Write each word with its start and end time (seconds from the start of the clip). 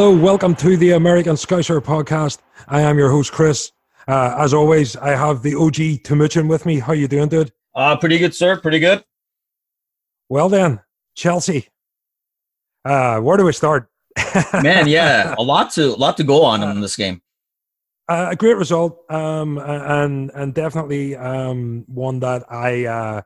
Hello. 0.00 0.16
Welcome 0.16 0.54
to 0.54 0.78
the 0.78 0.92
American 0.92 1.36
Scouser 1.36 1.78
podcast. 1.78 2.38
I 2.66 2.80
am 2.80 2.96
your 2.96 3.10
host, 3.10 3.32
Chris. 3.32 3.70
Uh, 4.08 4.34
as 4.38 4.54
always, 4.54 4.96
I 4.96 5.10
have 5.10 5.42
the 5.42 5.54
OG 5.54 6.00
Timuchin 6.04 6.48
with 6.48 6.64
me. 6.64 6.78
How 6.78 6.94
you 6.94 7.06
doing, 7.06 7.28
dude? 7.28 7.52
Uh, 7.74 7.98
pretty 7.98 8.16
good, 8.16 8.34
sir. 8.34 8.58
Pretty 8.58 8.78
good. 8.78 9.04
Well 10.30 10.48
then, 10.48 10.80
Chelsea. 11.16 11.68
Uh, 12.82 13.20
where 13.20 13.36
do 13.36 13.44
we 13.44 13.52
start? 13.52 13.90
Man, 14.62 14.88
yeah, 14.88 15.34
a 15.36 15.42
lot 15.42 15.70
to 15.72 15.88
a 15.88 15.98
lot 16.00 16.16
to 16.16 16.24
go 16.24 16.44
on 16.44 16.62
in 16.62 16.80
this 16.80 16.96
game. 16.96 17.20
Uh, 18.08 18.28
a 18.30 18.36
great 18.36 18.56
result, 18.56 19.04
um, 19.10 19.58
and 19.58 20.30
and 20.34 20.54
definitely 20.54 21.14
um, 21.14 21.84
one 21.88 22.20
that 22.20 22.50
I 22.50 22.86
uh, 22.86 23.22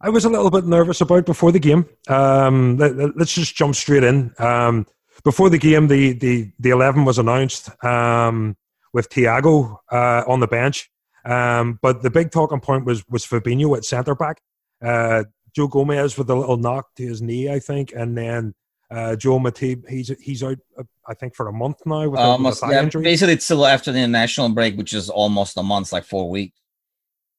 I 0.00 0.08
was 0.08 0.24
a 0.24 0.30
little 0.30 0.50
bit 0.50 0.64
nervous 0.64 1.02
about 1.02 1.26
before 1.26 1.52
the 1.52 1.60
game. 1.60 1.86
Um, 2.08 2.78
let, 2.78 2.96
us 3.20 3.34
just 3.34 3.54
jump 3.54 3.74
straight 3.74 4.02
in. 4.02 4.32
Um, 4.38 4.86
before 5.24 5.50
the 5.50 5.58
game, 5.58 5.88
the 5.88 6.12
the 6.12 6.50
the 6.58 6.70
eleven 6.70 7.04
was 7.04 7.18
announced 7.18 7.70
um, 7.84 8.56
with 8.92 9.08
Thiago 9.08 9.78
uh, 9.90 10.24
on 10.26 10.40
the 10.40 10.46
bench, 10.46 10.90
um, 11.24 11.78
but 11.82 12.02
the 12.02 12.10
big 12.10 12.30
talking 12.30 12.60
point 12.60 12.84
was 12.84 13.06
was 13.08 13.26
Fabinho 13.26 13.76
at 13.76 13.84
centre 13.84 14.14
back. 14.14 14.40
Uh, 14.82 15.24
Joe 15.54 15.68
Gomez 15.68 16.16
with 16.16 16.30
a 16.30 16.34
little 16.34 16.56
knock 16.56 16.94
to 16.96 17.06
his 17.06 17.20
knee, 17.20 17.50
I 17.50 17.58
think, 17.58 17.92
and 17.92 18.16
then 18.16 18.54
uh, 18.90 19.16
Joe 19.16 19.38
Matip, 19.38 19.88
he's 19.88 20.08
he's 20.20 20.42
out, 20.42 20.58
uh, 20.78 20.82
I 21.06 21.14
think, 21.14 21.34
for 21.34 21.48
a 21.48 21.52
month 21.52 21.78
now 21.86 22.08
with, 22.08 22.18
almost, 22.18 22.62
a 22.62 22.68
yeah, 22.70 22.82
injury. 22.82 23.02
Basically, 23.02 23.34
it's 23.34 23.44
still 23.44 23.66
after 23.66 23.92
the 23.92 23.98
international 23.98 24.48
break, 24.48 24.76
which 24.76 24.92
is 24.92 25.08
almost 25.08 25.56
a 25.56 25.62
month, 25.62 25.92
like 25.92 26.04
four 26.04 26.28
weeks. 26.28 26.58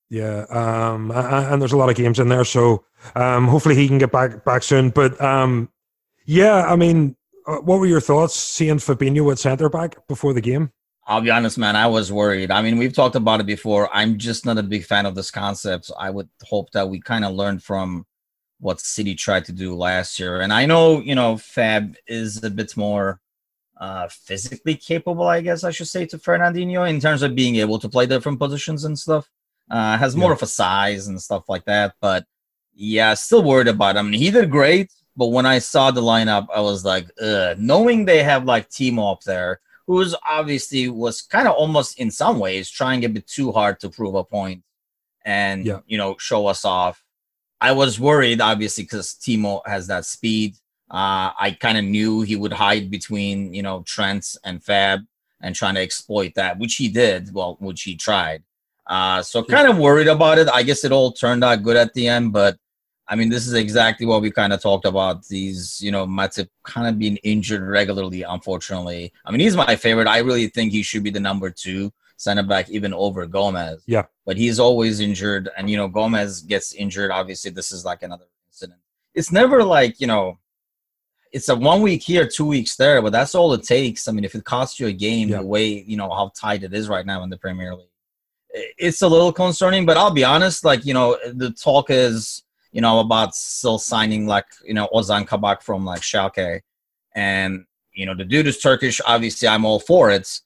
Yeah, 0.09 0.45
um, 0.50 1.11
and 1.11 1.61
there's 1.61 1.72
a 1.72 1.78
lot 1.78 1.89
of 1.89 1.95
games 1.95 2.19
in 2.19 2.30
there, 2.30 2.45
so 2.45 2.86
um, 3.16 3.47
hopefully 3.47 3.75
he 3.75 3.88
can 3.88 3.97
get 3.97 4.11
back 4.11 4.45
back 4.45 4.63
soon. 4.63 4.89
But 4.89 5.19
um, 5.22 5.69
yeah, 6.25 6.66
I 6.66 6.75
mean, 6.75 7.16
uh, 7.47 7.58
what 7.58 7.80
were 7.80 7.86
your 7.86 8.02
thoughts 8.02 8.36
seeing 8.36 8.78
Fabinho 8.78 9.31
at 9.31 9.39
centre 9.39 9.70
back 9.70 10.08
before 10.08 10.34
the 10.34 10.42
game? 10.42 10.72
I'll 11.08 11.22
be 11.22 11.31
honest, 11.31 11.58
man. 11.58 11.75
I 11.75 11.88
was 11.88 12.11
worried. 12.11 12.52
I 12.52 12.61
mean, 12.61 12.78
we've 12.78 12.94
talked 12.94 13.16
about 13.16 13.39
it 13.39 13.45
before. 13.45 13.89
I'm 13.92 14.17
just 14.17 14.45
not 14.45 14.58
a 14.58 14.64
big 14.64 14.86
fan 14.86 15.06
of 15.06 15.16
this 15.16 15.31
concept. 15.31 15.92
I 16.00 16.09
would 16.09 16.30
hope 16.44 16.72
that 16.72 16.89
we 16.89 17.02
kind 17.02 17.25
of 17.25 17.34
learned 17.34 17.64
from 17.64 18.06
what 18.59 18.80
City 18.80 19.16
tried 19.16 19.45
to 19.45 19.52
do 19.52 19.75
last 19.75 20.19
year. 20.19 20.42
And 20.42 20.53
I 20.53 20.66
know, 20.67 21.02
you 21.02 21.16
know, 21.16 21.38
Fab 21.38 21.95
is 22.08 22.44
a 22.44 22.50
bit 22.50 22.78
more 22.78 23.19
uh, 23.78 24.08
physically 24.09 24.75
capable, 24.75 25.25
I 25.25 25.42
guess 25.42 25.64
I 25.64 25.72
should 25.72 25.88
say, 25.88 26.06
to 26.06 26.19
Fernandinho 26.19 26.88
in 26.88 27.00
terms 27.00 27.23
of 27.23 27.36
being 27.36 27.56
able 27.56 27.80
to 27.80 27.89
play 27.89 28.06
different 28.06 28.38
positions 28.38 28.86
and 28.86 28.97
stuff. 28.97 29.30
Uh, 29.69 29.97
has 29.97 30.16
more 30.16 30.30
yeah. 30.30 30.36
of 30.36 30.44
a 30.44 30.47
size 30.47 31.08
and 31.08 31.22
stuff 31.22 31.50
like 31.50 31.66
that. 31.66 31.95
But 32.00 32.25
yeah, 32.73 33.16
still 33.16 33.42
worried 33.42 33.67
about 33.67 33.95
him. 33.95 34.12
He 34.14 34.30
did 34.30 34.52
great, 34.52 34.92
but 35.22 35.27
when 35.27 35.45
I 35.45 35.59
saw 35.59 35.91
the 35.91 36.02
lineup, 36.02 36.47
I 36.52 36.61
was 36.61 36.83
like, 36.83 37.11
Ugh. 37.22 37.55
knowing 37.59 38.05
they 38.05 38.23
have 38.23 38.45
like 38.45 38.72
Timo 38.72 39.11
up 39.11 39.22
there, 39.22 39.59
who's 39.86 40.16
obviously 40.28 40.89
was 40.89 41.22
kind 41.22 41.47
of 41.47 41.53
almost 41.53 42.00
in 42.00 42.09
some 42.09 42.39
ways 42.39 42.72
trying 42.72 43.05
a 43.05 43.08
bit 43.08 43.28
too 43.28 43.52
hard 43.52 43.80
to 43.81 43.89
prove 43.91 44.16
a 44.16 44.23
point 44.23 44.63
and 45.23 45.63
yeah. 45.63 45.81
you 45.86 46.00
know 46.00 46.16
show 46.17 46.47
us 46.47 46.66
off. 46.66 47.03
I 47.61 47.72
was 47.73 48.00
worried, 48.00 48.41
obviously, 48.41 48.84
because 48.84 49.13
Timo 49.13 49.62
has 49.68 49.85
that 49.85 50.06
speed. 50.06 50.56
Uh, 50.90 51.29
I 51.40 51.56
kind 51.59 51.78
of 51.78 51.84
knew 51.84 52.22
he 52.22 52.35
would 52.35 52.53
hide 52.53 52.90
between 52.90 53.53
you 53.53 53.62
know 53.62 53.84
Trent 53.85 54.25
and 54.44 54.63
Fab 54.63 55.01
and 55.40 55.53
trying 55.53 55.75
to 55.75 55.81
exploit 55.81 56.34
that, 56.34 56.57
which 56.57 56.78
he 56.78 56.90
did. 56.90 57.31
Well, 57.31 57.57
which 57.59 57.84
he 57.84 57.96
tried. 57.96 58.41
Uh, 58.88 59.22
so 59.22 59.44
kind 59.44 59.67
of 59.67 59.78
worried 59.78 60.07
about 60.07 60.40
it. 60.40 60.50
I 60.50 60.63
guess 60.63 60.84
it 60.84 60.91
all 60.91 61.12
turned 61.12 61.44
out 61.44 61.62
good 61.62 61.78
at 61.78 61.94
the 61.94 62.07
end, 62.07 62.34
but 62.34 62.57
I 63.11 63.16
mean, 63.16 63.27
this 63.27 63.45
is 63.45 63.53
exactly 63.53 64.05
what 64.05 64.22
we 64.22 64.31
kind 64.31 64.53
of 64.53 64.61
talked 64.61 64.85
about. 64.85 65.27
These, 65.27 65.81
you 65.81 65.91
know, 65.91 66.07
Matip 66.07 66.47
kind 66.63 66.88
of 66.88 66.97
being 66.97 67.17
injured 67.17 67.61
regularly, 67.61 68.23
unfortunately. 68.23 69.11
I 69.25 69.31
mean, 69.31 69.41
he's 69.41 69.57
my 69.57 69.75
favorite. 69.75 70.07
I 70.07 70.19
really 70.19 70.47
think 70.47 70.72
he 70.72 70.81
should 70.81 71.03
be 71.03 71.09
the 71.09 71.19
number 71.19 71.49
two 71.49 71.91
center 72.16 72.41
back, 72.41 72.69
even 72.69 72.94
over 72.94 73.25
Gomez. 73.25 73.83
Yeah. 73.85 74.05
But 74.25 74.38
he's 74.38 74.59
always 74.59 75.01
injured. 75.01 75.49
And, 75.57 75.69
you 75.69 75.75
know, 75.75 75.89
Gomez 75.89 76.41
gets 76.41 76.73
injured. 76.73 77.11
Obviously, 77.11 77.51
this 77.51 77.73
is 77.73 77.83
like 77.83 78.01
another 78.01 78.27
incident. 78.49 78.79
It's 79.13 79.31
never 79.31 79.61
like, 79.61 79.99
you 79.99 80.07
know, 80.07 80.39
it's 81.33 81.49
a 81.49 81.55
one 81.55 81.81
week 81.81 82.03
here, 82.03 82.25
two 82.25 82.45
weeks 82.45 82.78
there, 82.78 83.01
but 83.01 83.11
that's 83.11 83.35
all 83.35 83.53
it 83.53 83.63
takes. 83.63 84.07
I 84.07 84.13
mean, 84.13 84.23
if 84.23 84.35
it 84.35 84.45
costs 84.45 84.79
you 84.79 84.88
a 84.88 84.93
game, 84.93 85.28
yeah. 85.28 85.39
the 85.39 85.45
way, 85.45 85.83
you 85.85 85.97
know, 85.97 86.09
how 86.09 86.31
tight 86.33 86.63
it 86.63 86.73
is 86.73 86.88
right 86.88 87.05
now 87.05 87.23
in 87.23 87.29
the 87.29 87.38
Premier 87.38 87.75
League 87.75 87.88
it's 88.53 89.01
a 89.01 89.07
little 89.07 89.31
concerning, 89.31 89.85
but 89.85 89.97
I'll 89.97 90.11
be 90.11 90.23
honest, 90.23 90.66
like, 90.66 90.85
you 90.85 90.93
know, 90.93 91.17
the 91.33 91.51
talk 91.51 91.89
is, 91.89 92.43
you 92.72 92.82
know, 92.82 93.00
about 93.00 93.36
still 93.36 93.78
signing 93.78 94.28
like, 94.28 94.46
you 94.64 94.74
know, 94.74 94.88
Ozan 94.94 95.28
Kabak 95.28 95.62
from 95.62 95.86
like 95.86 96.02
Schalke. 96.02 96.62
And, 97.14 97.66
you 97.94 98.06
know, 98.06 98.16
the 98.16 98.24
dude 98.24 98.48
is 98.48 98.59
Turkish. 98.59 99.02
Obviously, 99.06 99.48
I'm 99.48 99.66
all 99.66 99.80
for 99.80 100.09
it. 100.09 100.40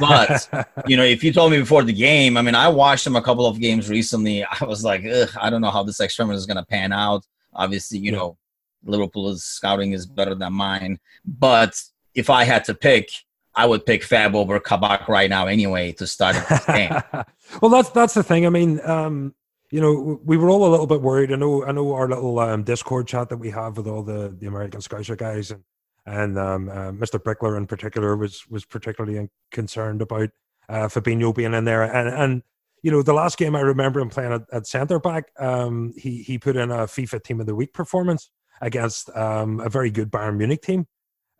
But, 0.00 0.48
you 0.86 0.96
know, 0.96 1.04
if 1.04 1.22
you 1.22 1.32
told 1.32 1.52
me 1.52 1.58
before 1.58 1.82
the 1.82 1.92
game, 1.92 2.36
I 2.36 2.42
mean, 2.42 2.54
I 2.54 2.68
watched 2.68 3.06
him 3.06 3.16
a 3.16 3.22
couple 3.22 3.46
of 3.46 3.60
games 3.60 3.90
recently. 3.90 4.44
I 4.60 4.64
was 4.64 4.84
like, 4.84 5.04
I 5.40 5.50
don't 5.50 5.60
know 5.60 5.70
how 5.70 5.82
this 5.82 6.00
experiment 6.00 6.38
is 6.38 6.46
going 6.46 6.56
to 6.56 6.64
pan 6.64 6.92
out. 6.92 7.26
Obviously, 7.52 7.98
you 7.98 8.12
yeah. 8.12 8.18
know, 8.18 8.38
Liverpool's 8.84 9.44
scouting 9.44 9.92
is 9.92 10.06
better 10.06 10.34
than 10.34 10.52
mine. 10.52 10.98
But 11.24 11.80
if 12.14 12.30
I 12.30 12.44
had 12.44 12.64
to 12.64 12.74
pick, 12.74 13.10
I 13.54 13.66
would 13.66 13.84
pick 13.84 14.04
Fab 14.04 14.36
over 14.36 14.60
Kabak 14.60 15.08
right 15.08 15.28
now 15.28 15.46
anyway 15.46 15.92
to 15.92 16.06
start 16.06 16.36
this 16.48 16.64
game. 16.64 16.92
well, 17.60 17.70
that's 17.70 17.90
that's 17.90 18.14
the 18.14 18.22
thing. 18.22 18.46
I 18.46 18.50
mean, 18.50 18.80
um, 18.84 19.34
you 19.70 19.80
know, 19.80 20.20
we 20.24 20.36
were 20.36 20.50
all 20.50 20.66
a 20.66 20.70
little 20.70 20.86
bit 20.86 21.02
worried. 21.02 21.32
I 21.32 21.36
know, 21.36 21.64
I 21.64 21.72
know, 21.72 21.92
our 21.94 22.08
little 22.08 22.38
um, 22.38 22.62
Discord 22.62 23.06
chat 23.06 23.28
that 23.28 23.36
we 23.36 23.50
have 23.50 23.76
with 23.76 23.86
all 23.86 24.02
the 24.02 24.34
the 24.38 24.46
American 24.46 24.80
Scouser 24.80 25.16
guys 25.16 25.50
and 25.50 25.62
and 26.06 26.38
um, 26.38 26.68
uh, 26.70 26.90
Mr. 26.92 27.18
Brickler 27.18 27.56
in 27.56 27.66
particular 27.66 28.16
was 28.16 28.46
was 28.48 28.64
particularly 28.64 29.28
concerned 29.50 30.00
about 30.00 30.30
uh, 30.68 30.88
Fabinho 30.88 31.34
being 31.34 31.54
in 31.54 31.64
there. 31.64 31.82
And 31.82 32.08
and 32.08 32.42
you 32.82 32.90
know, 32.90 33.02
the 33.02 33.12
last 33.12 33.36
game 33.36 33.56
I 33.56 33.60
remember 33.60 34.00
him 34.00 34.08
playing 34.08 34.32
at, 34.32 34.42
at 34.52 34.66
centre 34.66 34.98
back, 34.98 35.26
um, 35.38 35.92
he 35.96 36.22
he 36.22 36.38
put 36.38 36.56
in 36.56 36.70
a 36.70 36.86
FIFA 36.86 37.22
Team 37.22 37.40
of 37.40 37.46
the 37.46 37.54
Week 37.54 37.72
performance 37.74 38.30
against 38.60 39.14
um, 39.16 39.60
a 39.60 39.68
very 39.68 39.90
good 39.90 40.10
Bayern 40.10 40.36
Munich 40.36 40.62
team 40.62 40.86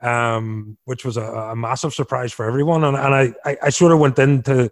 um, 0.01 0.79
which 0.85 1.05
was 1.05 1.17
a, 1.17 1.23
a, 1.23 1.57
massive 1.57 1.93
surprise 1.93 2.33
for 2.33 2.47
everyone. 2.47 2.85
And, 2.85 2.97
and 2.97 3.15
I, 3.15 3.35
I, 3.45 3.57
I, 3.65 3.71
sort 3.71 3.93
of 3.93 3.99
went 3.99 4.19
into 4.19 4.71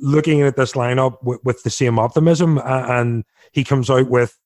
looking 0.00 0.42
at 0.42 0.56
this 0.56 0.72
lineup 0.72 1.22
with, 1.22 1.40
with 1.44 1.62
the 1.62 1.70
same 1.70 1.98
optimism, 1.98 2.60
and 2.64 3.24
he 3.52 3.64
comes 3.64 3.90
out 3.90 4.08
with 4.08 4.38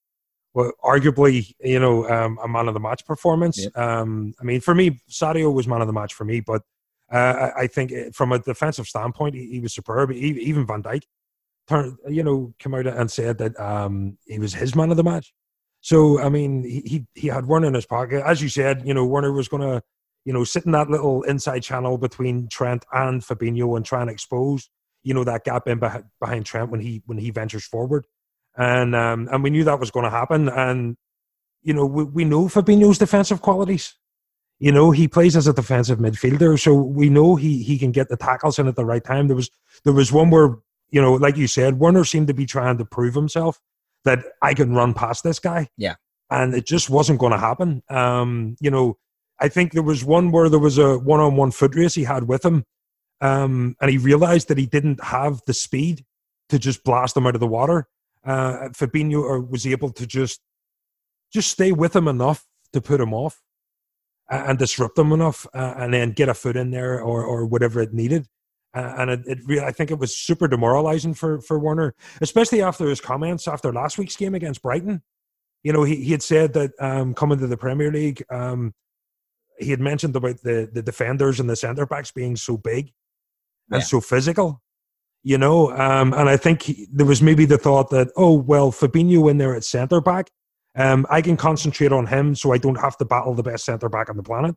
well, 0.55 0.73
arguably, 0.85 1.55
you 1.61 1.81
know, 1.81 2.09
um, 2.11 2.39
a 2.43 2.49
man 2.49 2.69
of 2.69 2.75
the 2.75 2.81
match 2.81 3.07
performance. 3.07 3.59
Yep. 3.59 3.77
Um, 3.77 4.35
I 4.39 4.45
mean, 4.45 4.61
for 4.61 4.75
me, 4.75 5.01
Sadio 5.09 5.53
was 5.53 5.67
man 5.67 5.81
of 5.81 5.87
the 5.87 5.95
match 5.95 6.13
for 6.13 6.25
me, 6.25 6.41
but 6.41 6.61
uh, 7.11 7.17
I, 7.57 7.63
I, 7.63 7.67
think 7.67 8.15
from 8.15 8.33
a 8.33 8.39
defensive 8.39 8.87
standpoint, 8.87 9.35
he, 9.35 9.47
he 9.47 9.61
was 9.61 9.73
superb. 9.73 10.11
He, 10.11 10.29
even 10.43 10.67
Van 10.67 10.83
Dijk 10.83 11.05
turned, 11.69 11.97
you 12.07 12.23
know, 12.23 12.53
came 12.59 12.75
out 12.75 12.87
and 12.87 13.11
said 13.11 13.39
that 13.39 13.59
um, 13.59 14.19
he 14.27 14.39
was 14.39 14.53
his 14.53 14.75
man 14.75 14.91
of 14.91 14.99
the 14.99 15.05
match. 15.05 15.33
So, 15.81 16.21
I 16.21 16.29
mean, 16.29 16.65
he, 16.65 17.07
he 17.15 17.29
had 17.29 17.47
Werner 17.47 17.69
in 17.69 17.75
his 17.75 17.87
pocket. 17.87 18.23
As 18.25 18.43
you 18.43 18.49
said, 18.49 18.87
you 18.87 18.93
know, 18.93 19.07
Werner 19.07 19.33
was 19.33 19.49
going 19.49 19.63
to 19.63 19.83
you 20.25 20.33
know, 20.33 20.45
sit 20.45 20.67
in 20.67 20.73
that 20.73 20.91
little 20.91 21.23
inside 21.23 21.61
channel 21.61 21.99
between 21.99 22.49
Trent 22.49 22.85
and 22.93 23.23
Fabinho 23.23 23.77
and 23.77 23.85
try 23.85 24.01
and 24.01 24.11
expose, 24.11 24.71
you 25.03 25.15
know, 25.15 25.25
that 25.25 25.45
gap 25.45 25.67
in 25.67 25.79
behind, 25.79 26.05
behind 26.21 26.47
Trent 26.47 26.71
when 26.71 26.81
he 26.81 27.03
when 27.07 27.19
he 27.19 27.31
ventures 27.31 27.65
forward. 27.65 28.07
And 28.57 28.95
um, 28.95 29.29
and 29.33 29.43
we 29.43 29.51
knew 29.51 29.65
that 29.65 29.81
was 29.81 29.91
going 29.91 30.05
to 30.05 30.11
happen. 30.11 30.49
And 30.49 30.97
you 31.63 31.73
know, 31.73 31.87
we, 31.87 32.05
we 32.05 32.25
know 32.25 32.47
Fabinho's 32.47 32.99
defensive 32.99 33.41
qualities. 33.41 33.95
You 34.59 34.71
know, 34.71 34.91
he 34.91 35.09
plays 35.09 35.37
as 35.37 35.49
a 35.49 35.53
defensive 35.53 35.99
midfielder, 35.99 36.61
so 36.61 36.75
we 36.75 37.09
know 37.09 37.37
he 37.37 37.63
he 37.63 37.79
can 37.79 37.91
get 37.91 38.09
the 38.09 38.17
tackles 38.17 38.59
in 38.59 38.69
at 38.69 38.77
the 38.77 38.85
right 38.85 39.03
time. 39.03 39.27
There 39.27 39.37
was 39.37 39.51
there 39.85 39.93
was 39.93 40.13
one 40.13 40.31
where 40.31 40.57
you 40.91 41.01
know, 41.01 41.15
like 41.15 41.37
you 41.37 41.47
said, 41.47 41.81
Werner 41.81 42.05
seemed 42.05 42.29
to 42.29 42.35
be 42.35 42.47
trying 42.47 42.79
to 42.79 42.85
prove 42.85 43.15
himself 43.15 43.61
that 44.05 44.25
I 44.43 44.55
can 44.55 44.75
run 44.75 44.95
past 44.95 45.25
this 45.25 45.39
guy. 45.39 45.69
Yeah. 45.77 45.95
And 46.31 46.55
it 46.55 46.67
just 46.67 46.91
wasn't 46.91 47.19
going 47.19 47.33
to 47.33 47.39
happen. 47.39 47.83
Um, 47.89 48.57
you 48.61 48.71
know, 48.71 48.99
I 49.41 49.49
think 49.49 49.73
there 49.73 49.83
was 49.83 50.05
one 50.05 50.31
where 50.31 50.49
there 50.49 50.59
was 50.59 50.79
a 50.79 50.99
one-on-one 50.99 51.51
foot 51.51 51.75
race 51.75 51.95
he 51.95 52.05
had 52.05 52.29
with 52.29 52.45
him, 52.45 52.65
um, 53.23 53.77
and 53.81 53.91
he 53.91 53.99
realized 53.99 54.49
that 54.49 54.59
he 54.59 54.67
didn't 54.67 55.03
have 55.03 55.41
the 55.47 55.55
speed 55.55 56.05
to 56.49 56.59
just 56.59 56.83
blast 56.83 57.17
him 57.17 57.27
out 57.27 57.37
of 57.37 57.41
the 57.41 57.47
water. 57.47 57.89
Uh, 58.25 58.69
Fabinho 58.73 59.49
was 59.49 59.67
able 59.67 59.91
to 59.93 60.07
just 60.07 60.41
just 61.33 61.51
stay 61.51 61.73
with 61.73 61.97
him 61.97 62.09
enough 62.09 62.47
to 62.75 62.81
put 62.81 63.01
him 63.01 63.15
off 63.15 63.41
and 64.29 64.59
disrupt 64.59 64.99
him 64.99 65.13
enough, 65.13 65.47
uh, 65.55 65.75
and 65.77 65.95
then 65.95 66.13
get 66.13 66.29
a 66.29 66.35
foot 66.35 66.57
in 66.57 66.73
there 66.73 67.01
or 67.01 67.25
or 67.25 67.47
whatever 67.47 67.81
it 67.81 67.95
needed. 67.95 68.27
Uh, 68.75 68.95
and 68.99 69.11
it, 69.11 69.21
it 69.27 69.63
I 69.63 69.71
think 69.71 69.91
it 69.91 69.99
was 69.99 70.17
super 70.17 70.49
demoralizing 70.49 71.15
for 71.15 71.41
for 71.41 71.59
Werner, 71.59 71.95
especially 72.21 72.61
after 72.61 72.89
his 72.89 73.01
comments 73.01 73.47
after 73.47 73.73
last 73.73 73.99
week's 73.99 74.17
game 74.17 74.35
against 74.35 74.63
Brighton. 74.63 75.03
You 75.63 75.73
know, 75.73 75.85
he, 75.85 75.97
he 75.97 76.11
had 76.11 76.25
said 76.25 76.55
that 76.55 76.73
um, 76.81 77.15
coming 77.15 77.39
to 77.39 77.47
the 77.47 77.57
Premier 77.57 77.93
League, 77.93 78.25
um, 78.31 78.75
he 79.59 79.71
had 79.71 79.81
mentioned 79.81 80.17
about 80.17 80.43
the 80.43 80.69
the 80.73 80.83
defenders 80.83 81.39
and 81.39 81.49
the 81.49 81.55
centre 81.55 81.87
backs 81.87 82.11
being 82.11 82.35
so 82.35 82.57
big 82.57 82.93
and 83.73 83.81
yeah. 83.81 83.87
so 83.87 84.01
physical, 84.01 84.63
you 85.23 85.39
know. 85.39 85.73
Um, 85.73 86.13
and 86.13 86.29
I 86.29 86.37
think 86.37 86.63
he, 86.63 86.89
there 86.93 87.07
was 87.07 87.23
maybe 87.23 87.45
the 87.45 87.59
thought 87.59 87.91
that, 87.91 88.09
oh 88.17 88.33
well, 88.33 88.71
Fabinho 88.71 89.31
in 89.31 89.39
there 89.39 89.55
at 89.55 89.65
centre 89.65 90.01
back, 90.01 90.31
um, 90.77 91.07
I 91.11 91.21
can 91.21 91.37
concentrate 91.37 91.93
on 91.93 92.07
him, 92.07 92.35
so 92.35 92.53
I 92.53 92.59
don't 92.59 92.81
have 92.81 92.97
to 92.99 93.05
battle 93.05 93.35
the 93.35 93.43
best 93.43 93.65
centre 93.65 93.89
back 93.89 94.09
on 94.09 94.17
the 94.17 94.23
planet. 94.23 94.55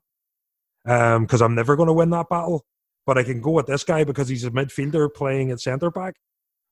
because 0.83 1.41
I'm 1.41 1.55
never 1.55 1.75
going 1.75 1.87
to 1.87 1.93
win 1.93 2.11
that 2.11 2.29
battle. 2.29 2.65
But 3.05 3.17
I 3.19 3.23
can 3.23 3.39
go 3.39 3.51
with 3.51 3.67
this 3.67 3.83
guy 3.83 4.03
because 4.03 4.27
he's 4.27 4.45
a 4.45 4.51
midfielder 4.51 5.13
playing 5.13 5.51
at 5.51 5.59
centre 5.59 5.91
back. 5.91 6.15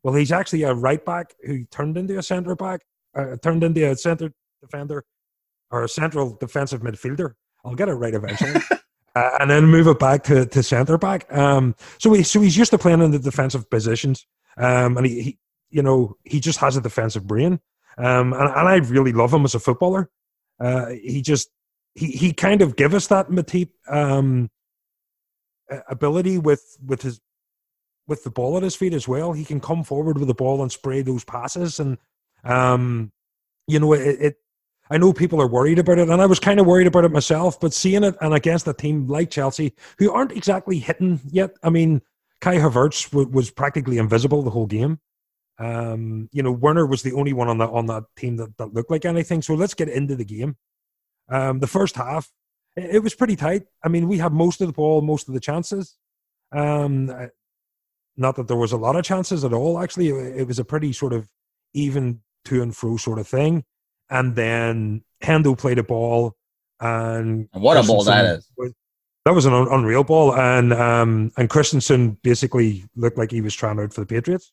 Well, 0.01 0.15
he's 0.15 0.31
actually 0.31 0.63
a 0.63 0.73
right 0.73 1.03
back 1.03 1.33
who 1.45 1.65
turned 1.65 1.97
into 1.97 2.17
a 2.17 2.23
centre 2.23 2.55
back, 2.55 2.81
uh, 3.15 3.37
turned 3.41 3.63
into 3.63 3.89
a 3.89 3.95
centre 3.95 4.33
defender 4.61 5.03
or 5.71 5.83
a 5.83 5.89
central 5.89 6.35
defensive 6.39 6.81
midfielder. 6.81 7.33
I'll 7.63 7.75
get 7.75 7.89
it 7.89 7.93
right 7.93 8.13
eventually. 8.13 8.59
uh, 9.15 9.37
and 9.39 9.49
then 9.49 9.65
move 9.65 9.87
it 9.87 9.99
back 9.99 10.23
to, 10.23 10.45
to 10.45 10.63
centre 10.63 10.97
back. 10.97 11.31
Um, 11.31 11.75
so 11.99 12.13
he 12.13 12.23
so 12.23 12.41
he's 12.41 12.57
used 12.57 12.71
to 12.71 12.77
playing 12.77 13.01
in 13.01 13.11
the 13.11 13.19
defensive 13.19 13.69
positions, 13.69 14.25
um, 14.57 14.97
and 14.97 15.05
he, 15.05 15.21
he 15.21 15.37
you 15.69 15.81
know 15.81 16.17
he 16.23 16.39
just 16.39 16.59
has 16.59 16.77
a 16.77 16.81
defensive 16.81 17.27
brain, 17.27 17.59
um, 17.97 18.33
and, 18.33 18.49
and 18.49 18.67
I 18.67 18.75
really 18.77 19.13
love 19.13 19.33
him 19.33 19.45
as 19.45 19.55
a 19.55 19.59
footballer. 19.59 20.09
Uh, 20.59 20.89
he 20.89 21.21
just 21.21 21.49
he 21.95 22.07
he 22.07 22.33
kind 22.33 22.61
of 22.61 22.75
give 22.75 22.93
us 22.93 23.07
that 23.07 23.29
Matip 23.29 23.69
um, 23.87 24.49
ability 25.87 26.37
with 26.37 26.77
with 26.85 27.01
his 27.01 27.21
with 28.07 28.23
the 28.23 28.31
ball 28.31 28.57
at 28.57 28.63
his 28.63 28.75
feet 28.75 28.93
as 28.93 29.07
well. 29.07 29.33
He 29.33 29.45
can 29.45 29.59
come 29.59 29.83
forward 29.83 30.17
with 30.17 30.27
the 30.27 30.33
ball 30.33 30.61
and 30.61 30.71
spray 30.71 31.01
those 31.01 31.23
passes, 31.23 31.79
and 31.79 31.97
um, 32.43 33.11
you 33.67 33.79
know 33.79 33.93
it, 33.93 34.17
it 34.19 34.35
I 34.89 34.97
know 34.97 35.13
people 35.13 35.41
are 35.41 35.47
worried 35.47 35.79
about 35.79 35.97
it, 35.97 36.09
and 36.09 36.21
I 36.21 36.25
was 36.25 36.39
kind 36.39 36.59
of 36.59 36.65
worried 36.65 36.87
about 36.87 37.05
it 37.05 37.11
myself. 37.11 37.59
But 37.59 37.73
seeing 37.73 38.03
it 38.03 38.15
and 38.21 38.33
against 38.33 38.67
a 38.67 38.73
team 38.73 39.07
like 39.07 39.29
Chelsea, 39.29 39.73
who 39.97 40.11
aren't 40.11 40.33
exactly 40.33 40.79
hitting 40.79 41.21
yet, 41.31 41.51
I 41.63 41.69
mean, 41.69 42.01
Kai 42.41 42.57
Havertz 42.57 43.09
w- 43.11 43.29
was 43.29 43.49
practically 43.49 43.97
invisible 43.97 44.43
the 44.43 44.49
whole 44.49 44.67
game. 44.67 44.99
Um, 45.59 46.29
you 46.31 46.43
know, 46.43 46.51
Werner 46.51 46.85
was 46.85 47.03
the 47.03 47.13
only 47.13 47.31
one 47.31 47.47
on 47.47 47.59
that 47.59 47.69
on 47.69 47.85
that 47.85 48.03
team 48.17 48.37
that, 48.37 48.57
that 48.57 48.73
looked 48.73 48.91
like 48.91 49.05
anything. 49.05 49.41
So 49.41 49.53
let's 49.53 49.73
get 49.73 49.87
into 49.87 50.15
the 50.15 50.25
game. 50.25 50.57
Um, 51.29 51.59
the 51.59 51.67
first 51.67 51.95
half, 51.95 52.31
it, 52.75 52.95
it 52.95 52.99
was 52.99 53.15
pretty 53.15 53.35
tight. 53.35 53.63
I 53.83 53.87
mean, 53.87 54.07
we 54.07 54.17
had 54.17 54.33
most 54.33 54.61
of 54.61 54.67
the 54.67 54.73
ball, 54.73 55.01
most 55.01 55.27
of 55.27 55.33
the 55.33 55.39
chances. 55.39 55.95
Um, 56.51 57.29
not 58.17 58.35
that 58.35 58.47
there 58.47 58.57
was 58.57 58.73
a 58.73 58.77
lot 58.77 58.95
of 58.95 59.05
chances 59.05 59.45
at 59.45 59.53
all. 59.53 59.79
Actually, 59.79 60.09
it, 60.09 60.41
it 60.41 60.47
was 60.47 60.59
a 60.59 60.65
pretty 60.65 60.91
sort 60.91 61.13
of 61.13 61.29
even 61.73 62.21
to 62.45 62.61
and 62.61 62.75
fro 62.75 62.97
sort 62.97 63.19
of 63.19 63.27
thing 63.27 63.63
and 64.09 64.35
then 64.35 65.03
Hendo 65.21 65.57
played 65.57 65.79
a 65.79 65.83
ball, 65.83 66.35
and, 66.79 67.47
and 67.53 67.63
what 67.63 67.77
a 67.77 67.83
ball 67.83 68.03
that 68.03 68.25
is! 68.25 68.49
Was, 68.57 68.73
that 69.25 69.33
was 69.33 69.45
an 69.45 69.53
un- 69.53 69.67
unreal 69.71 70.03
ball, 70.03 70.35
and 70.35 70.73
um, 70.73 71.31
and 71.37 71.49
Christensen 71.49 72.17
basically 72.23 72.83
looked 72.95 73.17
like 73.17 73.31
he 73.31 73.41
was 73.41 73.55
trying 73.55 73.79
out 73.79 73.93
for 73.93 74.01
the 74.01 74.07
Patriots, 74.07 74.51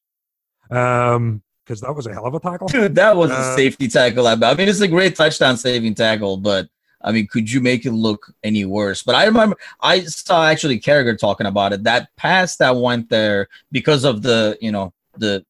um, 0.70 1.42
because 1.64 1.80
that 1.80 1.94
was 1.94 2.06
a 2.06 2.12
hell 2.12 2.26
of 2.26 2.34
a 2.34 2.40
tackle, 2.40 2.68
dude. 2.68 2.94
That 2.94 3.16
was 3.16 3.30
uh, 3.30 3.34
a 3.34 3.56
safety 3.56 3.88
tackle. 3.88 4.26
I 4.26 4.36
mean, 4.54 4.68
it's 4.68 4.80
a 4.80 4.88
great 4.88 5.16
touchdown 5.16 5.56
saving 5.56 5.94
tackle, 5.94 6.36
but 6.36 6.68
I 7.02 7.12
mean, 7.12 7.26
could 7.26 7.50
you 7.50 7.60
make 7.60 7.86
it 7.86 7.92
look 7.92 8.32
any 8.44 8.64
worse? 8.64 9.02
But 9.02 9.14
I 9.14 9.24
remember 9.24 9.56
I 9.80 10.02
saw 10.02 10.46
actually 10.46 10.78
Carragher 10.80 11.18
talking 11.18 11.46
about 11.46 11.72
it. 11.72 11.84
That 11.84 12.08
pass 12.16 12.56
that 12.56 12.76
went 12.76 13.08
there 13.08 13.48
because 13.72 14.04
of 14.04 14.22
the 14.22 14.58
you 14.60 14.70
know 14.70 14.92
the 15.16 15.44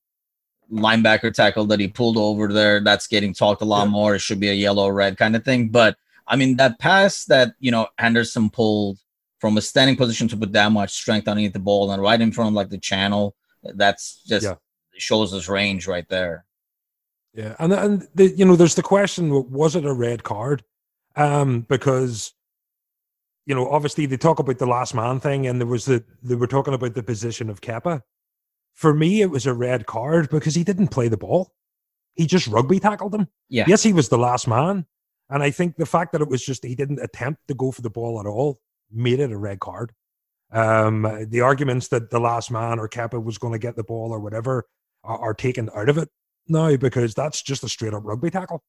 linebacker 0.71 1.33
tackle 1.33 1.67
that 1.67 1.81
he 1.81 1.89
pulled 1.89 2.17
over 2.17 2.53
there. 2.53 2.81
That's 2.81 3.07
getting 3.07 3.35
talked 3.35 3.63
a 3.63 3.67
lot 3.67 3.85
yeah. 3.85 3.91
more. 3.91 4.15
It 4.15 4.21
should 4.21 4.41
be 4.41 4.51
a 4.51 4.55
yellow 4.55 4.89
red 4.89 5.17
kind 5.17 5.37
of 5.37 5.45
thing. 5.45 5.69
But 5.69 5.97
I 6.27 6.37
mean, 6.37 6.57
that 6.57 6.79
pass 6.79 7.25
that 7.27 7.55
you 7.59 7.71
know 7.71 7.89
Henderson 7.99 8.51
pulled 8.51 8.99
from 9.39 9.57
a 9.57 9.61
standing 9.61 9.97
position 9.97 10.29
to 10.29 10.37
put 10.37 10.53
that 10.53 10.71
much 10.71 10.93
strength 10.93 11.27
underneath 11.27 11.55
the 11.55 11.59
ball 11.59 11.91
and 11.91 12.03
right 12.03 12.21
in 12.21 12.31
front 12.31 12.49
of 12.49 12.55
like 12.55 12.69
the 12.69 12.79
channel, 12.79 13.35
that's 13.63 14.23
just 14.27 14.45
yeah. 14.45 14.55
shows 14.99 15.33
his 15.33 15.49
range 15.49 15.87
right 15.87 16.09
there. 16.09 16.45
Yeah, 17.35 17.55
and 17.59 17.73
and 17.73 18.09
the, 18.15 18.29
you 18.29 18.45
know, 18.45 18.57
there's 18.57 18.75
the 18.75 18.83
question: 18.83 19.51
was 19.51 19.77
it 19.77 19.85
a 19.85 19.93
red 19.93 20.25
card? 20.25 20.65
Um, 21.17 21.63
because 21.63 22.33
you 23.47 23.55
know, 23.55 23.69
obviously 23.69 24.07
they 24.07 24.17
talk 24.17 24.39
about 24.39 24.59
the 24.59 24.67
last 24.67 24.95
man 24.95 25.21
thing, 25.21 25.47
and 25.47 25.61
there 25.61 25.67
was 25.67 25.85
the 25.85 26.05
they 26.23 26.35
were 26.35 26.47
talking 26.47 26.75
about 26.75 26.95
the 26.95 27.03
position 27.03 27.51
of 27.51 27.61
Kepa, 27.61 28.03
for 28.75 28.95
me, 28.95 29.21
it 29.21 29.31
was 29.31 29.47
a 29.47 29.55
red 29.55 29.87
card 29.87 30.31
because 30.31 30.55
he 30.55 30.65
didn't 30.65 30.89
play 30.89 31.09
the 31.09 31.17
ball. 31.17 31.53
He 32.15 32.27
just 32.27 32.47
rugby 32.47 32.81
tackled 32.81 33.15
him. 33.15 33.29
Yeah. 33.49 33.65
Yes, 33.67 33.83
he 33.83 33.93
was 33.93 34.09
the 34.09 34.19
last 34.19 34.49
man. 34.49 34.87
And 35.29 35.43
I 35.43 35.51
think 35.51 35.77
the 35.77 35.87
fact 35.87 36.13
that 36.13 36.21
it 36.21 36.29
was 36.29 36.45
just 36.45 36.65
he 36.65 36.75
didn't 36.75 37.01
attempt 37.01 37.43
to 37.49 37.55
go 37.55 37.71
for 37.71 37.83
the 37.83 37.91
ball 37.91 38.21
at 38.21 38.27
all 38.27 38.61
made 38.91 39.21
it 39.21 39.31
a 39.31 39.37
red 39.37 39.61
card. 39.61 39.93
Um, 40.53 41.27
the 41.29 41.43
arguments 41.43 41.89
that 41.89 42.11
the 42.11 42.19
last 42.19 42.51
man 42.51 42.81
or 42.81 42.89
Kepa 42.89 43.23
was 43.23 43.39
going 43.39 43.53
to 43.53 43.59
get 43.59 43.77
the 43.77 43.85
ball 43.85 44.11
or 44.11 44.19
whatever 44.19 44.67
are, 45.05 45.19
are 45.19 45.35
taken 45.35 45.71
out 45.75 45.89
of 45.89 45.97
it 45.99 46.09
now 46.49 46.77
because 46.77 47.15
that's 47.15 47.43
just 47.43 47.63
a 47.63 47.69
straight 47.69 47.95
up 47.95 48.05
rugby 48.05 48.31
tackle. 48.31 48.63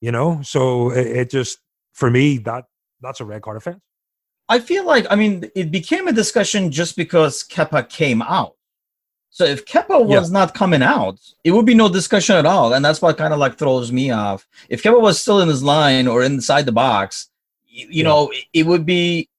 You 0.00 0.12
know, 0.12 0.40
so 0.42 0.90
it, 0.90 1.06
it 1.06 1.30
just 1.30 1.58
for 1.92 2.10
me 2.10 2.38
that 2.38 2.64
that's 3.00 3.20
a 3.20 3.24
red 3.24 3.42
card 3.42 3.56
offense. 3.56 3.80
I 4.48 4.60
feel 4.60 4.86
like 4.86 5.06
I 5.10 5.16
mean 5.16 5.50
it 5.54 5.70
became 5.70 6.06
a 6.06 6.12
discussion 6.12 6.70
just 6.70 6.96
because 6.96 7.42
Kepa 7.42 7.88
came 7.88 8.22
out. 8.22 8.54
So 9.34 9.46
if 9.46 9.64
Kepa 9.64 10.04
was 10.04 10.30
yeah. 10.30 10.38
not 10.38 10.52
coming 10.52 10.82
out, 10.82 11.18
it 11.42 11.52
would 11.52 11.64
be 11.64 11.72
no 11.72 11.88
discussion 11.88 12.36
at 12.36 12.44
all. 12.44 12.74
And 12.74 12.84
that's 12.84 13.00
what 13.00 13.16
kind 13.16 13.32
of 13.32 13.40
like 13.40 13.56
throws 13.56 13.90
me 13.90 14.10
off. 14.10 14.46
If 14.68 14.82
Kepa 14.82 15.00
was 15.00 15.18
still 15.18 15.40
in 15.40 15.48
his 15.48 15.62
line 15.62 16.06
or 16.06 16.22
inside 16.22 16.66
the 16.66 16.72
box, 16.72 17.30
you, 17.66 17.86
you 17.86 17.92
yeah. 18.02 18.04
know, 18.04 18.30
it 18.52 18.66
would 18.66 18.84
be 18.84 19.30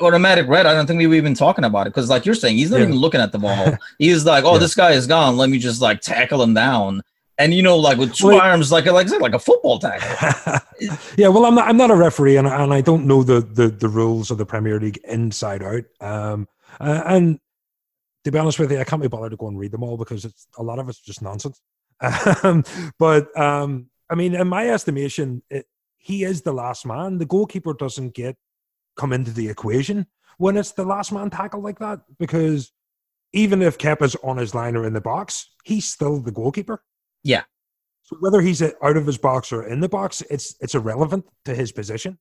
automatic 0.00 0.48
red. 0.48 0.66
I 0.66 0.74
don't 0.74 0.84
think 0.84 0.98
we 0.98 1.06
were 1.06 1.14
even 1.14 1.34
talking 1.34 1.64
about 1.64 1.86
it 1.86 1.90
because, 1.90 2.10
like 2.10 2.26
you're 2.26 2.34
saying, 2.34 2.56
he's 2.56 2.72
not 2.72 2.78
yeah. 2.78 2.86
even 2.86 2.96
looking 2.96 3.20
at 3.20 3.30
the 3.30 3.38
ball. 3.38 3.76
he's 3.98 4.24
like, 4.24 4.44
"Oh, 4.44 4.58
this 4.58 4.74
guy 4.74 4.92
is 4.92 5.06
gone. 5.06 5.36
Let 5.36 5.48
me 5.48 5.60
just 5.60 5.80
like 5.80 6.00
tackle 6.00 6.42
him 6.42 6.54
down." 6.54 7.00
And 7.38 7.54
you 7.54 7.62
know, 7.62 7.76
like 7.76 7.98
with 7.98 8.12
two 8.12 8.28
well, 8.28 8.40
arms, 8.40 8.72
like 8.72 8.86
like 8.86 9.08
like 9.08 9.34
a 9.34 9.38
football 9.38 9.78
tackle. 9.78 10.58
yeah, 11.16 11.28
well, 11.28 11.46
I'm 11.46 11.54
not 11.54 11.68
I'm 11.68 11.76
not 11.76 11.92
a 11.92 11.96
referee, 11.96 12.36
and 12.36 12.48
and 12.48 12.74
I 12.74 12.80
don't 12.80 13.06
know 13.06 13.22
the 13.22 13.40
the, 13.40 13.68
the 13.68 13.88
rules 13.88 14.32
of 14.32 14.38
the 14.38 14.46
Premier 14.46 14.80
League 14.80 14.98
inside 15.04 15.62
out. 15.62 15.84
Um, 16.00 16.48
uh, 16.80 17.02
and 17.06 17.40
to 18.24 18.30
be 18.30 18.38
honest 18.38 18.58
with 18.58 18.70
you, 18.70 18.78
I 18.78 18.84
can't 18.84 19.02
be 19.02 19.08
bothered 19.08 19.30
to 19.30 19.36
go 19.36 19.48
and 19.48 19.58
read 19.58 19.72
them 19.72 19.82
all 19.82 19.96
because 19.96 20.24
it's 20.24 20.46
a 20.58 20.62
lot 20.62 20.78
of 20.78 20.88
it's 20.88 21.00
just 21.00 21.22
nonsense. 21.22 21.60
Um, 22.42 22.64
but 22.98 23.36
um, 23.38 23.90
I 24.08 24.14
mean, 24.14 24.34
in 24.34 24.48
my 24.48 24.70
estimation, 24.70 25.42
it, 25.50 25.66
he 25.98 26.24
is 26.24 26.40
the 26.40 26.52
last 26.52 26.86
man. 26.86 27.18
The 27.18 27.26
goalkeeper 27.26 27.74
doesn't 27.74 28.14
get 28.14 28.36
come 28.96 29.12
into 29.12 29.32
the 29.32 29.48
equation 29.48 30.06
when 30.38 30.56
it's 30.56 30.72
the 30.72 30.84
last 30.84 31.12
man 31.12 31.28
tackle 31.28 31.60
like 31.60 31.78
that 31.78 32.00
because 32.18 32.72
even 33.32 33.60
if 33.60 33.76
Kepa's 33.76 34.16
on 34.22 34.38
his 34.38 34.54
line 34.54 34.76
or 34.76 34.86
in 34.86 34.94
the 34.94 35.00
box, 35.00 35.50
he's 35.64 35.86
still 35.86 36.18
the 36.18 36.32
goalkeeper. 36.32 36.82
Yeah. 37.22 37.42
So 38.02 38.16
whether 38.20 38.40
he's 38.40 38.62
out 38.62 38.96
of 38.96 39.06
his 39.06 39.18
box 39.18 39.52
or 39.52 39.66
in 39.66 39.80
the 39.80 39.88
box, 39.88 40.22
it's 40.30 40.56
it's 40.60 40.74
irrelevant 40.74 41.26
to 41.44 41.54
his 41.54 41.70
position. 41.70 42.18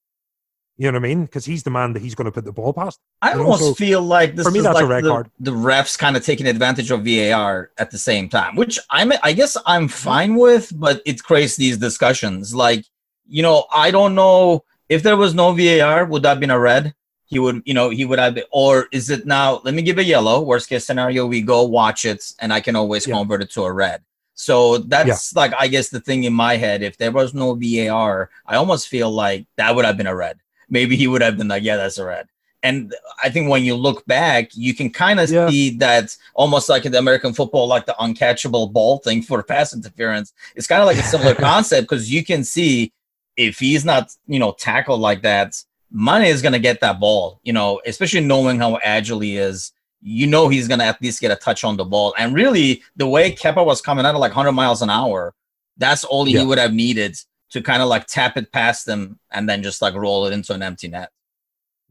You 0.80 0.90
know 0.90 0.98
what 0.98 1.06
I 1.06 1.10
mean? 1.10 1.26
Because 1.26 1.44
he's 1.44 1.64
the 1.64 1.70
man 1.70 1.92
that 1.92 2.02
he's 2.02 2.16
going 2.16 2.24
to 2.24 2.32
put 2.32 2.46
the 2.46 2.54
ball 2.54 2.72
past. 2.72 3.02
I 3.22 3.34
almost 3.34 3.60
so, 3.60 3.74
feel 3.74 4.02
like 4.02 4.38
this 4.38 4.46
for 4.46 4.52
me, 4.52 4.60
is 4.60 4.64
that's 4.64 4.76
like 4.76 4.86
a 4.86 4.88
red 4.88 5.04
the, 5.04 5.10
card. 5.10 5.30
the 5.38 5.52
refs 5.52 6.00
kind 6.00 6.16
of 6.16 6.24
taking 6.24 6.48
advantage 6.48 6.90
of 6.90 7.04
VAR 7.04 7.72
at 7.78 7.92
the 7.92 7.98
same 7.98 8.30
time, 8.30 8.56
which 8.56 8.80
I'm 8.90 9.12
I 9.22 9.34
guess 9.34 9.58
I'm 9.66 9.90
fine 9.90 10.36
with, 10.36 10.72
but 10.74 11.02
it 11.06 11.22
creates 11.22 11.58
these 11.58 11.78
discussions. 11.78 12.56
Like, 12.56 12.86
you 13.28 13.44
know, 13.44 13.66
I 13.74 13.92
don't 13.92 14.16
know 14.16 14.64
if 14.88 15.04
there 15.04 15.18
was 15.18 15.34
no 15.34 15.52
VAR, 15.52 16.06
would 16.06 16.24
that 16.24 16.30
have 16.30 16.40
been 16.40 16.50
a 16.50 16.58
red? 16.58 16.94
He 17.26 17.40
would, 17.40 17.62
you 17.66 17.74
know, 17.74 17.90
he 17.90 18.06
would 18.06 18.18
have 18.18 18.36
been, 18.36 18.46
or 18.50 18.88
is 18.94 19.10
it 19.10 19.26
now? 19.26 19.60
Let 19.66 19.74
me 19.74 19.82
give 19.82 19.98
a 19.98 20.04
yellow. 20.04 20.40
Worst 20.40 20.70
case 20.70 20.86
scenario, 20.86 21.28
we 21.28 21.42
go 21.42 21.64
watch 21.64 22.06
it, 22.06 22.24
and 22.40 22.54
I 22.54 22.62
can 22.62 22.78
always 22.78 23.06
yeah. 23.06 23.16
convert 23.16 23.42
it 23.42 23.52
to 23.52 23.66
a 23.66 23.72
red. 23.74 24.02
So 24.34 24.78
that's 24.78 25.34
yeah. 25.34 25.42
like 25.42 25.54
I 25.60 25.68
guess 25.68 25.90
the 25.90 26.00
thing 26.00 26.24
in 26.24 26.32
my 26.32 26.56
head. 26.56 26.84
If 26.84 26.96
there 26.96 27.12
was 27.12 27.34
no 27.34 27.54
VAR, 27.54 28.30
I 28.46 28.56
almost 28.56 28.88
feel 28.88 29.12
like 29.12 29.46
that 29.58 29.76
would 29.76 29.84
have 29.84 29.98
been 29.98 30.08
a 30.08 30.16
red 30.16 30.40
maybe 30.70 30.96
he 30.96 31.08
would 31.08 31.22
have 31.22 31.38
been 31.38 31.48
like, 31.48 31.64
yeah, 31.64 31.78
that's 31.78 31.98
a 31.98 32.06
red. 32.06 32.28
And 32.62 32.94
I 33.24 33.30
think 33.30 33.50
when 33.50 33.64
you 33.64 33.76
look 33.76 34.06
back, 34.06 34.50
you 34.54 34.74
can 34.74 34.90
kind 34.90 35.20
of 35.20 35.30
yeah. 35.30 35.50
see 35.50 35.78
that 35.78 36.16
almost 36.34 36.68
like 36.68 36.86
in 36.86 36.92
the 36.92 37.00
American 37.00 37.34
football, 37.34 37.68
like 37.68 37.86
the 37.86 37.96
uncatchable 38.00 38.72
ball 38.72 38.98
thing 38.98 39.22
for 39.22 39.42
pass 39.44 39.74
interference. 39.74 40.34
It's 40.56 40.68
kind 40.68 40.82
of 40.82 40.88
like 40.88 40.98
a 40.98 41.04
similar 41.04 41.36
concept 41.50 41.90
because 41.90 42.12
you 42.12 42.24
can 42.24 42.44
see 42.44 42.92
if 43.38 43.60
he's 43.60 43.86
not, 43.86 44.14
you 44.28 44.40
know, 44.40 44.52
tackled 44.52 45.00
like 45.00 45.22
that, 45.22 45.64
Mane 45.92 46.26
is 46.26 46.42
going 46.42 46.54
to 46.54 46.60
get 46.60 46.82
that 46.82 47.00
ball, 47.00 47.40
you 47.44 47.54
know, 47.54 47.82
especially 47.86 48.22
knowing 48.22 48.60
how 48.60 48.78
agile 48.84 49.22
he 49.22 49.38
is. 49.38 49.72
You 50.02 50.28
know, 50.28 50.48
he's 50.48 50.68
going 50.68 50.80
to 50.80 50.86
at 50.86 51.02
least 51.02 51.20
get 51.20 51.32
a 51.32 51.36
touch 51.36 51.64
on 51.64 51.76
the 51.76 51.84
ball. 51.84 52.14
And 52.18 52.34
really, 52.34 52.84
the 52.96 53.08
way 53.08 53.34
Kepa 53.34 53.66
was 53.66 53.82
coming 53.82 54.06
out 54.06 54.16
of 54.16 54.22
like 54.22 54.32
100 54.32 54.52
miles 54.52 54.82
an 54.82 54.90
hour, 54.90 55.34
that's 55.78 56.04
all 56.04 56.28
yeah. 56.28 56.40
he 56.40 56.46
would 56.46 56.58
have 56.58 56.74
needed 56.74 57.18
to 57.51 57.62
kind 57.62 57.82
of 57.82 57.89
like 57.89 58.06
tap 58.06 58.38
it 58.38 58.51
past 58.51 58.86
them 58.86 59.20
and 59.32 59.50
then 59.50 59.63
just 59.63 59.82
like 59.82 59.96
roll 59.96 60.25
it 60.25 60.34
into 60.34 60.53
an 60.53 60.62
empty 60.62 60.88
net. 60.88 61.10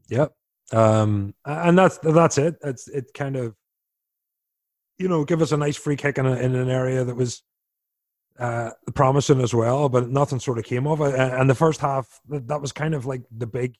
Yep. 0.09 0.33
Um, 0.71 1.33
and 1.45 1.77
that's 1.77 1.97
that's 1.99 2.37
it. 2.37 2.55
It's 2.63 2.87
it 2.87 3.13
kind 3.13 3.35
of 3.35 3.55
you 4.97 5.07
know 5.07 5.25
give 5.25 5.41
us 5.41 5.51
a 5.51 5.57
nice 5.57 5.77
free 5.77 5.95
kick 5.95 6.17
in, 6.17 6.25
a, 6.25 6.35
in 6.35 6.55
an 6.55 6.69
area 6.69 7.03
that 7.03 7.15
was 7.15 7.43
uh, 8.39 8.71
promising 8.93 9.41
as 9.41 9.53
well, 9.53 9.89
but 9.89 10.09
nothing 10.09 10.39
sort 10.39 10.59
of 10.59 10.65
came 10.65 10.87
of 10.87 11.01
it. 11.01 11.15
And 11.15 11.49
the 11.49 11.55
first 11.55 11.81
half 11.81 12.21
that 12.29 12.61
was 12.61 12.71
kind 12.71 12.93
of 12.93 13.05
like 13.05 13.23
the 13.35 13.47
big 13.47 13.75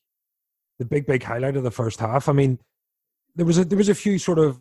the 0.79 0.85
big 0.85 1.05
big 1.05 1.23
highlight 1.23 1.57
of 1.57 1.63
the 1.63 1.71
first 1.71 1.99
half. 1.99 2.27
I 2.27 2.33
mean, 2.33 2.59
there 3.35 3.45
was 3.45 3.57
a 3.57 3.65
there 3.65 3.77
was 3.77 3.89
a 3.89 3.95
few 3.95 4.17
sort 4.17 4.39
of 4.39 4.59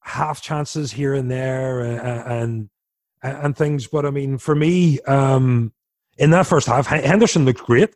half 0.00 0.40
chances 0.40 0.92
here 0.92 1.14
and 1.14 1.30
there 1.30 1.80
and 1.80 2.70
and, 3.22 3.42
and 3.44 3.56
things, 3.56 3.88
but 3.88 4.06
I 4.06 4.10
mean, 4.10 4.38
for 4.38 4.54
me, 4.54 5.00
um, 5.00 5.72
in 6.18 6.30
that 6.30 6.46
first 6.46 6.66
half, 6.66 6.86
Henderson 6.86 7.44
looked 7.44 7.64
great. 7.64 7.94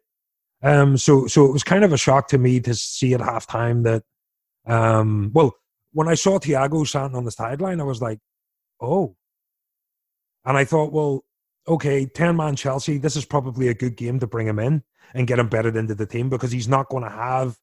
Um, 0.62 0.99
so 0.99 1.27
so 1.27 1.47
it 1.47 1.53
was 1.53 1.65
kind 1.65 1.85
of 1.85 1.93
a 1.93 1.97
shock 1.97 2.29
to 2.29 2.39
me 2.39 2.61
to 2.61 2.75
see 2.75 3.15
at 3.15 3.21
halftime 3.21 3.85
that, 3.85 4.03
um, 4.67 5.31
well, 5.33 5.55
when 5.93 6.07
I 6.07 6.15
saw 6.15 6.39
Thiago 6.39 6.87
standing 6.87 7.17
on 7.17 7.25
the 7.25 7.31
sideline, 7.31 7.81
I 7.81 7.85
was 7.85 8.03
like, 8.03 8.19
oh, 8.81 9.17
and 10.45 10.57
I 10.57 10.65
thought, 10.65 10.93
well, 10.93 11.25
okay, 11.67 12.07
ten 12.07 12.37
man 12.37 12.57
Chelsea, 12.57 12.99
this 12.99 13.17
is 13.17 13.25
probably 13.25 13.69
a 13.69 13.75
good 13.75 13.97
game 13.97 14.21
to 14.21 14.27
bring 14.27 14.47
him 14.47 14.59
in 14.59 14.83
and 15.15 15.27
get 15.27 15.39
him 15.39 15.49
bedded 15.49 15.77
into 15.77 15.95
the 15.95 16.07
team 16.07 16.29
because 16.29 16.53
he's 16.53 16.69
not 16.69 16.89
going 16.89 17.05
to 17.05 17.11
have 17.11 17.57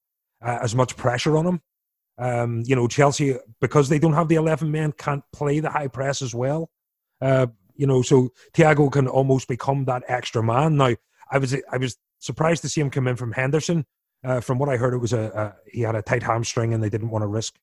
uh, 0.44 0.60
as 0.62 0.76
much 0.76 0.98
pressure 0.98 1.38
on 1.38 1.46
him. 1.46 1.62
Um, 2.18 2.64
you 2.66 2.76
know, 2.76 2.88
Chelsea 2.88 3.36
because 3.62 3.90
they 3.90 4.00
don't 4.00 4.14
have 4.14 4.28
the 4.28 4.36
eleven 4.36 4.72
men 4.72 4.92
can't 4.92 5.24
play 5.32 5.60
the 5.60 5.70
high 5.70 5.88
press 5.88 6.24
as 6.24 6.34
well. 6.34 6.72
Uh, 7.22 7.48
you 7.78 7.88
know, 7.88 8.02
so 8.02 8.34
Thiago 8.54 8.92
can 8.92 9.08
almost 9.08 9.48
become 9.48 9.86
that 9.86 10.04
extra 10.08 10.44
man. 10.44 10.78
Now, 10.78 10.96
I 11.32 11.38
was 11.38 11.56
I 11.72 11.78
was 11.78 11.98
surprised 12.20 12.62
to 12.64 12.70
see 12.70 12.82
him 12.82 12.90
come 12.90 13.08
in 13.08 13.16
from 13.16 13.32
Henderson. 13.32 13.86
Uh, 14.24 14.42
from 14.42 14.58
what 14.58 14.68
I 14.68 14.78
heard, 14.78 14.94
it 14.94 14.98
was 14.98 15.14
a, 15.14 15.56
a, 15.66 15.72
he 15.72 15.82
had 15.82 15.96
a 15.96 16.02
tight 16.02 16.24
hamstring 16.24 16.74
and 16.74 16.84
they 16.84 16.90
didn't 16.90 17.12
want 17.12 17.22
to 17.22 17.28
risk 17.28 17.56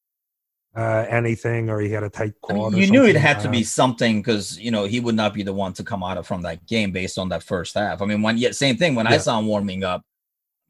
uh, 0.77 1.05
anything, 1.09 1.69
or 1.69 1.81
he 1.81 1.91
had 1.91 2.05
a 2.05 2.11
tight 2.11 2.35
quad. 2.41 2.73
I 2.73 2.77
mean, 2.77 2.85
you 2.85 2.91
knew 2.91 3.05
it 3.05 3.17
had 3.17 3.41
to 3.41 3.49
be 3.49 3.61
uh, 3.61 3.65
something 3.65 4.21
because 4.21 4.59
you 4.59 4.71
know 4.71 4.85
he 4.85 5.01
would 5.01 5.15
not 5.15 5.35
be 5.35 5.43
the 5.43 5.53
one 5.53 5.73
to 5.75 5.85
come 5.85 6.03
out 6.03 6.17
of 6.17 6.27
from 6.27 6.43
that 6.43 6.67
game 6.67 6.93
based 6.93 7.19
on 7.19 7.29
that 7.31 7.43
first 7.43 7.75
half. 7.75 8.03
I 8.03 8.07
mean, 8.07 8.23
when 8.23 8.39
yeah, 8.39 8.53
same 8.53 8.77
thing 8.77 8.95
when 8.95 9.07
yeah. 9.07 9.13
I 9.13 9.19
saw 9.19 9.39
him 9.39 9.47
warming 9.47 9.85
up, 9.85 10.03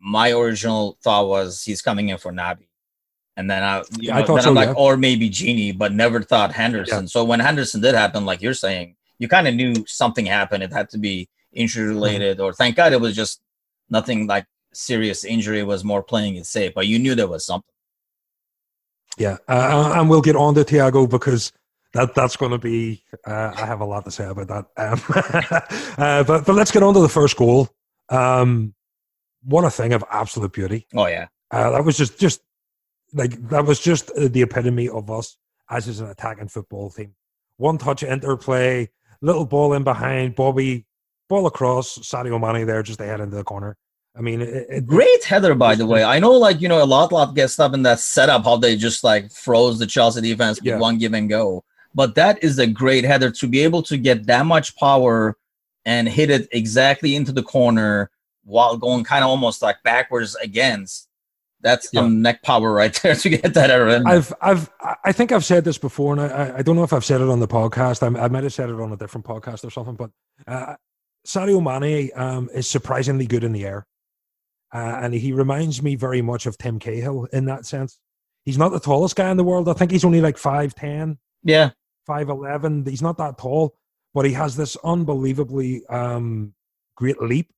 my 0.01 0.33
original 0.33 0.99
thought 1.03 1.29
was 1.29 1.63
he's 1.63 1.83
coming 1.83 2.09
in 2.09 2.19
for 2.19 2.33
Naby, 2.33 2.67
and 3.37 3.51
then 3.51 3.63
I, 3.63 3.83
know, 3.99 4.13
I 4.13 4.25
thought 4.25 4.37
then 4.37 4.43
so, 4.43 4.49
I'm 4.51 4.55
like, 4.55 4.77
or 4.77 4.97
maybe 4.97 5.31
Gini, 5.31 5.77
but 5.77 5.93
never 5.93 6.23
thought 6.23 6.53
Henderson. 6.53 7.09
So 7.09 7.25
when 7.25 7.41
Henderson 7.41 7.81
did 7.81 7.95
happen, 7.95 8.25
like 8.25 8.43
you're 8.43 8.55
saying, 8.55 8.97
you 9.18 9.28
kind 9.28 9.49
of 9.49 9.54
knew 9.54 9.75
something 9.87 10.26
happened. 10.26 10.62
It 10.62 10.73
had 10.73 10.90
to 10.90 10.99
be 10.99 11.28
injury 11.52 11.88
related, 11.88 12.38
mm-hmm. 12.38 12.47
or 12.47 12.52
thank 12.52 12.76
God 12.76 12.92
it 12.92 13.00
was 13.00 13.14
just 13.14 13.40
nothing 13.88 14.26
like 14.26 14.47
serious 14.73 15.25
injury. 15.25 15.61
It 15.61 15.66
was 15.66 15.85
more 15.85 16.02
playing 16.02 16.37
it 16.37 16.47
safe, 16.47 16.73
but 16.75 16.87
you 16.87 16.99
knew 16.99 17.14
there 17.14 17.28
was 17.28 17.47
something. 17.47 17.73
Yeah, 19.16 19.37
uh, 19.49 19.92
and 19.97 20.11
we'll 20.11 20.23
get 20.23 20.37
on 20.37 20.54
to 20.56 20.64
Thiago 20.64 21.09
because 21.09 21.52
that 21.92 22.14
that's 22.14 22.37
going 22.37 22.50
to 22.50 22.59
be. 22.59 23.04
Uh, 23.25 23.52
I 23.56 23.66
have 23.66 23.80
a 23.80 23.85
lot 23.85 24.04
to 24.04 24.11
say 24.11 24.26
about 24.26 24.49
that. 24.49 24.66
Um, 24.76 25.02
uh, 26.04 26.25
but 26.25 26.44
but 26.44 26.54
let's 26.54 26.73
get 26.73 26.83
on 26.83 26.94
to 26.94 27.00
the 27.00 27.09
first 27.09 27.37
goal. 27.37 27.68
Um, 28.09 28.75
what 29.44 29.64
a 29.64 29.71
thing 29.71 29.92
of 29.92 30.04
absolute 30.11 30.52
beauty! 30.52 30.87
Oh 30.94 31.06
yeah, 31.06 31.28
uh, 31.50 31.71
that 31.71 31.85
was 31.85 31.97
just 31.97 32.18
just 32.18 32.40
like 33.12 33.49
that 33.49 33.64
was 33.64 33.78
just 33.78 34.12
the 34.16 34.42
epitome 34.42 34.88
of 34.88 35.11
us 35.11 35.37
as 35.71 35.88
is 35.88 36.00
an 36.00 36.09
attacking 36.09 36.49
football 36.49 36.90
team. 36.90 37.14
One 37.56 37.78
touch 37.78 38.02
interplay, 38.02 38.90
little 39.25 39.47
ball 39.47 39.73
in 39.73 39.85
behind, 39.85 40.35
Bobby 40.35 40.85
ball 41.28 41.47
across, 41.47 41.99
Sadio 41.99 42.40
Mane 42.40 42.66
there 42.66 42.83
just 42.83 43.00
ahead 43.00 43.21
into 43.21 43.37
the 43.37 43.45
corner. 43.45 43.76
I 44.16 44.21
mean, 44.21 44.43
it, 44.43 44.66
it, 44.69 44.87
great 44.87 45.25
header 45.25 45.54
by 45.54 45.75
the 45.75 45.87
way. 45.87 46.04
I 46.04 46.21
know, 46.21 46.33
like 46.33 46.61
you 46.61 46.69
know, 46.69 46.83
a 46.83 46.85
lot, 46.85 47.11
lot 47.11 47.35
gets 47.35 47.59
up 47.59 47.75
in 47.75 47.83
that 47.83 47.99
setup 47.99 48.45
how 48.45 48.57
they 48.57 48.76
just 48.76 49.02
like 49.02 49.33
froze 49.33 49.78
the 49.78 49.87
Chelsea 49.87 50.21
defense 50.21 50.61
with 50.61 50.66
yeah. 50.66 50.78
one 50.78 50.99
give 50.99 51.14
and 51.14 51.28
go. 51.28 51.64
But 51.95 52.14
that 52.16 52.43
is 52.43 52.59
a 52.59 52.66
great 52.66 53.04
header 53.04 53.31
to 53.31 53.49
be 53.49 53.61
able 53.61 53.83
to 53.85 53.97
get 53.97 54.26
that 54.26 54.47
much 54.47 54.76
power 54.76 55.37
and 55.85 56.09
hit 56.09 56.31
it 56.31 56.49
exactly 56.52 57.16
into 57.16 57.33
the 57.33 57.43
corner 57.43 58.11
while 58.45 58.76
going 58.76 59.04
kind 59.04 59.25
of 59.25 59.31
almost 59.31 59.62
like 59.62 59.83
backwards 59.83 60.35
against. 60.37 61.09
That's 61.64 61.88
yeah. 61.92 62.02
some 62.02 62.23
neck 62.23 62.42
power 62.42 62.71
right 62.73 62.94
there 63.02 63.16
to 63.16 63.28
get 63.28 63.54
that 63.54 63.71
header 63.71 63.88
in. 63.88 64.06
I've, 64.06 64.33
I've, 64.40 64.71
I 65.02 65.11
think 65.12 65.33
I've 65.33 65.44
said 65.44 65.64
this 65.64 65.78
before, 65.78 66.12
and 66.12 66.21
I, 66.21 66.59
I 66.59 66.62
don't 66.62 66.76
know 66.76 66.85
if 66.85 66.92
I've 66.92 67.04
said 67.04 67.21
it 67.21 67.28
on 67.28 67.40
the 67.40 67.49
podcast. 67.49 68.02
I, 68.02 68.21
I 68.21 68.28
might 68.28 68.44
have 68.44 68.52
said 68.52 68.68
it 68.68 68.78
on 68.78 68.92
a 68.92 68.97
different 68.97 69.26
podcast 69.26 69.64
or 69.64 69.71
something, 69.71 69.97
but 69.97 70.11
uh, 70.47 70.76
Sadio 71.26 71.62
Mane 71.62 72.11
um, 72.14 72.50
is 72.54 72.68
surprisingly 72.68 73.26
good 73.26 73.42
in 73.42 73.52
the 73.52 73.64
air. 73.64 73.87
Uh, 74.73 74.99
and 75.02 75.14
he 75.14 75.33
reminds 75.33 75.83
me 75.83 75.94
very 75.94 76.21
much 76.21 76.47
of 76.47 76.59
Tim 76.59 76.78
Cahill 76.78 77.25
in 77.33 77.47
that 77.47 77.64
sense. 77.64 77.99
He's 78.44 78.59
not 78.59 78.73
the 78.73 78.80
tallest 78.80 79.16
guy 79.16 79.30
in 79.30 79.37
the 79.37 79.44
world. 79.44 79.68
I 79.68 79.73
think 79.73 79.90
he's 79.90 80.04
only 80.04 80.21
like 80.21 80.37
5'10. 80.37 81.16
Yeah. 81.44 81.71
5'11. 82.09 82.87
He's 82.87 83.00
not 83.00 83.16
that 83.18 83.38
tall, 83.38 83.75
but 84.12 84.26
he 84.26 84.33
has 84.33 84.56
this 84.56 84.76
unbelievably 84.85 85.87
um, 85.87 86.52
great 86.97 87.23
leap. 87.23 87.53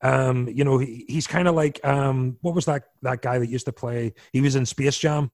Um, 0.00 0.48
you 0.48 0.64
know, 0.64 0.78
he, 0.78 1.04
he's 1.08 1.26
kind 1.26 1.48
of 1.48 1.54
like 1.54 1.84
um, 1.84 2.36
what 2.40 2.54
was 2.54 2.66
that 2.66 2.84
that 3.02 3.22
guy 3.22 3.38
that 3.38 3.48
used 3.48 3.66
to 3.66 3.72
play? 3.72 4.14
He 4.32 4.40
was 4.40 4.54
in 4.54 4.64
Space 4.64 4.98
Jam, 4.98 5.30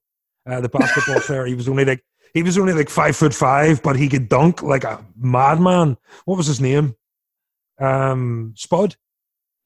uh, 0.46 0.60
the 0.60 0.68
basketball 0.68 1.20
player. 1.26 1.46
He 1.46 1.54
was 1.54 1.68
only 1.68 1.84
like 1.84 2.02
he 2.32 2.42
was 2.42 2.58
only 2.58 2.72
like 2.72 2.88
five 2.88 3.16
foot 3.16 3.34
five, 3.34 3.82
but 3.82 3.96
he 3.96 4.08
could 4.08 4.28
dunk 4.28 4.62
like 4.62 4.84
a 4.84 5.04
madman. 5.16 5.96
What 6.24 6.36
was 6.36 6.46
his 6.46 6.60
name? 6.60 6.96
Um, 7.78 8.54
Spud. 8.56 8.96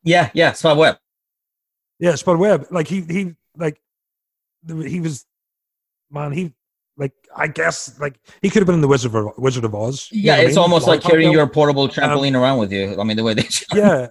Yeah, 0.03 0.31
yeah, 0.35 0.53
Spud 0.53 0.79
Webb. 0.79 0.99
Yeah, 1.99 2.15
Spud 2.15 2.39
Webb. 2.39 2.67
Like 2.71 2.89
he 2.89 3.03
he 3.03 3.35
like 3.57 3.81
he 4.67 5.01
was 5.01 5.27
man. 6.11 6.33
He 6.33 6.55
like 6.97 7.13
I 7.35 7.47
guess 7.47 7.99
like 8.01 8.19
he 8.43 8.51
could 8.51 8.61
have 8.61 8.67
been 8.67 8.75
in 8.75 8.81
the 8.81 8.89
Wizard 8.89 9.15
of 9.15 9.39
Wizard 9.39 9.65
of 9.65 9.75
Oz. 9.75 10.09
Yeah, 10.11 10.37
it's 10.37 10.45
I 10.45 10.49
mean? 10.49 10.59
almost 10.59 10.87
like 10.87 11.03
carrying 11.03 11.33
your 11.33 11.47
portable 11.47 11.89
trampoline 11.89 12.35
um, 12.35 12.43
around 12.43 12.59
with 12.59 12.73
you. 12.73 13.01
I 13.01 13.05
mean, 13.05 13.17
the 13.17 13.25
way 13.25 13.35
they. 13.35 13.49
yeah, 13.75 14.09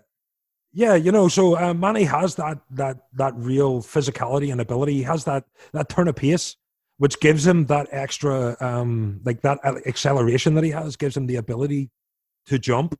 yeah, 0.73 0.95
you 0.95 1.11
know. 1.11 1.27
So 1.27 1.57
uh, 1.57 1.73
Mane 1.73 2.05
has 2.05 2.35
that 2.35 2.59
that 2.71 2.97
that 3.13 3.33
real 3.35 3.81
physicality 3.81 4.51
and 4.51 4.61
ability. 4.61 4.93
He 4.93 5.03
has 5.03 5.23
that 5.25 5.45
that 5.73 5.89
turn 5.89 6.07
of 6.07 6.15
pace, 6.15 6.55
which 6.97 7.19
gives 7.19 7.45
him 7.45 7.65
that 7.65 7.87
extra 7.91 8.57
um 8.59 9.21
like 9.23 9.41
that 9.41 9.59
acceleration 9.85 10.53
that 10.55 10.63
he 10.63 10.71
has 10.71 10.95
gives 10.95 11.17
him 11.17 11.27
the 11.27 11.35
ability 11.35 11.89
to 12.47 12.59
jump 12.59 12.95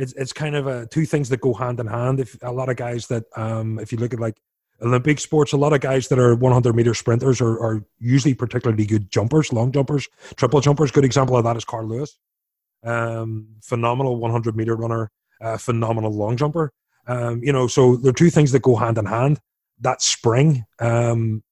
it's 0.00 0.14
it's 0.14 0.32
kind 0.32 0.56
of 0.56 0.66
a, 0.66 0.86
two 0.86 1.04
things 1.04 1.28
that 1.28 1.40
go 1.40 1.52
hand 1.52 1.78
in 1.78 1.86
hand. 1.86 2.20
If 2.20 2.36
a 2.42 2.52
lot 2.52 2.70
of 2.70 2.76
guys 2.76 3.08
that 3.08 3.24
um, 3.36 3.78
if 3.78 3.92
you 3.92 3.98
look 3.98 4.14
at 4.14 4.20
like 4.20 4.40
Olympic 4.80 5.20
sports, 5.20 5.52
a 5.52 5.58
lot 5.58 5.74
of 5.74 5.80
guys 5.80 6.08
that 6.08 6.18
are 6.18 6.34
100 6.34 6.74
meter 6.74 6.94
sprinters 6.94 7.40
are, 7.42 7.60
are 7.60 7.84
usually 7.98 8.32
particularly 8.32 8.86
good 8.86 9.10
jumpers, 9.10 9.52
long 9.52 9.72
jumpers, 9.72 10.08
triple 10.36 10.60
jumpers. 10.62 10.90
Good 10.90 11.04
example 11.04 11.36
of 11.36 11.44
that 11.44 11.56
is 11.56 11.66
Carl 11.66 11.86
Lewis, 11.86 12.18
um, 12.82 13.48
phenomenal 13.62 14.16
100 14.16 14.56
meter 14.56 14.74
runner, 14.74 15.10
uh, 15.42 15.58
phenomenal 15.58 16.12
long 16.12 16.38
jumper. 16.38 16.72
Um, 17.06 17.42
you 17.42 17.52
know, 17.52 17.66
so 17.66 17.96
there 17.96 18.10
are 18.10 18.14
two 18.14 18.30
things 18.30 18.52
that 18.52 18.62
go 18.62 18.76
hand 18.76 18.98
in 18.98 19.06
hand. 19.06 19.40
That 19.80 20.02
spring 20.02 20.64
um, 20.78 21.42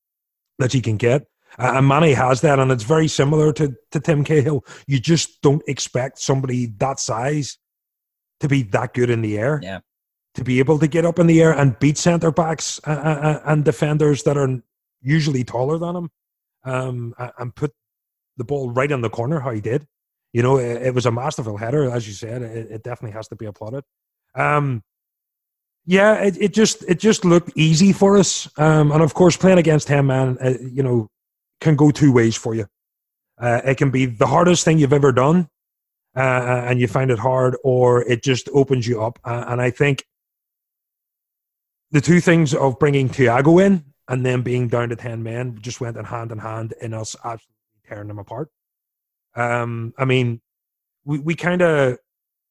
that 0.59 0.73
he 0.73 0.81
can 0.81 0.99
get, 0.99 1.23
uh, 1.59 1.73
and 1.76 1.88
Mane 1.88 2.14
has 2.14 2.43
that, 2.43 2.59
and 2.59 2.71
it's 2.71 2.85
very 2.85 3.09
similar 3.09 3.52
to 3.55 3.75
to 3.93 4.00
Tim 4.00 4.23
Cahill. 4.23 4.64
You 4.87 5.00
just 5.00 5.40
don't 5.40 5.62
expect 5.67 6.19
somebody 6.19 6.67
that 6.78 7.00
size 7.00 7.57
to 8.40 8.49
be 8.49 8.62
that 8.64 8.93
good 8.95 9.11
in 9.11 9.23
the 9.23 9.38
air. 9.38 9.61
Yeah. 9.62 9.81
To 10.35 10.45
be 10.45 10.59
able 10.61 10.78
to 10.78 10.87
get 10.87 11.05
up 11.05 11.19
in 11.19 11.26
the 11.26 11.43
air 11.43 11.52
and 11.52 11.76
beat 11.81 11.99
centre 11.99 12.31
backs 12.31 12.81
and, 12.85 12.99
uh, 12.99 13.02
uh, 13.02 13.14
uh, 13.14 13.40
and 13.47 13.64
defenders 13.64 14.23
that 14.23 14.37
are 14.37 14.62
usually 15.00 15.43
taller 15.43 15.78
than 15.78 15.97
him, 15.97 16.11
um, 16.64 17.14
and 17.38 17.55
put 17.55 17.73
the 18.37 18.45
ball 18.45 18.71
right 18.71 18.93
in 18.93 19.00
the 19.00 19.11
corner 19.11 19.40
how 19.40 19.50
he 19.50 19.61
did. 19.61 19.87
You 20.33 20.43
know, 20.43 20.59
it, 20.59 20.83
it 20.83 20.95
was 20.95 21.07
a 21.07 21.11
masterful 21.11 21.57
header, 21.57 21.90
as 21.90 22.07
you 22.07 22.12
said. 22.12 22.43
It, 22.43 22.71
it 22.71 22.83
definitely 22.85 23.17
has 23.17 23.26
to 23.28 23.37
be 23.37 23.47
applauded. 23.47 23.85
Um, 24.35 24.85
yeah, 25.88 26.16
it, 26.16 26.37
it 26.38 26.52
just 26.52 26.85
it 26.87 27.00
just 27.00 27.25
looked 27.25 27.50
easy 27.57 27.95
for 27.95 28.18
us, 28.18 28.47
um, 28.59 28.92
and 28.92 29.00
of 29.02 29.14
course, 29.14 29.38
playing 29.38 29.57
against 29.57 29.88
him, 29.88 30.09
man, 30.09 30.37
uh, 30.38 30.52
you 30.61 30.83
know, 30.83 31.09
can 31.62 31.76
go 31.76 31.90
two 31.90 32.12
ways 32.12 32.37
for 32.37 32.54
you. 32.54 32.66
Uh, 33.38 33.62
it 33.64 33.78
can 33.78 33.90
be 33.90 34.04
the 34.04 34.26
hardest 34.26 34.66
thing 34.66 34.76
you've 34.76 34.92
ever 34.92 35.12
done, 35.12 35.49
uh, 36.14 36.21
uh, 36.21 36.64
and 36.66 36.78
you 36.78 36.88
find 36.88 37.11
it 37.11 37.18
hard, 37.18 37.57
or 37.64 38.02
it 38.02 38.23
just 38.23 38.50
opens 38.52 38.87
you 38.87 39.02
up. 39.02 39.18
Uh, 39.25 39.47
and 39.49 39.62
I 39.62 39.71
think 39.71 40.04
the 41.90 42.02
two 42.02 42.21
things 42.21 42.52
of 42.52 42.78
bringing 42.78 43.09
Thiago 43.09 43.64
in 43.64 43.83
and 44.09 44.26
then 44.26 44.42
being 44.42 44.68
down 44.68 44.90
to 44.90 44.97
10 44.97 45.23
men 45.23 45.59
just 45.62 45.80
went 45.80 45.97
in 45.97 46.04
hand 46.04 46.33
in 46.33 46.38
hand 46.38 46.75
in 46.83 46.92
us 46.92 47.16
absolutely 47.25 47.54
tearing 47.88 48.09
them 48.09 48.18
apart. 48.18 48.50
Um, 49.35 49.95
I 49.97 50.04
mean, 50.04 50.42
we, 51.07 51.18
we 51.18 51.35
kind 51.35 51.62
of, 51.62 51.97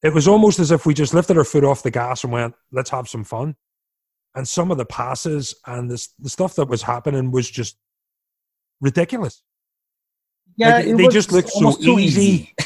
it 0.04 0.14
was 0.14 0.28
almost 0.28 0.60
as 0.60 0.72
if 0.72 0.86
we 0.86 0.94
just 0.94 1.14
lifted 1.14 1.38
our 1.38 1.44
foot 1.44 1.64
off 1.64 1.84
the 1.84 1.92
gas 1.92 2.24
and 2.24 2.34
went, 2.34 2.54
let's 2.72 2.90
have 2.90 3.08
some 3.08 3.24
fun. 3.24 3.56
And 4.36 4.48
some 4.48 4.72
of 4.72 4.78
the 4.78 4.86
passes 4.86 5.56
and 5.66 5.90
this, 5.90 6.10
the 6.20 6.30
stuff 6.30 6.56
that 6.56 6.68
was 6.68 6.84
happening 6.84 7.32
was 7.32 7.50
just 7.50 7.78
ridiculous. 8.82 9.42
Yeah, 10.56 10.78
like, 10.78 10.98
they 10.98 11.08
just 11.08 11.32
looked 11.32 11.50
so 11.50 11.78
easy. 11.80 12.22
easy. 12.22 12.56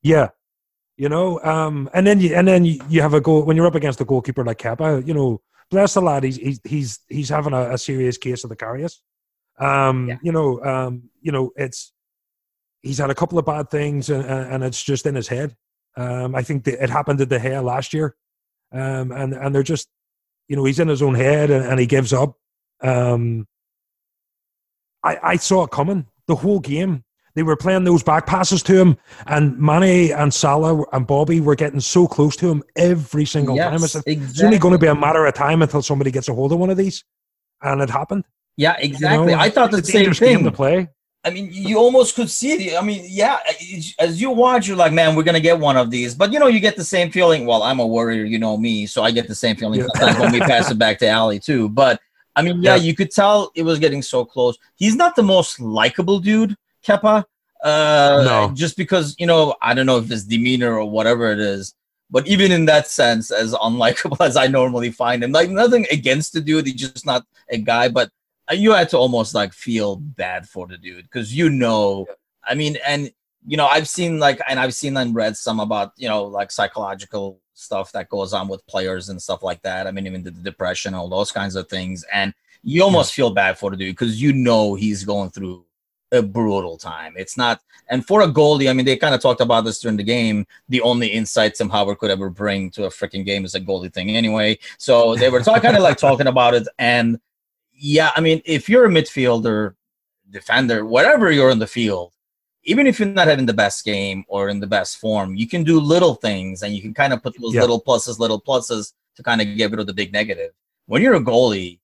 Yeah, 0.00 0.28
you 0.96 1.08
know, 1.08 1.40
um, 1.42 1.90
and 1.92 2.06
then 2.06 2.20
you 2.20 2.34
and 2.36 2.46
then 2.46 2.64
you, 2.64 2.80
you 2.88 3.02
have 3.02 3.14
a 3.14 3.20
goal 3.20 3.42
when 3.42 3.56
you're 3.56 3.66
up 3.66 3.74
against 3.74 4.00
a 4.00 4.04
goalkeeper 4.04 4.44
like 4.44 4.58
Kepa. 4.58 5.04
You 5.04 5.12
know, 5.12 5.42
bless 5.70 5.94
the 5.94 6.00
lad, 6.00 6.22
he's 6.22 6.36
he's 6.36 6.60
he's, 6.64 7.00
he's 7.08 7.28
having 7.28 7.52
a, 7.52 7.72
a 7.72 7.78
serious 7.78 8.16
case 8.16 8.44
of 8.44 8.50
the 8.50 8.56
Karius. 8.56 8.98
Um, 9.58 10.08
yeah. 10.08 10.18
You 10.22 10.32
know, 10.32 10.64
um, 10.64 11.10
you 11.20 11.32
know, 11.32 11.50
it's 11.56 11.92
he's 12.82 12.98
had 12.98 13.10
a 13.10 13.14
couple 13.14 13.38
of 13.38 13.44
bad 13.44 13.70
things, 13.70 14.08
and, 14.08 14.24
and 14.24 14.64
it's 14.64 14.82
just 14.82 15.04
in 15.04 15.16
his 15.16 15.28
head. 15.28 15.56
Um, 15.96 16.34
I 16.34 16.42
think 16.42 16.66
it 16.66 16.90
happened 16.90 17.18
to 17.18 17.26
De 17.26 17.38
Gea 17.38 17.62
last 17.62 17.92
year, 17.92 18.14
um, 18.72 19.10
and 19.12 19.34
and 19.34 19.54
they're 19.54 19.62
just, 19.62 19.88
you 20.48 20.56
know, 20.56 20.64
he's 20.64 20.78
in 20.78 20.88
his 20.88 21.02
own 21.02 21.14
head, 21.14 21.50
and, 21.50 21.64
and 21.64 21.80
he 21.80 21.86
gives 21.86 22.12
up. 22.12 22.34
Um, 22.80 23.46
I 25.02 25.18
I 25.22 25.36
saw 25.36 25.64
it 25.64 25.70
coming 25.70 26.06
the 26.26 26.36
whole 26.36 26.60
game 26.60 27.04
they 27.38 27.44
were 27.44 27.56
playing 27.56 27.84
those 27.84 28.02
back 28.02 28.26
passes 28.26 28.64
to 28.64 28.76
him, 28.76 28.96
and 29.28 29.56
Mane 29.60 30.12
and 30.12 30.34
Salah 30.34 30.84
and 30.92 31.06
Bobby 31.06 31.40
were 31.40 31.54
getting 31.54 31.78
so 31.78 32.08
close 32.08 32.34
to 32.34 32.50
him 32.50 32.64
every 32.74 33.24
single 33.24 33.54
Yes, 33.54 33.70
time. 33.70 33.78
Said, 33.78 34.02
exactly. 34.06 34.30
it's 34.30 34.42
only 34.42 34.58
going 34.58 34.72
to 34.72 34.78
be 34.78 34.88
a 34.88 34.94
matter 34.96 35.24
of 35.24 35.34
time 35.34 35.62
until 35.62 35.80
somebody 35.80 36.10
gets 36.10 36.28
a 36.28 36.34
hold 36.34 36.50
of 36.50 36.58
one 36.58 36.68
of 36.68 36.76
these, 36.76 37.04
and 37.62 37.80
it 37.80 37.90
happened. 37.90 38.24
Yeah, 38.56 38.76
you 38.80 38.86
exactly. 38.86 39.34
know? 39.34 39.38
I 39.38 39.50
thought 39.50 39.70
the 39.70 39.84
same 39.84 40.12
thing. 40.14 40.42
to 40.42 40.50
play. 40.50 40.88
I 41.28 41.30
mean, 41.30 41.48
you 41.52 41.76
almost 41.78 42.14
could 42.16 42.30
see 42.30 42.52
it. 42.68 42.76
I 42.76 42.82
mean, 42.84 43.04
yeah, 43.06 43.38
as 43.98 44.20
you 44.20 44.30
watch, 44.30 44.66
you're 44.66 44.76
like, 44.84 44.92
man, 44.92 45.14
we're 45.14 45.22
gonna 45.22 45.40
get 45.50 45.58
one 45.58 45.76
of 45.76 45.90
these. 45.90 46.14
But 46.14 46.32
you 46.32 46.38
know, 46.40 46.46
you 46.48 46.58
get 46.58 46.76
the 46.76 46.84
same 46.84 47.10
feeling. 47.10 47.44
Well, 47.46 47.62
I'm 47.62 47.80
a 47.80 47.86
warrior, 47.86 48.24
you 48.24 48.38
know 48.38 48.56
me, 48.56 48.86
so 48.86 49.02
I 49.02 49.10
get 49.10 49.28
the 49.28 49.34
same 49.34 49.56
feeling 49.56 49.80
Yeah. 49.80 49.86
sometimes 49.94 50.18
when 50.20 50.32
we 50.32 50.40
pass 50.40 50.70
it 50.70 50.78
back 50.78 50.98
to 51.00 51.06
Ali 51.10 51.38
too. 51.38 51.68
But 51.68 52.00
I 52.34 52.42
mean, 52.42 52.62
yeah, 52.62 52.76
Yeah. 52.76 52.82
you 52.82 52.94
could 52.94 53.10
tell 53.10 53.50
it 53.54 53.62
was 53.62 53.78
getting 53.78 54.02
so 54.02 54.24
close. 54.24 54.56
He's 54.76 54.96
not 54.96 55.14
the 55.16 55.22
most 55.22 55.60
likable 55.60 56.18
dude, 56.18 56.56
Kepa. 56.86 57.24
Uh, 57.64 58.22
No. 58.24 58.50
just 58.54 58.76
because 58.76 59.14
you 59.18 59.26
know, 59.26 59.54
I 59.60 59.74
don't 59.74 59.86
know 59.86 59.98
if 59.98 60.10
it's 60.10 60.24
demeanor 60.24 60.78
or 60.78 60.88
whatever 60.90 61.30
it 61.32 61.40
is. 61.40 61.74
But 62.10 62.26
even 62.26 62.52
in 62.52 62.64
that 62.66 62.88
sense, 62.88 63.30
as 63.30 63.52
unlikable 63.52 64.16
as 64.24 64.36
I 64.36 64.46
normally 64.46 64.90
find 64.90 65.22
him, 65.22 65.32
like 65.32 65.50
nothing 65.50 65.86
against 65.90 66.32
the 66.32 66.40
dude, 66.40 66.66
he's 66.66 66.76
just 66.76 67.04
not 67.04 67.24
a 67.50 67.58
guy. 67.58 67.88
But 67.88 68.10
Uh, 68.50 68.54
you 68.54 68.72
had 68.72 68.88
to 68.90 68.98
almost 68.98 69.34
like 69.34 69.52
feel 69.52 69.96
bad 69.96 70.48
for 70.48 70.66
the 70.66 70.78
dude 70.78 71.04
because 71.04 71.36
you 71.36 71.50
know, 71.50 72.06
I 72.44 72.54
mean, 72.54 72.78
and 72.86 73.10
you 73.46 73.56
know, 73.56 73.66
I've 73.66 73.88
seen 73.88 74.18
like, 74.18 74.40
and 74.48 74.58
I've 74.58 74.74
seen 74.74 74.96
and 74.96 75.14
read 75.14 75.36
some 75.36 75.60
about 75.60 75.92
you 75.96 76.08
know, 76.08 76.24
like 76.24 76.50
psychological 76.50 77.40
stuff 77.54 77.92
that 77.92 78.08
goes 78.08 78.32
on 78.32 78.48
with 78.48 78.66
players 78.66 79.08
and 79.08 79.20
stuff 79.20 79.42
like 79.42 79.62
that. 79.62 79.86
I 79.86 79.90
mean, 79.90 80.06
even 80.06 80.22
the 80.22 80.30
depression, 80.30 80.94
all 80.94 81.08
those 81.08 81.32
kinds 81.32 81.56
of 81.56 81.68
things, 81.68 82.04
and 82.12 82.32
you 82.62 82.82
almost 82.82 83.14
feel 83.14 83.30
bad 83.30 83.58
for 83.58 83.70
the 83.70 83.76
dude 83.76 83.96
because 83.96 84.20
you 84.20 84.32
know 84.32 84.74
he's 84.74 85.04
going 85.04 85.30
through 85.30 85.64
a 86.12 86.22
brutal 86.22 86.76
time. 86.76 87.14
It's 87.16 87.36
not, 87.36 87.60
and 87.88 88.06
for 88.06 88.22
a 88.22 88.28
goalie, 88.28 88.70
I 88.70 88.72
mean, 88.72 88.86
they 88.86 88.96
kind 88.96 89.14
of 89.14 89.20
talked 89.20 89.40
about 89.40 89.64
this 89.64 89.80
during 89.80 89.96
the 89.96 90.02
game. 90.02 90.46
The 90.68 90.80
only 90.80 91.08
insight 91.08 91.54
Tim 91.54 91.68
Howard 91.68 91.98
could 91.98 92.10
ever 92.10 92.30
bring 92.30 92.70
to 92.72 92.86
a 92.86 92.88
freaking 92.88 93.24
game 93.24 93.44
is 93.44 93.54
a 93.54 93.60
goalie 93.60 93.92
thing 93.92 94.10
anyway. 94.10 94.58
So 94.78 95.14
they 95.16 95.28
were 95.28 95.42
kind 95.42 95.76
of 95.76 95.82
like 95.82 95.98
talking 95.98 96.26
about 96.26 96.54
it. 96.54 96.66
And 96.78 97.20
yeah, 97.78 98.10
I 98.16 98.20
mean, 98.20 98.42
if 98.44 98.68
you're 98.68 98.86
a 98.86 98.88
midfielder, 98.88 99.74
defender, 100.30 100.84
whatever 100.84 101.30
you're 101.30 101.50
in 101.50 101.58
the 101.58 101.66
field, 101.66 102.12
even 102.64 102.86
if 102.86 102.98
you're 102.98 103.08
not 103.08 103.28
having 103.28 103.46
the 103.46 103.54
best 103.54 103.84
game 103.84 104.24
or 104.28 104.48
in 104.48 104.60
the 104.60 104.66
best 104.66 104.98
form, 104.98 105.34
you 105.34 105.46
can 105.48 105.64
do 105.64 105.80
little 105.80 106.14
things 106.14 106.62
and 106.62 106.74
you 106.74 106.82
can 106.82 106.92
kind 106.92 107.12
of 107.12 107.22
put 107.22 107.34
those 107.40 107.54
Yeah. 107.54 107.62
little 107.62 107.80
pluses, 107.80 108.18
little 108.18 108.40
pluses 108.40 108.92
to 109.16 109.22
kind 109.22 109.40
of 109.40 109.56
get 109.56 109.70
rid 109.70 109.80
of 109.80 109.86
the 109.86 109.94
big 109.94 110.12
negative. 110.12 110.50
When 110.86 111.00
you're 111.00 111.14
a 111.14 111.20
goalie, 111.20 111.78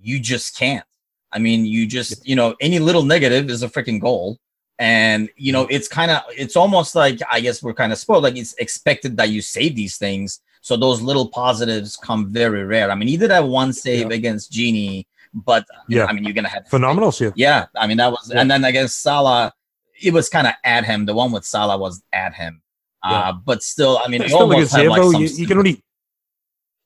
you 0.00 0.20
just 0.20 0.56
can't. 0.56 0.84
I 1.32 1.38
mean, 1.38 1.66
you 1.66 1.86
just, 1.86 2.26
you 2.26 2.36
know, 2.36 2.54
any 2.60 2.78
little 2.78 3.02
negative 3.02 3.50
is 3.50 3.62
a 3.62 3.68
freaking 3.68 4.00
goal. 4.00 4.38
And, 4.78 5.28
you 5.36 5.52
know, 5.52 5.66
it's 5.70 5.88
kind 5.88 6.10
of, 6.12 6.22
it's 6.36 6.54
almost 6.56 6.94
like, 6.94 7.18
I 7.30 7.40
guess 7.40 7.62
we're 7.62 7.74
kind 7.74 7.90
of 7.92 7.98
spoiled. 7.98 8.22
Like 8.22 8.36
it's 8.36 8.54
expected 8.54 9.16
that 9.16 9.30
you 9.30 9.42
save 9.42 9.74
these 9.74 9.96
things. 9.98 10.40
So 10.60 10.76
those 10.76 11.02
little 11.02 11.28
positives 11.28 11.96
come 11.96 12.30
very 12.32 12.64
rare. 12.64 12.90
I 12.90 12.94
mean, 12.94 13.08
he 13.08 13.16
did 13.16 13.30
have 13.32 13.46
one 13.46 13.72
save 13.72 14.10
Yeah. 14.10 14.16
against 14.16 14.52
Gini, 14.52 15.06
but 15.34 15.64
Yeah. 15.88 16.06
I 16.06 16.12
mean, 16.12 16.24
you're 16.24 16.34
to 16.34 16.48
have 16.48 16.68
Phenomenal 16.68 17.12
save. 17.12 17.32
yeah, 17.36 17.66
I 17.76 17.86
mean 17.86 17.96
that 17.98 18.10
was, 18.10 18.30
Yeah. 18.32 18.40
and 18.40 18.50
then 18.50 18.64
against 18.64 19.02
Salah, 19.02 19.52
it 20.00 20.12
was 20.12 20.28
kind 20.28 20.46
of 20.46 20.54
at 20.64 20.84
him. 20.84 21.06
The 21.06 21.14
one 21.14 21.32
with 21.32 21.44
Salah 21.44 21.76
was 21.78 22.02
at 22.12 22.34
him, 22.34 22.62
uh, 23.02 23.32
but 23.32 23.62
still, 23.62 24.00
I 24.04 24.08
mean, 24.08 24.22
It's 24.22 24.30
you 24.30 24.36
still 24.36 24.50
a 24.50 24.54
good 24.54 24.72
almost 24.74 25.14
like. 25.14 25.20
You, 25.20 25.36
you 25.36 25.46
can 25.46 25.58
only 25.58 25.82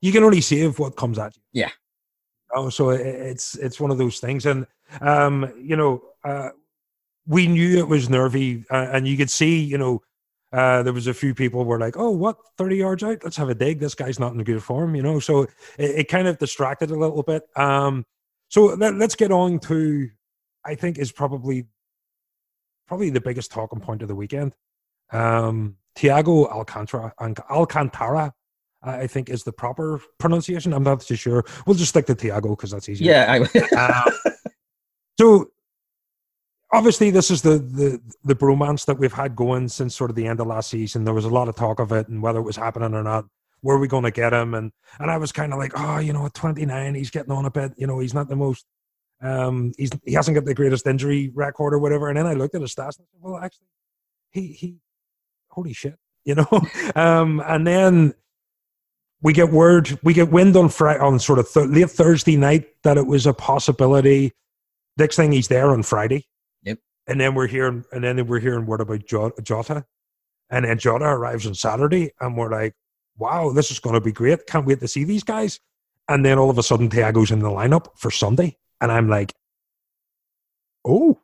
you 0.01 0.13
can 0.13 0.25
only 0.25 0.41
save 0.41 0.79
what 0.79 0.97
comes 0.97 1.19
at 1.19 1.37
you. 1.37 1.43
Yeah. 1.53 1.71
Oh, 2.55 2.69
so 2.71 2.91
it, 2.91 3.01
it's 3.01 3.55
it's 3.57 3.79
one 3.81 3.91
of 3.91 3.99
those 3.99 4.19
things, 4.19 4.47
and 4.47 4.67
um, 5.01 5.53
you 5.61 5.77
know, 5.77 6.03
uh, 6.25 6.51
we 7.27 7.47
knew 7.47 7.79
it 7.79 7.89
was 7.89 8.11
nervy, 8.11 8.65
uh, 8.71 8.89
and 8.93 9.07
you 9.09 9.17
could 9.17 9.31
see, 9.31 9.61
you 9.61 9.79
know, 9.79 10.03
uh, 10.53 10.83
there 10.83 10.93
was 10.93 11.07
a 11.07 11.15
few 11.15 11.35
people 11.35 11.65
were 11.65 11.79
like, 11.79 11.97
"Oh, 11.97 12.11
what, 12.11 12.37
thirty 12.59 12.77
yards 12.77 13.03
out? 13.03 13.25
Let's 13.25 13.37
have 13.39 13.49
a 13.49 13.55
dig. 13.55 13.79
This 13.79 13.95
guy's 13.95 14.19
not 14.19 14.35
in 14.35 14.43
good 14.45 14.63
form," 14.63 14.95
you 14.95 15.03
know. 15.03 15.19
So 15.19 15.43
it, 15.79 15.91
it 16.01 16.09
kind 16.09 16.29
of 16.29 16.39
distracted 16.39 16.91
a 16.91 16.97
little 16.97 17.23
bit. 17.23 17.43
Um, 17.57 18.05
so 18.53 18.67
let, 18.67 18.97
let's 18.97 19.15
get 19.15 19.33
on 19.33 19.59
to, 19.61 20.11
I 20.63 20.75
think, 20.75 20.99
is 20.99 21.11
probably 21.11 21.65
probably 22.87 23.09
the 23.09 23.21
biggest 23.21 23.51
talking 23.51 23.81
point 23.81 24.03
of 24.03 24.09
the 24.09 24.15
weekend. 24.15 24.55
Um, 25.11 25.77
Thiago 25.97 26.51
Alcantara, 26.51 27.15
Alcantara, 27.51 28.35
I 28.83 29.07
think 29.07 29.31
is 29.31 29.43
the 29.45 29.53
proper 29.53 30.03
pronunciation. 30.19 30.75
I'm 30.75 30.83
not 30.83 31.01
too 31.01 31.15
sure. 31.15 31.47
We'll 31.67 31.77
just 31.77 31.89
stick 31.89 32.05
to 32.07 32.15
Thiago 32.15 32.51
because 32.51 32.73
that's 32.73 32.91
easier. 32.91 33.11
yeah, 33.11 33.47
I, 33.55 34.05
Um, 34.05 34.35
so 35.19 35.51
obviously 36.75 37.11
this 37.11 37.31
is 37.31 37.41
the, 37.41 37.57
the 37.57 38.03
the 38.23 38.35
bromance 38.35 38.85
that 38.85 38.99
we've 38.99 39.15
had 39.15 39.35
going 39.35 39.69
since 39.71 39.95
sort 39.95 40.11
of 40.11 40.17
the 40.17 40.27
end 40.27 40.41
of 40.41 40.47
last 40.47 40.69
season. 40.69 41.05
There 41.05 41.15
was 41.15 41.25
a 41.25 41.31
lot 41.31 41.49
of 41.49 41.57
talk 41.57 41.81
of 41.81 41.91
it 41.91 42.09
and 42.09 42.21
whether 42.21 42.41
it 42.41 42.43
was 42.43 42.57
happening 42.57 42.93
or 42.93 43.03
not. 43.03 43.25
Were 43.63 43.79
we 43.79 43.89
going 43.89 44.05
to 44.05 44.11
get 44.11 44.33
him? 44.33 44.55
And 44.55 44.73
and 44.99 45.11
I 45.11 45.19
was 45.19 45.33
kind 45.33 45.53
of 45.53 45.59
like, 45.59 45.73
oh, 45.77 45.99
you 45.99 46.13
know, 46.13 46.27
at 46.27 46.35
29, 46.35 46.95
he's 46.95 47.11
getting 47.11 47.33
on 47.33 47.45
a 47.45 47.51
bit. 47.51 47.73
You 47.77 47.87
know, 47.87 47.99
he's 48.01 48.15
not 48.15 48.29
the 48.29 48.37
most. 48.37 48.67
Um, 49.21 49.73
he's 49.79 49.91
he 50.05 50.15
hasn't 50.15 50.35
got 50.35 50.45
the 50.45 50.55
greatest 50.55 50.87
injury 50.87 51.31
record 51.33 51.75
or 51.75 51.79
whatever. 51.79 52.09
And 52.09 52.19
then 52.19 52.27
I 52.27 52.35
looked 52.35 52.55
at 52.55 52.61
his 52.61 52.75
stats 52.75 52.99
and 52.99 53.07
I 53.07 53.11
said, 53.13 53.21
well, 53.21 53.37
actually, 53.37 53.69
he 54.31 54.49
he, 54.49 54.77
holy 55.49 55.73
shit, 55.73 55.97
you 56.25 56.35
know. 56.35 56.49
um, 56.97 57.43
and 57.47 57.67
then 57.67 58.15
we 59.23 59.33
get 59.33 59.51
word, 59.51 59.99
we 60.03 60.13
get 60.13 60.33
wind 60.33 60.57
on 60.57 60.69
Friday 60.69 60.99
on 60.99 61.19
sort 61.19 61.39
of 61.39 61.51
th- 61.51 61.69
late 61.69 61.91
Thursday 61.91 62.37
night 62.37 62.67
that 62.83 62.99
it 62.99 63.07
was 63.07 63.27
a 63.27 63.33
possibility. 63.33 64.33
Next 64.99 65.17
thing, 65.17 65.33
he's 65.33 65.49
there 65.49 65.71
on 65.71 65.85
Friday. 65.85 66.27
Yep. 66.65 66.79
And 67.07 67.21
then 67.21 67.35
we're 67.35 67.47
hearing, 67.47 67.85
and 67.93 68.03
then 68.03 68.27
we're 68.27 68.41
hearing 68.41 68.67
word 68.67 68.81
about 68.81 69.07
Jota, 69.07 69.85
and 70.51 70.65
then 70.65 70.79
Jota 70.79 71.05
arrives 71.05 71.47
on 71.47 71.55
Saturday, 71.55 72.11
and 72.21 72.37
we're 72.37 72.51
like, 72.51 72.75
"Wow, 73.17 73.51
this 73.53 73.71
is 73.71 73.79
going 73.79 73.95
to 73.95 74.01
be 74.01 74.13
great! 74.13 74.47
Can't 74.47 74.67
wait 74.67 74.81
to 74.81 74.89
see 74.89 75.05
these 75.05 75.25
guys." 75.25 75.61
And 76.09 76.25
then 76.25 76.39
all 76.39 76.51
of 76.51 76.59
a 76.59 76.63
sudden, 76.63 76.89
Thiago's 76.89 77.31
in 77.31 77.41
the 77.41 77.49
lineup 77.49 77.87
for 77.97 78.11
Sunday, 78.11 78.57
and 78.81 78.91
I'm 78.91 79.09
like, 79.09 79.33
"Oh, 80.85 81.21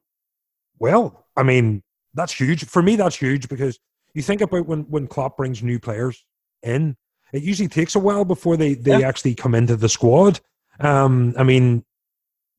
well, 0.78 1.26
I 1.36 1.42
mean, 1.42 1.82
that's 2.14 2.32
huge 2.32 2.64
for 2.64 2.82
me. 2.82 2.96
That's 2.96 3.16
huge 3.16 3.48
because 3.48 3.78
you 4.14 4.22
think 4.22 4.40
about 4.40 4.66
when 4.66 4.82
when 4.82 5.06
Klopp 5.06 5.36
brings 5.36 5.62
new 5.62 5.78
players 5.78 6.24
in, 6.62 6.96
it 7.32 7.42
usually 7.42 7.68
takes 7.68 7.94
a 7.94 8.00
while 8.00 8.24
before 8.24 8.56
they 8.56 8.74
they 8.74 9.04
actually 9.04 9.34
come 9.34 9.54
into 9.54 9.76
the 9.76 9.88
squad. 9.88 10.40
Um, 10.80 11.34
I 11.36 11.42
mean, 11.42 11.84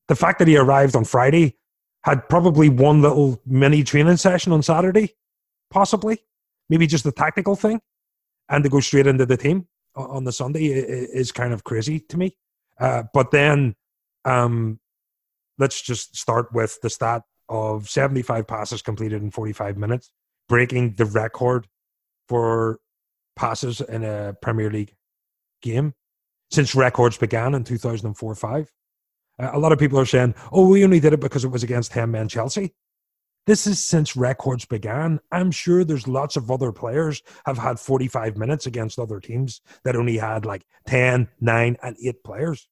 the 0.08 0.16
fact 0.16 0.38
that 0.38 0.48
he 0.48 0.56
arrived 0.56 0.96
on 0.96 1.04
Friday 1.04 1.56
had 2.02 2.28
probably 2.28 2.68
one 2.68 3.02
little 3.02 3.40
mini 3.46 3.82
training 3.84 4.16
session 4.16 4.52
on 4.52 4.62
Saturday, 4.62 5.14
possibly, 5.70 6.18
maybe 6.68 6.86
just 6.86 7.04
a 7.06 7.12
tactical 7.12 7.56
thing, 7.56 7.80
and 8.50 8.64
to 8.64 8.68
go 8.68 8.80
straight 8.80 9.06
into 9.06 9.24
the 9.24 9.36
team 9.36 9.66
on 9.94 10.24
the 10.24 10.32
Sunday 10.32 10.66
is 10.66 11.32
kind 11.32 11.52
of 11.52 11.64
crazy 11.64 12.00
to 12.00 12.18
me. 12.18 12.36
Uh, 12.78 13.04
but 13.14 13.30
then, 13.30 13.74
um, 14.24 14.80
let's 15.58 15.80
just 15.80 16.16
start 16.16 16.52
with 16.52 16.80
the 16.82 16.90
stat 16.90 17.22
of 17.48 17.88
75 17.88 18.46
passes 18.46 18.82
completed 18.82 19.22
in 19.22 19.30
45 19.30 19.76
minutes, 19.76 20.10
breaking 20.48 20.94
the 20.94 21.04
record 21.04 21.66
for 22.28 22.78
passes 23.36 23.80
in 23.80 24.04
a 24.04 24.34
Premier 24.40 24.70
League 24.70 24.94
game 25.62 25.94
since 26.50 26.74
records 26.74 27.16
began 27.16 27.54
in 27.54 27.64
2004 27.64 28.34
5. 28.34 28.72
Uh, 29.38 29.50
a 29.52 29.58
lot 29.58 29.72
of 29.72 29.78
people 29.78 29.98
are 29.98 30.06
saying, 30.06 30.34
oh, 30.52 30.68
we 30.68 30.84
only 30.84 31.00
did 31.00 31.12
it 31.12 31.20
because 31.20 31.44
it 31.44 31.48
was 31.48 31.62
against 31.62 31.92
10 31.92 32.10
men 32.10 32.28
Chelsea. 32.28 32.74
This 33.46 33.66
is 33.66 33.82
since 33.82 34.16
records 34.16 34.64
began. 34.64 35.18
I'm 35.32 35.50
sure 35.50 35.84
there's 35.84 36.06
lots 36.06 36.36
of 36.36 36.50
other 36.50 36.72
players 36.72 37.22
have 37.46 37.58
had 37.58 37.80
45 37.80 38.36
minutes 38.36 38.66
against 38.66 38.98
other 38.98 39.18
teams 39.18 39.60
that 39.84 39.96
only 39.96 40.18
had 40.18 40.44
like 40.44 40.64
10, 40.86 41.28
9, 41.40 41.76
and 41.82 41.96
8 42.04 42.22
players. 42.22 42.68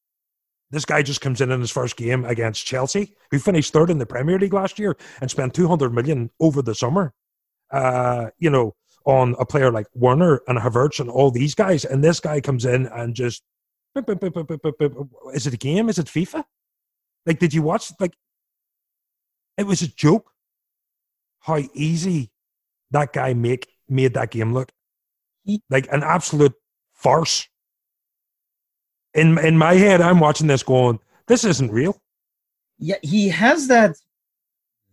This 0.70 0.84
guy 0.84 1.02
just 1.02 1.22
comes 1.22 1.40
in 1.40 1.50
in 1.50 1.60
his 1.60 1.70
first 1.70 1.96
game 1.96 2.26
against 2.26 2.66
Chelsea, 2.66 3.14
who 3.30 3.38
finished 3.38 3.72
third 3.72 3.90
in 3.90 3.98
the 3.98 4.06
Premier 4.06 4.38
League 4.38 4.52
last 4.52 4.78
year 4.78 4.96
and 5.20 5.30
spent 5.30 5.54
200 5.54 5.94
million 5.94 6.30
over 6.40 6.60
the 6.60 6.74
summer. 6.74 7.14
Uh, 7.70 8.26
you 8.38 8.50
know, 8.50 8.74
on 9.06 9.34
a 9.38 9.46
player 9.46 9.72
like 9.72 9.86
Werner 9.94 10.42
and 10.46 10.58
Havertz 10.58 11.00
and 11.00 11.08
all 11.08 11.30
these 11.30 11.54
guys, 11.54 11.86
and 11.86 12.04
this 12.04 12.20
guy 12.20 12.40
comes 12.40 12.66
in 12.66 12.86
and 12.86 13.14
just 13.14 13.42
is 13.96 15.46
it 15.46 15.54
a 15.54 15.56
game? 15.56 15.88
Is 15.88 15.98
it 15.98 16.06
FIFA? 16.06 16.44
Like, 17.26 17.38
did 17.38 17.52
you 17.52 17.62
watch? 17.62 17.90
Like, 17.98 18.14
it 19.56 19.66
was 19.66 19.82
a 19.82 19.88
joke 19.88 20.30
how 21.48 21.60
easy 21.74 22.30
that 22.92 23.12
guy 23.12 23.34
make 23.34 23.66
made 23.88 24.14
that 24.14 24.30
game 24.30 24.52
look 24.54 24.70
like 25.70 25.88
an 25.90 26.02
absolute 26.02 26.54
farce. 26.94 27.48
In 29.14 29.38
in 29.38 29.58
my 29.58 29.74
head, 29.74 30.00
I'm 30.00 30.20
watching 30.20 30.46
this 30.46 30.62
going, 30.62 31.00
this 31.26 31.44
isn't 31.44 31.72
real. 31.72 32.00
yeah, 32.78 32.96
he 33.02 33.28
has 33.30 33.68
that 33.68 33.96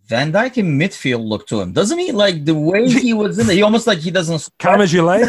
Van 0.07 0.31
Dijk 0.31 0.57
in 0.57 0.77
midfield 0.77 1.27
look 1.27 1.47
to 1.47 1.59
him? 1.59 1.71
Doesn't 1.71 1.97
he 1.97 2.11
like 2.11 2.45
the 2.45 2.53
way 2.53 2.87
he 2.87 3.13
was 3.13 3.39
in 3.39 3.47
there? 3.47 3.55
He 3.55 3.63
almost 3.63 3.87
like 3.87 3.99
he 3.99 4.11
doesn't 4.11 4.47
Calm 4.59 4.81
as 4.81 4.93
you 4.93 5.01
like. 5.01 5.25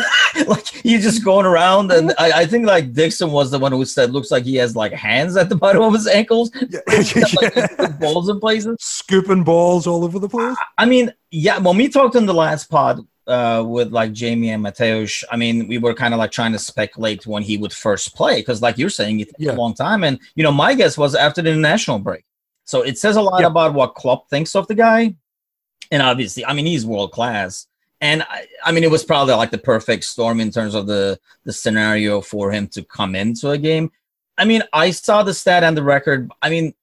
like 0.46 0.66
he's 0.66 1.02
just 1.02 1.24
going 1.24 1.46
around, 1.46 1.90
and 1.90 2.12
I, 2.18 2.42
I, 2.42 2.46
think 2.46 2.66
like 2.66 2.92
Dixon 2.92 3.30
was 3.30 3.50
the 3.50 3.58
one 3.58 3.72
who 3.72 3.84
said 3.86 4.10
looks 4.10 4.30
like 4.30 4.44
he 4.44 4.56
has 4.56 4.76
like 4.76 4.92
hands 4.92 5.36
at 5.36 5.48
the 5.48 5.56
bottom 5.56 5.82
of 5.82 5.94
his 5.94 6.06
ankles, 6.06 6.50
yeah. 6.68 6.80
like, 7.78 7.98
balls 7.98 8.28
in 8.28 8.38
places, 8.38 8.76
scooping 8.80 9.44
balls 9.44 9.86
all 9.86 10.04
over 10.04 10.18
the 10.18 10.28
place. 10.28 10.56
I 10.76 10.84
mean, 10.84 11.12
yeah. 11.30 11.58
When 11.58 11.76
we 11.76 11.88
talked 11.88 12.14
in 12.14 12.26
the 12.26 12.34
last 12.34 12.68
pod 12.68 13.00
uh, 13.26 13.64
with 13.66 13.92
like 13.92 14.12
Jamie 14.12 14.50
and 14.50 14.62
Mateusz, 14.62 15.24
I 15.30 15.36
mean, 15.36 15.68
we 15.68 15.78
were 15.78 15.94
kind 15.94 16.12
of 16.12 16.18
like 16.18 16.32
trying 16.32 16.52
to 16.52 16.58
speculate 16.58 17.26
when 17.26 17.42
he 17.42 17.56
would 17.56 17.72
first 17.72 18.14
play 18.14 18.36
because, 18.36 18.60
like 18.60 18.76
you're 18.76 18.90
saying, 18.90 19.20
it 19.20 19.28
takes 19.28 19.40
yeah. 19.40 19.52
a 19.52 19.54
long 19.54 19.72
time, 19.72 20.04
and 20.04 20.20
you 20.34 20.42
know, 20.42 20.52
my 20.52 20.74
guess 20.74 20.98
was 20.98 21.14
after 21.14 21.40
the 21.40 21.50
international 21.50 21.98
break. 21.98 22.24
So 22.66 22.82
it 22.82 22.98
says 22.98 23.16
a 23.16 23.22
lot 23.22 23.40
yeah. 23.40 23.46
about 23.46 23.72
what 23.72 23.94
Klopp 23.94 24.28
thinks 24.28 24.54
of 24.54 24.66
the 24.66 24.74
guy. 24.74 25.14
And 25.90 26.02
obviously, 26.02 26.44
I 26.44 26.52
mean, 26.52 26.66
he's 26.66 26.84
world 26.84 27.12
class. 27.12 27.68
And 28.00 28.22
I, 28.24 28.46
I, 28.62 28.72
mean, 28.72 28.84
it 28.84 28.90
was 28.90 29.04
probably 29.04 29.34
like 29.34 29.50
the 29.50 29.58
perfect 29.58 30.04
storm 30.04 30.40
in 30.40 30.50
terms 30.50 30.74
of 30.74 30.86
the 30.86 31.18
the 31.44 31.52
scenario 31.52 32.20
for 32.20 32.50
him 32.50 32.68
to 32.68 32.84
come 32.84 33.14
into 33.14 33.50
a 33.50 33.58
game. 33.58 33.90
I 34.36 34.44
mean, 34.44 34.62
I 34.72 34.90
saw 34.90 35.22
the 35.22 35.32
stat 35.32 35.64
and 35.64 35.76
the 35.76 35.82
record. 35.82 36.30
I 36.42 36.50
mean, 36.50 36.74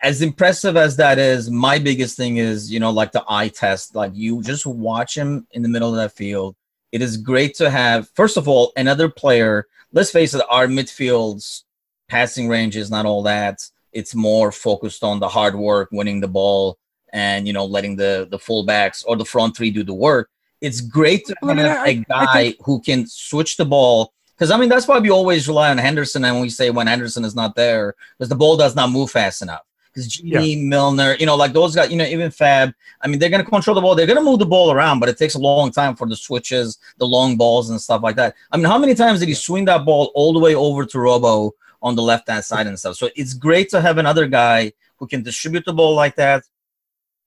as 0.00 0.20
impressive 0.20 0.76
as 0.76 0.96
that 0.96 1.18
is, 1.18 1.48
my 1.48 1.78
biggest 1.78 2.16
thing 2.16 2.38
is, 2.38 2.72
you 2.72 2.80
know, 2.80 2.90
like 2.90 3.12
the 3.12 3.24
eye 3.28 3.48
test. 3.48 3.94
Like 3.94 4.10
you 4.14 4.42
just 4.42 4.66
watch 4.66 5.16
him 5.16 5.46
in 5.52 5.62
the 5.62 5.68
middle 5.68 5.90
of 5.90 5.96
that 5.96 6.16
field. 6.16 6.56
It 6.90 7.02
is 7.02 7.16
great 7.16 7.54
to 7.56 7.70
have, 7.70 8.10
first 8.14 8.36
of 8.36 8.48
all, 8.48 8.72
another 8.76 9.08
player. 9.08 9.66
Let's 9.92 10.10
face 10.10 10.34
it, 10.34 10.42
our 10.50 10.66
midfield's 10.66 11.64
passing 12.08 12.48
range 12.48 12.76
is 12.76 12.90
not 12.90 13.06
all 13.06 13.22
that. 13.22 13.62
It's 13.92 14.14
more 14.14 14.52
focused 14.52 15.04
on 15.04 15.20
the 15.20 15.28
hard 15.28 15.54
work, 15.54 15.88
winning 15.92 16.20
the 16.20 16.28
ball, 16.28 16.78
and 17.12 17.46
you 17.46 17.52
know, 17.52 17.64
letting 17.64 17.96
the 17.96 18.26
the 18.30 18.38
fullbacks 18.38 19.04
or 19.06 19.16
the 19.16 19.24
front 19.24 19.56
three 19.56 19.70
do 19.70 19.84
the 19.84 19.94
work. 19.94 20.30
It's 20.60 20.80
great 20.80 21.26
to 21.26 21.34
have 21.42 21.58
I, 21.58 21.88
a 21.88 21.94
guy 21.94 22.32
think- 22.32 22.56
who 22.64 22.80
can 22.80 23.06
switch 23.06 23.56
the 23.56 23.64
ball. 23.64 24.12
Because 24.34 24.50
I 24.50 24.56
mean, 24.56 24.68
that's 24.68 24.88
why 24.88 24.98
we 24.98 25.10
always 25.10 25.46
rely 25.46 25.70
on 25.70 25.78
Henderson, 25.78 26.24
and 26.24 26.40
we 26.40 26.48
say 26.48 26.70
when 26.70 26.86
Henderson 26.86 27.24
is 27.24 27.34
not 27.34 27.54
there, 27.54 27.94
because 28.18 28.28
the 28.28 28.34
ball 28.34 28.56
does 28.56 28.74
not 28.74 28.90
move 28.90 29.10
fast 29.10 29.42
enough. 29.42 29.62
Because 29.92 30.08
Jimmy 30.08 30.54
yeah. 30.54 30.68
Milner, 30.68 31.16
you 31.20 31.26
know, 31.26 31.36
like 31.36 31.52
those 31.52 31.74
guys, 31.74 31.90
you 31.90 31.98
know, 31.98 32.04
even 32.04 32.30
Fab. 32.30 32.72
I 33.02 33.08
mean, 33.08 33.18
they're 33.18 33.28
going 33.28 33.44
to 33.44 33.48
control 33.48 33.74
the 33.74 33.82
ball. 33.82 33.94
They're 33.94 34.06
going 34.06 34.18
to 34.18 34.24
move 34.24 34.38
the 34.38 34.46
ball 34.46 34.72
around, 34.72 35.00
but 35.00 35.10
it 35.10 35.18
takes 35.18 35.34
a 35.34 35.38
long 35.38 35.70
time 35.70 35.96
for 35.96 36.08
the 36.08 36.16
switches, 36.16 36.78
the 36.96 37.06
long 37.06 37.36
balls, 37.36 37.68
and 37.68 37.78
stuff 37.78 38.02
like 38.02 38.16
that. 38.16 38.34
I 38.50 38.56
mean, 38.56 38.64
how 38.64 38.78
many 38.78 38.94
times 38.94 39.20
did 39.20 39.28
he 39.28 39.34
swing 39.34 39.66
that 39.66 39.84
ball 39.84 40.10
all 40.14 40.32
the 40.32 40.38
way 40.38 40.54
over 40.54 40.86
to 40.86 40.98
Robbo 40.98 41.50
on 41.82 41.96
the 41.96 42.02
left 42.02 42.28
hand 42.28 42.44
side 42.44 42.66
and 42.66 42.78
stuff. 42.78 42.96
So 42.96 43.10
it's 43.16 43.34
great 43.34 43.68
to 43.70 43.80
have 43.80 43.98
another 43.98 44.26
guy 44.26 44.72
who 44.98 45.06
can 45.06 45.22
distribute 45.22 45.64
the 45.64 45.72
ball 45.72 45.94
like 45.94 46.16
that, 46.16 46.44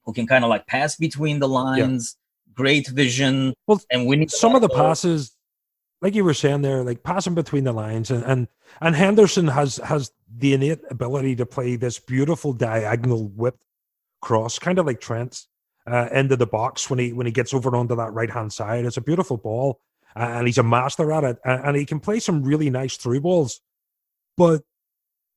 who 0.03 0.13
can 0.13 0.25
kind 0.25 0.43
of 0.43 0.49
like 0.49 0.65
pass 0.65 0.95
between 0.95 1.39
the 1.39 1.47
lines, 1.47 2.15
yeah. 2.47 2.53
great 2.55 2.87
vision. 2.87 3.53
Well, 3.67 3.81
and 3.91 4.07
winning 4.07 4.29
some 4.29 4.55
of 4.55 4.61
the 4.61 4.69
ball. 4.69 4.77
passes, 4.77 5.35
like 6.01 6.15
you 6.15 6.23
were 6.23 6.33
saying 6.33 6.61
there, 6.61 6.83
like 6.83 7.03
passing 7.03 7.35
between 7.35 7.65
the 7.65 7.73
lines, 7.73 8.11
and 8.11 8.23
and 8.23 8.47
and 8.81 8.95
Henderson 8.95 9.47
has 9.47 9.77
has 9.77 10.11
the 10.37 10.53
innate 10.53 10.79
ability 10.89 11.35
to 11.35 11.45
play 11.45 11.75
this 11.75 11.99
beautiful 11.99 12.53
diagonal 12.53 13.27
whip 13.27 13.57
cross, 14.21 14.57
kind 14.57 14.79
of 14.79 14.85
like 14.85 15.01
Trent's. 15.01 15.47
Uh, 15.87 16.09
end 16.11 16.31
of 16.31 16.39
the 16.39 16.47
box 16.47 16.89
when 16.89 16.97
he 16.97 17.13
when 17.13 17.27
he 17.27 17.31
gets 17.31 17.53
over 17.53 17.75
onto 17.75 17.95
that 17.95 18.11
right 18.11 18.31
hand 18.31 18.51
side. 18.51 18.85
It's 18.85 18.97
a 18.97 19.01
beautiful 19.01 19.37
ball, 19.37 19.79
uh, 20.15 20.21
and 20.21 20.47
he's 20.47 20.57
a 20.57 20.63
master 20.63 21.11
at 21.11 21.23
it. 21.23 21.37
And, 21.45 21.63
and, 21.63 21.77
he 21.77 21.85
can 21.85 21.99
play 21.99 22.19
some 22.19 22.41
really 22.41 22.71
nice 22.71 22.97
through 22.97 23.21
balls. 23.21 23.61
But 24.37 24.63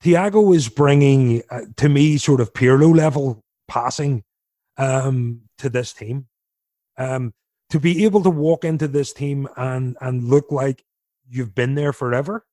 Thiago 0.03 0.55
is 0.55 0.69
bringing, 0.69 1.43
uh, 1.51 1.63
to 1.77 1.89
me, 1.89 2.19
sort 2.19 2.41
of 2.41 2.53
Pirlo 2.53 2.95
level 2.95 3.43
passing 3.67 4.25
um, 4.77 5.43
to 5.59 5.69
this 5.69 5.93
team. 5.93 6.27
Um, 6.97 7.33
to 7.71 7.79
be 7.79 8.05
able 8.05 8.23
to 8.23 8.31
walk 8.31 8.65
into 8.65 8.89
this 8.89 9.13
team 9.13 9.49
and 9.57 9.97
and 10.01 10.25
look 10.25 10.51
like 10.51 10.85
you've 11.29 11.55
been 11.55 11.75
there 11.75 11.93
forever. 11.93 12.45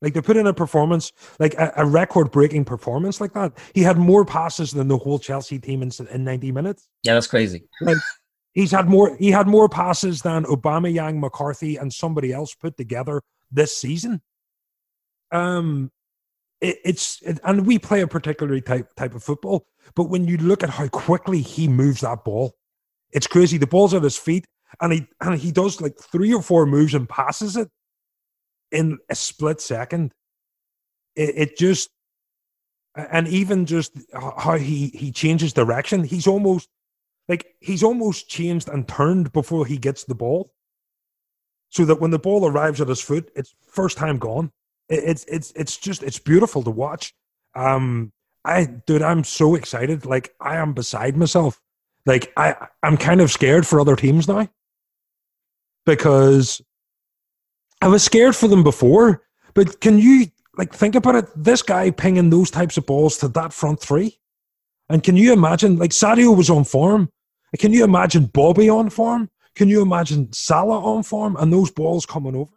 Like 0.00 0.14
to 0.14 0.22
put 0.22 0.36
in 0.36 0.46
a 0.46 0.54
performance, 0.54 1.12
like 1.40 1.54
a, 1.54 1.72
a 1.76 1.84
record 1.84 2.30
breaking 2.30 2.64
performance 2.64 3.20
like 3.20 3.32
that. 3.32 3.52
He 3.74 3.82
had 3.82 3.98
more 3.98 4.24
passes 4.24 4.70
than 4.70 4.86
the 4.86 4.96
whole 4.96 5.18
Chelsea 5.18 5.58
team 5.58 5.82
in, 5.82 5.90
in 6.12 6.22
90 6.22 6.52
minutes. 6.52 6.88
Yeah, 7.02 7.14
that's 7.14 7.26
crazy. 7.26 7.64
Like 7.80 7.96
he's 8.52 8.70
had 8.70 8.88
more 8.88 9.16
he 9.16 9.30
had 9.32 9.48
more 9.48 9.68
passes 9.68 10.22
than 10.22 10.44
Obama, 10.44 10.92
Aubameyang, 10.92 11.18
McCarthy, 11.18 11.76
and 11.76 11.92
somebody 11.92 12.32
else 12.32 12.54
put 12.54 12.76
together 12.76 13.22
this 13.50 13.76
season 13.76 14.22
um, 15.30 15.90
it, 16.60 16.78
it's 16.84 17.20
it, 17.22 17.38
and 17.44 17.66
we 17.66 17.78
play 17.78 18.00
a 18.00 18.08
particular 18.08 18.60
type 18.60 18.94
type 18.96 19.14
of 19.14 19.22
football. 19.22 19.66
But 19.94 20.04
when 20.04 20.26
you 20.26 20.36
look 20.36 20.62
at 20.62 20.70
how 20.70 20.88
quickly 20.88 21.40
he 21.40 21.68
moves 21.68 22.00
that 22.00 22.24
ball, 22.24 22.54
it's 23.12 23.26
crazy. 23.26 23.58
The 23.58 23.66
ball's 23.66 23.94
at 23.94 24.02
his 24.02 24.16
feet, 24.16 24.46
and 24.80 24.92
he 24.92 25.06
and 25.20 25.38
he 25.38 25.52
does 25.52 25.80
like 25.80 25.96
three 25.96 26.32
or 26.32 26.42
four 26.42 26.66
moves 26.66 26.94
and 26.94 27.08
passes 27.08 27.56
it 27.56 27.68
in 28.72 28.98
a 29.08 29.14
split 29.14 29.60
second. 29.60 30.12
It, 31.16 31.34
it 31.36 31.58
just 31.58 31.90
and 32.94 33.28
even 33.28 33.66
just 33.66 33.92
how 34.12 34.56
he 34.56 34.88
he 34.88 35.12
changes 35.12 35.52
direction. 35.52 36.04
He's 36.04 36.26
almost 36.26 36.68
like 37.28 37.46
he's 37.60 37.82
almost 37.82 38.28
changed 38.28 38.68
and 38.68 38.88
turned 38.88 39.32
before 39.32 39.66
he 39.66 39.78
gets 39.78 40.04
the 40.04 40.14
ball, 40.14 40.50
so 41.68 41.84
that 41.84 42.00
when 42.00 42.10
the 42.10 42.18
ball 42.18 42.46
arrives 42.46 42.80
at 42.80 42.88
his 42.88 43.00
foot, 43.00 43.30
it's 43.36 43.54
first 43.70 43.96
time 43.96 44.18
gone 44.18 44.50
it's 44.88 45.24
it's 45.24 45.52
it's 45.52 45.76
just 45.76 46.02
it's 46.02 46.18
beautiful 46.18 46.62
to 46.62 46.70
watch. 46.70 47.14
Um, 47.54 48.12
I 48.44 48.64
dude, 48.64 49.02
I'm 49.02 49.24
so 49.24 49.54
excited. 49.54 50.06
Like 50.06 50.34
I 50.40 50.56
am 50.56 50.72
beside 50.72 51.16
myself. 51.16 51.60
Like 52.06 52.32
I 52.36 52.54
I'm 52.82 52.96
kind 52.96 53.20
of 53.20 53.30
scared 53.30 53.66
for 53.66 53.80
other 53.80 53.96
teams 53.96 54.28
now 54.28 54.48
because 55.84 56.62
I 57.80 57.88
was 57.88 58.02
scared 58.02 58.36
for 58.36 58.48
them 58.48 58.62
before. 58.62 59.22
But 59.54 59.80
can 59.80 59.98
you 59.98 60.26
like 60.56 60.72
think 60.72 60.94
about 60.94 61.16
it? 61.16 61.26
This 61.36 61.62
guy 61.62 61.90
pinging 61.90 62.30
those 62.30 62.50
types 62.50 62.76
of 62.76 62.86
balls 62.86 63.18
to 63.18 63.28
that 63.28 63.52
front 63.52 63.80
three, 63.80 64.18
and 64.88 65.02
can 65.02 65.16
you 65.16 65.32
imagine? 65.32 65.78
Like 65.78 65.90
Sadio 65.90 66.36
was 66.36 66.50
on 66.50 66.64
form. 66.64 67.10
Can 67.58 67.72
you 67.72 67.84
imagine 67.84 68.26
Bobby 68.26 68.68
on 68.68 68.90
form? 68.90 69.30
Can 69.54 69.68
you 69.68 69.82
imagine 69.82 70.32
Salah 70.32 70.78
on 70.78 71.02
form 71.02 71.36
and 71.36 71.52
those 71.52 71.70
balls 71.70 72.06
coming 72.06 72.36
over? 72.36 72.52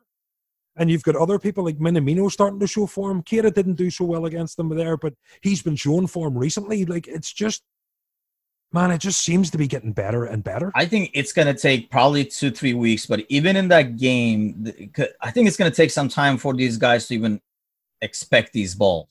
And 0.77 0.89
you've 0.89 1.03
got 1.03 1.15
other 1.15 1.37
people 1.37 1.65
like 1.65 1.77
Minamino 1.79 2.31
starting 2.31 2.59
to 2.59 2.67
show 2.67 2.85
form. 2.85 3.23
Keita 3.23 3.53
didn't 3.53 3.75
do 3.75 3.89
so 3.89 4.05
well 4.05 4.25
against 4.25 4.57
them 4.57 4.69
there, 4.69 4.95
but 4.97 5.13
he's 5.41 5.61
been 5.61 5.75
showing 5.75 6.07
form 6.07 6.37
recently. 6.37 6.85
Like 6.85 7.07
it's 7.07 7.33
just, 7.33 7.61
man, 8.71 8.91
it 8.91 8.99
just 8.99 9.21
seems 9.21 9.49
to 9.51 9.57
be 9.57 9.67
getting 9.67 9.91
better 9.91 10.23
and 10.23 10.43
better. 10.43 10.71
I 10.73 10.85
think 10.85 11.11
it's 11.13 11.33
going 11.33 11.53
to 11.53 11.53
take 11.53 11.91
probably 11.91 12.23
two, 12.23 12.51
three 12.51 12.73
weeks, 12.73 13.05
but 13.05 13.25
even 13.27 13.57
in 13.57 13.67
that 13.67 13.97
game, 13.97 14.71
I 15.21 15.31
think 15.31 15.47
it's 15.47 15.57
going 15.57 15.69
to 15.69 15.75
take 15.75 15.91
some 15.91 16.07
time 16.07 16.37
for 16.37 16.53
these 16.53 16.77
guys 16.77 17.07
to 17.07 17.15
even 17.15 17.41
expect 18.01 18.53
these 18.53 18.73
balls. 18.73 19.07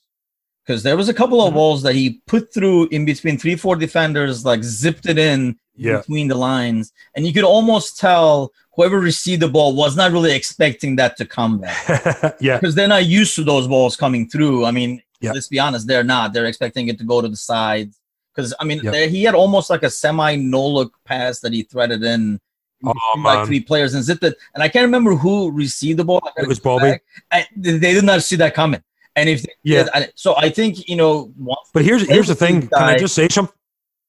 Because 0.65 0.83
there 0.83 0.97
was 0.97 1.09
a 1.09 1.15
couple 1.15 1.41
of 1.41 1.49
mm-hmm. 1.49 1.57
balls 1.57 1.83
that 1.83 1.95
he 1.95 2.23
put 2.27 2.55
through 2.55 2.89
in 2.89 3.05
between 3.05 3.39
three, 3.39 3.57
four 3.57 3.77
defenders, 3.77 4.45
like 4.45 4.63
zipped 4.63 5.07
it 5.07 5.19
in 5.19 5.59
yeah. 5.81 5.99
between 5.99 6.29
the 6.29 6.35
lines, 6.35 6.93
and 7.15 7.27
you 7.27 7.33
could 7.33 7.45
almost 7.45 7.99
tell 7.99 8.53
whoever 8.75 9.01
received 9.01 9.43
the 9.43 9.49
ball 9.49 9.75
was 9.75 9.97
not 9.97 10.13
really 10.13 10.33
expecting 10.33 10.97
that 10.97 11.17
to 11.17 11.25
come 11.25 11.59
back. 11.59 12.37
yeah, 12.41 12.59
because 12.59 12.75
they're 12.75 12.89
not 12.89 13.07
used 13.07 13.35
to 13.37 13.45
those 13.45 13.67
balls 13.67 13.97
coming 13.97 14.29
through. 14.29 14.65
I 14.65 14.71
mean, 14.71 15.03
yeah. 15.21 15.33
let's 15.33 15.49
be 15.49 15.59
honest, 15.59 15.87
they're 15.87 16.05
not. 16.05 16.33
They're 16.33 16.47
expecting 16.47 16.89
it 16.89 16.99
to 16.99 17.05
go 17.05 17.21
to 17.21 17.29
the 17.29 17.37
sides. 17.37 17.99
Because 18.35 18.55
I 18.61 18.65
mean, 18.65 18.81
yeah. 18.83 19.07
he 19.07 19.25
had 19.25 19.35
almost 19.35 19.71
like 19.71 19.83
a 19.83 19.91
semi 19.91 20.37
no 20.37 20.67
look 20.67 20.95
pass 21.05 21.41
that 21.41 21.53
he 21.53 21.63
threaded 21.63 22.03
in. 22.03 22.41
Oh, 22.83 23.21
like 23.23 23.47
three 23.47 23.61
players 23.61 23.93
and 23.93 24.03
zipped 24.03 24.25
it, 24.25 24.39
and 24.55 24.63
I 24.63 24.69
can't 24.69 24.87
remember 24.87 25.15
who 25.15 25.51
received 25.51 25.99
the 25.99 26.05
ball. 26.05 26.23
It 26.39 26.49
was 26.49 26.59
Bobby. 26.59 26.99
I, 27.31 27.47
they 27.55 27.79
did 27.79 28.05
not 28.05 28.23
see 28.23 28.37
that 28.37 28.55
coming. 28.55 28.83
And 29.17 29.29
if 29.29 29.45
yeah, 29.63 29.87
did, 29.95 30.13
so 30.15 30.35
I 30.39 30.49
think 30.49 30.89
you 30.89 30.97
know. 30.97 31.31
But 31.75 31.85
here's 31.85 32.09
here's 32.09 32.29
the 32.29 32.35
thing. 32.35 32.69
Can 32.69 32.83
I 32.83 32.97
just 32.97 33.15
say 33.15 33.29
something? 33.29 33.55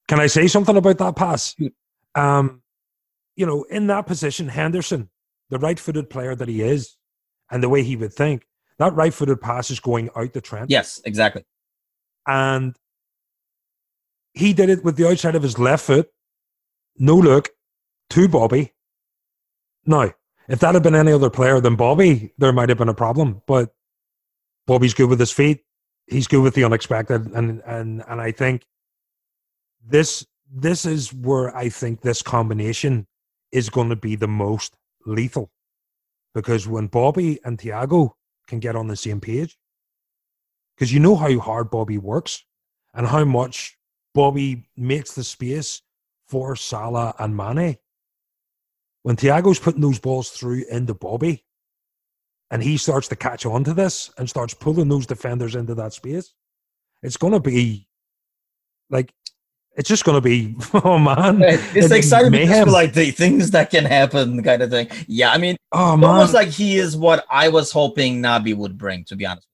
Can 0.07 0.19
I 0.19 0.27
say 0.27 0.47
something 0.47 0.75
about 0.75 0.97
that 0.97 1.15
pass? 1.15 1.55
Um, 2.15 2.61
you 3.35 3.45
know, 3.45 3.63
in 3.63 3.87
that 3.87 4.07
position, 4.07 4.49
Henderson, 4.49 5.09
the 5.49 5.59
right-footed 5.59 6.09
player 6.09 6.35
that 6.35 6.47
he 6.47 6.61
is, 6.61 6.97
and 7.49 7.63
the 7.63 7.69
way 7.69 7.83
he 7.83 7.95
would 7.95 8.13
think, 8.13 8.45
that 8.77 8.93
right-footed 8.93 9.39
pass 9.39 9.71
is 9.71 9.79
going 9.79 10.09
out 10.15 10.33
the 10.33 10.41
Trent. 10.41 10.69
Yes, 10.69 11.01
exactly. 11.05 11.45
And 12.27 12.75
he 14.33 14.53
did 14.53 14.69
it 14.69 14.83
with 14.83 14.97
the 14.97 15.07
outside 15.07 15.35
of 15.35 15.43
his 15.43 15.59
left 15.59 15.85
foot, 15.85 16.09
no 16.97 17.15
look, 17.15 17.49
to 18.09 18.27
Bobby. 18.27 18.73
Now, 19.85 20.13
if 20.47 20.59
that 20.59 20.73
had 20.73 20.83
been 20.83 20.95
any 20.95 21.11
other 21.11 21.29
player 21.29 21.59
than 21.59 21.75
Bobby, 21.75 22.33
there 22.37 22.51
might 22.51 22.69
have 22.69 22.77
been 22.77 22.89
a 22.89 22.93
problem. 22.93 23.41
But 23.47 23.73
Bobby's 24.67 24.93
good 24.93 25.09
with 25.09 25.19
his 25.19 25.31
feet. 25.31 25.63
He's 26.07 26.27
good 26.27 26.41
with 26.41 26.55
the 26.55 26.63
unexpected, 26.63 27.27
and 27.31 27.61
and 27.65 28.03
and 28.07 28.21
I 28.21 28.31
think 28.31 28.65
this 29.85 30.25
this 30.53 30.85
is 30.85 31.13
where 31.13 31.55
I 31.55 31.69
think 31.69 32.01
this 32.01 32.21
combination 32.21 33.07
is 33.51 33.69
going 33.69 33.89
to 33.89 33.95
be 33.95 34.15
the 34.15 34.27
most 34.27 34.75
lethal. 35.05 35.49
Because 36.35 36.67
when 36.67 36.87
Bobby 36.87 37.39
and 37.45 37.57
Thiago 37.57 38.11
can 38.47 38.59
get 38.59 38.75
on 38.75 38.87
the 38.87 38.95
same 38.95 39.21
page, 39.21 39.57
because 40.75 40.91
you 40.91 40.99
know 40.99 41.15
how 41.15 41.39
hard 41.39 41.69
Bobby 41.69 41.97
works 41.97 42.43
and 42.93 43.07
how 43.07 43.23
much 43.23 43.77
Bobby 44.13 44.65
makes 44.75 45.13
the 45.13 45.23
space 45.23 45.81
for 46.27 46.55
Salah 46.55 47.13
and 47.19 47.35
Mane. 47.35 47.77
When 49.03 49.15
Thiago's 49.15 49.59
putting 49.59 49.81
those 49.81 49.99
balls 49.99 50.29
through 50.29 50.65
into 50.69 50.93
Bobby, 50.93 51.45
and 52.49 52.61
he 52.61 52.77
starts 52.77 53.07
to 53.07 53.15
catch 53.15 53.45
on 53.45 53.63
to 53.63 53.73
this 53.73 54.11
and 54.17 54.29
starts 54.29 54.53
pulling 54.53 54.89
those 54.89 55.05
defenders 55.05 55.55
into 55.55 55.73
that 55.75 55.93
space, 55.93 56.33
it's 57.01 57.17
going 57.17 57.33
to 57.33 57.39
be 57.39 57.87
like 58.89 59.13
it's 59.75 59.87
just 59.87 60.03
going 60.03 60.15
to 60.15 60.21
be 60.21 60.55
oh 60.83 60.97
man. 60.97 61.41
It's, 61.41 61.75
it's 61.75 61.91
exciting 61.91 62.31
because 62.31 62.67
like 62.67 62.93
the 62.93 63.11
things 63.11 63.51
that 63.51 63.69
can 63.69 63.85
happen 63.85 64.41
kind 64.43 64.61
of 64.61 64.69
thing. 64.69 64.89
Yeah 65.07 65.31
i 65.31 65.37
mean 65.37 65.57
oh 65.71 65.95
man. 65.97 66.09
almost 66.09 66.33
like 66.33 66.49
he 66.49 66.77
is 66.77 66.97
what 66.97 67.25
i 67.29 67.47
was 67.49 67.71
hoping 67.71 68.21
Naby 68.21 68.55
would 68.55 68.77
bring 68.77 69.03
to 69.05 69.15
be 69.15 69.25
honest 69.25 69.47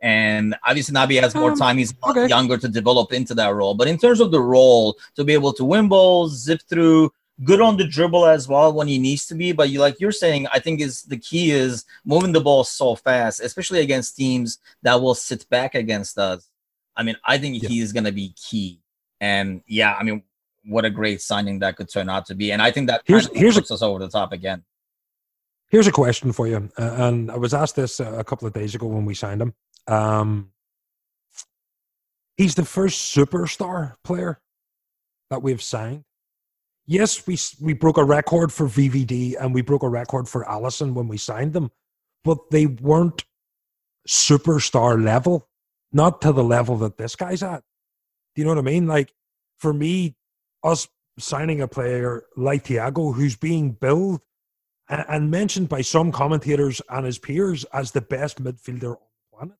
and 0.00 0.54
obviously 0.64 0.94
Naby 0.94 1.20
has 1.20 1.34
more 1.34 1.52
um, 1.52 1.58
time. 1.58 1.78
He's 1.78 1.92
okay. 2.08 2.28
younger 2.28 2.56
to 2.56 2.68
develop 2.68 3.12
into 3.12 3.34
that 3.34 3.52
role. 3.54 3.74
But 3.74 3.88
in 3.88 3.98
terms 3.98 4.20
of 4.20 4.30
the 4.30 4.40
role 4.40 4.96
to 5.16 5.24
be 5.24 5.32
able 5.32 5.52
to 5.54 5.64
win 5.64 5.88
balls 5.88 6.42
zip 6.44 6.60
through 6.68 7.10
good 7.44 7.60
on 7.60 7.76
the 7.76 7.86
dribble 7.86 8.26
as 8.26 8.48
well 8.48 8.72
when 8.72 8.88
he 8.88 8.98
needs 8.98 9.26
to 9.26 9.34
be. 9.34 9.52
But 9.52 9.70
you 9.70 9.80
like 9.80 10.00
you're 10.00 10.12
saying 10.12 10.46
i 10.52 10.58
think 10.58 10.80
is 10.80 11.02
the 11.02 11.18
key 11.18 11.50
is 11.50 11.84
moving 12.04 12.32
the 12.32 12.40
ball 12.40 12.64
so 12.64 12.94
fast 12.94 13.40
especially 13.40 13.80
against 13.80 14.16
teams 14.16 14.58
that 14.82 15.00
will 15.00 15.14
sit 15.14 15.48
back 15.48 15.74
against 15.74 16.18
us. 16.18 16.48
I 16.96 17.02
mean 17.02 17.16
i 17.24 17.38
think 17.38 17.62
yeah. 17.62 17.68
he 17.68 17.80
is 17.80 17.92
going 17.92 18.04
to 18.04 18.12
be 18.12 18.34
key 18.36 18.80
and 19.20 19.62
yeah, 19.66 19.94
I 19.94 20.02
mean, 20.02 20.22
what 20.64 20.84
a 20.84 20.90
great 20.90 21.20
signing 21.22 21.60
that 21.60 21.76
could 21.76 21.90
turn 21.90 22.08
out 22.08 22.26
to 22.26 22.34
be. 22.34 22.52
And 22.52 22.60
I 22.60 22.70
think 22.70 22.88
that 22.88 23.02
here's 23.04 23.28
here's 23.34 23.54
puts 23.54 23.70
a, 23.70 23.74
us 23.74 23.82
over 23.82 23.98
the 23.98 24.08
top 24.08 24.32
again. 24.32 24.64
Here's 25.70 25.86
a 25.86 25.92
question 25.92 26.32
for 26.32 26.46
you, 26.46 26.70
uh, 26.78 26.94
and 26.98 27.30
I 27.30 27.36
was 27.36 27.52
asked 27.52 27.76
this 27.76 28.00
a 28.00 28.24
couple 28.24 28.46
of 28.46 28.54
days 28.54 28.74
ago 28.74 28.86
when 28.86 29.04
we 29.04 29.14
signed 29.14 29.42
him. 29.42 29.54
Um, 29.86 30.50
he's 32.36 32.54
the 32.54 32.64
first 32.64 33.14
superstar 33.14 33.94
player 34.02 34.40
that 35.30 35.42
we've 35.42 35.62
signed. 35.62 36.04
Yes, 36.86 37.26
we 37.26 37.38
we 37.60 37.74
broke 37.74 37.98
a 37.98 38.04
record 38.04 38.52
for 38.52 38.66
VVD 38.66 39.34
and 39.38 39.54
we 39.54 39.60
broke 39.60 39.82
a 39.82 39.88
record 39.88 40.26
for 40.26 40.44
Alisson 40.44 40.94
when 40.94 41.06
we 41.06 41.18
signed 41.18 41.52
them, 41.52 41.70
but 42.24 42.50
they 42.50 42.66
weren't 42.66 43.24
superstar 44.08 45.02
level, 45.02 45.48
not 45.92 46.22
to 46.22 46.32
the 46.32 46.44
level 46.44 46.78
that 46.78 46.96
this 46.96 47.14
guy's 47.14 47.42
at 47.42 47.62
you 48.38 48.44
know 48.44 48.50
what 48.50 48.58
I 48.58 48.62
mean? 48.62 48.86
Like 48.86 49.12
for 49.58 49.72
me, 49.72 50.14
us 50.62 50.86
signing 51.18 51.60
a 51.60 51.66
player 51.66 52.22
like 52.36 52.62
Thiago, 52.62 53.12
who's 53.12 53.34
being 53.34 53.72
billed 53.72 54.20
and, 54.88 55.04
and 55.08 55.30
mentioned 55.30 55.68
by 55.68 55.80
some 55.80 56.12
commentators 56.12 56.80
and 56.88 57.04
his 57.04 57.18
peers 57.18 57.64
as 57.72 57.90
the 57.90 58.00
best 58.00 58.40
midfielder 58.40 58.92
on 58.92 58.98
the 59.00 59.36
planet. 59.36 59.56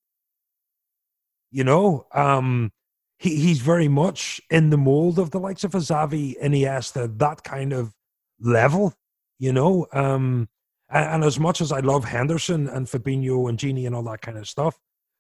You 1.51 1.65
know, 1.65 2.07
um, 2.13 2.71
he, 3.19 3.35
he's 3.35 3.59
very 3.59 3.89
much 3.89 4.41
in 4.49 4.71
the 4.71 4.77
mold 4.77 5.19
of 5.19 5.33
the 5.33 5.41
likes 5.41 5.65
of 5.65 5.75
a 5.75 5.79
Xavi, 5.79 6.41
Iniesta, 6.41 7.19
that 7.19 7.43
kind 7.43 7.73
of 7.73 7.97
level, 8.39 8.95
you 9.41 9.53
know. 9.53 9.89
Um, 9.93 10.49
and, 10.89 11.15
and, 11.15 11.25
as 11.25 11.41
much 11.41 11.61
as 11.61 11.73
I 11.73 11.81
love 11.81 12.05
Henderson 12.05 12.69
and 12.69 12.87
Fabinho 12.87 13.49
and 13.49 13.59
Gini 13.59 13.87
and 13.87 13.97
all 13.97 14.05
that 14.05 14.21
kind 14.21 14.39
of 14.39 14.49
stuff, 14.49 14.79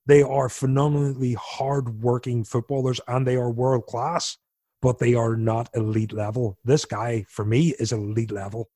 they 0.08 0.22
are 0.22 0.48
phenomenally 0.48 1.34
hard-working 1.34 2.42
footballers 2.42 2.98
and 3.06 3.26
they 3.26 3.36
are 3.36 3.50
world 3.50 3.84
class, 3.84 4.38
but 4.80 4.98
they 4.98 5.14
are 5.14 5.36
not 5.36 5.68
elite 5.74 6.14
level. 6.14 6.58
This 6.64 6.86
guy, 6.86 7.26
for 7.28 7.44
me, 7.44 7.74
is 7.78 7.92
elite 7.92 8.32
level. 8.32 8.70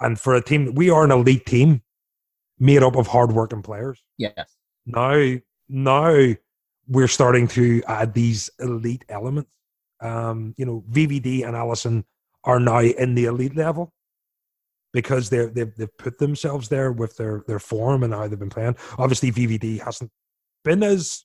And 0.00 0.20
for 0.20 0.34
a 0.34 0.42
team, 0.42 0.74
we 0.74 0.90
are 0.90 1.04
an 1.04 1.12
elite 1.12 1.46
team 1.46 1.82
made 2.58 2.82
up 2.82 2.96
of 2.96 3.06
hard-working 3.06 3.62
players. 3.62 4.02
Yes. 4.18 4.34
Now, 4.84 5.36
now 5.68 6.34
we're 6.88 7.08
starting 7.08 7.46
to 7.48 7.84
add 7.86 8.12
these 8.12 8.50
elite 8.58 9.04
elements. 9.08 9.50
Um, 10.00 10.56
you 10.58 10.66
know, 10.66 10.84
VVD 10.90 11.46
and 11.46 11.54
Alisson 11.54 12.04
are 12.42 12.58
now 12.58 12.80
in 12.80 13.14
the 13.14 13.26
elite 13.26 13.54
level 13.54 13.92
because 14.92 15.30
they've, 15.30 15.54
they've, 15.54 15.74
they've 15.76 15.96
put 15.96 16.18
themselves 16.18 16.68
there 16.68 16.90
with 16.90 17.16
their, 17.16 17.44
their 17.46 17.60
form 17.60 18.02
and 18.02 18.12
how 18.12 18.26
they've 18.26 18.36
been 18.38 18.50
playing. 18.50 18.76
Obviously, 18.98 19.30
VVD 19.30 19.80
hasn't 19.80 20.10
been 20.64 20.82
as 20.82 21.24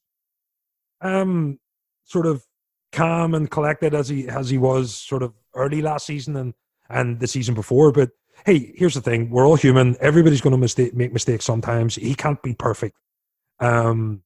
um 1.01 1.59
sort 2.03 2.25
of 2.25 2.45
calm 2.91 3.33
and 3.33 3.49
collected 3.49 3.93
as 3.93 4.09
he 4.09 4.27
as 4.27 4.49
he 4.49 4.57
was 4.57 4.93
sort 4.93 5.23
of 5.23 5.33
early 5.55 5.81
last 5.81 6.05
season 6.05 6.35
and 6.35 6.53
and 6.89 7.19
the 7.19 7.27
season 7.27 7.53
before. 7.53 7.91
But 7.91 8.11
hey, 8.45 8.73
here's 8.75 8.95
the 8.95 9.01
thing: 9.01 9.29
we're 9.29 9.47
all 9.47 9.55
human. 9.55 9.95
Everybody's 9.99 10.41
going 10.41 10.51
to 10.51 10.57
mistake, 10.57 10.93
make 10.95 11.13
mistakes 11.13 11.45
sometimes. 11.45 11.95
He 11.95 12.15
can't 12.15 12.41
be 12.41 12.53
perfect. 12.53 12.97
Um, 13.59 14.23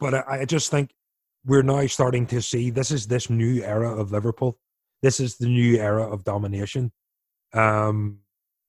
but 0.00 0.14
I, 0.14 0.40
I 0.40 0.44
just 0.44 0.70
think 0.70 0.90
we're 1.44 1.62
now 1.62 1.86
starting 1.86 2.26
to 2.28 2.40
see 2.40 2.70
this 2.70 2.90
is 2.90 3.06
this 3.06 3.28
new 3.28 3.62
era 3.62 3.94
of 3.94 4.12
Liverpool. 4.12 4.58
This 5.02 5.20
is 5.20 5.36
the 5.36 5.46
new 5.46 5.76
era 5.78 6.10
of 6.10 6.24
domination. 6.24 6.92
Um, 7.52 8.20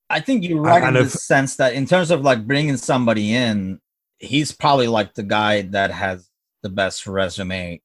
I 0.10 0.20
think 0.20 0.44
you're 0.44 0.62
right 0.62 0.84
in 0.84 0.94
the 0.94 1.10
sense 1.10 1.56
that 1.56 1.74
in 1.74 1.86
terms 1.86 2.12
of 2.12 2.22
like 2.22 2.46
bringing 2.46 2.78
somebody 2.78 3.34
in, 3.34 3.80
he's 4.26 4.52
probably 4.52 4.88
like 4.88 5.14
the 5.14 5.24
guy 5.24 5.64
that 5.64 5.92
has 5.92 6.30
the 6.62 6.70
best 6.70 7.08
resume 7.08 7.82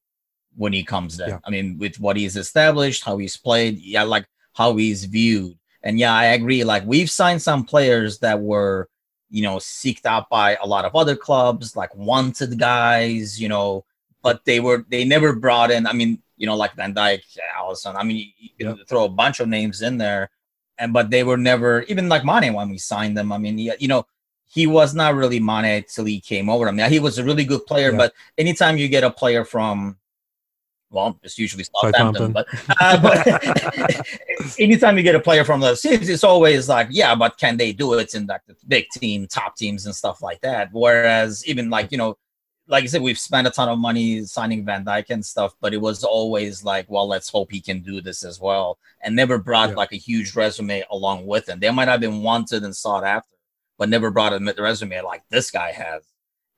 when 0.55 0.73
he 0.73 0.83
comes 0.83 1.19
in. 1.19 1.29
Yeah. 1.29 1.39
I 1.45 1.49
mean, 1.49 1.77
with 1.77 1.99
what 1.99 2.17
he's 2.17 2.35
established, 2.35 3.03
how 3.03 3.17
he's 3.17 3.37
played, 3.37 3.79
yeah, 3.79 4.03
like 4.03 4.25
how 4.53 4.75
he's 4.75 5.05
viewed. 5.05 5.57
And 5.83 5.97
yeah, 5.97 6.13
I 6.13 6.25
agree. 6.25 6.63
Like 6.63 6.85
we've 6.85 7.09
signed 7.09 7.41
some 7.41 7.63
players 7.63 8.19
that 8.19 8.39
were, 8.39 8.89
you 9.29 9.43
know, 9.43 9.57
seeked 9.57 10.05
out 10.05 10.29
by 10.29 10.57
a 10.61 10.67
lot 10.67 10.85
of 10.85 10.95
other 10.95 11.15
clubs, 11.15 11.75
like 11.75 11.95
wanted 11.95 12.59
guys, 12.59 13.41
you 13.41 13.49
know, 13.49 13.85
but 14.21 14.45
they 14.45 14.59
were 14.59 14.85
they 14.89 15.05
never 15.05 15.33
brought 15.33 15.71
in. 15.71 15.87
I 15.87 15.93
mean, 15.93 16.21
you 16.37 16.47
know, 16.47 16.55
like 16.55 16.75
Van 16.75 16.93
Dijk, 16.93 17.21
Alisson. 17.57 17.95
I 17.95 18.03
mean, 18.03 18.17
you, 18.17 18.49
you 18.57 18.69
yeah. 18.69 18.75
throw 18.87 19.05
a 19.05 19.09
bunch 19.09 19.39
of 19.39 19.47
names 19.47 19.81
in 19.81 19.97
there, 19.97 20.29
and 20.77 20.93
but 20.93 21.09
they 21.09 21.23
were 21.23 21.37
never 21.37 21.83
even 21.83 22.09
like 22.09 22.25
Mane 22.25 22.53
when 22.53 22.69
we 22.69 22.77
signed 22.77 23.17
them. 23.17 23.31
I 23.31 23.37
mean, 23.37 23.57
you 23.57 23.87
know, 23.87 24.05
he 24.51 24.67
was 24.67 24.93
not 24.93 25.15
really 25.15 25.39
Mane 25.39 25.85
till 25.87 26.03
he 26.03 26.19
came 26.19 26.49
over. 26.49 26.67
I 26.67 26.71
mean, 26.71 26.89
he 26.89 26.99
was 26.99 27.17
a 27.17 27.23
really 27.23 27.45
good 27.45 27.65
player, 27.65 27.91
yeah. 27.91 27.97
but 27.97 28.13
anytime 28.37 28.77
you 28.77 28.89
get 28.89 29.05
a 29.05 29.09
player 29.09 29.45
from, 29.45 29.97
well, 30.89 31.17
it's 31.23 31.39
usually 31.39 31.63
Southampton, 31.63 32.33
but, 32.33 32.47
uh, 32.81 33.01
but 33.01 34.05
anytime 34.59 34.97
you 34.97 35.03
get 35.03 35.15
a 35.15 35.21
player 35.21 35.45
from 35.45 35.61
the 35.61 35.73
cities, 35.75 36.09
it's 36.09 36.25
always 36.25 36.67
like, 36.67 36.89
yeah, 36.91 37.15
but 37.15 37.37
can 37.37 37.55
they 37.55 37.71
do 37.71 37.93
it 37.93 38.13
in 38.13 38.25
like 38.25 38.41
the 38.45 38.55
big 38.67 38.89
team, 38.89 39.25
top 39.25 39.55
teams, 39.55 39.85
and 39.85 39.95
stuff 39.95 40.21
like 40.21 40.41
that? 40.41 40.67
Whereas 40.73 41.47
even 41.47 41.69
like 41.69 41.93
you 41.93 41.97
know, 41.97 42.17
like 42.67 42.83
I 42.83 42.87
said, 42.87 43.01
we've 43.01 43.17
spent 43.17 43.47
a 43.47 43.51
ton 43.51 43.69
of 43.69 43.79
money 43.79 44.25
signing 44.25 44.65
Van 44.65 44.83
Dijk 44.83 45.11
and 45.11 45.25
stuff, 45.25 45.55
but 45.61 45.73
it 45.73 45.79
was 45.79 46.03
always 46.03 46.61
like, 46.65 46.87
well, 46.89 47.07
let's 47.07 47.29
hope 47.29 47.53
he 47.53 47.61
can 47.61 47.79
do 47.79 48.01
this 48.01 48.25
as 48.25 48.41
well, 48.41 48.77
and 48.99 49.15
never 49.15 49.37
brought 49.37 49.69
yeah. 49.69 49.75
like 49.75 49.93
a 49.93 49.97
huge 49.97 50.35
resume 50.35 50.83
along 50.91 51.25
with 51.25 51.47
him. 51.47 51.61
They 51.61 51.71
might 51.71 51.87
have 51.87 52.01
been 52.01 52.21
wanted 52.21 52.65
and 52.65 52.75
sought 52.75 53.05
after 53.05 53.31
but 53.81 53.89
never 53.89 54.11
brought 54.11 54.31
a 54.31 54.53
resume 54.59 55.01
like 55.01 55.23
this 55.31 55.49
guy 55.49 55.71
has. 55.71 56.03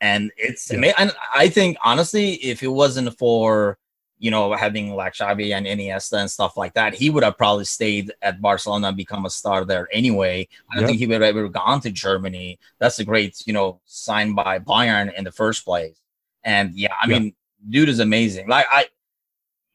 And 0.01 0.29
it's 0.35 0.69
yeah. 0.69 0.91
and 0.97 1.13
I 1.33 1.47
think 1.47 1.77
honestly, 1.81 2.33
if 2.33 2.61
it 2.61 2.67
wasn't 2.67 3.17
for 3.17 3.77
you 4.19 4.29
know 4.29 4.51
having 4.51 4.93
like 4.93 5.13
Xavi 5.13 5.53
and 5.55 5.65
Iniesta 5.65 6.17
and 6.17 6.29
stuff 6.29 6.57
like 6.57 6.73
that, 6.73 6.93
he 6.93 7.09
would 7.09 7.23
have 7.23 7.37
probably 7.37 7.63
stayed 7.63 8.11
at 8.21 8.41
Barcelona 8.41 8.89
and 8.89 8.97
become 8.97 9.25
a 9.25 9.29
star 9.29 9.63
there 9.63 9.87
anyway. 9.93 10.49
I 10.69 10.75
don't 10.75 10.85
think 10.85 10.97
he 10.97 11.07
would 11.07 11.21
have 11.21 11.37
ever 11.37 11.47
gone 11.47 11.79
to 11.79 11.91
Germany. 11.91 12.59
That's 12.79 12.99
a 12.99 13.05
great 13.05 13.41
you 13.47 13.53
know 13.53 13.79
sign 13.85 14.35
by 14.35 14.59
Bayern 14.59 15.13
in 15.17 15.23
the 15.23 15.31
first 15.31 15.63
place. 15.63 16.01
And 16.43 16.75
yeah, 16.75 16.93
I 17.01 17.07
mean, 17.07 17.35
dude 17.69 17.87
is 17.87 17.99
amazing. 17.99 18.49
Like 18.49 18.65
I, 18.69 18.87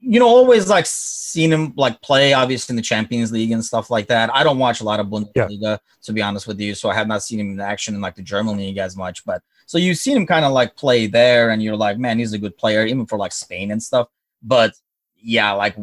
you 0.00 0.20
know, 0.20 0.28
always 0.28 0.68
like 0.68 0.86
seen 0.86 1.52
him 1.52 1.72
like 1.76 2.00
play, 2.02 2.32
obviously 2.32 2.72
in 2.72 2.76
the 2.76 2.82
Champions 2.82 3.32
League 3.32 3.50
and 3.50 3.64
stuff 3.64 3.90
like 3.90 4.06
that. 4.08 4.34
I 4.34 4.44
don't 4.44 4.58
watch 4.58 4.80
a 4.80 4.84
lot 4.84 5.00
of 5.00 5.08
Bundesliga, 5.08 5.58
yeah. 5.60 5.76
to 6.02 6.12
be 6.12 6.22
honest 6.22 6.46
with 6.46 6.60
you, 6.60 6.74
so 6.74 6.88
I 6.88 6.94
have 6.94 7.08
not 7.08 7.22
seen 7.22 7.40
him 7.40 7.50
in 7.50 7.60
action 7.60 7.94
in 7.94 8.00
like 8.00 8.14
the 8.14 8.22
German 8.22 8.56
league 8.56 8.78
as 8.78 8.96
much. 8.96 9.24
But 9.24 9.42
so 9.66 9.76
you've 9.76 9.98
seen 9.98 10.16
him 10.16 10.26
kind 10.26 10.44
of 10.44 10.52
like 10.52 10.76
play 10.76 11.06
there, 11.06 11.50
and 11.50 11.62
you're 11.62 11.76
like, 11.76 11.98
man, 11.98 12.18
he's 12.18 12.32
a 12.32 12.38
good 12.38 12.56
player, 12.56 12.86
even 12.86 13.06
for 13.06 13.18
like 13.18 13.32
Spain 13.32 13.70
and 13.70 13.82
stuff. 13.82 14.08
But 14.42 14.74
yeah, 15.16 15.52
like 15.52 15.76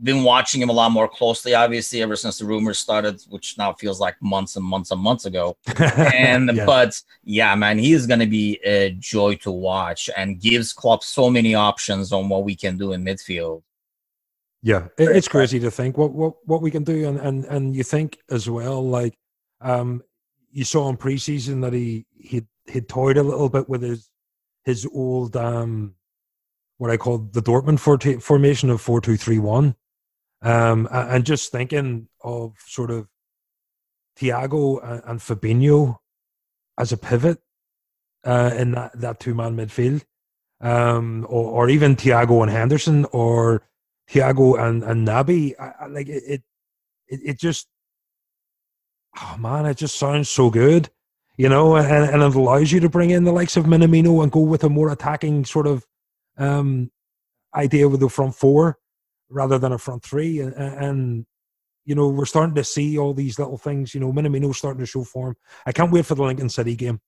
been 0.00 0.24
watching 0.24 0.60
him 0.60 0.68
a 0.68 0.72
lot 0.72 0.90
more 0.90 1.08
closely, 1.08 1.54
obviously, 1.54 2.02
ever 2.02 2.16
since 2.16 2.38
the 2.38 2.44
rumors 2.44 2.78
started, 2.78 3.22
which 3.28 3.56
now 3.58 3.72
feels 3.72 4.00
like 4.00 4.20
months 4.20 4.56
and 4.56 4.64
months 4.64 4.90
and 4.90 5.00
months 5.00 5.26
ago. 5.26 5.56
And 6.14 6.56
yeah. 6.56 6.66
but 6.66 7.00
yeah, 7.24 7.54
man, 7.54 7.78
he 7.78 7.92
is 7.92 8.06
gonna 8.06 8.26
be 8.26 8.58
a 8.64 8.90
joy 8.98 9.36
to 9.36 9.50
watch 9.50 10.10
and 10.16 10.40
gives 10.40 10.72
Klopp 10.72 11.02
so 11.02 11.30
many 11.30 11.54
options 11.54 12.12
on 12.12 12.28
what 12.28 12.44
we 12.44 12.54
can 12.54 12.76
do 12.76 12.92
in 12.92 13.04
midfield. 13.04 13.62
Yeah, 14.62 14.88
it's 14.96 15.28
crazy 15.28 15.58
to 15.60 15.70
think 15.70 15.98
what 15.98 16.12
what 16.12 16.34
what 16.44 16.62
we 16.62 16.70
can 16.70 16.84
do, 16.84 17.08
and 17.08 17.18
and 17.18 17.44
and 17.46 17.74
you 17.74 17.82
think 17.82 18.18
as 18.30 18.48
well, 18.48 18.86
like 18.86 19.18
um, 19.60 20.02
you 20.52 20.64
saw 20.64 20.88
in 20.88 20.96
preseason 20.96 21.62
that 21.62 21.72
he 21.72 22.06
he 22.16 22.42
he 22.66 22.80
toyed 22.80 23.16
a 23.16 23.22
little 23.22 23.48
bit 23.48 23.68
with 23.68 23.82
his 23.82 24.08
his 24.64 24.86
old 24.92 25.36
um 25.36 25.94
what 26.78 26.90
I 26.90 26.96
call 26.96 27.18
the 27.18 27.42
Dortmund 27.42 27.80
formation 28.22 28.70
of 28.70 28.80
four 28.80 29.00
two 29.00 29.16
three 29.16 29.38
one 29.38 29.74
um, 30.42 30.88
and 30.90 31.24
just 31.24 31.52
thinking 31.52 32.08
of 32.22 32.54
sort 32.66 32.90
of 32.90 33.08
Thiago 34.18 34.80
and, 35.08 35.20
Fabinho 35.20 35.98
as 36.78 36.92
a 36.92 36.96
pivot 36.96 37.38
uh, 38.24 38.52
in 38.56 38.72
that, 38.72 39.00
that 39.00 39.20
two 39.20 39.34
man 39.34 39.56
midfield. 39.56 40.02
um, 40.62 41.26
or, 41.28 41.64
or 41.64 41.68
even 41.68 41.96
Thiago 41.96 42.42
and 42.42 42.50
Henderson, 42.50 43.04
or 43.06 43.62
Thiago 44.08 44.58
and 44.58 44.82
and 44.84 45.06
Naby. 45.06 45.54
I, 45.58 45.72
I, 45.80 45.86
like 45.88 46.08
it, 46.08 46.22
it, 46.26 46.42
it 47.08 47.38
just, 47.38 47.66
oh 49.20 49.36
man, 49.38 49.66
it 49.66 49.76
just 49.76 49.96
sounds 49.98 50.28
so 50.28 50.50
good, 50.50 50.88
you 51.36 51.48
know, 51.48 51.76
and, 51.76 52.08
and 52.10 52.22
it 52.22 52.34
allows 52.34 52.70
you 52.70 52.80
to 52.80 52.88
bring 52.88 53.10
in 53.10 53.24
the 53.24 53.32
likes 53.32 53.56
of 53.56 53.64
Minamino 53.66 54.22
and 54.22 54.30
go 54.30 54.40
with 54.40 54.64
a 54.64 54.68
more 54.68 54.90
attacking 54.90 55.44
sort 55.44 55.66
of 55.66 55.84
um, 56.38 56.90
idea 57.54 57.88
with 57.88 58.00
the 58.00 58.08
front 58.08 58.34
four 58.34 58.78
rather 59.32 59.58
than 59.58 59.72
a 59.72 59.78
front 59.78 60.02
three, 60.02 60.40
and, 60.40 60.54
and 60.54 61.26
you 61.84 61.94
know, 61.94 62.08
we're 62.08 62.26
starting 62.26 62.54
to 62.54 62.64
see 62.64 62.98
all 62.98 63.12
these 63.12 63.38
little 63.38 63.58
things. 63.58 63.94
You 63.94 64.00
know, 64.00 64.12
Minamino's 64.12 64.58
starting 64.58 64.80
to 64.80 64.86
show 64.86 65.04
form. 65.04 65.36
I 65.66 65.72
can't 65.72 65.90
wait 65.90 66.06
for 66.06 66.14
the 66.14 66.22
Lincoln 66.22 66.48
City 66.48 66.76
game 66.76 67.00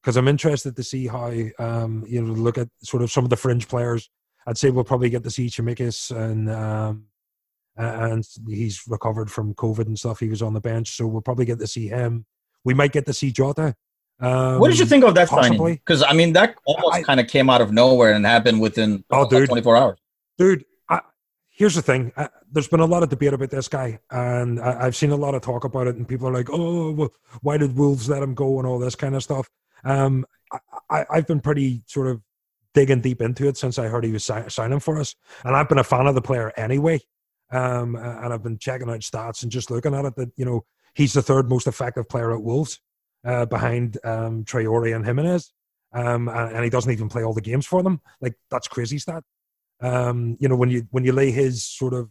because 0.00 0.16
I'm 0.16 0.28
interested 0.28 0.76
to 0.76 0.82
see 0.82 1.06
how 1.06 1.32
um, 1.58 2.04
you 2.06 2.22
know 2.22 2.32
look 2.32 2.58
at 2.58 2.68
sort 2.82 3.02
of 3.02 3.10
some 3.10 3.24
of 3.24 3.30
the 3.30 3.36
fringe 3.36 3.68
players. 3.68 4.08
I'd 4.46 4.58
say 4.58 4.70
we'll 4.70 4.84
probably 4.84 5.10
get 5.10 5.24
to 5.24 5.30
see 5.30 5.48
Tsimikas 5.48 6.16
and 6.16 6.50
um, 6.50 7.06
and 7.76 8.24
he's 8.48 8.82
recovered 8.86 9.30
from 9.30 9.54
COVID 9.54 9.86
and 9.86 9.98
stuff. 9.98 10.20
He 10.20 10.28
was 10.28 10.42
on 10.42 10.54
the 10.54 10.60
bench, 10.60 10.96
so 10.96 11.06
we'll 11.06 11.22
probably 11.22 11.44
get 11.44 11.58
to 11.58 11.66
see 11.66 11.88
him. 11.88 12.26
We 12.64 12.74
might 12.74 12.92
get 12.92 13.06
to 13.06 13.12
see 13.12 13.32
Jota. 13.32 13.74
Um, 14.20 14.58
what 14.58 14.68
did 14.68 14.78
you 14.78 14.84
think 14.84 15.04
of 15.04 15.14
that 15.14 15.28
possibly. 15.28 15.56
signing? 15.56 15.74
Because 15.76 16.02
I 16.02 16.12
mean, 16.12 16.34
that 16.34 16.56
almost 16.66 17.04
kind 17.04 17.20
of 17.20 17.26
came 17.26 17.48
out 17.48 17.60
of 17.60 17.72
nowhere 17.72 18.12
and 18.12 18.24
happened 18.24 18.60
within 18.60 19.02
oh, 19.10 19.28
dude, 19.28 19.48
24 19.48 19.76
hours. 19.76 19.98
Dude, 20.36 20.64
here's 21.60 21.74
the 21.74 21.82
thing. 21.82 22.10
I, 22.16 22.30
there's 22.50 22.68
been 22.68 22.80
a 22.80 22.86
lot 22.86 23.02
of 23.02 23.10
debate 23.10 23.34
about 23.34 23.50
this 23.50 23.68
guy, 23.68 24.00
and 24.10 24.58
I, 24.58 24.84
have 24.84 24.96
seen 24.96 25.10
a 25.10 25.16
lot 25.16 25.34
of 25.34 25.42
talk 25.42 25.64
about 25.64 25.88
it. 25.88 25.96
And 25.96 26.08
people 26.08 26.26
are 26.26 26.32
like, 26.32 26.48
"Oh, 26.50 26.92
well, 26.92 27.10
why 27.42 27.58
did 27.58 27.76
Wolves 27.76 28.08
let 28.08 28.22
him 28.22 28.34
go?" 28.34 28.58
and 28.58 28.66
all 28.66 28.78
this 28.78 28.94
kind 28.94 29.14
of 29.14 29.22
stuff. 29.22 29.46
Um, 29.84 30.24
I, 30.88 31.04
have 31.12 31.26
been 31.26 31.40
pretty 31.40 31.82
sort 31.86 32.06
of 32.06 32.22
digging 32.72 33.02
deep 33.02 33.20
into 33.20 33.46
it 33.46 33.58
since 33.58 33.78
I 33.78 33.88
heard 33.88 34.04
he 34.04 34.12
was 34.12 34.24
si- 34.24 34.48
signing 34.48 34.80
for 34.80 34.98
us, 34.98 35.14
and 35.44 35.54
I've 35.54 35.68
been 35.68 35.78
a 35.78 35.84
fan 35.84 36.06
of 36.06 36.14
the 36.14 36.22
player 36.22 36.50
anyway. 36.56 37.00
Um, 37.52 37.94
and 37.94 38.32
I've 38.32 38.42
been 38.42 38.58
checking 38.58 38.88
out 38.88 39.00
stats 39.00 39.42
and 39.42 39.52
just 39.52 39.70
looking 39.70 39.94
at 39.94 40.06
it 40.06 40.16
that 40.16 40.30
you 40.36 40.46
know 40.46 40.64
he's 40.94 41.12
the 41.12 41.22
third 41.22 41.50
most 41.50 41.66
effective 41.66 42.08
player 42.08 42.32
at 42.32 42.42
Wolves, 42.42 42.80
uh, 43.22 43.44
behind 43.44 43.98
um, 44.02 44.44
Traore 44.44 44.96
and 44.96 45.04
Jimenez. 45.04 45.52
Um, 45.92 46.28
and, 46.28 46.54
and, 46.54 46.64
he 46.64 46.70
doesn't 46.70 46.92
even 46.92 47.08
play 47.08 47.24
all 47.24 47.34
the 47.34 47.40
games 47.40 47.66
for 47.66 47.82
them. 47.82 48.00
Like 48.20 48.34
that's 48.48 48.68
crazy 48.68 48.98
stat. 48.98 49.24
Um, 49.82 50.36
you 50.40 50.48
know 50.48 50.56
when 50.56 50.70
you 50.70 50.86
when 50.90 51.04
you 51.04 51.12
lay 51.12 51.30
his 51.30 51.64
sort 51.64 51.94
of 51.94 52.10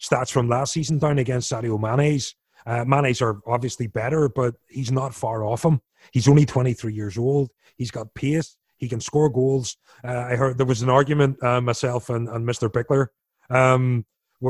stats 0.00 0.30
from 0.30 0.48
last 0.48 0.72
season 0.72 0.98
down 0.98 1.18
against 1.18 1.50
Sadio 1.50 1.78
Mane's, 1.78 2.34
uh, 2.66 2.84
Mane's 2.84 3.20
are 3.20 3.40
obviously 3.46 3.86
better, 3.86 4.28
but 4.28 4.54
he's 4.68 4.90
not 4.90 5.14
far 5.14 5.44
off 5.44 5.64
him. 5.64 5.80
He's 6.12 6.28
only 6.28 6.46
23 6.46 6.94
years 6.94 7.18
old. 7.18 7.50
He's 7.76 7.90
got 7.90 8.12
pace. 8.14 8.56
He 8.78 8.88
can 8.88 9.00
score 9.00 9.28
goals. 9.28 9.76
Uh, 10.02 10.26
I 10.30 10.36
heard 10.36 10.56
there 10.56 10.66
was 10.66 10.80
an 10.80 10.88
argument, 10.88 11.42
uh, 11.42 11.60
myself 11.60 12.08
and, 12.08 12.28
and 12.28 12.48
Mr. 12.48 12.70
Bickler. 12.70 13.08
Um, 13.54 14.06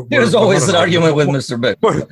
There's 0.08 0.36
always 0.36 0.68
an 0.68 0.76
argument 0.76 1.16
with 1.16 1.28
Mr. 1.28 1.60
Bickler. 1.60 2.06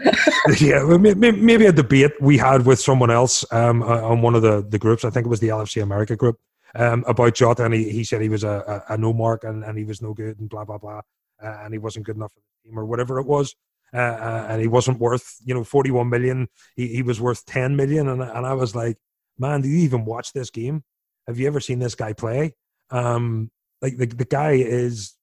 yeah, 0.61 1.33
maybe 1.41 1.67
a 1.67 1.73
debate 1.73 2.11
we 2.21 2.37
had 2.37 2.67
with 2.67 2.81
someone 2.81 3.11
else 3.11 3.45
um, 3.53 3.83
uh, 3.85 4.03
on 4.03 4.21
one 4.21 4.35
of 4.35 4.43
the, 4.43 4.67
the 4.69 4.81
groups. 4.81 5.05
I 5.05 5.11
think 5.11 5.27
it 5.27 5.29
was 5.29 5.39
the 5.39 5.49
LFC 5.49 5.81
America 5.81 6.17
group 6.17 6.41
um, 6.75 7.05
about 7.07 7.35
Jota, 7.35 7.65
and 7.65 7.75
he, 7.75 7.91
he 7.91 8.05
said 8.05 8.21
he 8.21 8.29
was 8.29 8.45
a, 8.45 8.85
a, 8.89 8.95
a 8.95 8.99
no 8.99 9.13
mark 9.13 9.45
and, 9.45 9.65
and 9.65 9.79
he 9.79 9.85
was 9.85 10.03
no 10.03 10.15
good 10.15 10.39
and 10.39 10.49
blah, 10.49 10.65
blah, 10.65 10.79
blah. 10.79 11.01
Uh, 11.43 11.59
and 11.63 11.73
he 11.73 11.79
wasn't 11.79 12.05
good 12.05 12.17
enough 12.17 12.33
for 12.33 12.41
the 12.41 12.69
team 12.69 12.79
or 12.79 12.85
whatever 12.85 13.19
it 13.19 13.27
was. 13.27 13.55
Uh, 13.95 13.97
uh, 13.99 14.47
and 14.51 14.61
he 14.61 14.69
wasn't 14.69 14.99
worth, 14.99 15.37
you 15.45 15.55
know, 15.55 15.65
41 15.65 16.09
million. 16.09 16.49
He, 16.77 16.89
he 16.89 17.03
was 17.03 17.21
worth 17.21 17.47
10 17.47 17.77
million. 17.77 18.09
And, 18.09 18.23
and 18.23 18.47
I 18.47 18.55
was 18.55 18.75
like, 18.75 18.99
man, 19.39 19.63
do 19.63 19.69
you 19.69 19.79
even 19.79 20.05
watch 20.05 20.33
this 20.33 20.51
game? 20.51 20.85
Have 21.27 21.39
you 21.39 21.47
ever 21.47 21.61
seen 21.61 21.79
this 21.79 21.95
guy 21.95 22.13
play? 22.13 22.55
Um, 22.91 23.51
like 23.81 23.97
the, 23.97 24.07
the 24.07 24.25
guy 24.25 24.53
is, 24.53 25.15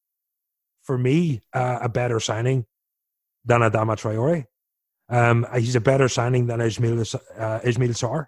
for 0.83 0.97
me, 0.97 1.41
uh, 1.53 1.79
a 1.81 1.89
better 1.89 2.19
signing 2.19 2.65
than 3.43 3.61
Adama 3.61 3.95
Traore. 3.95 4.45
Um, 5.09 5.45
he's 5.55 5.75
a 5.75 5.81
better 5.81 6.09
signing 6.09 6.47
than 6.47 6.61
Ismail, 6.61 7.03
uh, 7.37 7.59
Ismail 7.63 7.89
Sarr. 7.89 8.27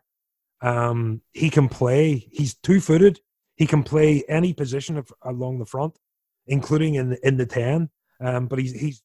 Um, 0.62 1.22
he 1.34 1.50
can 1.50 1.70
play. 1.70 2.28
He's 2.32 2.56
two 2.56 2.82
footed. 2.82 3.20
He 3.56 3.66
can 3.66 3.84
play 3.84 4.24
any 4.28 4.54
position 4.54 4.98
of, 4.98 5.12
along 5.24 5.60
the 5.60 5.66
front, 5.66 5.98
including 6.46 6.96
in 6.96 7.18
in 7.24 7.38
the 7.38 7.46
ten. 7.46 7.90
Um, 8.20 8.48
but 8.48 8.60
he's 8.60 8.74
he's 8.74 9.04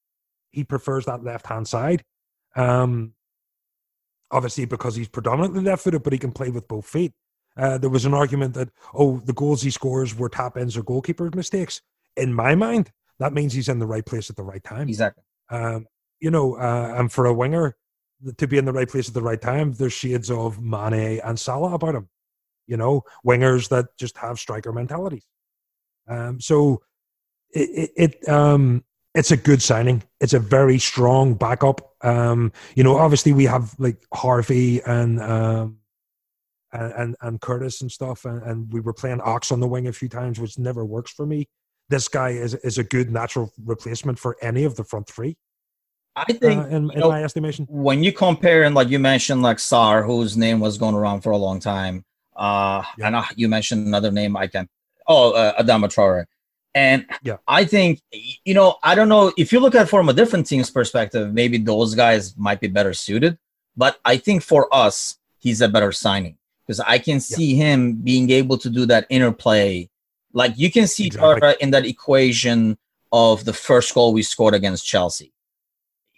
he 0.51 0.65
prefers 0.65 1.07
that 1.07 1.25
left 1.25 1.47
hand 1.47 1.69
side. 1.69 2.05
Um, 2.57 3.15
obviously 4.33 4.65
because 4.65 4.97
he's 4.97 5.09
predominantly 5.09 5.63
left 5.63 5.85
footed, 5.85 6.03
but 6.03 6.13
he 6.13 6.19
can 6.19 6.33
play 6.33 6.51
with 6.51 6.67
both 6.67 6.87
feet. 6.87 7.13
Uh, 7.57 7.77
there 7.77 7.91
was 7.91 8.07
an 8.07 8.15
argument 8.15 8.55
that 8.55 8.71
oh, 8.95 9.19
the 9.19 9.35
goals 9.35 9.63
he 9.63 9.71
scores 9.71 10.17
were 10.17 10.31
tap 10.31 10.57
ins 10.57 10.77
or 10.77 10.83
goalkeeper's 10.83 11.35
mistakes. 11.35 11.83
In 12.17 12.33
my 12.33 12.55
mind, 12.55 12.91
that 13.19 13.35
means 13.35 13.53
he's 13.53 13.69
in 13.69 13.79
the 13.79 13.87
right 13.87 14.05
place 14.05 14.31
at 14.31 14.37
the 14.37 14.43
right 14.43 14.65
time. 14.65 14.89
Exactly. 14.89 15.23
Um, 15.51 15.87
you 16.19 16.31
know, 16.31 16.57
uh, 16.57 16.95
and 16.97 17.13
for 17.13 17.27
a 17.27 17.35
winger 17.35 17.77
to 18.37 18.47
be 18.47 18.59
in 18.59 18.65
the 18.65 18.73
right 18.73 18.89
place 18.89 19.09
at 19.09 19.15
the 19.15 19.23
right 19.23 19.41
time, 19.41 19.73
there's 19.73 19.93
shades 19.93 20.31
of 20.31 20.63
Mane 20.63 21.21
and 21.25 21.39
Salah 21.39 21.75
about 21.75 21.95
him. 21.95 22.09
You 22.67 22.77
know, 22.77 23.03
wingers 23.27 23.69
that 23.71 23.97
just 23.99 24.17
have 24.19 24.39
striker 24.39 24.73
mentalities. 24.73 25.27
Um, 26.09 26.41
so 26.41 26.83
it, 27.51 27.91
it, 27.97 28.15
it 28.25 28.29
um, 28.29 28.85
it's 29.15 29.31
a 29.31 29.37
good 29.37 29.63
signing. 29.63 30.03
It's 30.21 30.33
a 30.33 30.39
very 30.39 30.79
strong 30.79 31.35
backup. 31.35 31.95
Um, 32.05 32.53
you 32.75 32.85
know, 32.85 32.97
obviously 32.97 33.33
we 33.33 33.45
have 33.45 33.75
like 33.79 34.03
Harvey 34.13 34.81
and 34.83 35.21
um, 35.21 35.79
and, 36.73 37.17
and, 37.21 37.39
Curtis 37.39 37.83
and 37.83 37.93
stuff, 37.93 38.25
and, 38.25 38.43
and 38.43 38.73
we 38.73 38.81
were 38.81 38.95
playing 38.95 39.21
Ox 39.21 39.53
on 39.53 39.61
the 39.61 39.69
wing 39.69 39.89
a 39.89 39.93
few 39.93 40.09
times, 40.09 40.41
which 40.41 40.59
never 40.59 40.87
works 40.87 41.11
for 41.11 41.27
me. 41.27 41.47
This 41.91 42.09
guy 42.09 42.31
is 42.31 42.55
is 42.55 42.79
a 42.79 42.85
good 42.85 43.11
natural 43.11 43.53
replacement 43.63 44.19
for 44.19 44.37
any 44.41 44.65
of 44.65 44.77
the 44.77 44.85
front 44.85 45.07
three. 45.07 45.37
I 46.15 46.33
think, 46.33 46.63
uh, 46.63 46.67
in, 46.69 46.91
in 46.91 47.01
know, 47.01 47.09
my 47.09 47.25
estimation, 47.25 47.67
when 47.71 48.03
you 48.03 48.13
compare 48.13 48.65
and 48.65 48.75
like 48.75 48.89
you 48.89 48.99
mentioned, 48.99 49.43
like 49.43 49.57
Sarr, 49.57 50.05
whose 50.05 50.37
name 50.37 50.61
was 50.61 50.77
going 50.77 50.95
around 50.95 51.23
for 51.23 51.31
a 51.31 51.37
long 51.37 51.59
time, 51.59 52.05
uh, 52.37 52.83
yeah. 52.99 53.07
and 53.07 53.17
uh, 53.17 53.25
you 53.37 53.49
mentioned 53.49 53.87
another 53.87 54.11
name 54.11 54.37
I 54.37 54.47
can. 54.47 54.69
Oh, 55.07 55.33
uh, 55.33 55.63
Adama 55.63 55.89
Traore. 55.89 56.27
And 56.75 57.07
yeah. 57.23 57.37
I 57.47 57.65
think, 57.65 58.01
you 58.45 58.55
know, 58.55 58.77
I 58.83 58.95
don't 58.95 59.09
know 59.09 59.33
if 59.37 59.53
you 59.53 59.61
look 59.61 59.75
at 59.75 59.83
it 59.83 59.89
from 59.89 60.09
a 60.09 60.13
different 60.13 60.47
team's 60.47 60.71
perspective, 60.71 61.33
maybe 61.33 61.59
those 61.59 61.95
guys 61.95 62.37
might 62.37 62.61
be 62.61 62.69
better 62.69 62.95
suited. 62.95 63.39
But 63.77 63.99
I 64.05 64.17
think 64.17 64.43
for 64.43 64.75
us, 64.75 65.19
he's 65.39 65.61
a 65.61 65.69
better 65.69 65.93
signing 65.93 66.39
because 66.67 66.81
I 66.81 66.99
can 66.99 67.21
see 67.21 67.55
yeah. 67.55 67.65
him 67.65 67.95
being 67.97 68.31
able 68.31 68.57
to 68.59 68.71
do 68.71 68.87
that 68.87 69.07
interplay. 69.11 69.91
Like 70.33 70.55
you 70.57 70.71
can 70.71 70.87
see 70.87 71.07
exactly. 71.07 71.41
Tara 71.41 71.57
in 71.61 71.73
that 71.73 71.85
equation 71.85 72.79
of 73.13 73.45
the 73.45 73.53
first 73.53 73.93
goal 73.93 74.15
we 74.15 74.23
scored 74.23 74.55
against 74.55 74.87
Chelsea 74.87 75.32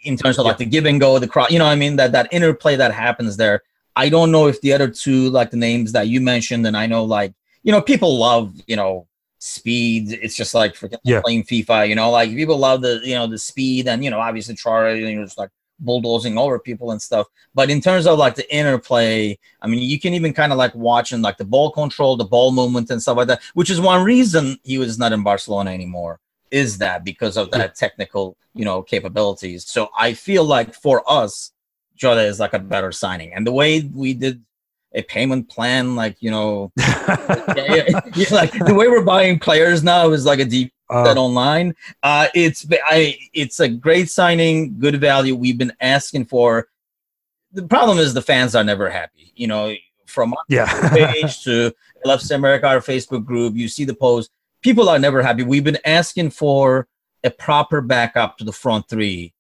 in 0.05 0.17
terms 0.17 0.39
of 0.39 0.47
like 0.47 0.59
the 0.59 0.65
give 0.65 0.87
and 0.87 1.01
go, 1.01 1.19
the 1.19 1.29
cross, 1.29 1.51
you 1.51 1.59
know 1.59 1.67
I 1.67 1.75
mean? 1.75 1.97
That 1.97 2.13
that 2.13 2.29
interplay 2.33 2.77
that 2.77 2.93
happens 2.93 3.37
there. 3.37 3.63
I 3.97 4.09
don't 4.09 4.31
know 4.31 4.47
if 4.49 4.61
the 4.61 4.73
other 4.73 4.89
two, 4.89 5.31
like 5.31 5.51
the 5.51 5.57
names 5.57 5.93
that 5.93 6.09
you 6.09 6.21
mentioned, 6.21 6.67
and 6.67 6.77
I 6.77 6.87
know 6.87 7.05
like, 7.05 7.33
you 7.63 7.73
know, 7.73 7.81
people 7.81 8.19
love, 8.19 8.55
you 8.67 8.77
know, 8.77 9.07
speed. 9.39 10.19
It's 10.23 10.37
just 10.37 10.55
like 10.55 10.75
for 10.75 10.89
yeah. 11.05 11.21
playing 11.21 11.45
FIFA, 11.45 11.89
you 11.89 11.95
know, 11.95 12.11
like 12.11 12.31
people 12.31 12.59
love 12.59 12.83
the 12.83 13.01
you 13.05 13.15
know 13.15 13.27
the 13.27 13.39
speed 13.39 13.89
and 13.89 14.03
you 14.05 14.11
know 14.11 14.21
obviously 14.21 14.55
Chara, 14.55 14.97
you 14.97 15.15
know, 15.15 15.25
just 15.25 15.39
like 15.39 15.51
bulldozing 15.79 16.39
over 16.39 16.59
people 16.59 16.91
and 16.91 17.01
stuff. 17.01 17.27
But 17.55 17.71
in 17.71 17.81
terms 17.81 18.07
of 18.07 18.19
like 18.19 18.35
the 18.35 18.55
interplay, 18.55 19.39
I 19.61 19.67
mean, 19.67 19.83
you 19.83 20.01
can 20.01 20.15
even 20.15 20.33
kind 20.33 20.53
of 20.53 20.59
like 20.59 20.75
watching 20.75 21.23
like 21.23 21.37
the 21.37 21.45
ball 21.45 21.71
control, 21.71 22.17
the 22.17 22.25
ball 22.25 22.53
movement 22.53 22.91
and 22.91 23.03
stuff 23.03 23.17
like 23.17 23.29
that, 23.29 23.43
which 23.55 23.71
is 23.71 23.81
one 23.81 24.05
reason 24.05 24.59
he 24.65 24.79
was 24.79 24.99
not 24.99 25.13
in 25.13 25.23
Barcelona 25.23 25.71
anymore. 25.71 26.21
Is 26.51 26.79
that 26.79 27.05
because 27.05 27.37
of 27.37 27.51
that 27.53 27.75
technical, 27.75 28.37
you 28.55 28.65
know, 28.65 28.83
capabilities? 28.83 29.67
So 29.67 29.89
I 29.97 30.13
feel 30.15 30.45
like 30.45 30.75
for 30.75 31.03
us, 31.11 31.53
Jota 31.97 32.23
is 32.23 32.41
like 32.41 32.55
a 32.55 32.59
better 32.59 32.93
signing. 32.93 33.33
And 33.33 33.47
the 33.47 33.53
way 33.53 33.83
we 33.83 34.15
did 34.15 34.43
a 34.95 35.03
payment 35.03 35.49
plan, 35.49 35.97
like 35.97 36.17
you 36.21 36.31
know, 36.31 36.73
yeah, 36.77 37.45
yeah, 37.57 38.01
yeah, 38.15 38.27
like 38.31 38.53
the 38.53 38.75
way 38.75 38.89
we're 38.89 39.05
buying 39.05 39.39
players 39.39 39.83
now 39.83 40.11
is 40.11 40.25
like 40.25 40.39
a 40.39 40.45
deep 40.45 40.73
uh, 40.91 41.05
bet 41.05 41.17
online. 41.17 41.75
Uh, 42.03 42.29
it's 42.35 42.67
I, 42.87 43.19
it's 43.33 43.61
a 43.61 43.69
great 43.69 44.11
signing, 44.11 44.79
good 44.79 45.01
value. 45.01 45.35
We've 45.35 45.59
been 45.59 45.73
asking 45.81 46.27
for. 46.27 46.69
The 47.53 47.67
problem 47.69 47.99
is 47.99 48.15
the 48.15 48.23
fans 48.23 48.57
are 48.57 48.65
never 48.65 48.91
happy. 48.91 49.33
You 49.37 49.47
know, 49.47 49.75
from 50.07 50.35
yeah 50.49 50.91
page 50.91 51.43
to 51.45 51.73
LFC 52.05 52.35
America, 52.35 52.67
our 52.67 52.81
Facebook 52.81 53.25
group, 53.25 53.55
you 53.55 53.69
see 53.69 53.85
the 53.85 53.95
post. 53.95 54.31
People 54.65 54.89
are 54.89 54.99
never 54.99 55.23
happy. 55.23 55.43
We've 55.43 55.63
been 55.63 55.79
asking 55.85 56.31
for 56.31 56.89
a 57.23 57.31
proper 57.31 57.83
backup 57.83 58.39
to 58.39 58.45
the 58.45 58.53
front 58.53 58.89
three 58.89 59.35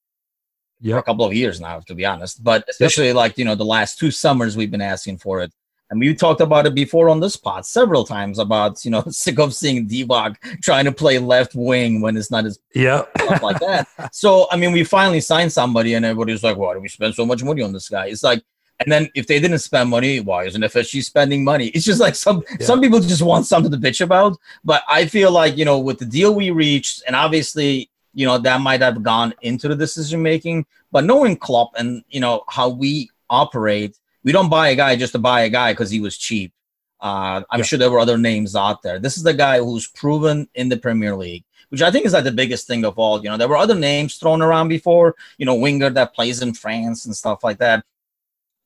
yep. 0.81 0.95
for 0.95 0.99
a 0.99 1.03
couple 1.03 1.25
of 1.25 1.33
years 1.33 1.61
now, 1.61 1.81
to 1.81 1.95
be 1.95 2.05
honest. 2.05 2.45
But 2.45 2.65
especially 2.69 3.07
yep. 3.07 3.17
like 3.17 3.39
you 3.39 3.45
know 3.47 3.55
the 3.55 3.65
last 3.65 3.99
two 3.99 4.11
summers, 4.11 4.57
we've 4.57 4.71
been 4.71 4.83
asking 4.83 5.19
for 5.19 5.41
it, 5.41 5.51
and 5.91 5.99
we 5.99 6.15
talked 6.15 6.43
about 6.43 6.67
it 6.67 6.75
before 6.75 7.09
on 7.09 7.21
this 7.21 7.37
pod 7.37 7.65
several 7.65 8.05
times 8.05 8.39
about 8.39 8.85
you 8.85 8.91
know 8.91 9.03
sick 9.09 9.39
of 9.39 9.55
seeing 9.55 9.89
Divock 9.89 10.37
trying 10.63 10.85
to 10.85 10.93
play 10.93 11.19
left 11.19 11.55
wing 11.55 12.03
when 12.03 12.17
it's 12.19 12.31
not 12.31 12.45
his 12.45 12.59
yeah 12.75 13.05
stuff 13.23 13.43
like 13.43 13.61
that. 13.61 13.89
So 14.13 14.47
I 14.51 14.57
mean, 14.57 14.73
we 14.73 14.85
finally 14.85 15.21
signed 15.21 15.53
somebody, 15.53 15.95
and 15.95 16.05
everybody's 16.05 16.45
like, 16.45 16.59
"Why 16.59 16.75
do 16.75 16.81
we 16.81 16.89
spend 16.89 17.15
so 17.15 17.25
much 17.25 17.43
money 17.43 17.63
on 17.63 17.73
this 17.73 17.89
guy?" 17.89 18.09
It's 18.09 18.23
like 18.23 18.43
And 18.81 18.91
then 18.91 19.09
if 19.15 19.27
they 19.27 19.39
didn't 19.39 19.61
spend 19.61 19.89
money, 19.89 20.21
why 20.21 20.45
isn't 20.45 20.61
FSG 20.61 21.05
spending 21.05 21.45
money? 21.45 21.69
It's 21.69 21.85
just 21.85 22.01
like 22.01 22.15
some 22.15 22.43
yeah. 22.59 22.67
some 22.67 22.81
people 22.81 23.01
just 23.01 23.23
want 23.23 23.47
something 23.47 23.71
to 23.71 23.79
bitch 23.79 24.01
about. 24.01 24.37
But 24.65 24.83
I 24.89 25.07
feel 25.07 25.31
like 25.31 25.57
you 25.57 25.65
know 25.65 25.79
with 25.79 25.99
the 25.99 26.05
deal 26.05 26.35
we 26.35 26.51
reached, 26.51 27.03
and 27.07 27.15
obviously 27.15 27.91
you 28.15 28.27
know 28.27 28.39
that 28.39 28.61
might 28.61 28.81
have 28.81 29.03
gone 29.03 29.35
into 29.43 29.69
the 29.69 29.77
decision 29.77 30.23
making. 30.23 30.67
But 30.91 31.05
knowing 31.05 31.37
Klopp 31.37 31.73
and 31.77 32.03
you 32.09 32.21
know 32.21 32.43
how 32.49 32.69
we 32.69 33.11
operate, 33.31 33.97
we 34.25 34.33
don't 34.33 34.51
buy 34.51 34.69
a 34.69 34.77
guy 34.77 34.97
just 34.97 35.13
to 35.13 35.19
buy 35.19 35.43
a 35.43 35.51
guy 35.51 35.73
because 35.73 35.91
he 35.91 36.01
was 36.01 36.19
cheap. 36.19 36.53
Uh, 37.01 37.43
I'm 37.51 37.61
yeah. 37.61 37.65
sure 37.65 37.79
there 37.79 37.91
were 37.91 38.01
other 38.01 38.19
names 38.19 38.57
out 38.57 38.83
there. 38.83 38.99
This 38.99 39.17
is 39.17 39.23
the 39.23 39.35
guy 39.35 39.59
who's 39.59 39.87
proven 39.87 40.49
in 40.55 40.69
the 40.69 40.77
Premier 40.77 41.15
League, 41.15 41.45
which 41.69 41.83
I 41.83 41.91
think 41.91 42.07
is 42.07 42.13
like 42.15 42.25
the 42.25 42.33
biggest 42.33 42.67
thing 42.67 42.85
of 42.85 42.99
all. 42.99 43.23
You 43.23 43.31
know, 43.31 43.37
there 43.37 43.49
were 43.49 43.57
other 43.57 43.75
names 43.75 44.17
thrown 44.17 44.43
around 44.43 44.69
before. 44.69 45.15
You 45.39 45.47
know, 45.47 45.55
winger 45.55 45.91
that 45.91 46.15
plays 46.15 46.43
in 46.43 46.55
France 46.55 47.05
and 47.05 47.15
stuff 47.15 47.45
like 47.45 47.59
that. 47.59 47.85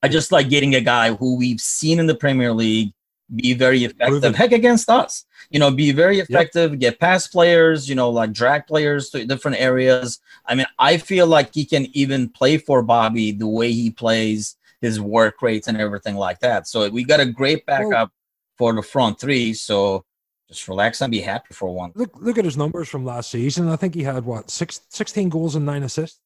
I 0.02 0.08
just 0.08 0.32
like 0.32 0.48
getting 0.48 0.74
a 0.74 0.80
guy 0.80 1.14
who 1.14 1.36
we've 1.36 1.60
seen 1.60 1.98
in 1.98 2.06
the 2.06 2.14
Premier 2.14 2.52
League 2.52 2.92
be 3.34 3.52
very 3.54 3.84
effective. 3.84 4.08
Proven. 4.08 4.34
Heck, 4.34 4.52
against 4.52 4.88
us, 4.88 5.26
you 5.50 5.58
know, 5.58 5.70
be 5.70 5.92
very 5.92 6.20
effective. 6.20 6.72
Yep. 6.72 6.80
Get 6.80 7.00
past 7.00 7.32
players, 7.32 7.88
you 7.88 7.94
know, 7.94 8.10
like 8.10 8.32
drag 8.32 8.66
players 8.66 9.10
to 9.10 9.24
different 9.24 9.60
areas. 9.60 10.20
I 10.46 10.54
mean, 10.54 10.66
I 10.78 10.96
feel 10.96 11.26
like 11.26 11.54
he 11.54 11.64
can 11.64 11.86
even 11.92 12.28
play 12.30 12.58
for 12.58 12.82
Bobby 12.82 13.32
the 13.32 13.46
way 13.46 13.72
he 13.72 13.90
plays, 13.90 14.56
his 14.80 15.00
work 15.00 15.42
rates 15.42 15.68
and 15.68 15.78
everything 15.78 16.16
like 16.16 16.40
that. 16.40 16.66
So 16.66 16.88
we 16.88 17.04
got 17.04 17.20
a 17.20 17.26
great 17.26 17.66
backup 17.66 18.12
for 18.56 18.72
the 18.72 18.82
front 18.82 19.20
three. 19.20 19.52
So 19.52 20.04
just 20.48 20.66
relax 20.66 21.00
and 21.02 21.10
be 21.10 21.20
happy 21.20 21.52
for 21.52 21.74
one. 21.74 21.92
Look, 21.94 22.12
look 22.20 22.38
at 22.38 22.44
his 22.44 22.56
numbers 22.56 22.88
from 22.88 23.04
last 23.04 23.30
season. 23.30 23.68
I 23.68 23.76
think 23.76 23.94
he 23.94 24.04
had 24.04 24.24
what 24.24 24.50
six, 24.50 24.80
16 24.88 25.28
goals 25.28 25.54
and 25.54 25.66
nine 25.66 25.82
assists 25.82 26.20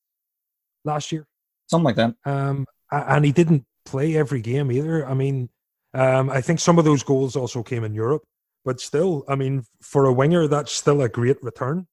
last 0.84 1.10
year, 1.10 1.26
something 1.68 1.84
like 1.84 1.96
that. 1.96 2.14
Um, 2.24 2.66
and 2.92 3.24
he 3.24 3.32
didn't 3.32 3.64
play 3.84 4.16
every 4.16 4.40
game 4.40 4.70
either. 4.70 5.06
I 5.06 5.14
mean, 5.14 5.48
um, 5.94 6.30
I 6.30 6.40
think 6.40 6.60
some 6.60 6.78
of 6.78 6.84
those 6.84 7.02
goals 7.02 7.36
also 7.36 7.62
came 7.62 7.84
in 7.84 7.94
Europe, 7.94 8.22
but 8.64 8.80
still, 8.80 9.24
I 9.28 9.34
mean, 9.34 9.64
for 9.80 10.06
a 10.06 10.12
winger, 10.12 10.46
that's 10.46 10.72
still 10.72 11.02
a 11.02 11.08
great 11.08 11.42
return. 11.42 11.86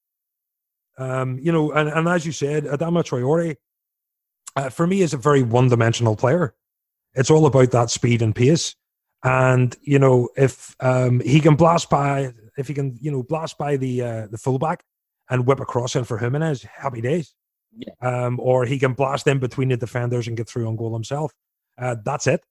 Um, 0.98 1.40
you 1.40 1.52
know, 1.52 1.72
and, 1.72 1.90
and 1.90 2.08
as 2.08 2.26
you 2.26 2.32
said, 2.32 2.66
Adama 2.66 3.04
Traore, 3.04 3.56
uh, 4.56 4.70
for 4.70 4.86
me, 4.86 5.02
is 5.02 5.14
a 5.14 5.18
very 5.18 5.44
one-dimensional 5.44 6.16
player. 6.16 6.54
It's 7.14 7.32
all 7.32 7.46
about 7.46 7.72
that 7.72 7.90
speed 7.90 8.22
and 8.22 8.36
pace. 8.36 8.76
And 9.24 9.76
you 9.82 10.00
know, 10.00 10.30
if 10.38 10.76
um, 10.80 11.20
he 11.22 11.40
can 11.40 11.56
blast 11.56 11.90
by, 11.90 12.34
if 12.58 12.68
he 12.68 12.74
can, 12.74 12.98
you 13.02 13.12
know, 13.12 13.24
blast 13.24 13.58
by 13.58 13.76
the 13.76 14.02
uh, 14.02 14.28
the 14.28 14.38
fullback 14.38 14.84
and 15.30 15.46
whip 15.46 15.60
a 15.60 15.66
cross 15.66 15.96
in 15.96 16.06
for 16.06 16.18
Jimenez, 16.18 16.64
happy 16.64 17.02
days. 17.02 17.34
Yeah. 17.78 17.94
Um, 18.02 18.40
or 18.40 18.66
he 18.66 18.80
can 18.80 18.94
blast 18.94 19.28
in 19.28 19.40
between 19.40 19.70
the 19.70 19.78
defenders 19.78 20.28
and 20.28 20.36
get 20.36 20.48
through 20.48 20.68
on 20.68 20.76
goal 20.76 20.94
himself. 20.94 21.32
Uh, 21.78 21.96
that's 22.04 22.28
it. 22.28 22.44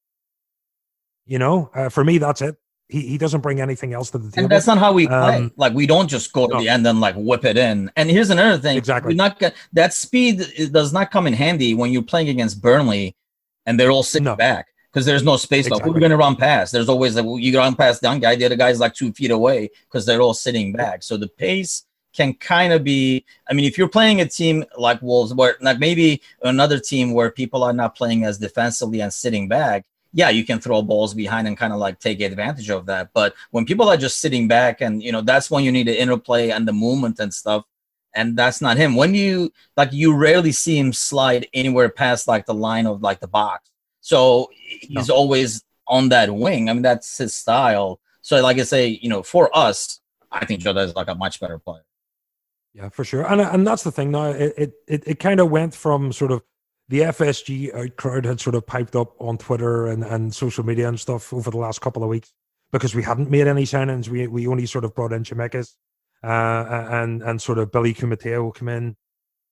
You 1.27 1.39
know, 1.39 1.71
uh, 1.75 1.89
for 1.89 2.05
me, 2.05 2.19
that's 2.19 2.41
it. 2.41 2.57
He, 2.89 3.03
he 3.03 3.19
doesn't 3.19 3.43
bring 3.43 3.61
anything 3.61 3.93
else 3.93 4.11
to 4.11 4.19
the 4.19 4.31
table. 4.31 4.45
And 4.45 4.51
that's 4.51 4.67
not 4.67 4.79
how 4.79 4.95
we 4.95 5.07
play. 5.07 5.37
Um, 5.37 5.53
like 5.57 5.75
we 5.75 5.87
don't 5.87 6.09
just 6.09 6.33
go 6.33 6.47
to 6.47 6.55
no. 6.55 6.61
the 6.61 6.71
end 6.71 6.87
and 6.87 7.01
like 7.01 7.15
whip 7.17 7.45
it 7.45 7.59
in. 7.59 7.91
And 7.97 8.11
here's 8.11 8.31
another 8.31 8.57
thing. 8.57 8.79
Exactly. 8.79 9.15
not 9.15 9.43
that 9.75 9.93
speed 9.93 10.43
does 10.73 10.95
not 10.95 11.11
come 11.11 11.27
in 11.27 11.35
handy 11.35 11.75
when 11.75 11.93
you're 11.93 12.03
playing 12.03 12.31
against 12.31 12.63
Burnley 12.63 13.15
and 13.67 13.79
they're 13.79 13.91
all 13.91 14.03
sitting 14.03 14.25
no. 14.25 14.37
back 14.37 14.69
because 14.91 15.05
there's 15.05 15.23
no 15.23 15.37
space. 15.37 15.67
Exactly. 15.67 15.81
Like 15.81 15.93
who 15.93 15.97
are 15.97 16.01
going 16.01 16.11
to 16.11 16.17
run 16.17 16.35
past? 16.35 16.73
There's 16.73 16.89
always 16.89 17.15
like 17.15 17.27
you 17.43 17.55
run 17.59 17.77
past 17.77 18.03
one 18.03 18.21
guy, 18.21 18.37
the 18.37 18.47
other 18.47 18.57
guy's 18.57 18.81
like 18.81 18.95
two 18.95 19.13
feet 19.13 19.31
away 19.31 19.71
because 19.87 20.07
they're 20.07 20.23
all 20.23 20.33
sitting 20.33 20.73
back. 20.73 21.03
So 21.03 21.19
the 21.19 21.29
pace 21.29 21.85
can 22.19 22.35
kind 22.35 22.73
of 22.73 22.85
be. 22.85 23.25
I 23.49 23.55
mean, 23.55 23.65
if 23.65 23.79
you're 23.79 23.89
playing 23.89 24.21
a 24.21 24.27
team 24.27 24.65
like 24.77 25.01
Wolves, 25.01 25.33
where 25.33 25.57
like 25.61 25.79
maybe 25.79 26.21
another 26.43 26.79
team 26.79 27.13
where 27.13 27.31
people 27.31 27.63
are 27.63 27.73
not 27.73 27.95
playing 27.95 28.25
as 28.25 28.39
defensively 28.39 29.01
and 29.01 29.13
sitting 29.13 29.49
back, 29.49 29.87
yeah, 30.13 30.29
you 30.29 30.45
can 30.45 30.59
throw 30.61 30.83
balls 30.83 31.15
behind 31.15 31.47
and 31.47 31.57
kind 31.57 31.73
of 31.73 31.79
like 31.79 32.01
take 32.01 32.21
advantage 32.21 32.71
of 32.71 32.87
that. 32.87 33.11
But 33.15 33.35
when 33.53 33.65
people 33.65 33.89
are 33.89 33.97
just 33.97 34.19
sitting 34.19 34.49
back, 34.49 34.81
and 34.81 35.01
you 35.03 35.13
know, 35.13 35.23
that's 35.23 35.51
when 35.51 35.63
you 35.65 35.71
need 35.71 35.87
the 35.87 35.99
interplay 35.99 36.51
and 36.51 36.67
the 36.67 36.73
movement 36.73 37.21
and 37.21 37.33
stuff. 37.33 37.65
And 38.15 38.37
that's 38.37 38.61
not 38.61 38.79
him. 38.79 38.97
When 38.97 39.15
you 39.15 39.53
like, 39.77 39.93
you 39.93 40.17
rarely 40.17 40.51
see 40.51 40.77
him 40.77 40.93
slide 40.93 41.47
anywhere 41.55 41.89
past 41.89 42.27
like 42.27 42.47
the 42.47 42.55
line 42.55 42.87
of 42.87 43.03
like 43.03 43.21
the 43.21 43.29
box. 43.29 43.71
So 44.01 44.51
he's 44.81 45.09
no. 45.09 45.15
always 45.15 45.63
on 45.87 46.09
that 46.09 46.35
wing. 46.35 46.69
I 46.69 46.73
mean, 46.73 46.83
that's 46.83 47.19
his 47.19 47.35
style. 47.35 48.01
So, 48.23 48.43
like 48.43 48.59
I 48.59 48.65
say, 48.65 48.99
you 49.03 49.09
know, 49.09 49.23
for 49.23 49.57
us, 49.57 50.01
I 50.33 50.45
think 50.47 50.61
Jota 50.61 50.81
is 50.81 50.97
like 50.97 51.09
a 51.09 51.15
much 51.15 51.39
better 51.39 51.59
player. 51.59 51.85
Yeah, 52.79 52.91
for 52.91 53.03
sure. 53.03 53.27
And 53.27 53.41
and 53.41 53.67
that's 53.67 53.83
the 53.83 53.91
thing 53.91 54.13
now. 54.13 54.27
It 54.27 54.73
it 54.87 55.03
it, 55.05 55.19
kind 55.19 55.41
of 55.41 55.51
went 55.51 55.75
from 55.75 56.13
sort 56.13 56.31
of 56.31 56.45
the 56.89 57.01
FSG 57.01 57.97
crowd 57.97 58.25
had 58.25 58.41
sort 58.41 58.55
of 58.55 58.69
piped 58.69 58.95
up 58.95 59.15
on 59.19 59.37
Twitter 59.37 59.89
and, 59.89 60.05
and 60.05 60.33
social 60.33 60.65
media 60.65 60.87
and 60.89 60.99
stuff 60.99 61.33
over 61.33 61.51
the 61.51 61.57
last 61.57 61.81
couple 61.81 62.05
of 62.05 62.09
weeks 62.09 62.33
because 62.71 62.95
we 62.95 63.03
hadn't 63.03 63.31
made 63.31 63.49
any 63.49 63.65
signings. 63.65 64.09
We 64.09 64.29
we 64.29 64.47
only 64.47 64.65
sort 64.67 64.85
of 64.85 64.95
brought 64.95 65.13
in 65.13 65.25
Tsimikas, 65.25 65.75
uh, 66.23 66.87
and 66.93 67.21
and 67.21 67.43
sort 67.43 67.59
of 67.59 67.73
Billy 67.73 67.97
will 68.01 68.53
come 68.53 68.69
in 68.69 68.97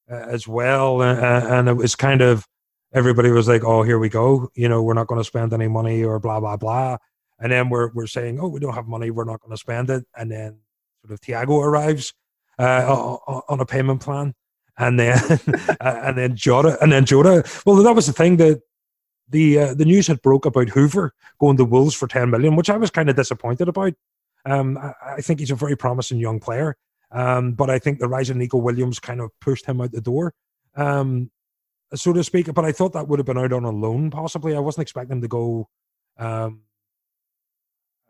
uh, 0.09 0.14
as 0.14 0.47
well, 0.47 1.03
and 1.03 1.68
it 1.68 1.77
was 1.77 1.97
kind 1.97 2.20
of 2.20 2.47
everybody 2.95 3.33
was 3.33 3.49
like, 3.49 3.64
"Oh, 3.64 3.83
here 3.83 3.99
we 3.99 4.09
go," 4.09 4.51
you 4.55 4.68
know, 4.68 4.85
we're 4.85 4.95
not 4.95 5.09
going 5.09 5.20
to 5.20 5.24
spend 5.24 5.53
any 5.53 5.66
money 5.66 6.05
or 6.05 6.20
blah 6.20 6.39
blah 6.39 6.57
blah, 6.57 6.99
and 7.41 7.51
then 7.51 7.70
we're 7.70 7.91
we're 7.93 8.07
saying, 8.07 8.39
"Oh, 8.39 8.47
we 8.47 8.61
don't 8.61 8.74
have 8.74 8.87
money, 8.87 9.11
we're 9.11 9.24
not 9.24 9.41
going 9.41 9.51
to 9.51 9.57
spend 9.57 9.91
it," 9.91 10.07
and 10.16 10.31
then 10.31 10.61
sort 11.03 11.12
of 11.12 11.20
Thiago 11.20 11.61
arrives 11.61 12.14
uh, 12.59 13.16
on 13.48 13.61
a 13.61 13.66
payment 13.66 14.00
plan, 14.00 14.34
and 14.78 14.98
then 14.98 15.18
and 15.80 16.18
then 16.18 16.36
Jota 16.36 16.78
and 16.80 16.92
then 16.92 17.04
Jota. 17.04 17.44
Well, 17.64 17.76
that 17.76 17.94
was 17.94 18.07
the 18.07 18.12
thing 18.12 18.36
that 18.38 18.62
the 19.28 19.59
uh, 19.59 19.74
the 19.74 19.84
news 19.84 20.07
had 20.07 20.22
broke 20.22 20.46
about 20.46 20.70
Hoever 20.70 21.14
going 21.38 21.57
to 21.57 21.64
Wolves 21.64 21.94
for 21.94 22.07
ten 22.07 22.30
million, 22.30 22.57
which 22.57 22.70
I 22.70 22.76
was 22.76 22.90
kind 22.90 23.11
of 23.11 23.16
disappointed 23.16 23.68
about. 23.68 23.94
Um, 24.44 24.78
I, 24.78 24.92
I, 25.16 25.20
think 25.20 25.40
he's 25.40 25.50
a 25.50 25.57
very 25.57 25.76
promising 25.76 26.18
young 26.18 26.38
player, 26.38 26.76
um, 27.11 27.52
but 27.52 27.68
I 27.68 27.80
think 27.80 27.98
the 27.98 28.09
rise 28.09 28.30
of 28.30 28.36
Neco 28.36 28.59
Williams 28.59 29.00
kind 29.00 29.20
of 29.20 29.30
pushed 29.40 29.66
him 29.66 29.80
out 29.80 29.90
the 29.90 30.00
door. 30.00 30.34
Um, 30.76 31.30
so 31.94 32.12
to 32.12 32.24
speak. 32.24 32.52
But 32.52 32.64
I 32.64 32.72
thought 32.72 32.92
that 32.92 33.09
would 33.09 33.18
have 33.18 33.26
been 33.26 33.38
out 33.38 33.52
on 33.52 33.64
a 33.64 33.70
loan, 33.70 34.11
possibly. 34.11 34.54
I 34.54 34.61
wasn't 34.61 34.82
expecting 34.82 35.16
him 35.16 35.22
to 35.22 35.28
go 35.28 35.68
um, 36.18 36.62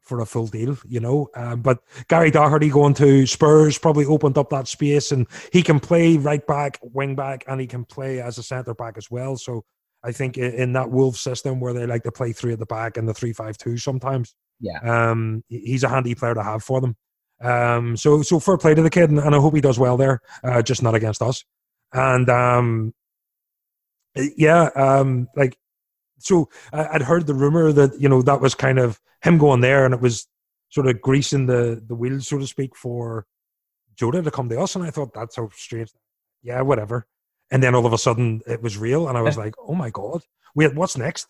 for 0.06 0.20
a 0.20 0.26
full 0.26 0.46
deal, 0.46 0.78
you 0.86 1.00
know. 1.00 1.28
Um, 1.34 1.60
but 1.60 1.80
Gary 2.08 2.30
Doherty 2.30 2.70
going 2.70 2.94
to 2.94 3.26
Spurs 3.26 3.76
probably 3.76 4.06
opened 4.06 4.38
up 4.38 4.48
that 4.50 4.68
space, 4.68 5.12
and 5.12 5.26
he 5.52 5.62
can 5.62 5.80
play 5.80 6.16
right 6.16 6.46
back, 6.46 6.78
wing 6.82 7.14
back, 7.16 7.44
and 7.46 7.60
he 7.60 7.66
can 7.66 7.84
play 7.84 8.20
as 8.20 8.38
a 8.38 8.42
centre 8.42 8.74
back 8.74 8.96
as 8.96 9.10
well. 9.10 9.36
So 9.36 9.64
I 10.04 10.12
think 10.12 10.38
in 10.38 10.72
that 10.74 10.90
Wolves 10.90 11.20
system 11.20 11.58
where 11.58 11.72
they 11.72 11.86
like 11.86 12.04
to 12.04 12.12
play 12.12 12.32
three 12.32 12.52
at 12.52 12.60
the 12.60 12.66
back 12.66 12.96
and 12.96 13.08
the 13.08 13.14
three-five-two 13.14 13.76
sometimes, 13.76 14.34
yeah, 14.60 14.78
um, 14.82 15.42
he's 15.48 15.82
a 15.82 15.88
handy 15.88 16.14
player 16.14 16.34
to 16.34 16.42
have 16.42 16.62
for 16.62 16.80
them. 16.80 16.96
Um, 17.42 17.96
so 17.96 18.22
so 18.22 18.40
fair 18.40 18.56
play 18.56 18.74
to 18.74 18.82
the 18.82 18.90
kid, 18.90 19.10
and, 19.10 19.18
and 19.18 19.34
I 19.34 19.38
hope 19.38 19.54
he 19.54 19.60
does 19.60 19.78
well 19.78 19.96
there, 19.96 20.20
uh, 20.44 20.62
just 20.62 20.82
not 20.82 20.94
against 20.94 21.20
us. 21.20 21.44
And 21.92 22.30
um, 22.30 22.94
yeah, 24.14 24.70
um, 24.76 25.28
like 25.36 25.58
so 26.18 26.48
I'd 26.72 27.02
heard 27.02 27.26
the 27.26 27.34
rumor 27.34 27.72
that 27.72 28.00
you 28.00 28.08
know 28.08 28.22
that 28.22 28.40
was 28.40 28.54
kind 28.54 28.78
of 28.78 29.00
him 29.22 29.38
going 29.38 29.60
there, 29.60 29.84
and 29.84 29.94
it 29.94 30.00
was 30.00 30.26
sort 30.70 30.86
of 30.86 31.00
greasing 31.00 31.46
the 31.46 31.82
the 31.86 31.94
wheels, 31.94 32.28
so 32.28 32.38
to 32.38 32.46
speak, 32.46 32.76
for 32.76 33.26
Jota 33.96 34.22
to 34.22 34.30
come 34.30 34.48
to 34.48 34.60
us. 34.60 34.76
And 34.76 34.84
I 34.84 34.90
thought 34.90 35.14
that's 35.14 35.36
so 35.36 35.50
strange. 35.54 35.90
Yeah, 36.42 36.60
whatever. 36.62 37.06
And 37.50 37.62
then 37.62 37.74
all 37.74 37.86
of 37.86 37.92
a 37.92 37.98
sudden 37.98 38.42
it 38.46 38.62
was 38.62 38.76
real, 38.76 39.08
and 39.08 39.16
I 39.16 39.22
was 39.22 39.36
like, 39.36 39.54
oh 39.58 39.74
my 39.74 39.90
god, 39.90 40.22
wait, 40.54 40.74
what's 40.74 40.96
next? 40.96 41.28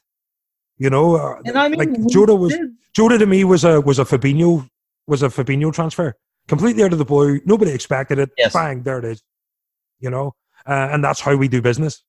You 0.79 0.91
know, 0.91 1.17
uh, 1.17 1.41
and 1.45 1.59
I 1.59 1.69
mean, 1.69 1.79
like 1.79 2.07
Jota 2.09 2.35
was 2.35 2.53
did. 2.53 3.21
To 3.21 3.27
me 3.27 3.45
was 3.45 3.65
a 3.65 3.81
was 3.81 3.99
a 3.99 4.05
Fabinho 4.05 4.69
was 5.07 5.23
a 5.23 5.29
Fabinho 5.29 5.73
transfer 5.73 6.15
completely 6.49 6.83
out 6.83 6.93
of 6.93 6.99
the 6.99 7.05
blue. 7.05 7.41
Nobody 7.45 7.73
expected 7.73 8.19
it. 8.19 8.31
Yes. 8.37 8.53
Bang, 8.53 8.83
there 8.83 8.99
it 8.99 9.05
is. 9.05 9.23
You 10.01 10.11
know, 10.11 10.35
uh, 10.67 10.89
and 10.93 11.03
that's 11.03 11.21
how 11.21 11.37
we 11.37 11.49
do 11.49 11.63
business. 11.63 12.03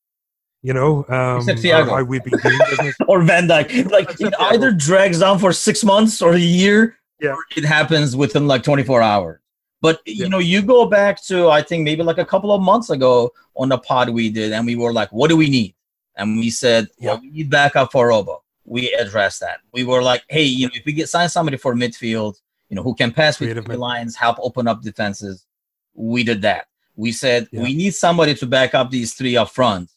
You 0.67 0.73
know, 0.73 1.05
um, 1.07 1.37
Except 1.37 1.59
Thiago. 1.59 1.91
how 1.91 2.03
we 2.03 2.19
be 2.19 2.29
doing 2.29 2.59
business. 2.69 2.95
or 3.07 3.21
Van 3.21 3.47
Dijk. 3.47 3.89
Like 3.89 4.19
it 4.19 4.33
either 4.37 4.73
drags 4.73 5.21
on 5.21 5.39
for 5.39 5.53
six 5.53 5.81
months 5.81 6.21
or 6.21 6.33
a 6.33 6.37
year, 6.37 6.97
yeah. 7.21 7.35
it 7.55 7.63
happens 7.63 8.17
within 8.17 8.47
like 8.47 8.63
24 8.63 9.01
hours. 9.01 9.39
But 9.81 10.01
yeah. 10.05 10.25
you 10.25 10.29
know, 10.29 10.39
you 10.39 10.61
go 10.61 10.85
back 10.85 11.23
to 11.27 11.47
I 11.47 11.61
think 11.61 11.85
maybe 11.85 12.03
like 12.03 12.17
a 12.17 12.25
couple 12.25 12.51
of 12.51 12.61
months 12.61 12.89
ago 12.89 13.31
on 13.55 13.69
the 13.69 13.77
pod 13.77 14.09
we 14.09 14.29
did, 14.29 14.51
and 14.51 14.65
we 14.65 14.75
were 14.75 14.91
like, 14.91 15.09
"What 15.13 15.29
do 15.29 15.37
we 15.37 15.49
need?" 15.49 15.73
And 16.17 16.37
we 16.37 16.49
said, 16.49 16.89
yeah. 16.99 17.11
"Well, 17.11 17.21
we 17.21 17.29
need 17.29 17.49
backup 17.49 17.93
for 17.93 18.09
Robbo." 18.09 18.39
We 18.65 18.91
addressed 18.91 19.39
that. 19.39 19.59
We 19.71 19.85
were 19.85 20.03
like, 20.03 20.23
"Hey, 20.27 20.43
you 20.43 20.67
know, 20.67 20.73
if 20.75 20.83
we 20.83 20.91
get 20.91 21.07
sign 21.07 21.29
somebody 21.29 21.55
for 21.55 21.75
midfield, 21.75 22.41
you 22.67 22.75
know, 22.75 22.83
who 22.83 22.93
can 22.93 23.13
pass 23.13 23.37
between 23.37 23.63
the 23.63 23.77
lines, 23.77 24.17
help 24.17 24.35
open 24.41 24.67
up 24.67 24.81
defenses," 24.81 25.45
we 25.93 26.25
did 26.25 26.41
that. 26.41 26.67
We 26.97 27.13
said 27.13 27.47
yeah. 27.53 27.63
we 27.63 27.73
need 27.73 27.95
somebody 27.95 28.35
to 28.35 28.45
back 28.45 28.75
up 28.75 28.91
these 28.91 29.13
three 29.13 29.37
up 29.37 29.49
front 29.49 29.89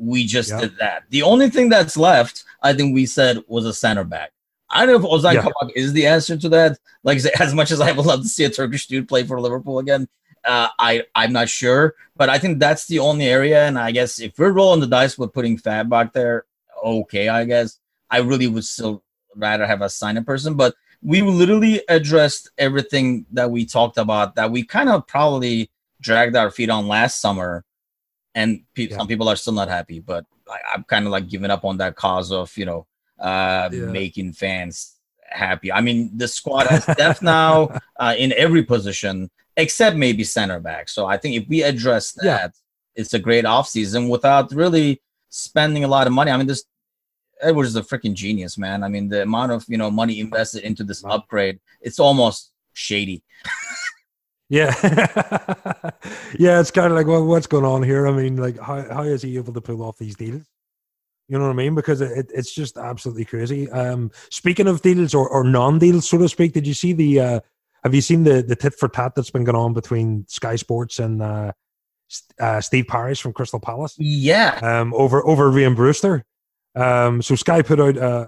we 0.00 0.26
just 0.26 0.50
yep. 0.50 0.60
did 0.60 0.78
that. 0.78 1.04
The 1.10 1.22
only 1.22 1.50
thing 1.50 1.68
that's 1.68 1.96
left, 1.96 2.44
I 2.62 2.72
think 2.72 2.94
we 2.94 3.06
said, 3.06 3.42
was 3.46 3.66
a 3.66 3.74
center 3.74 4.04
back. 4.04 4.32
I 4.70 4.86
don't 4.86 5.02
know 5.02 5.08
if 5.08 5.22
Ozan 5.22 5.34
yeah. 5.34 5.42
Kabak 5.42 5.76
is 5.76 5.92
the 5.92 6.06
answer 6.06 6.36
to 6.36 6.48
that. 6.50 6.78
Like 7.02 7.18
as 7.38 7.54
much 7.54 7.70
as 7.70 7.80
I 7.80 7.92
would 7.92 8.06
love 8.06 8.22
to 8.22 8.28
see 8.28 8.44
a 8.44 8.50
Turkish 8.50 8.86
dude 8.86 9.08
play 9.08 9.24
for 9.24 9.40
Liverpool 9.40 9.78
again, 9.78 10.08
uh, 10.44 10.68
I 10.78 11.04
I'm 11.14 11.32
not 11.32 11.48
sure. 11.48 11.94
But 12.16 12.30
I 12.30 12.38
think 12.38 12.58
that's 12.58 12.86
the 12.86 13.00
only 13.00 13.26
area. 13.26 13.66
And 13.66 13.78
I 13.78 13.90
guess 13.90 14.20
if 14.20 14.38
we're 14.38 14.52
rolling 14.52 14.80
the 14.80 14.86
dice 14.86 15.18
with 15.18 15.32
putting 15.32 15.58
Fab 15.58 15.90
back 15.90 16.12
there, 16.12 16.44
okay, 16.82 17.28
I 17.28 17.44
guess. 17.44 17.78
I 18.10 18.18
really 18.18 18.48
would 18.48 18.64
still 18.64 19.04
rather 19.36 19.66
have 19.66 19.82
a 19.82 19.88
signing 19.88 20.24
person, 20.24 20.54
but 20.54 20.74
we 21.02 21.22
literally 21.22 21.80
addressed 21.88 22.50
everything 22.58 23.24
that 23.32 23.50
we 23.50 23.64
talked 23.64 23.98
about 23.98 24.34
that 24.34 24.50
we 24.50 24.64
kind 24.64 24.88
of 24.88 25.06
probably 25.06 25.70
dragged 26.00 26.36
our 26.36 26.50
feet 26.50 26.70
on 26.70 26.88
last 26.88 27.20
summer, 27.20 27.64
and 28.34 28.62
pe- 28.74 28.88
Yeah. 28.88 28.96
some 28.96 29.06
people 29.08 29.28
are 29.28 29.36
still 29.36 29.52
not 29.54 29.68
happy. 29.68 30.00
But 30.00 30.24
I, 30.48 30.58
I'm 30.74 30.84
kind 30.84 31.06
of 31.06 31.12
like 31.12 31.28
giving 31.28 31.50
up 31.50 31.64
on 31.64 31.76
that 31.78 31.96
cause 31.96 32.32
of 32.32 32.56
you 32.56 32.64
know 32.66 32.86
uh, 33.18 33.68
Yeah. 33.72 33.86
making 33.86 34.32
fans 34.34 34.96
happy. 35.28 35.70
I 35.72 35.80
mean, 35.80 36.10
the 36.16 36.26
squad 36.28 36.66
has 36.66 36.84
depth 36.86 37.22
now 37.38 37.78
uh, 37.98 38.14
in 38.18 38.32
every 38.36 38.62
position 38.64 39.30
except 39.56 39.96
maybe 39.96 40.24
center 40.24 40.58
back. 40.60 40.88
So 40.88 41.06
I 41.06 41.16
think 41.18 41.36
if 41.36 41.48
we 41.48 41.62
address 41.62 42.12
that, 42.12 42.24
Yeah. 42.24 42.48
it's 42.94 43.14
a 43.14 43.18
great 43.18 43.44
offseason 43.44 44.08
without 44.08 44.52
really 44.52 45.02
spending 45.28 45.84
a 45.84 45.88
lot 45.88 46.06
of 46.06 46.12
money. 46.12 46.30
I 46.30 46.36
mean, 46.36 46.46
this 46.46 46.64
Edwards 47.42 47.70
is 47.70 47.76
a 47.76 47.82
freaking 47.82 48.12
genius, 48.14 48.58
man. 48.58 48.82
I 48.84 48.88
mean, 48.88 49.08
the 49.08 49.22
amount 49.22 49.52
of 49.52 49.64
you 49.68 49.78
know 49.78 49.90
money 49.90 50.20
invested 50.20 50.62
into 50.62 50.84
this 50.84 51.02
upgrade, 51.04 51.58
it's 51.80 51.98
almost 51.98 52.52
shady. 52.74 53.22
Yeah, 54.50 54.74
yeah, 56.38 56.58
it's 56.60 56.70
kind 56.72 56.88
of 56.88 56.92
like, 56.92 57.06
well, 57.06 57.24
what's 57.24 57.46
going 57.46 57.64
on 57.64 57.82
here? 57.84 58.06
I 58.08 58.12
mean, 58.12 58.36
like, 58.36 58.58
how 58.58 58.82
how 58.92 59.02
is 59.04 59.22
he 59.22 59.36
able 59.36 59.52
to 59.52 59.60
pull 59.60 59.82
off 59.82 59.96
these 59.98 60.16
deals? 60.16 60.42
You 61.28 61.38
know 61.38 61.44
what 61.44 61.52
I 61.52 61.54
mean? 61.54 61.76
Because 61.76 62.00
it, 62.00 62.10
it- 62.18 62.30
it's 62.34 62.52
just 62.52 62.76
absolutely 62.76 63.24
crazy. 63.24 63.70
Um, 63.70 64.10
speaking 64.30 64.66
of 64.66 64.82
deals 64.82 65.14
or, 65.14 65.28
or 65.28 65.44
non-deals, 65.44 66.08
so 66.08 66.18
to 66.18 66.28
speak, 66.28 66.52
did 66.52 66.66
you 66.66 66.74
see 66.74 66.92
the? 66.92 67.20
Uh, 67.20 67.40
have 67.84 67.94
you 67.94 68.00
seen 68.00 68.24
the 68.24 68.42
the 68.42 68.56
tit 68.56 68.74
for 68.74 68.88
tat 68.88 69.14
that's 69.14 69.30
been 69.30 69.44
going 69.44 69.56
on 69.56 69.72
between 69.72 70.26
Sky 70.28 70.56
Sports 70.56 70.98
and 70.98 71.22
uh, 71.22 71.52
uh, 72.40 72.60
Steve 72.60 72.88
Parish 72.88 73.22
from 73.22 73.32
Crystal 73.32 73.60
Palace? 73.60 73.94
Yeah, 73.98 74.58
um, 74.62 74.92
over 74.94 75.24
over 75.26 75.50
Rhian 75.50 75.76
Brewster. 75.76 76.24
Um, 76.74 77.22
so 77.22 77.36
Sky 77.36 77.62
put 77.62 77.80
out 77.80 77.96
uh, 77.96 78.26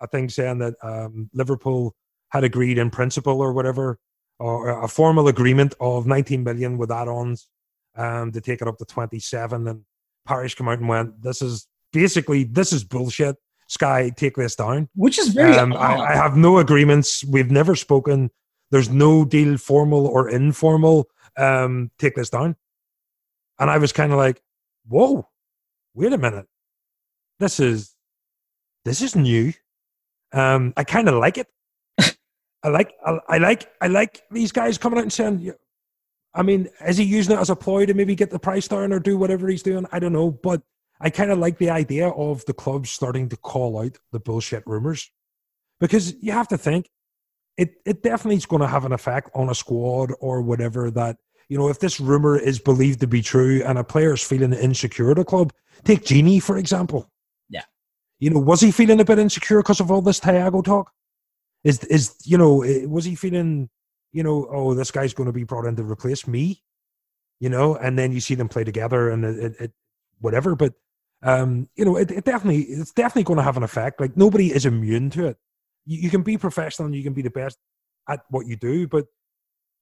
a 0.00 0.06
thing 0.06 0.28
saying 0.28 0.58
that 0.58 0.74
um, 0.82 1.30
Liverpool 1.32 1.94
had 2.28 2.44
agreed 2.44 2.76
in 2.76 2.90
principle 2.90 3.40
or 3.40 3.52
whatever, 3.54 3.98
or 4.38 4.82
a 4.82 4.88
formal 4.88 5.28
agreement 5.28 5.74
of 5.80 6.06
19 6.06 6.44
million 6.44 6.78
with 6.78 6.90
add-ons 6.90 7.48
um, 7.96 8.32
to 8.32 8.40
take 8.40 8.62
it 8.62 8.68
up 8.68 8.78
to 8.78 8.84
27. 8.84 9.66
And 9.66 9.84
Parish 10.26 10.54
came 10.54 10.68
out 10.68 10.78
and 10.78 10.88
went, 10.88 11.22
"This 11.22 11.42
is 11.42 11.66
basically 11.92 12.44
this 12.44 12.72
is 12.72 12.84
bullshit. 12.84 13.36
Sky, 13.66 14.10
take 14.16 14.36
this 14.36 14.54
down." 14.54 14.88
which 14.94 15.18
is 15.18 15.28
very 15.28 15.56
Um. 15.56 15.72
I, 15.72 15.96
I 15.96 16.14
have 16.14 16.36
no 16.36 16.58
agreements. 16.58 17.24
We've 17.24 17.50
never 17.50 17.74
spoken. 17.74 18.30
There's 18.70 18.90
no 18.90 19.24
deal, 19.24 19.56
formal 19.56 20.06
or 20.06 20.28
informal. 20.28 21.08
Um, 21.36 21.90
take 21.98 22.14
this 22.14 22.30
down. 22.30 22.56
And 23.58 23.70
I 23.70 23.78
was 23.78 23.92
kind 23.92 24.12
of 24.12 24.18
like, 24.18 24.42
"Whoa, 24.86 25.28
wait 25.94 26.12
a 26.12 26.18
minute. 26.18 26.46
This 27.40 27.58
is 27.60 27.94
this 28.84 29.02
is 29.02 29.16
new. 29.16 29.52
Um, 30.32 30.72
I 30.76 30.84
kind 30.84 31.08
of 31.08 31.14
like 31.14 31.38
it. 31.38 31.48
I 32.62 32.68
like 32.68 32.92
I, 33.04 33.18
I 33.28 33.38
like 33.38 33.70
I 33.80 33.86
like 33.86 34.22
these 34.30 34.52
guys 34.52 34.78
coming 34.78 34.98
out 34.98 35.02
and 35.04 35.12
saying, 35.12 35.52
I 36.34 36.42
mean, 36.42 36.68
is 36.86 36.96
he 36.96 37.04
using 37.04 37.36
it 37.36 37.40
as 37.40 37.50
a 37.50 37.56
ploy 37.56 37.86
to 37.86 37.94
maybe 37.94 38.14
get 38.14 38.30
the 38.30 38.38
price 38.38 38.68
down 38.68 38.92
or 38.92 39.00
do 39.00 39.16
whatever 39.16 39.48
he's 39.48 39.62
doing? 39.62 39.86
I 39.92 39.98
don't 39.98 40.12
know, 40.12 40.30
but 40.30 40.62
I 41.00 41.10
kind 41.10 41.30
of 41.30 41.38
like 41.38 41.58
the 41.58 41.70
idea 41.70 42.08
of 42.08 42.44
the 42.46 42.54
clubs 42.54 42.90
starting 42.90 43.28
to 43.28 43.36
call 43.36 43.80
out 43.80 43.98
the 44.12 44.20
bullshit 44.20 44.64
rumors 44.66 45.10
because 45.80 46.14
you 46.20 46.32
have 46.32 46.48
to 46.48 46.58
think 46.58 46.90
it 47.56 47.74
it 47.84 48.02
definitely 48.02 48.36
is 48.36 48.46
going 48.46 48.62
to 48.62 48.68
have 48.68 48.84
an 48.84 48.92
effect 48.92 49.30
on 49.34 49.48
a 49.48 49.54
squad 49.54 50.12
or 50.20 50.42
whatever 50.42 50.90
that 50.90 51.16
you 51.48 51.56
know 51.58 51.68
if 51.68 51.78
this 51.80 52.00
rumor 52.00 52.38
is 52.38 52.58
believed 52.58 53.00
to 53.00 53.06
be 53.06 53.22
true 53.22 53.62
and 53.64 53.78
a 53.78 53.84
player 53.84 54.14
is 54.14 54.22
feeling 54.22 54.52
insecure 54.52 55.10
at 55.10 55.18
a 55.18 55.24
club 55.24 55.52
take 55.84 56.04
Gini 56.04 56.42
for 56.42 56.56
example 56.58 57.08
Yeah. 57.48 57.62
you 58.18 58.30
know 58.30 58.40
was 58.40 58.60
he 58.60 58.70
feeling 58.70 59.00
a 59.00 59.04
bit 59.04 59.18
insecure 59.18 59.58
because 59.58 59.80
of 59.80 59.90
all 59.90 60.02
this 60.02 60.20
Thiago 60.20 60.64
talk 60.64 60.90
is 61.64 61.84
is 61.84 62.14
you 62.24 62.38
know 62.38 62.62
eh, 62.62 62.84
was 62.86 63.04
he 63.04 63.14
feeling 63.14 63.68
you 64.12 64.22
know 64.22 64.48
oh 64.50 64.74
this 64.74 64.90
guy's 64.90 65.14
going 65.14 65.26
to 65.26 65.32
be 65.32 65.44
brought 65.44 65.66
in 65.66 65.76
to 65.76 65.82
replace 65.82 66.26
me 66.26 66.62
you 67.40 67.48
know 67.48 67.76
and 67.76 67.98
then 67.98 68.12
you 68.12 68.20
see 68.20 68.34
them 68.34 68.48
play 68.48 68.64
together 68.64 69.10
and 69.10 69.24
it, 69.24 69.38
it, 69.38 69.60
it 69.60 69.72
whatever 70.20 70.54
but 70.54 70.74
um 71.22 71.68
you 71.76 71.84
know 71.84 71.96
it, 71.96 72.10
it 72.10 72.24
definitely 72.24 72.62
it's 72.62 72.92
definitely 72.92 73.24
going 73.24 73.36
to 73.36 73.42
have 73.42 73.56
an 73.56 73.62
effect 73.62 74.00
like 74.00 74.16
nobody 74.16 74.52
is 74.52 74.66
immune 74.66 75.10
to 75.10 75.26
it. 75.26 75.36
You, 75.84 76.00
you 76.02 76.10
can 76.10 76.22
be 76.22 76.36
professional 76.36 76.86
and 76.86 76.94
you 76.94 77.02
can 77.02 77.12
be 77.12 77.22
the 77.22 77.30
best 77.30 77.58
at 78.08 78.20
what 78.30 78.46
you 78.46 78.56
do 78.56 78.86
but 78.86 79.06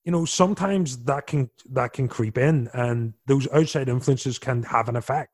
you 0.05 0.13
know 0.13 0.25
sometimes 0.25 1.05
that 1.05 1.27
can 1.27 1.51
that 1.71 1.93
can 1.93 2.09
creep 2.09 2.39
in 2.39 2.71
and 2.73 3.13
those 3.27 3.47
outside 3.53 3.89
influences 3.89 4.39
can 4.39 4.63
have 4.63 4.89
an 4.89 4.97
effect 4.97 5.31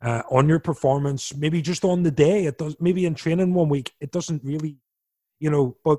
uh, 0.00 0.22
on 0.30 0.48
your 0.48 0.58
performance 0.58 1.34
maybe 1.36 1.60
just 1.60 1.84
on 1.84 2.02
the 2.02 2.10
day 2.10 2.46
it 2.46 2.56
does 2.56 2.76
maybe 2.80 3.04
in 3.04 3.14
training 3.14 3.52
one 3.52 3.68
week 3.68 3.92
it 4.00 4.10
doesn't 4.10 4.42
really 4.42 4.76
you 5.42 5.50
know 5.50 5.76
but 5.84 5.98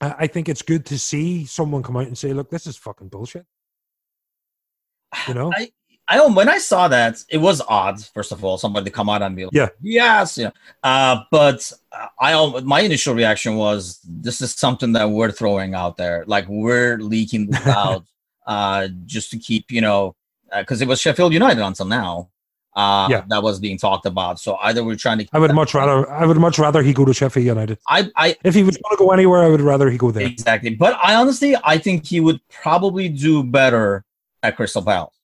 I 0.00 0.26
think 0.26 0.48
it's 0.48 0.62
good 0.62 0.84
to 0.86 0.98
see 0.98 1.46
someone 1.46 1.82
come 1.84 1.96
out 1.96 2.08
and 2.08 2.18
say, 2.18 2.32
"Look, 2.32 2.50
this 2.50 2.66
is 2.66 2.76
fucking 2.76 3.06
bullshit." 3.08 3.46
You 5.28 5.34
know? 5.34 5.52
I, 5.54 5.70
I 6.08 6.16
don't- 6.16 6.34
when 6.34 6.48
I 6.48 6.58
saw 6.58 6.88
that, 6.88 7.22
it 7.28 7.38
was 7.38 7.60
odd. 7.68 8.04
First 8.06 8.32
of 8.32 8.44
all, 8.44 8.58
somebody 8.58 8.86
to 8.86 8.90
come 8.90 9.08
out 9.08 9.22
and 9.22 9.36
be 9.36 9.44
like, 9.44 9.54
Yeah. 9.54 9.68
yes, 9.80 10.38
you 10.38 10.44
know. 10.46 10.52
Uh, 10.82 11.22
but 11.30 11.70
uh, 11.92 12.08
I, 12.18 12.60
my 12.62 12.80
initial 12.80 13.14
reaction 13.14 13.54
was, 13.56 14.00
this 14.04 14.40
is 14.40 14.52
something 14.54 14.92
that 14.94 15.08
we're 15.08 15.30
throwing 15.30 15.74
out 15.74 15.96
there, 15.96 16.24
like 16.26 16.48
we're 16.48 16.96
leaking 16.98 17.50
this 17.50 17.64
out, 17.82 18.04
uh, 18.46 18.88
just 19.06 19.30
to 19.30 19.38
keep, 19.38 19.70
you 19.70 19.80
know, 19.82 20.16
because 20.58 20.82
it 20.82 20.88
was 20.88 21.00
Sheffield 21.00 21.32
United 21.32 21.62
until 21.64 21.86
now. 21.86 22.30
Uh, 22.74 23.06
Yeah. 23.10 23.24
that 23.28 23.42
was 23.42 23.60
being 23.60 23.76
talked 23.78 24.06
about. 24.06 24.40
So 24.40 24.56
either 24.62 24.82
we're 24.82 24.96
trying 24.96 25.18
to. 25.18 25.26
I 25.32 25.38
would 25.38 25.54
much 25.54 25.74
rather. 25.74 26.10
I 26.10 26.24
would 26.24 26.38
much 26.38 26.58
rather 26.58 26.82
he 26.82 26.92
go 26.92 27.04
to 27.04 27.12
Sheffield 27.12 27.44
United. 27.46 27.78
I, 27.88 28.10
I 28.16 28.36
If 28.44 28.54
he 28.54 28.62
was 28.62 28.76
going 28.78 28.96
to 28.96 28.98
go 28.98 29.10
anywhere, 29.10 29.42
I 29.42 29.48
would 29.48 29.60
rather 29.60 29.90
he 29.90 29.98
go 29.98 30.10
there. 30.10 30.26
exactly, 30.26 30.74
but 30.74 30.98
I 31.02 31.14
honestly, 31.16 31.54
I 31.64 31.76
think 31.78 32.06
he 32.06 32.20
would 32.20 32.40
probably 32.48 33.08
do 33.08 33.42
better 33.44 34.04
at 34.42 34.56
Crystal 34.56 34.82
Palace. 34.82 35.14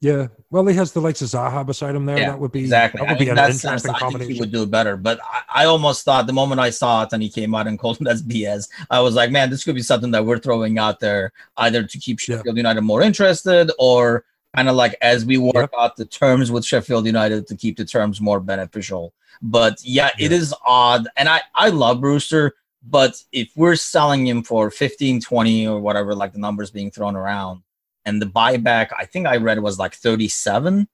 Yeah. 0.00 0.26
Well, 0.50 0.66
he 0.66 0.74
has 0.76 0.92
the 0.92 1.00
likes 1.00 1.22
of 1.22 1.28
Zaha 1.28 1.64
beside 1.64 1.94
him 1.94 2.04
there. 2.04 2.18
Yeah, 2.18 2.30
that 2.30 2.38
would 2.38 2.52
be 2.52 2.60
Exactly. 2.60 2.98
That 3.00 3.08
I 3.08 3.12
would 3.12 3.18
mean, 3.20 3.34
be 3.34 3.40
an 3.40 3.50
interesting 3.50 3.90
I 3.94 4.10
think 4.10 4.30
he 4.30 4.38
would 4.38 4.52
do 4.52 4.66
better. 4.66 4.98
But 4.98 5.18
I, 5.24 5.62
I 5.62 5.64
almost 5.64 6.04
thought 6.04 6.26
the 6.26 6.32
moment 6.34 6.60
I 6.60 6.68
saw 6.70 7.04
it 7.04 7.12
and 7.12 7.22
he 7.22 7.30
came 7.30 7.54
out 7.54 7.66
and 7.66 7.78
called 7.82 7.98
him 7.98 8.04
that's 8.04 8.20
BS, 8.22 8.68
I 8.90 9.00
was 9.00 9.14
like, 9.14 9.30
man, 9.30 9.48
this 9.48 9.64
could 9.64 9.74
be 9.74 9.82
something 9.82 10.10
that 10.10 10.24
we're 10.26 10.38
throwing 10.38 10.78
out 10.78 11.00
there 11.00 11.32
either 11.56 11.84
to 11.84 11.98
keep 11.98 12.18
Yeah. 12.28 12.36
Sheffield 12.36 12.56
United 12.58 12.82
more 12.82 13.00
interested 13.02 13.70
or 13.78 14.24
kind 14.54 14.68
of 14.68 14.76
like 14.76 14.96
as 15.00 15.24
we 15.24 15.38
work 15.38 15.70
out 15.78 15.96
the 15.96 16.04
terms 16.04 16.50
with 16.50 16.64
Sheffield 16.64 17.06
United 17.06 17.46
to 17.48 17.56
keep 17.56 17.76
the 17.76 17.84
terms 17.84 18.20
more 18.20 18.40
beneficial. 18.40 19.14
But 19.42 19.78
yeah, 19.82 20.10
it 20.18 20.32
is 20.32 20.54
odd. 20.64 21.08
And 21.16 21.28
I, 21.28 21.40
I 21.54 21.70
love 21.70 22.00
Brewster, 22.00 22.54
but 22.88 23.22
if 23.32 23.50
we're 23.56 23.76
selling 23.76 24.26
him 24.26 24.42
for 24.42 24.70
15, 24.70 25.20
20 25.20 25.66
or 25.66 25.80
whatever, 25.80 26.14
like 26.14 26.32
the 26.32 26.38
numbers 26.38 26.70
being 26.70 26.90
thrown 26.90 27.16
around, 27.16 27.62
and 28.06 28.20
the 28.20 28.26
buyback, 28.26 28.88
I 28.96 29.06
think 29.06 29.26
I 29.26 29.36
read 29.36 29.58
was 29.60 29.78
like 29.78 29.94
37. 29.94 30.86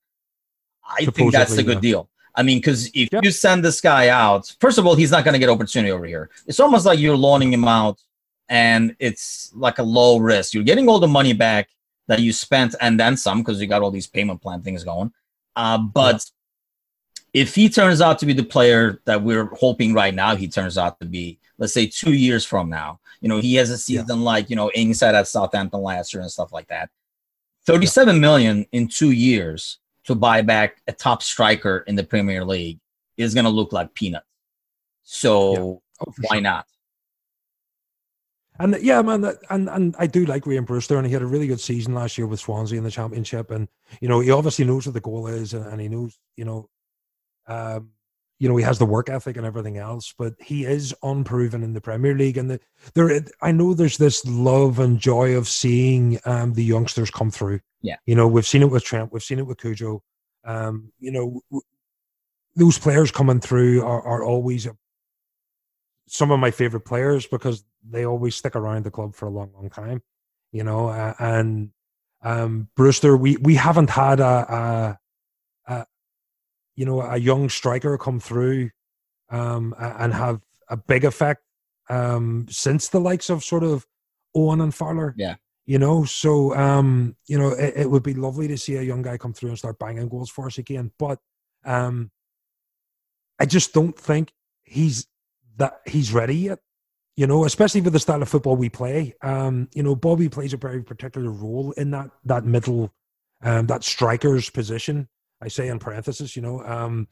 I 0.85 1.05
think 1.07 1.33
that's 1.33 1.57
a 1.59 1.63
good 1.63 1.77
yeah. 1.77 1.81
deal. 1.81 2.09
I 2.35 2.43
mean, 2.43 2.59
because 2.59 2.87
if 2.95 3.09
Yeah. 3.13 3.21
you 3.23 3.33
send 3.33 3.65
this 3.65 3.81
guy 3.81 4.09
out, 4.09 4.55
first 4.61 4.79
of 4.79 4.87
all, 4.87 4.95
he's 4.95 5.11
not 5.11 5.25
going 5.25 5.33
to 5.33 5.39
get 5.39 5.49
opportunity 5.49 5.91
over 5.91 6.07
here. 6.07 6.31
It's 6.47 6.61
almost 6.61 6.87
like 6.87 7.01
you're 7.01 7.17
loaning 7.17 7.53
him 7.53 7.67
out, 7.67 8.01
and 8.49 8.95
it's 9.01 9.51
like 9.55 9.79
a 9.79 9.83
low 9.83 10.19
risk. 10.19 10.55
You're 10.55 10.65
getting 10.65 10.89
all 10.89 11.01
the 11.01 11.09
money 11.09 11.33
back 11.33 11.69
that 12.11 12.19
you 12.19 12.33
spent 12.33 12.75
and 12.81 12.99
then 12.99 13.17
some 13.17 13.39
because 13.39 13.61
you 13.61 13.69
got 13.69 13.83
all 13.83 13.93
these 13.93 14.09
payment 14.09 14.43
plan 14.43 14.61
things 14.63 14.83
going. 14.83 15.13
Uh, 15.55 15.79
but 15.79 16.29
if 17.33 17.55
he 17.55 17.69
turns 17.69 18.01
out 18.01 18.19
to 18.19 18.27
be 18.27 18.33
the 18.33 18.43
player 18.43 19.01
that 19.05 19.23
we're 19.23 19.45
hoping 19.55 19.95
right 19.95 20.13
now 20.13 20.35
he 20.35 20.49
turns 20.49 20.77
out 20.77 20.99
to 20.99 21.07
be, 21.07 21.39
let's 21.57 21.73
say 21.73 21.87
two 21.87 22.13
years 22.13 22.45
from 22.45 22.69
now, 22.69 22.99
you 23.21 23.29
know, 23.29 23.39
he 23.41 23.55
has 23.55 23.71
a 23.71 23.79
season 23.79 24.23
like, 24.23 24.51
you 24.51 24.57
know, 24.57 24.73
Ings 24.75 25.01
had 25.01 25.15
at 25.15 25.29
Southampton 25.29 25.83
last 25.83 26.13
year 26.13 26.21
and 26.21 26.31
stuff 26.33 26.53
like 26.53 26.67
that. 26.67 26.91
37 27.67 28.19
million 28.19 28.67
in 28.73 28.89
two 28.89 29.13
years 29.13 29.79
to 30.03 30.17
buy 30.17 30.43
back 30.43 30.83
a 30.89 30.93
top 30.93 31.23
striker 31.23 31.85
in 31.87 31.95
the 31.95 32.03
Premier 32.03 32.45
League 32.45 32.81
is 33.17 33.35
going 33.35 33.45
to 33.45 33.51
look 33.51 33.73
like 33.73 33.95
peanuts. 33.95 34.27
So 35.05 35.81
Oh, 36.01 36.15
why 36.23 36.37
sure. 36.37 36.41
not? 36.41 36.67
And 38.61 38.77
yeah, 38.83 39.01
man, 39.03 39.23
that- 39.23 39.39
and 39.51 39.69
and 39.69 39.97
I 39.99 40.07
do 40.07 40.25
like 40.27 40.45
Rhian 40.45 40.67
Brewster, 40.67 40.97
and 40.99 41.07
he 41.07 41.13
had 41.13 41.23
a 41.23 41.27
really 41.27 41.47
good 41.49 41.61
season 41.61 41.95
last 41.95 42.17
year 42.19 42.27
with 42.27 42.41
Swansea 42.41 42.79
in 42.79 42.85
the 42.85 42.91
Championship, 42.91 43.51
and 43.51 43.67
you 44.01 44.09
know 44.09 44.21
he 44.21 44.31
obviously 44.31 44.65
knows 44.67 44.87
what 44.87 44.93
the 44.95 45.01
goal 45.01 45.27
is, 45.27 45.55
and, 45.55 45.67
and 45.67 45.81
he 45.81 45.89
knows, 45.89 46.19
you 46.37 46.45
know, 46.45 46.69
um, 47.47 47.89
you 48.39 48.49
know 48.49 48.57
he 48.57 48.63
has 48.65 48.79
the 48.79 48.85
work 48.87 49.09
ethic 49.09 49.37
and 49.39 49.47
everything 49.47 49.79
else, 49.79 50.15
but 50.17 50.35
he 50.39 50.65
is 50.67 50.95
unproven 51.03 51.63
in 51.63 51.73
the 51.73 51.81
Premier 51.81 52.15
League, 52.15 52.37
and 52.37 52.51
the, 52.51 52.61
there, 52.95 53.23
I 53.41 53.51
know 53.51 53.73
there's 53.75 53.97
this 53.97 54.25
love 54.27 54.79
and 54.79 54.99
joy 55.01 55.37
of 55.37 55.49
seeing 55.49 56.21
um, 56.27 56.53
the 56.53 56.65
youngsters 56.65 57.11
come 57.11 57.31
through. 57.31 57.61
Yeah. 57.83 57.97
you 58.05 58.15
know 58.15 58.29
we've 58.29 58.47
seen 58.47 58.61
it 58.63 58.71
with 58.71 58.85
Trent, 58.85 59.11
we've 59.11 59.23
seen 59.23 59.39
it 59.39 59.47
with 59.47 59.57
Cujo, 59.59 60.03
um, 60.45 60.93
you 60.99 61.11
know, 61.11 61.41
w- 61.51 61.63
those 62.57 62.79
players 62.79 63.11
coming 63.11 63.41
through 63.41 63.83
are, 63.83 64.03
are 64.03 64.23
always 64.23 64.69
some 66.09 66.31
of 66.31 66.39
my 66.41 66.51
favorite 66.51 66.85
players 66.85 67.27
because 67.27 67.65
they 67.89 68.05
always 68.05 68.37
stick 68.37 68.57
around 68.57 68.85
the 68.85 68.91
club 68.91 69.15
for 69.15 69.27
a 69.27 69.31
long, 69.31 69.53
long 69.55 69.71
time. 69.71 70.03
You 70.53 70.65
know, 70.65 70.89
uh, 70.89 71.15
and 71.19 71.71
um, 72.23 72.69
Brewster, 72.77 73.17
we 73.17 73.37
we 73.37 73.55
haven't 73.55 73.91
had 73.91 74.21
a, 74.21 74.25
a, 74.25 74.99
a 75.73 75.87
you 76.75 76.85
know, 76.85 77.01
a 77.03 77.17
young 77.17 77.49
striker 77.49 77.97
come 77.99 78.21
through 78.21 78.71
um, 79.31 79.75
and 79.79 80.13
have 80.13 80.41
a 80.69 80.77
big 80.77 81.05
effect 81.05 81.43
um, 81.89 82.47
since 82.49 82.89
the 82.89 83.01
likes 83.01 83.31
of 83.31 83.45
sort 83.45 83.65
of 83.65 83.87
Owen 84.35 84.61
and 84.61 84.75
Fowler. 84.75 85.15
Yeah. 85.17 85.37
You 85.67 85.79
know, 85.79 86.05
so 86.05 86.55
um, 86.57 87.17
you 87.29 87.39
know, 87.39 87.51
it, 87.51 87.75
it, 87.77 87.91
would 87.91 88.03
be 88.03 88.15
lovely 88.15 88.49
to 88.49 88.59
see 88.59 88.77
a 88.77 88.83
young 88.83 89.03
guy 89.03 89.17
come 89.17 89.33
through 89.33 89.51
and 89.51 89.59
start 89.59 89.79
banging 89.79 90.09
goals 90.09 90.29
for 90.29 90.47
us 90.47 90.59
again. 90.59 90.91
But 90.99 91.21
um, 91.65 92.11
I 93.39 93.47
just 93.47 93.73
don't 93.73 93.97
think 93.97 94.33
he's 94.65 95.07
that 95.59 95.81
he's 95.87 96.13
ready 96.13 96.35
yet. 96.35 96.59
You 97.17 97.27
know, 97.27 97.45
especially 97.45 97.81
with 97.81 97.93
the 97.93 97.99
style 97.99 98.23
of 98.23 98.29
football 98.29 98.57
we 98.57 98.71
play. 98.71 99.15
Um, 99.23 99.69
you 99.75 99.83
know, 99.83 99.95
Bobby 99.95 100.29
plays 100.29 100.55
a 100.55 100.57
very 100.57 100.83
particular 100.83 101.31
role 101.31 101.73
in 101.73 101.91
that 101.91 102.11
that 102.25 102.45
middle, 102.45 102.95
um, 103.43 103.67
that 103.67 103.85
striker's 103.85 104.49
position. 104.49 105.09
I 105.43 105.49
say 105.49 105.69
in 105.69 105.79
parenthesis, 105.79 106.37
you 106.37 106.43
know, 106.43 106.63
um, 106.65 107.09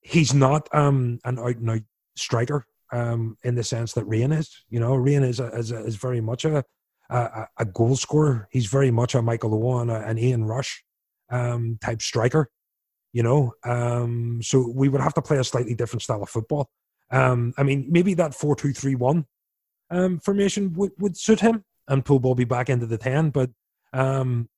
he's 0.00 0.34
not 0.34 0.68
um 0.74 1.18
an 1.24 1.38
out 1.38 1.56
and 1.56 1.70
out 1.70 1.82
striker 2.16 2.66
um 2.92 3.36
in 3.44 3.54
the 3.54 3.64
sense 3.64 3.92
that 3.92 4.08
Rhian 4.08 4.36
is. 4.36 4.64
You 4.70 4.80
know, 4.80 4.92
Rhian 4.92 5.24
is 5.28 5.40
a, 5.40 5.46
is, 5.48 5.70
a, 5.70 5.84
is 5.84 5.96
very 5.96 6.20
much 6.20 6.44
a, 6.44 6.64
a, 7.10 7.46
a 7.58 7.64
goal 7.64 7.96
scorer. 7.96 8.48
He's 8.50 8.66
very 8.66 8.90
much 8.90 9.14
a 9.14 9.22
Michael 9.22 9.54
Owen, 9.54 9.90
an 9.90 10.18
Ian 10.18 10.44
Rush 10.44 10.84
um 11.30 11.78
type 11.80 12.00
striker 12.00 12.50
you 13.12 13.22
know. 13.22 13.52
Um, 13.64 14.40
so 14.42 14.70
we 14.74 14.88
would 14.88 15.00
have 15.00 15.14
to 15.14 15.22
play 15.22 15.38
a 15.38 15.44
slightly 15.44 15.74
different 15.74 16.02
style 16.02 16.22
of 16.22 16.28
football. 16.28 16.70
Um, 17.10 17.54
I 17.56 17.62
mean, 17.62 17.86
maybe 17.88 18.14
that 18.14 18.34
four-two-three-one 18.34 19.26
um, 19.90 20.18
formation 20.18 20.72
would, 20.74 20.92
would 20.98 21.16
suit 21.16 21.40
him 21.40 21.64
and 21.86 22.04
pull 22.04 22.20
Bobby 22.20 22.44
back 22.44 22.68
into 22.68 22.86
the 22.86 22.98
10. 22.98 23.30
But 23.30 23.50
um, 23.92 24.48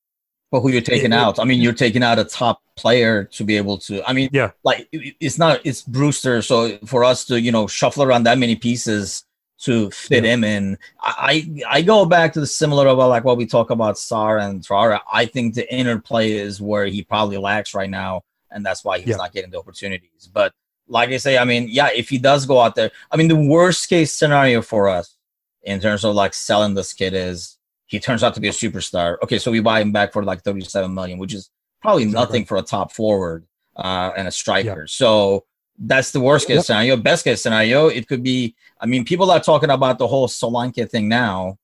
but 0.51 0.59
who 0.59 0.69
you're 0.69 0.81
taking 0.81 1.13
it, 1.13 1.15
out? 1.15 1.39
I 1.39 1.45
mean, 1.45 1.61
you're 1.61 1.71
taking 1.73 2.03
out 2.03 2.19
a 2.19 2.25
top 2.25 2.61
player 2.75 3.23
to 3.23 3.45
be 3.45 3.55
able 3.55 3.77
to. 3.79 4.03
I 4.07 4.11
mean, 4.11 4.29
yeah, 4.33 4.51
like 4.65 4.89
it's 4.91 5.37
not 5.37 5.61
it's 5.63 5.81
Brewster. 5.81 6.41
So 6.41 6.77
for 6.85 7.05
us 7.05 7.23
to 7.25 7.39
you 7.39 7.53
know 7.53 7.67
shuffle 7.67 8.03
around 8.03 8.23
that 8.23 8.37
many 8.37 8.57
pieces 8.57 9.23
to 9.59 9.89
fit 9.91 10.25
yeah. 10.25 10.31
him 10.31 10.43
in, 10.43 10.77
I 10.99 11.63
I 11.69 11.81
go 11.83 12.05
back 12.05 12.33
to 12.33 12.41
the 12.41 12.47
similar 12.47 12.87
about 12.87 13.07
like 13.07 13.23
what 13.23 13.37
we 13.37 13.45
talk 13.45 13.69
about 13.69 13.95
Sarr 13.95 14.41
and 14.41 14.61
Traore. 14.61 14.99
I 15.11 15.25
think 15.25 15.53
the 15.53 15.73
interplay 15.73 16.33
is 16.33 16.59
where 16.59 16.85
he 16.85 17.01
probably 17.01 17.37
lacks 17.37 17.73
right 17.73 17.89
now 17.89 18.23
and 18.51 18.65
that's 18.65 18.83
why 18.83 18.99
he's 18.99 19.09
yeah. 19.09 19.15
not 19.15 19.33
getting 19.33 19.51
the 19.51 19.59
opportunities. 19.59 20.29
But 20.31 20.53
like 20.91 21.09
I 21.09 21.17
say, 21.17 21.37
I 21.37 21.45
mean, 21.45 21.67
yeah, 21.69 21.89
if 21.95 22.09
he 22.09 22.17
does 22.17 22.45
go 22.45 22.59
out 22.59 22.75
there, 22.75 22.91
I 23.09 23.17
mean, 23.17 23.29
the 23.29 23.35
worst 23.35 23.89
case 23.89 24.13
scenario 24.13 24.61
for 24.61 24.89
us 24.89 25.15
in 25.63 25.79
terms 25.79 26.03
of 26.03 26.13
like 26.13 26.33
selling 26.33 26.73
this 26.73 26.91
kid 26.91 27.13
is 27.13 27.57
he 27.85 27.99
turns 27.99 28.23
out 28.23 28.33
to 28.35 28.41
be 28.41 28.49
a 28.49 28.51
superstar. 28.51 29.15
Okay, 29.23 29.39
so 29.39 29.51
we 29.51 29.61
buy 29.61 29.81
him 29.81 29.93
back 29.93 30.11
for 30.11 30.23
like 30.23 30.43
37 30.43 30.93
million, 30.93 31.17
which 31.17 31.33
is 31.33 31.49
probably 31.81 32.05
nothing 32.05 32.43
for 32.43 32.57
a 32.57 32.61
top 32.61 32.91
forward 32.91 33.45
uh, 33.77 34.11
and 34.17 34.27
a 34.27 34.31
striker. 34.31 34.81
Yeah. 34.81 34.85
So 34.87 35.45
that's 35.79 36.11
the 36.11 36.19
worst 36.19 36.47
case 36.47 36.57
yep. 36.57 36.65
scenario. 36.65 36.97
Best 36.97 37.23
case 37.23 37.41
scenario, 37.41 37.87
it 37.87 38.07
could 38.07 38.21
be. 38.21 38.55
I 38.79 38.85
mean, 38.85 39.05
people 39.05 39.31
are 39.31 39.39
talking 39.39 39.69
about 39.69 39.97
the 39.97 40.07
whole 40.07 40.27
Solanke 40.27 40.89
thing 40.89 41.07
now, 41.07 41.57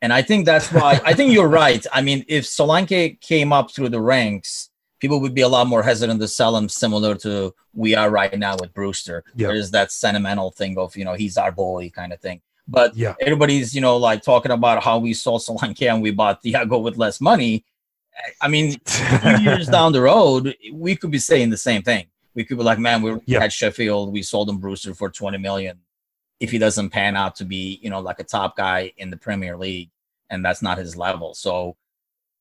and 0.00 0.10
I 0.10 0.22
think 0.22 0.46
that's 0.46 0.72
why. 0.72 1.00
I 1.04 1.12
think 1.12 1.32
you're 1.32 1.48
right. 1.64 1.84
I 1.92 2.00
mean, 2.00 2.24
if 2.28 2.44
Solanke 2.44 3.20
came 3.20 3.52
up 3.52 3.74
through 3.74 3.90
the 3.90 4.00
ranks 4.00 4.69
people 5.00 5.20
would 5.20 5.34
be 5.34 5.40
a 5.40 5.48
lot 5.48 5.66
more 5.66 5.82
hesitant 5.82 6.20
to 6.20 6.28
sell 6.28 6.56
him, 6.56 6.68
similar 6.68 7.14
to 7.16 7.54
we 7.74 7.94
are 7.94 8.10
right 8.10 8.38
now 8.38 8.56
with 8.60 8.72
Brewster. 8.72 9.24
Yeah. 9.34 9.48
There's 9.48 9.70
that 9.72 9.90
sentimental 9.90 10.50
thing 10.50 10.78
of 10.78 10.96
you 10.96 11.04
know 11.04 11.14
he's 11.14 11.36
our 11.36 11.50
boy 11.50 11.90
kind 11.90 12.12
of 12.12 12.20
thing. 12.20 12.40
But 12.68 12.96
yeah. 12.96 13.14
everybody's 13.20 13.74
you 13.74 13.80
know 13.80 13.96
like 13.96 14.22
talking 14.22 14.52
about 14.52 14.84
how 14.84 14.98
we 14.98 15.14
sold 15.14 15.40
Solanke 15.40 15.90
and 15.90 16.02
we 16.02 16.12
bought 16.12 16.42
Thiago 16.42 16.80
with 16.80 16.96
less 16.96 17.20
money. 17.20 17.64
I 18.40 18.48
mean, 18.48 18.76
years 19.40 19.68
down 19.68 19.92
the 19.92 20.02
road, 20.02 20.54
we 20.72 20.94
could 20.94 21.10
be 21.10 21.18
saying 21.18 21.50
the 21.50 21.56
same 21.56 21.82
thing. 21.82 22.06
We 22.34 22.44
could 22.44 22.58
be 22.58 22.64
like, 22.64 22.78
man, 22.78 23.02
we 23.02 23.16
yeah. 23.24 23.42
at 23.42 23.52
Sheffield, 23.52 24.12
we 24.12 24.22
sold 24.22 24.48
him 24.48 24.58
Brewster 24.58 24.94
for 24.94 25.10
20 25.10 25.38
million. 25.38 25.78
If 26.38 26.50
he 26.50 26.58
doesn't 26.58 26.90
pan 26.90 27.16
out 27.16 27.36
to 27.36 27.44
be, 27.44 27.80
you 27.82 27.90
know, 27.90 28.00
like 28.00 28.18
a 28.18 28.24
top 28.24 28.56
guy 28.56 28.92
in 28.96 29.10
the 29.10 29.16
Premier 29.16 29.56
League, 29.56 29.90
and 30.28 30.44
that's 30.44 30.62
not 30.62 30.78
his 30.78 30.96
level. 30.96 31.34
So 31.34 31.76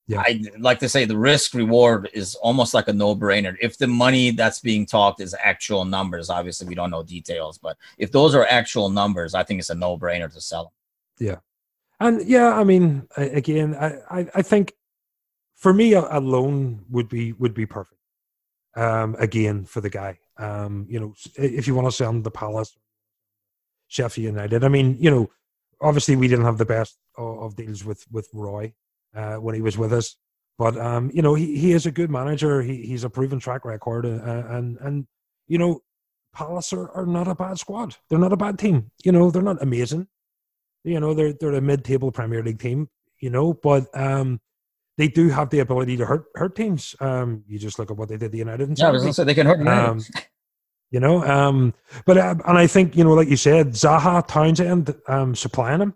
yeah. 0.10 0.24
I 0.26 0.42
like 0.58 0.80
to 0.80 0.90
say 0.90 1.06
the 1.06 1.16
risk 1.16 1.54
reward 1.54 2.10
is 2.14 2.34
almost 2.34 2.74
like 2.74 2.88
a 2.88 2.94
no 2.94 3.16
brainer. 3.16 3.56
If 3.62 3.78
the 3.78 3.86
money 3.86 4.32
that's 4.32 4.60
being 4.60 4.88
talked 4.88 5.22
is 5.22 5.36
actual 5.40 5.86
numbers, 5.86 6.32
obviously 6.32 6.68
we 6.68 6.74
don't 6.74 6.90
know 6.90 7.04
details, 7.04 7.60
but 7.60 7.78
if 8.00 8.12
those 8.12 8.34
are 8.34 8.44
actual 8.48 8.90
numbers, 8.90 9.36
I 9.36 9.44
think 9.44 9.60
it's 9.60 9.70
a 9.70 9.76
no 9.76 10.00
brainer 10.00 10.34
to 10.34 10.42
sell 10.42 10.64
them. 11.20 11.28
Yeah. 11.28 11.36
And 12.00 12.28
yeah, 12.28 12.58
I 12.58 12.64
mean, 12.64 13.08
again, 13.18 13.76
I, 13.76 13.98
I, 14.10 14.28
I 14.34 14.42
think 14.42 14.74
for 15.56 15.72
me, 15.74 15.94
a, 15.94 16.20
loan 16.20 16.86
would 16.90 17.08
be, 17.08 17.34
would 17.34 17.54
be 17.54 17.68
perfect. 17.68 18.02
Um, 18.76 19.16
again, 19.20 19.66
for 19.66 19.80
the 19.80 19.92
guy, 19.92 20.18
um, 20.40 20.88
you 20.90 21.00
know, 21.00 21.14
if 21.36 21.68
you 21.68 21.76
want 21.76 21.88
to 21.88 21.92
sell 21.92 22.10
him 22.10 22.24
the 22.24 22.32
Palace, 22.32 22.76
Sheffield 23.90 24.26
United, 24.26 24.64
I 24.64 24.70
mean, 24.70 24.98
you 25.00 25.12
know, 25.12 25.30
obviously 25.82 26.16
we 26.16 26.28
didn't 26.28 26.46
have 26.46 26.58
the 26.58 26.66
best 26.66 26.98
of, 27.16 27.44
of 27.44 27.56
deals 27.56 27.86
with, 27.86 28.06
with 28.12 28.28
Roy 28.34 28.74
uh, 29.16 29.36
when 29.36 29.56
he 29.56 29.62
was 29.62 29.78
with 29.78 29.94
us. 29.94 30.16
But 30.58 30.78
um, 30.78 31.10
you 31.14 31.22
know, 31.22 31.36
he, 31.36 31.58
he 31.58 31.72
is 31.72 31.86
a 31.86 31.92
good 31.92 32.10
manager. 32.10 32.62
He, 32.62 32.86
he's 32.86 33.06
a 33.06 33.10
proven 33.10 33.40
track 33.40 33.64
record, 33.64 34.06
uh, 34.06 34.10
and 34.10 34.78
and 34.82 35.08
you 35.48 35.58
know, 35.58 35.82
Palace 36.34 36.74
are, 36.74 36.92
are 36.92 37.06
not 37.06 37.30
a 37.30 37.36
bad 37.36 37.58
squad. 37.58 37.96
They're 38.10 38.20
not 38.20 38.34
a 38.34 38.38
bad 38.38 38.60
team. 38.60 38.92
You 39.04 39.14
know, 39.14 39.32
they're 39.32 39.42
not 39.42 39.62
amazing. 39.62 40.08
You 40.84 41.00
know, 41.00 41.14
they're 41.14 41.34
they're 41.34 41.54
a 41.54 41.62
mid-table 41.62 42.12
Premier 42.12 42.44
League 42.44 42.60
team. 42.60 42.90
You 43.20 43.30
know, 43.30 43.54
but 43.54 43.86
um, 43.98 44.42
they 44.98 45.08
do 45.08 45.30
have 45.30 45.50
the 45.50 45.60
ability 45.60 45.96
to 45.98 46.06
hurt 46.06 46.26
hurt 46.36 46.58
teams. 46.58 46.94
Um, 47.00 47.44
you 47.48 47.58
just 47.58 47.80
look 47.80 47.90
at 47.90 47.96
what 47.96 48.10
they 48.10 48.18
did 48.18 48.34
the 48.34 48.38
United. 48.38 48.78
yeah, 48.78 48.90
I 48.90 48.92
was 48.92 49.16
say 49.16 49.24
they 49.24 49.34
can 49.34 49.48
hurt. 49.48 49.66
Um, 49.66 50.02
you 50.92 51.00
know, 51.00 51.24
um, 51.24 51.74
but 52.06 52.18
uh, 52.18 52.36
and 52.46 52.58
I 52.58 52.68
think 52.68 52.98
you 52.98 53.06
know, 53.06 53.14
like 53.14 53.30
you 53.30 53.38
said, 53.38 53.70
Zaha 53.70 54.28
Townsend 54.28 54.94
um, 55.08 55.36
supplying 55.36 55.80
him 55.80 55.94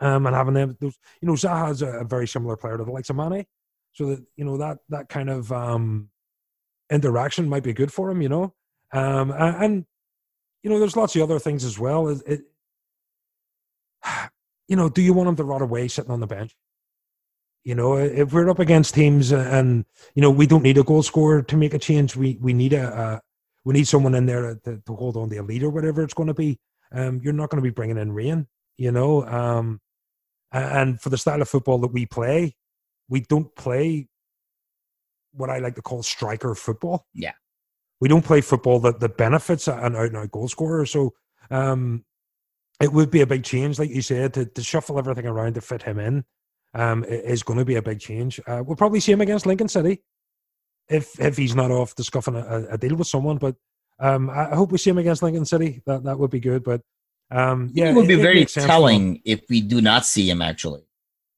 um, 0.00 0.26
and 0.26 0.34
having 0.34 0.54
them. 0.54 0.76
Those, 0.80 0.96
you 1.20 1.28
know, 1.28 1.34
Zaha 1.34 1.80
a, 1.82 2.00
a, 2.00 2.04
very 2.04 2.26
similar 2.26 2.56
player 2.56 2.78
to 2.78 2.84
the 2.84 2.90
likes 2.90 3.10
of 3.10 3.16
Mane, 3.16 3.44
so 3.92 4.06
that 4.06 4.24
you 4.36 4.44
know 4.44 4.56
that 4.58 4.78
that 4.88 5.08
kind 5.08 5.30
of 5.30 5.50
um, 5.52 6.10
interaction 6.90 7.48
might 7.48 7.62
be 7.62 7.72
good 7.72 7.92
for 7.92 8.10
him. 8.10 8.22
You 8.22 8.28
know, 8.28 8.54
um, 8.92 9.30
and, 9.32 9.64
and, 9.64 9.86
you 10.62 10.70
know, 10.70 10.78
there's 10.78 10.96
lots 10.96 11.16
of 11.16 11.22
other 11.22 11.38
things 11.38 11.64
as 11.64 11.78
well. 11.78 12.08
It, 12.08 12.22
it, 12.26 12.40
you 14.68 14.76
know, 14.76 14.88
do 14.88 15.02
you 15.02 15.12
want 15.12 15.28
him 15.28 15.36
to 15.36 15.44
rot 15.44 15.62
away 15.62 15.88
sitting 15.88 16.10
on 16.10 16.20
the 16.20 16.26
bench? 16.26 16.56
You 17.64 17.74
know, 17.74 17.96
if 17.96 18.32
we're 18.32 18.50
up 18.50 18.58
against 18.58 18.94
teams 18.94 19.32
and 19.32 19.86
you 20.14 20.20
know 20.20 20.30
we 20.30 20.46
don't 20.46 20.62
need 20.62 20.76
a 20.76 20.82
goal 20.82 21.02
scorer 21.02 21.42
to 21.42 21.56
make 21.56 21.72
a 21.72 21.78
change, 21.78 22.14
we 22.14 22.36
we 22.40 22.52
need 22.52 22.74
a, 22.74 22.86
a 22.86 23.20
we 23.64 23.72
need 23.72 23.88
someone 23.88 24.14
in 24.14 24.26
there 24.26 24.56
to, 24.64 24.82
to, 24.84 24.94
hold 24.94 25.16
on 25.16 25.30
to 25.30 25.36
a 25.38 25.42
lead 25.42 25.62
or 25.62 25.70
whatever 25.70 26.02
it's 26.02 26.12
going 26.12 26.26
to 26.26 26.34
be. 26.34 26.58
Um, 26.92 27.20
you're 27.24 27.32
not 27.32 27.48
going 27.48 27.62
to 27.62 27.66
be 27.66 27.72
bringing 27.72 27.96
in 27.96 28.12
Rhian, 28.12 28.46
you 28.76 28.92
know. 28.92 29.26
Um, 29.26 29.80
and 30.54 31.00
for 31.00 31.10
the 31.10 31.18
style 31.18 31.42
of 31.42 31.48
football 31.48 31.78
that 31.78 31.92
we 31.92 32.06
play, 32.06 32.56
we 33.08 33.20
don't 33.20 33.54
play 33.56 34.08
what 35.32 35.50
I 35.50 35.58
like 35.58 35.74
to 35.74 35.82
call 35.82 36.02
striker 36.02 36.54
football. 36.54 37.06
Yeah. 37.12 37.32
We 38.00 38.08
don't 38.08 38.24
play 38.24 38.40
football 38.40 38.80
that, 38.80 39.00
that 39.00 39.16
benefits 39.16 39.68
an 39.68 39.96
out 39.96 40.06
and 40.06 40.16
out 40.16 40.30
goal 40.30 40.48
scorer. 40.48 40.86
So 40.86 41.12
um, 41.50 42.04
it 42.80 42.92
would 42.92 43.10
be 43.10 43.20
a 43.20 43.26
big 43.26 43.44
change, 43.44 43.78
like 43.78 43.90
you 43.90 44.02
said, 44.02 44.34
to, 44.34 44.46
to 44.46 44.62
shuffle 44.62 44.98
everything 44.98 45.26
around 45.26 45.54
to 45.54 45.60
fit 45.60 45.82
him 45.82 45.98
in. 45.98 46.24
Um, 46.76 47.04
is 47.04 47.44
going 47.44 47.60
to 47.60 47.64
be 47.64 47.76
a 47.76 47.82
big 47.82 48.00
change. 48.00 48.40
Uh, 48.48 48.60
we'll 48.66 48.74
probably 48.74 48.98
see 48.98 49.12
him 49.12 49.20
against 49.20 49.46
Lincoln 49.46 49.68
City 49.68 50.02
if 50.88 51.18
if 51.20 51.36
he's 51.36 51.54
not 51.54 51.70
off 51.70 51.94
discussing 51.94 52.34
a, 52.34 52.66
a 52.68 52.76
deal 52.76 52.96
with 52.96 53.06
someone. 53.06 53.36
But 53.36 53.54
um, 54.00 54.28
I 54.28 54.56
hope 54.56 54.72
we 54.72 54.78
see 54.78 54.90
him 54.90 54.98
against 54.98 55.22
Lincoln 55.22 55.44
City. 55.44 55.82
That 55.86 56.02
that 56.02 56.18
would 56.18 56.32
be 56.32 56.40
good. 56.40 56.64
But 56.64 56.80
um, 57.34 57.70
yeah, 57.72 57.90
it 57.90 57.94
would 57.94 58.06
be 58.06 58.14
it, 58.14 58.22
very 58.22 58.42
it 58.42 58.48
telling 58.48 59.20
if 59.24 59.42
we 59.50 59.60
do 59.60 59.80
not 59.80 60.06
see 60.06 60.30
him 60.30 60.40
actually. 60.40 60.82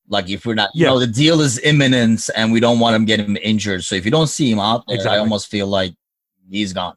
Like 0.09 0.29
if 0.29 0.45
we're 0.45 0.55
not, 0.55 0.71
yeah. 0.75 0.89
you 0.89 0.93
know, 0.93 1.01
the 1.01 1.07
deal 1.07 1.41
is 1.41 1.59
imminent 1.61 2.29
and 2.37 2.53
we 2.53 2.61
don't 2.61 2.79
want 2.79 2.95
him 2.95 3.07
getting 3.07 3.37
injured. 3.37 3.83
So 3.83 3.97
if 3.97 4.05
you 4.05 4.11
don't 4.11 4.29
see 4.29 4.51
him 4.51 4.61
out 4.61 4.85
there, 4.87 4.97
exactly. 4.97 5.17
I 5.17 5.21
almost 5.21 5.49
feel 5.49 5.67
like 5.67 5.95
he's 6.49 6.73
gone. 6.73 6.97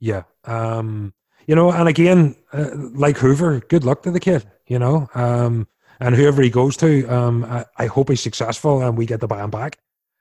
Yeah. 0.00 0.24
Um, 0.44 1.14
you 1.46 1.54
know, 1.54 1.70
and 1.70 1.88
again, 1.88 2.34
uh, 2.52 2.70
like 2.74 3.18
Hoever, 3.18 3.60
good 3.60 3.84
luck 3.84 4.02
to 4.02 4.10
the 4.10 4.20
kid, 4.20 4.44
you 4.66 4.78
know, 4.78 5.08
um, 5.14 5.68
and 6.00 6.14
whoever 6.14 6.42
he 6.42 6.50
goes 6.50 6.76
to, 6.78 7.06
um, 7.06 7.44
I, 7.44 7.64
I, 7.78 7.86
hope 7.86 8.08
he's 8.08 8.20
successful 8.20 8.82
and 8.82 8.98
we 8.98 9.06
get 9.06 9.20
the 9.20 9.28
buy 9.28 9.42
him 9.42 9.50
back. 9.50 9.78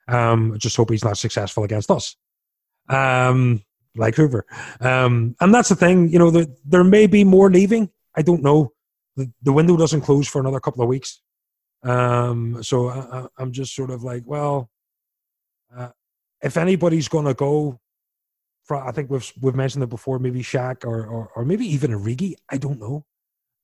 Um, 0.08 0.56
just 0.60 0.78
hope 0.78 0.92
he's 0.92 1.04
not 1.04 1.18
successful 1.18 1.64
against 1.64 1.90
us. 1.90 2.16
Um, 2.88 3.64
like 3.96 4.16
Hoever. 4.16 4.46
Um, 4.80 5.36
and 5.40 5.54
that's 5.54 5.70
the 5.70 5.76
thing, 5.76 6.10
you 6.10 6.20
know, 6.20 6.32
the, 6.32 6.54
there 6.66 6.84
may 6.84 7.08
be 7.08 7.24
more 7.24 7.50
leaving. 7.50 7.90
I 8.16 8.22
don't 8.22 8.44
know. 8.44 8.74
The, 9.16 9.32
the 9.42 9.54
window 9.54 9.78
doesn't 9.78 10.02
close 10.02 10.28
for 10.28 10.40
another 10.40 10.60
couple 10.60 10.82
of 10.82 10.90
weeks. 10.90 11.22
Um, 11.84 12.64
so 12.64 12.90
I, 12.90 13.28
am 13.42 13.52
just 13.52 13.76
sort 13.76 13.90
of 13.90 14.04
like, 14.04 14.24
well, 14.26 14.70
uh, 15.76 15.90
if 16.42 16.58
anybody's 16.58 17.08
going 17.08 17.26
to 17.26 17.34
go, 17.34 17.80
for, 18.64 18.78
I 18.78 18.92
think 18.92 19.10
we've 19.10 19.32
we've 19.42 19.56
mentioned 19.56 19.84
it 19.84 19.90
before, 19.90 20.20
maybe 20.20 20.42
Shaq 20.42 20.86
or, 20.86 21.06
or, 21.06 21.32
or 21.36 21.46
maybe 21.46 21.66
even 21.66 21.92
Origi. 21.92 22.36
I 22.50 22.58
don't 22.58 22.80
know. 22.80 23.06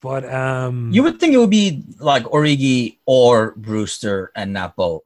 But 0.02 0.32
um, 0.32 0.92
you 0.92 1.04
would 1.04 1.20
think 1.20 1.34
it 1.34 1.38
would 1.38 1.50
be 1.50 1.84
like 2.00 2.24
Origi 2.24 2.98
or 3.06 3.54
Brewster 3.56 4.32
and 4.36 4.54
not 4.54 4.76
both. 4.76 5.04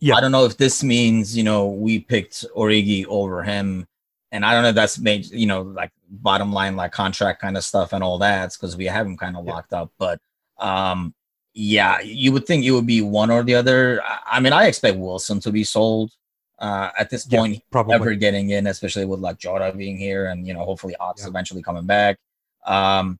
Yeah. 0.00 0.14
I 0.16 0.20
don't 0.20 0.32
know 0.32 0.44
if 0.44 0.56
this 0.56 0.84
means, 0.84 1.36
you 1.36 1.42
know, 1.42 1.66
we 1.66 1.98
picked 1.98 2.44
Origi 2.56 3.04
over 3.06 3.42
him. 3.42 3.86
And 4.30 4.44
I 4.44 4.52
don't 4.52 4.62
know 4.62 4.68
if 4.68 4.74
that's 4.74 4.98
made, 4.98 5.26
you 5.30 5.46
know, 5.46 5.62
like 5.62 5.90
bottom 6.10 6.52
line, 6.52 6.76
like 6.76 6.92
contract 6.92 7.40
kind 7.40 7.56
of 7.56 7.64
stuff 7.64 7.92
and 7.92 8.04
all 8.04 8.18
that, 8.18 8.52
because 8.52 8.76
we 8.76 8.84
have 8.84 9.06
him 9.06 9.16
kind 9.16 9.36
of 9.36 9.46
yeah. 9.46 9.52
locked 9.52 9.72
up. 9.72 9.90
But 9.98 10.20
um, 10.58 11.14
yeah, 11.54 12.00
you 12.00 12.32
would 12.32 12.46
think 12.46 12.64
it 12.64 12.70
would 12.72 12.86
be 12.86 13.00
one 13.00 13.30
or 13.30 13.42
the 13.42 13.54
other. 13.54 14.02
I 14.26 14.40
mean, 14.40 14.52
I 14.52 14.66
expect 14.66 14.98
Wilson 14.98 15.40
to 15.40 15.50
be 15.50 15.64
sold 15.64 16.12
uh, 16.58 16.90
at 16.98 17.08
this 17.08 17.24
point, 17.24 17.54
yeah, 17.54 17.60
probably. 17.70 17.94
ever 17.94 18.14
getting 18.14 18.50
in, 18.50 18.66
especially 18.66 19.06
with 19.06 19.20
like 19.20 19.38
Jota 19.38 19.72
being 19.74 19.96
here 19.96 20.26
and, 20.26 20.46
you 20.46 20.52
know, 20.52 20.64
hopefully 20.64 20.94
Ox 21.00 21.22
yeah. 21.22 21.28
eventually 21.28 21.62
coming 21.62 21.86
back. 21.86 22.18
Um, 22.66 23.18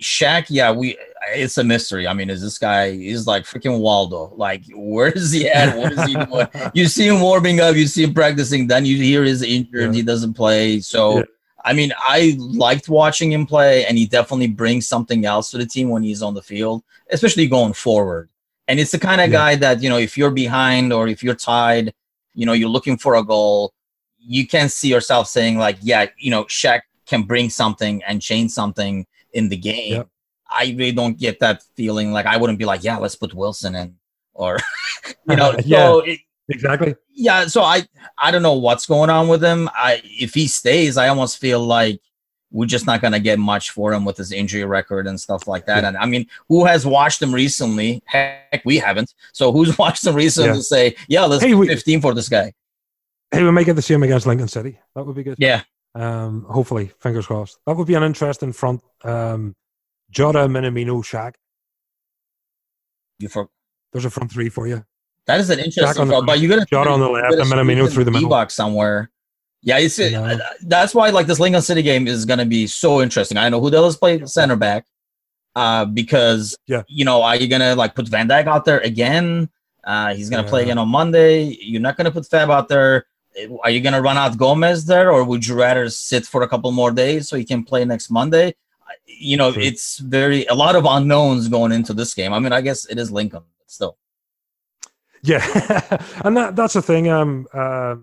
Shaq, 0.00 0.46
yeah, 0.48 0.72
we 0.72 0.96
it's 1.28 1.58
a 1.58 1.64
mystery. 1.64 2.06
I 2.06 2.14
mean, 2.14 2.30
is 2.30 2.42
this 2.42 2.58
guy 2.58 2.86
is 2.86 3.26
like 3.26 3.44
freaking 3.44 3.80
Waldo? 3.80 4.32
Like, 4.34 4.62
where 4.74 5.08
is 5.08 5.32
he 5.32 5.48
at? 5.48 5.76
What 5.76 5.92
is 5.92 6.04
he 6.04 6.14
doing? 6.14 6.46
you 6.74 6.86
see 6.86 7.06
him 7.06 7.20
warming 7.20 7.60
up, 7.60 7.76
you 7.76 7.86
see 7.86 8.04
him 8.04 8.14
practicing, 8.14 8.66
then 8.66 8.84
you 8.84 8.96
hear 8.96 9.24
he's 9.24 9.42
injured, 9.42 9.90
yeah. 9.90 9.92
he 9.92 10.02
doesn't 10.02 10.34
play. 10.34 10.80
So 10.80 11.18
yeah. 11.18 11.24
I 11.64 11.72
mean, 11.74 11.92
I 11.98 12.36
liked 12.38 12.88
watching 12.88 13.32
him 13.32 13.46
play, 13.46 13.84
and 13.84 13.98
he 13.98 14.06
definitely 14.06 14.48
brings 14.48 14.88
something 14.88 15.26
else 15.26 15.50
to 15.50 15.58
the 15.58 15.66
team 15.66 15.90
when 15.90 16.02
he's 16.02 16.22
on 16.22 16.34
the 16.34 16.42
field, 16.42 16.82
especially 17.10 17.46
going 17.46 17.74
forward. 17.74 18.30
And 18.66 18.80
it's 18.80 18.92
the 18.92 18.98
kind 18.98 19.20
of 19.20 19.28
yeah. 19.30 19.38
guy 19.38 19.56
that, 19.56 19.82
you 19.82 19.90
know, 19.90 19.98
if 19.98 20.16
you're 20.16 20.30
behind 20.30 20.92
or 20.92 21.08
if 21.08 21.22
you're 21.22 21.34
tied, 21.34 21.92
you 22.34 22.46
know, 22.46 22.52
you're 22.52 22.68
looking 22.68 22.96
for 22.96 23.16
a 23.16 23.22
goal, 23.22 23.74
you 24.18 24.46
can 24.46 24.68
see 24.68 24.88
yourself 24.88 25.26
saying, 25.26 25.58
like, 25.58 25.76
yeah, 25.82 26.06
you 26.18 26.30
know, 26.30 26.44
Shaq 26.44 26.82
can 27.06 27.24
bring 27.24 27.50
something 27.50 28.02
and 28.04 28.22
change 28.22 28.52
something 28.52 29.06
in 29.32 29.48
the 29.48 29.56
game. 29.56 29.94
Yep. 29.94 30.08
I 30.50 30.74
really 30.76 30.92
don't 30.92 31.18
get 31.18 31.40
that 31.40 31.62
feeling. 31.76 32.12
Like 32.12 32.26
I 32.26 32.36
wouldn't 32.36 32.58
be 32.58 32.64
like, 32.64 32.82
yeah, 32.82 32.96
let's 32.96 33.14
put 33.14 33.34
Wilson 33.34 33.74
in, 33.74 33.96
or 34.34 34.58
you 35.28 35.36
know, 35.36 35.54
yeah, 35.64 35.78
so 35.78 36.00
it, 36.00 36.20
exactly. 36.48 36.94
Yeah, 37.14 37.46
so 37.46 37.62
I 37.62 37.86
I 38.18 38.30
don't 38.30 38.42
know 38.42 38.54
what's 38.54 38.86
going 38.86 39.10
on 39.10 39.28
with 39.28 39.42
him. 39.42 39.68
I 39.74 40.02
if 40.04 40.34
he 40.34 40.48
stays, 40.48 40.96
I 40.96 41.08
almost 41.08 41.38
feel 41.38 41.60
like 41.60 42.00
we're 42.50 42.66
just 42.66 42.86
not 42.86 43.00
gonna 43.00 43.20
get 43.20 43.38
much 43.38 43.70
for 43.70 43.92
him 43.92 44.04
with 44.04 44.16
his 44.16 44.32
injury 44.32 44.64
record 44.64 45.06
and 45.06 45.20
stuff 45.20 45.46
like 45.46 45.66
that. 45.66 45.82
Yeah. 45.82 45.88
And 45.88 45.96
I 45.96 46.06
mean, 46.06 46.26
who 46.48 46.64
has 46.64 46.84
watched 46.84 47.22
him 47.22 47.32
recently? 47.32 48.02
Heck, 48.06 48.62
we 48.64 48.78
haven't. 48.78 49.14
So 49.32 49.52
who's 49.52 49.78
watched 49.78 50.04
him 50.04 50.14
recently 50.14 50.50
yeah. 50.50 50.56
to 50.56 50.62
say, 50.62 50.96
yeah, 51.08 51.24
let's 51.24 51.44
hey, 51.44 51.54
we, 51.54 51.68
15 51.68 52.00
for 52.00 52.14
this 52.14 52.28
guy? 52.28 52.52
Hey, 53.30 53.44
we 53.44 53.52
might 53.52 53.66
get 53.66 53.76
the 53.76 53.82
same 53.82 54.02
against 54.02 54.26
Lincoln 54.26 54.48
City. 54.48 54.80
That 54.96 55.06
would 55.06 55.14
be 55.14 55.22
good. 55.22 55.36
Yeah, 55.38 55.62
um, 55.94 56.44
hopefully, 56.48 56.92
fingers 57.00 57.26
crossed. 57.26 57.58
That 57.66 57.76
would 57.76 57.86
be 57.86 57.94
an 57.94 58.02
interesting 58.02 58.52
front. 58.52 58.82
Um, 59.04 59.54
Jota, 60.10 60.40
Minamino, 60.40 61.02
Shaq. 61.04 61.34
You 63.18 63.28
for- 63.28 63.48
There's 63.92 64.04
a 64.04 64.10
front 64.10 64.32
three 64.32 64.48
for 64.48 64.66
you. 64.66 64.84
That 65.26 65.40
is 65.40 65.50
an 65.50 65.58
interesting 65.58 66.06
front, 66.06 66.26
but 66.26 66.40
you 66.40 66.48
got 66.48 66.60
to 66.60 66.66
Jota 66.66 66.90
on 66.90 67.00
the 67.00 67.08
left 67.08 67.34
and 67.34 67.44
Minamino 67.44 67.90
through 67.92 68.04
the 68.04 68.10
middle. 68.10 68.28
box 68.28 68.54
somewhere. 68.54 69.10
Yeah, 69.62 69.78
it's 69.78 70.00
uh, 70.00 70.38
that's 70.62 70.94
why 70.94 71.10
like 71.10 71.26
this 71.26 71.38
Lincoln 71.38 71.60
City 71.60 71.82
game 71.82 72.08
is 72.08 72.24
going 72.24 72.38
to 72.38 72.46
be 72.46 72.66
so 72.66 73.02
interesting. 73.02 73.36
I 73.36 73.48
know 73.48 73.60
who 73.60 73.70
does 73.70 73.96
play 73.96 74.24
center 74.24 74.56
back, 74.56 74.86
uh, 75.54 75.84
because 75.84 76.56
yeah, 76.66 76.82
you 76.88 77.04
know, 77.04 77.22
are 77.22 77.36
you 77.36 77.46
gonna 77.46 77.74
like 77.74 77.94
put 77.94 78.08
Van 78.08 78.26
Dijk 78.26 78.46
out 78.46 78.64
there 78.64 78.80
again? 78.80 79.50
Uh, 79.84 80.14
he's 80.14 80.30
gonna 80.30 80.44
yeah. 80.44 80.48
play 80.48 80.62
again 80.62 80.78
on 80.78 80.88
Monday. 80.88 81.56
You're 81.60 81.82
not 81.82 81.96
gonna 81.96 82.10
put 82.10 82.26
Fab 82.26 82.50
out 82.50 82.68
there 82.68 83.04
are 83.62 83.70
you 83.70 83.80
going 83.80 83.92
to 83.92 84.02
run 84.02 84.16
out 84.16 84.36
Gomez 84.36 84.86
there, 84.86 85.12
or 85.12 85.24
would 85.24 85.46
you 85.46 85.54
rather 85.54 85.88
sit 85.88 86.26
for 86.26 86.42
a 86.42 86.48
couple 86.48 86.70
more 86.72 86.90
days 86.90 87.28
so 87.28 87.36
he 87.36 87.44
can 87.44 87.64
play 87.64 87.84
next 87.84 88.10
Monday? 88.10 88.54
You 89.06 89.36
know, 89.36 89.52
sure. 89.52 89.62
it's 89.62 89.98
very 89.98 90.46
a 90.46 90.54
lot 90.54 90.76
of 90.76 90.84
unknowns 90.84 91.48
going 91.48 91.72
into 91.72 91.92
this 91.92 92.14
game. 92.14 92.32
I 92.32 92.38
mean, 92.38 92.52
I 92.52 92.60
guess 92.60 92.86
it 92.86 92.98
is 92.98 93.10
Lincoln, 93.10 93.42
but 93.58 93.70
still. 93.70 93.96
Yeah, 95.22 95.40
and 96.24 96.36
that 96.36 96.56
that's 96.56 96.74
the 96.74 96.82
thing. 96.82 97.08
Um, 97.08 97.46
uh, 97.52 97.96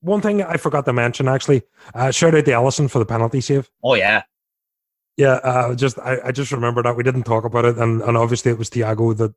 one 0.00 0.20
thing 0.20 0.42
I 0.42 0.56
forgot 0.56 0.84
to 0.84 0.92
mention 0.92 1.28
actually. 1.28 1.62
Uh, 1.94 2.10
shout 2.10 2.34
out 2.34 2.44
to 2.44 2.50
Alisson 2.50 2.90
for 2.90 2.98
the 2.98 3.06
penalty 3.06 3.40
save. 3.40 3.70
Oh 3.82 3.94
yeah, 3.94 4.22
yeah. 5.16 5.40
Uh, 5.42 5.74
just 5.74 5.98
I, 5.98 6.18
I 6.26 6.32
just 6.32 6.52
remember 6.52 6.82
that 6.82 6.96
we 6.96 7.02
didn't 7.02 7.24
talk 7.24 7.44
about 7.44 7.64
it, 7.64 7.78
and 7.78 8.02
and 8.02 8.16
obviously 8.16 8.52
it 8.52 8.58
was 8.58 8.70
Thiago 8.70 9.16
that 9.16 9.34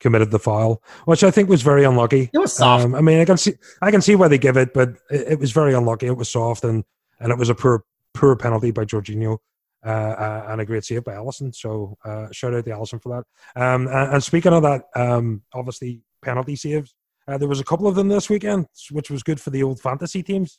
committed 0.00 0.30
the 0.30 0.38
foul, 0.38 0.82
which 1.04 1.24
I 1.24 1.30
think 1.30 1.48
was 1.48 1.62
very 1.62 1.84
unlucky. 1.84 2.30
It 2.32 2.38
was 2.38 2.52
soft. 2.52 2.84
Um, 2.84 2.94
I 2.94 3.00
mean, 3.00 3.20
I 3.20 3.24
can 3.24 3.36
see 3.36 3.54
I 3.82 3.90
can 3.90 4.00
see 4.00 4.14
why 4.14 4.28
they 4.28 4.38
give 4.38 4.56
it, 4.56 4.74
but 4.74 4.90
it, 5.10 5.32
it, 5.32 5.38
was 5.38 5.52
very 5.52 5.74
unlucky. 5.74 6.06
It 6.06 6.16
was 6.16 6.28
soft, 6.28 6.64
and 6.64 6.84
and 7.20 7.32
it 7.32 7.38
was 7.38 7.48
a 7.48 7.54
poor 7.54 7.84
poor 8.12 8.36
penalty 8.36 8.70
by 8.70 8.84
Jorginho. 8.84 9.38
Uh, 9.84 9.90
uh, 10.18 10.46
and 10.48 10.62
a 10.62 10.64
great 10.64 10.82
save 10.82 11.04
by 11.04 11.12
Alisson. 11.12 11.54
So 11.54 11.98
uh, 12.06 12.28
shout 12.32 12.54
out 12.54 12.64
to 12.64 12.70
Alisson 12.70 13.02
for 13.02 13.10
that. 13.16 13.62
Um, 13.62 13.86
and, 13.86 14.14
and, 14.14 14.24
speaking 14.24 14.54
of 14.54 14.62
that, 14.62 14.84
um, 14.96 15.42
obviously 15.52 16.00
penalty 16.22 16.56
saves. 16.56 16.94
Uh, 17.28 17.36
there 17.36 17.48
was 17.48 17.60
a 17.60 17.64
couple 17.64 17.86
of 17.86 17.94
them 17.94 18.08
this 18.08 18.30
weekend, 18.30 18.64
which 18.90 19.10
was 19.10 19.22
good 19.22 19.38
for 19.38 19.50
the 19.50 19.62
old 19.62 19.78
fantasy 19.78 20.22
teams. 20.22 20.58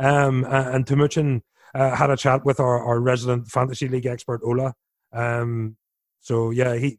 Um, 0.00 0.44
and 0.48 0.84
Timuchin 0.86 1.42
uh, 1.72 1.94
had 1.94 2.10
a 2.10 2.16
chat 2.16 2.44
with 2.44 2.58
our, 2.58 2.84
our 2.84 3.00
resident 3.00 3.46
fantasy 3.46 3.86
league 3.86 4.06
expert 4.06 4.40
Ola. 4.42 4.74
Um, 5.12 5.76
so 6.20 6.50
yeah, 6.50 6.74
he 6.74 6.98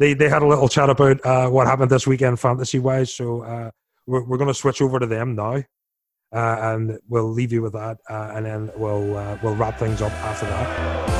they 0.00 0.14
they 0.14 0.28
had 0.28 0.42
a 0.42 0.46
little 0.46 0.68
chat 0.68 0.90
about 0.90 1.24
uh, 1.24 1.48
what 1.48 1.68
happened 1.68 1.90
this 1.90 2.06
weekend 2.06 2.40
fantasy 2.40 2.78
wise. 2.80 3.14
So 3.14 3.42
uh, 3.42 3.70
we're 4.06 4.24
we're 4.24 4.38
going 4.38 4.48
to 4.48 4.54
switch 4.54 4.82
over 4.82 4.98
to 4.98 5.06
them 5.06 5.36
now, 5.36 5.56
uh, 6.32 6.56
and 6.72 6.98
we'll 7.08 7.30
leave 7.30 7.52
you 7.52 7.62
with 7.62 7.74
that, 7.74 7.98
uh, 8.08 8.32
and 8.34 8.46
then 8.46 8.70
we'll 8.76 9.16
uh, 9.16 9.38
we'll 9.42 9.54
wrap 9.54 9.78
things 9.78 10.02
up 10.02 10.12
after 10.12 10.46
that. 10.46 11.10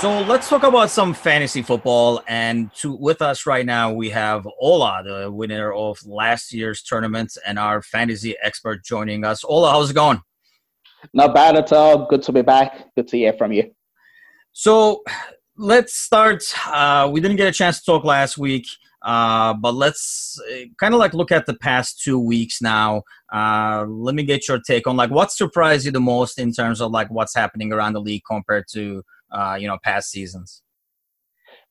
So 0.00 0.20
let's 0.22 0.48
talk 0.48 0.62
about 0.62 0.90
some 0.90 1.12
fantasy 1.12 1.60
football. 1.60 2.22
And 2.28 2.72
to 2.76 2.92
with 2.94 3.20
us 3.20 3.46
right 3.46 3.66
now, 3.66 3.92
we 3.92 4.10
have 4.10 4.46
Ola, 4.60 5.02
the 5.04 5.30
winner 5.30 5.72
of 5.72 5.98
last 6.06 6.52
year's 6.52 6.82
tournament, 6.82 7.36
and 7.44 7.58
our 7.58 7.82
fantasy 7.82 8.36
expert 8.42 8.84
joining 8.84 9.24
us. 9.24 9.44
Ola, 9.44 9.72
how's 9.72 9.90
it 9.90 9.94
going? 9.94 10.22
Not 11.12 11.34
bad 11.34 11.56
at 11.56 11.72
all. 11.72 12.06
Good 12.06 12.22
to 12.22 12.32
be 12.32 12.42
back. 12.42 12.94
Good 12.96 13.08
to 13.08 13.16
hear 13.16 13.32
from 13.32 13.52
you. 13.52 13.70
So 14.52 15.02
let's 15.56 15.94
start. 15.94 16.42
Uh, 16.66 17.08
we 17.12 17.20
didn't 17.20 17.36
get 17.36 17.46
a 17.46 17.52
chance 17.52 17.78
to 17.80 17.84
talk 17.84 18.04
last 18.04 18.38
week, 18.38 18.66
uh, 19.02 19.54
but 19.54 19.74
let's 19.74 20.40
uh, 20.50 20.64
kind 20.78 20.94
of 20.94 21.00
like 21.00 21.14
look 21.14 21.30
at 21.30 21.46
the 21.46 21.54
past 21.54 22.00
two 22.02 22.18
weeks 22.18 22.60
now. 22.60 23.02
Uh, 23.32 23.84
let 23.88 24.14
me 24.14 24.24
get 24.24 24.48
your 24.48 24.60
take 24.60 24.86
on 24.86 24.96
like 24.96 25.10
what 25.10 25.30
surprised 25.30 25.86
you 25.86 25.92
the 25.92 26.00
most 26.00 26.38
in 26.38 26.52
terms 26.52 26.80
of 26.80 26.90
like 26.90 27.10
what's 27.10 27.34
happening 27.34 27.72
around 27.72 27.92
the 27.92 28.00
league 28.00 28.22
compared 28.28 28.64
to 28.72 29.02
uh, 29.30 29.56
you 29.60 29.66
know 29.66 29.78
past 29.84 30.10
seasons. 30.10 30.62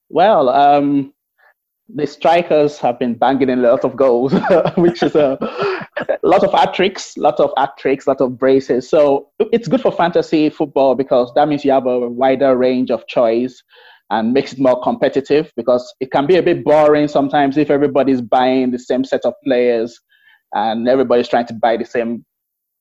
Well, 0.09 0.49
um, 0.49 1.13
the 1.93 2.05
strikers 2.05 2.77
have 2.79 2.99
been 2.99 3.13
banging 3.13 3.49
in 3.49 3.59
a 3.59 3.69
lot 3.69 3.85
of 3.85 3.95
goals, 3.95 4.33
which 4.75 5.01
is 5.01 5.15
a, 5.15 5.37
lot 6.23 6.43
of 6.43 6.51
hat 6.51 6.73
tricks, 6.73 7.15
lot 7.17 7.39
of 7.39 7.51
hat 7.57 7.77
tricks, 7.77 8.07
lot 8.07 8.19
of 8.19 8.37
braces. 8.37 8.89
So 8.89 9.29
it's 9.39 9.67
good 9.67 9.81
for 9.81 9.91
fantasy 9.91 10.49
football 10.49 10.95
because 10.95 11.31
that 11.35 11.47
means 11.47 11.63
you 11.63 11.71
have 11.71 11.85
a 11.87 12.09
wider 12.09 12.57
range 12.57 12.91
of 12.91 13.07
choice 13.07 13.63
and 14.09 14.33
makes 14.33 14.53
it 14.53 14.59
more 14.59 14.81
competitive 14.81 15.51
because 15.55 15.93
it 15.99 16.11
can 16.11 16.25
be 16.25 16.35
a 16.35 16.43
bit 16.43 16.63
boring 16.63 17.07
sometimes 17.07 17.57
if 17.57 17.69
everybody's 17.69 18.21
buying 18.21 18.71
the 18.71 18.79
same 18.79 19.03
set 19.03 19.21
of 19.25 19.33
players 19.43 19.99
and 20.53 20.87
everybody's 20.87 21.27
trying 21.27 21.47
to 21.47 21.53
buy 21.53 21.77
the 21.77 21.85
same 21.85 22.25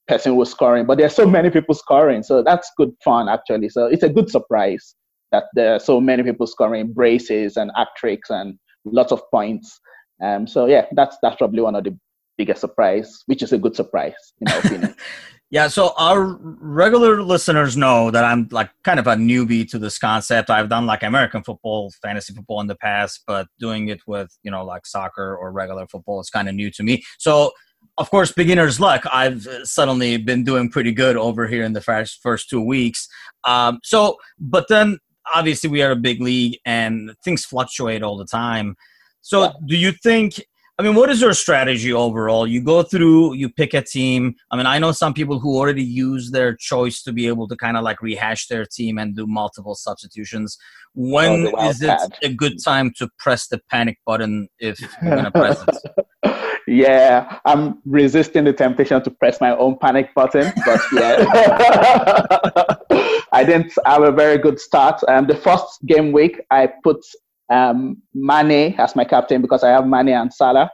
person 0.09 0.35
who's 0.35 0.51
scoring. 0.51 0.87
But 0.87 0.99
there's 0.99 1.15
so 1.15 1.27
many 1.27 1.51
people 1.51 1.75
scoring, 1.75 2.23
so 2.23 2.43
that's 2.43 2.71
good 2.77 2.93
fun 3.05 3.29
actually. 3.29 3.69
So 3.69 3.87
it's 3.87 4.05
a 4.05 4.09
good 4.09 4.31
surprise 4.31 4.95
that 5.33 5.45
there 5.55 5.75
are 5.75 5.81
so 5.81 6.01
many 6.01 6.23
people 6.23 6.47
scoring 6.47 6.93
braces 6.93 7.57
and 7.57 7.71
hat 7.77 7.89
tricks 7.97 8.31
and 8.31 8.57
lots 8.93 9.12
of 9.12 9.22
points. 9.30 9.80
Um, 10.22 10.47
so 10.47 10.66
yeah, 10.66 10.87
that's 10.93 11.16
that's 11.22 11.37
probably 11.37 11.61
one 11.61 11.74
of 11.74 11.84
the 11.84 11.97
biggest 12.39 12.61
surprise, 12.61 13.22
which 13.26 13.43
is 13.43 13.53
a 13.53 13.59
good 13.59 13.76
surprise 13.76 14.14
in 14.41 14.47
my 14.47 14.57
opinion. 14.59 14.95
yeah, 15.51 15.68
so 15.68 15.93
our 15.99 16.39
regular 16.41 17.22
listeners 17.22 17.76
know 17.76 18.11
that 18.11 18.24
I'm 18.24 18.49
like 18.51 18.70
kind 18.82 18.99
of 18.99 19.07
a 19.07 19.14
newbie 19.14 19.68
to 19.70 19.78
this 19.78 19.99
concept. 19.99 20.51
I've 20.51 20.68
done 20.68 20.87
like 20.87 21.03
American 21.03 21.43
football, 21.43 21.93
fantasy 22.03 22.34
football 22.34 22.61
in 22.61 22.66
the 22.66 22.76
past, 22.76 23.22
but 23.26 23.49
doing 23.59 23.89
it 23.89 24.01
with 24.07 24.37
you 24.43 24.51
know 24.51 24.64
like 24.64 24.87
soccer 24.87 25.37
or 25.37 25.53
regular 25.53 25.87
football 25.87 26.20
is 26.20 26.30
kind 26.30 26.49
of 26.49 26.55
new 26.55 26.70
to 26.72 26.82
me. 26.82 27.03
So 27.18 27.53
of 27.99 28.11
course, 28.11 28.32
beginner's 28.32 28.78
luck. 28.78 29.05
I've 29.11 29.47
suddenly 29.64 30.18
been 30.18 30.45
doing 30.45 30.68
pretty 30.68 30.93
good 30.93 31.16
over 31.16 31.47
here 31.47 31.64
in 31.64 31.72
the 31.72 31.80
first 31.80 32.20
first 32.22 32.51
two 32.51 32.61
weeks. 32.61 33.09
Um, 33.45 33.80
so, 33.82 34.16
but 34.39 34.66
then 34.68 34.99
obviously 35.35 35.70
we 35.70 35.83
are 35.83 35.93
a 35.93 35.97
big 35.97 36.20
league 36.20 36.59
and 36.64 37.14
things 37.24 37.45
fluctuate 37.45 38.03
all 38.03 38.16
the 38.16 38.27
time. 38.27 38.77
So 39.20 39.45
yeah. 39.45 39.53
do 39.66 39.77
you 39.77 39.93
think 39.93 40.41
I 40.79 40.83
mean, 40.83 40.95
what 40.95 41.09
is 41.09 41.22
your 41.22 41.33
strategy 41.33 41.91
overall? 41.91 42.47
You 42.47 42.61
go 42.61 42.83
through, 42.83 43.35
you 43.35 43.49
pick 43.49 43.72
a 43.72 43.81
team. 43.81 44.35
I 44.51 44.57
mean, 44.57 44.66
I 44.66 44.79
know 44.79 44.93
some 44.93 45.14
people 45.14 45.39
who 45.39 45.57
already 45.57 45.83
use 45.83 46.33
their 46.33 46.55
choice 46.55 47.03
to 47.05 47.12
be 47.12 47.29
able 47.29 47.49
to 47.49 47.57
kind 47.57 47.79
of 47.79 47.83
like 47.83 48.03
rehash 48.03 48.47
their 48.49 48.66
team 48.66 48.99
and 48.99 49.16
do 49.16 49.27
multiple 49.27 49.74
substitutions. 49.74 50.59
When 50.93 51.51
oh, 51.55 51.70
is 51.70 51.81
it 51.81 51.99
a 52.22 52.29
good 52.29 52.62
time 52.62 52.93
to 52.99 53.09
press 53.18 53.49
the 53.49 53.59
panic 53.70 53.99
button 54.05 54.49
if 54.59 54.79
you're 54.81 55.12
going 55.12 55.24
to 55.24 55.31
press 55.31 55.64
it? 55.66 56.61
yeah, 56.66 57.39
I'm 57.47 57.81
resisting 57.87 58.45
the 58.45 58.53
temptation 58.53 59.03
to 59.03 59.11
press 59.11 59.41
my 59.41 59.57
own 59.57 59.79
panic 59.79 60.12
button, 60.14 60.53
but 60.66 60.81
yeah. 60.93 62.64
I 63.33 63.45
didn't 63.45 63.73
have 63.85 64.03
a 64.03 64.12
very 64.12 64.39
good 64.39 64.59
start. 64.61 65.01
Um, 65.09 65.27
the 65.27 65.37
first 65.37 65.85
game 65.87 66.12
week, 66.12 66.41
I 66.51 66.69
put 66.83 66.99
um, 67.53 68.03
Mane 68.14 68.75
as 68.79 68.97
my 68.97 69.05
captain 69.05 69.43
because 69.43 69.62
I 69.62 69.71
have 69.71 69.87
Mane 69.87 70.09
and 70.09 70.33
Salah. 70.33 70.71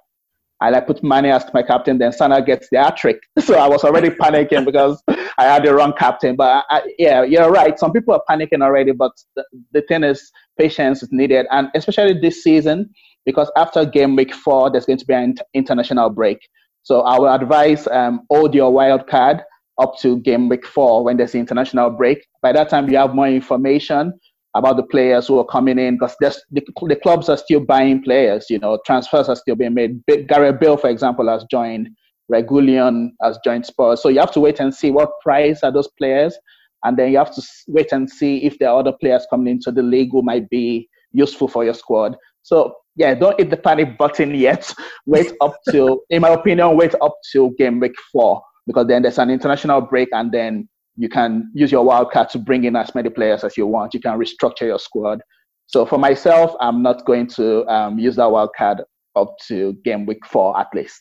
And 0.61 0.77
I 0.77 0.81
put 0.81 1.03
Mane 1.03 1.27
as 1.27 1.45
my 1.53 1.63
captain, 1.63 1.99
then 1.99 2.13
Salah 2.13 2.41
gets 2.41 2.69
the 2.71 2.79
hat 2.79 2.97
trick. 2.97 3.19
So 3.41 3.59
I 3.59 3.67
was 3.69 3.83
already 3.83 4.11
panicking 4.11 4.65
because 4.65 5.03
I 5.09 5.45
had 5.45 5.65
the 5.65 5.75
wrong 5.75 5.93
captain. 5.99 6.37
But 6.37 6.65
I, 6.71 6.83
yeah, 6.99 7.25
you're 7.25 7.51
right. 7.51 7.77
Some 7.79 7.93
people 7.93 8.15
are 8.15 8.23
panicking 8.31 8.63
already, 8.63 8.93
but 8.93 9.11
the, 9.35 9.45
the 9.73 9.83
thing 9.83 10.05
is, 10.05 10.31
patience 10.59 11.03
is 11.03 11.09
needed. 11.11 11.47
And 11.51 11.69
especially 11.75 12.21
this 12.21 12.45
season, 12.45 12.91
because 13.27 13.51
after 13.57 13.85
game 13.85 14.15
week 14.15 14.33
four, 14.33 14.71
there's 14.71 14.87
going 14.87 14.99
to 14.99 15.07
be 15.07 15.15
an 15.15 15.35
international 15.55 16.11
break. 16.11 16.39
So 16.85 17.01
I 17.03 17.19
will 17.19 17.33
advise 17.33 17.87
um, 17.89 18.23
hold 18.31 18.55
your 18.55 18.73
wild 18.73 19.07
card 19.09 19.43
up 19.79 19.99
to 20.01 20.19
game 20.21 20.49
week 20.49 20.67
four 20.67 21.05
when 21.05 21.17
there's 21.17 21.33
the 21.33 21.39
international 21.39 21.91
break. 21.91 22.27
By 22.43 22.53
that 22.53 22.69
time, 22.69 22.91
you 22.91 22.97
have 22.97 23.15
more 23.15 23.29
information 23.29 24.13
about 24.55 24.77
the 24.77 24.83
players 24.83 25.27
who 25.27 25.39
are 25.39 25.47
coming 25.47 25.79
in 25.79 25.97
because 25.97 26.15
the, 26.21 26.37
the 26.51 26.97
clubs 26.97 27.29
are 27.29 27.39
still 27.39 27.61
buying 27.61 28.03
players. 28.03 28.47
You 28.51 28.59
know, 28.59 28.79
transfers 28.85 29.29
are 29.29 29.37
still 29.37 29.57
being 29.57 29.75
made. 29.75 30.01
Gareth 30.29 30.61
Bale, 30.61 30.77
for 30.77 30.91
example, 30.91 31.29
has 31.29 31.45
joined. 31.51 31.89
Reguilon 32.31 33.11
has 33.23 33.39
joined 33.45 33.67
Spurs. 33.67 34.03
So 34.03 34.09
you 34.09 34.21
have 34.21 34.33
to 34.33 34.41
wait 34.41 34.61
and 34.61 34.75
see 34.75 34.91
what 34.91 35.11
price 35.23 35.63
are 35.63 35.73
those 35.73 35.89
players, 35.99 36.37
and 36.85 36.97
then 36.97 37.11
you 37.11 37.19
have 37.19 37.35
to 37.35 37.43
wait 37.69 37.93
and 37.93 38.09
see 38.09 38.45
if 38.45 38.59
there 38.59 38.69
are 38.69 38.81
other 38.81 38.93
players 38.93 39.27
coming 39.31 39.49
into 39.49 39.71
the 39.71 39.83
league 39.83 40.11
who 40.13 40.23
might 40.23 40.49
be 40.49 40.89
useful 41.13 41.49
for 41.49 41.65
your 41.65 41.75
squad. 41.75 42.17
So 42.43 42.75
yeah, 42.97 43.15
don't 43.15 43.39
hit 43.39 43.51
the 43.51 43.57
panic 43.57 43.99
button 43.99 44.35
yet. 44.35 44.73
Wait 45.07 45.33
up 45.41 45.57
till, 45.71 46.01
in 46.11 46.23
my 46.23 46.31
opinion, 46.31 46.77
wait 46.77 46.95
up 47.01 47.15
till 47.33 47.51
game 47.51 47.81
week 47.81 47.95
four 48.13 48.43
because 48.67 48.87
then 48.87 49.03
there's 49.03 49.19
an 49.19 49.31
international 49.31 49.81
break 49.81 50.09
and 50.13 50.33
then 50.33 50.69
you 50.97 51.09
can 51.09 51.51
use 51.55 51.73
your 51.73 51.85
wildcard 51.85 52.29
to 52.31 52.39
bring 52.39 52.65
in 52.65 52.77
as 52.77 52.95
many 52.95 53.09
players 53.09 53.45
as 53.45 53.57
you 53.57 53.67
want. 53.67 53.95
You 53.95 54.01
can 54.01 54.19
restructure 54.19 54.63
your 54.63 54.79
squad. 54.79 55.21
So 55.67 55.87
for 55.87 55.99
myself, 55.99 56.55
I'm 56.61 56.83
not 56.83 57.07
going 57.07 57.27
to 57.29 57.67
um, 57.67 57.99
use 57.99 58.17
that 58.17 58.25
wildcard 58.25 58.85
up 59.17 59.35
to 59.49 59.75
game 59.85 60.07
week 60.07 60.25
four 60.27 60.59
at 60.59 60.69
least. 60.75 61.01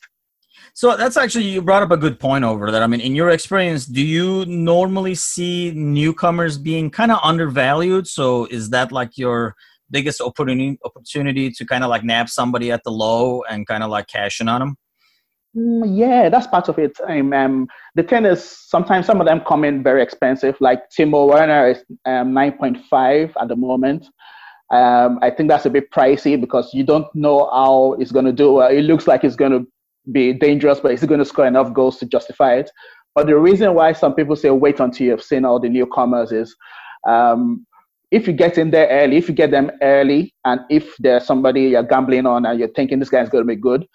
So 0.73 0.95
that's 0.95 1.17
actually 1.17 1.45
you 1.45 1.61
brought 1.61 1.83
up 1.83 1.91
a 1.91 1.97
good 1.97 2.19
point 2.19 2.43
over 2.43 2.71
that. 2.71 2.83
I 2.83 2.87
mean, 2.87 3.01
in 3.01 3.15
your 3.15 3.29
experience, 3.29 3.85
do 3.85 4.01
you 4.01 4.45
normally 4.45 5.15
see 5.15 5.71
newcomers 5.71 6.57
being 6.57 6.89
kind 6.89 7.11
of 7.11 7.19
undervalued? 7.23 8.07
So 8.07 8.45
is 8.45 8.69
that 8.69 8.91
like 8.91 9.17
your 9.17 9.55
biggest 9.89 10.21
opportunity 10.21 10.77
opportunity 10.85 11.51
to 11.51 11.65
kind 11.65 11.83
of 11.83 11.89
like 11.89 12.03
nab 12.03 12.29
somebody 12.29 12.71
at 12.71 12.81
the 12.85 12.91
low 12.91 13.43
and 13.49 13.67
kind 13.67 13.83
of 13.83 13.89
like 13.89 14.07
cash 14.07 14.39
in 14.39 14.47
on 14.47 14.59
them? 14.59 14.75
Mm, 15.55 15.97
yeah, 15.97 16.29
that's 16.29 16.47
part 16.47 16.69
of 16.69 16.79
it. 16.79 16.97
Um, 17.07 17.33
um, 17.33 17.67
the 17.95 18.03
thing 18.03 18.25
is, 18.25 18.43
sometimes 18.43 19.05
some 19.05 19.19
of 19.19 19.27
them 19.27 19.41
come 19.41 19.63
in 19.65 19.83
very 19.83 20.01
expensive. 20.01 20.55
Like 20.61 20.89
Timo 20.89 21.27
Werner 21.27 21.69
is 21.69 21.83
um, 22.05 22.31
9.5 22.31 23.33
at 23.39 23.47
the 23.47 23.55
moment. 23.55 24.07
Um, 24.71 25.19
I 25.21 25.29
think 25.29 25.49
that's 25.49 25.65
a 25.65 25.69
bit 25.69 25.91
pricey 25.91 26.39
because 26.39 26.73
you 26.73 26.85
don't 26.85 27.13
know 27.13 27.49
how 27.51 27.97
it's 27.99 28.11
going 28.13 28.25
to 28.25 28.31
do. 28.31 28.61
Uh, 28.61 28.69
it 28.69 28.83
looks 28.83 29.07
like 29.07 29.25
it's 29.25 29.35
going 29.35 29.51
to 29.51 29.67
be 30.13 30.31
dangerous, 30.31 30.79
but 30.79 30.93
is 30.93 31.03
it 31.03 31.07
going 31.07 31.19
to 31.19 31.25
score 31.25 31.45
enough 31.45 31.73
goals 31.73 31.97
to 31.99 32.05
justify 32.05 32.53
it? 32.55 32.71
But 33.13 33.27
the 33.27 33.37
reason 33.37 33.73
why 33.73 33.91
some 33.91 34.15
people 34.15 34.37
say 34.37 34.49
wait 34.51 34.79
until 34.79 35.07
you've 35.07 35.21
seen 35.23 35.43
all 35.43 35.59
the 35.59 35.67
newcomers 35.67 36.31
is 36.31 36.55
um, 37.05 37.67
if 38.11 38.25
you 38.25 38.31
get 38.31 38.57
in 38.57 38.71
there 38.71 38.87
early, 38.87 39.17
if 39.17 39.27
you 39.27 39.35
get 39.35 39.51
them 39.51 39.71
early, 39.81 40.33
and 40.45 40.61
if 40.69 40.95
there's 40.99 41.25
somebody 41.25 41.63
you're 41.63 41.83
gambling 41.83 42.25
on 42.25 42.45
and 42.45 42.57
you're 42.57 42.69
thinking 42.69 42.99
this 42.99 43.09
guy's 43.09 43.27
going 43.27 43.43
to 43.43 43.47
be 43.47 43.59
good, 43.59 43.85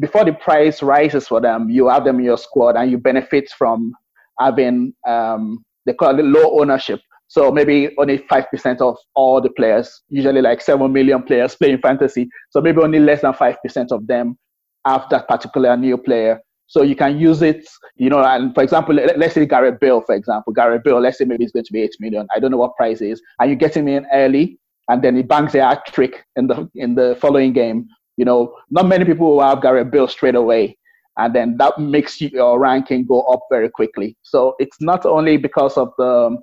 before 0.00 0.24
the 0.24 0.32
price 0.32 0.82
rises 0.82 1.28
for 1.28 1.40
them, 1.40 1.70
you 1.70 1.88
have 1.88 2.04
them 2.04 2.18
in 2.18 2.24
your 2.24 2.38
squad 2.38 2.76
and 2.76 2.90
you 2.90 2.98
benefit 2.98 3.50
from 3.56 3.92
having 4.40 4.94
um, 5.06 5.64
they 5.86 5.94
call 5.94 6.18
it 6.18 6.24
low 6.24 6.60
ownership. 6.60 7.00
So 7.28 7.50
maybe 7.52 7.94
only 7.98 8.18
five 8.28 8.50
percent 8.50 8.80
of 8.80 8.96
all 9.14 9.40
the 9.40 9.50
players, 9.50 10.02
usually 10.08 10.40
like 10.40 10.60
seven 10.60 10.92
million 10.92 11.22
players 11.22 11.54
playing 11.60 11.78
fantasy. 11.78 12.28
So 12.50 12.60
maybe 12.60 12.80
only 12.80 13.00
less 13.00 13.22
than 13.22 13.34
five 13.34 13.56
percent 13.62 13.92
of 13.92 14.06
them 14.06 14.38
have 14.86 15.08
that 15.10 15.28
particular 15.28 15.76
new 15.76 15.98
player. 15.98 16.40
So 16.66 16.82
you 16.82 16.94
can 16.94 17.18
use 17.18 17.40
it, 17.40 17.66
you 17.96 18.10
know, 18.10 18.22
and 18.22 18.54
for 18.54 18.62
example, 18.62 18.94
let, 18.94 19.20
us 19.22 19.32
say 19.32 19.46
Gareth 19.46 19.80
Bale, 19.80 20.02
for 20.02 20.14
example, 20.14 20.52
Gareth 20.52 20.82
Bale, 20.84 21.00
let's 21.00 21.16
say 21.16 21.24
maybe 21.24 21.44
it's 21.44 21.52
going 21.52 21.64
to 21.64 21.72
be 21.72 21.80
8 21.80 21.96
million. 21.98 22.26
I 22.34 22.40
don't 22.40 22.50
know 22.50 22.58
what 22.58 22.76
price 22.76 23.00
is. 23.00 23.22
And 23.40 23.48
you 23.48 23.56
get 23.56 23.74
him 23.74 23.88
in 23.88 24.06
early 24.12 24.58
and 24.88 25.02
then 25.02 25.16
he 25.16 25.22
banks 25.22 25.54
a 25.54 25.62
hat 25.62 25.86
trick 25.86 26.24
in 26.36 26.46
the 26.46 26.68
in 26.74 26.94
the 26.94 27.16
following 27.20 27.52
game. 27.52 27.88
You 28.18 28.24
know, 28.24 28.54
not 28.68 28.86
many 28.86 29.04
people 29.04 29.36
will 29.36 29.40
have 29.40 29.62
Gareth 29.62 29.90
Bale 29.92 30.08
straight 30.08 30.34
away. 30.34 30.76
And 31.16 31.34
then 31.34 31.56
that 31.58 31.78
makes 31.78 32.20
your 32.20 32.58
ranking 32.58 33.06
go 33.06 33.22
up 33.22 33.40
very 33.50 33.70
quickly. 33.70 34.16
So 34.22 34.54
it's 34.58 34.76
not 34.80 35.06
only 35.06 35.36
because 35.36 35.76
of 35.76 35.92
the 35.98 36.36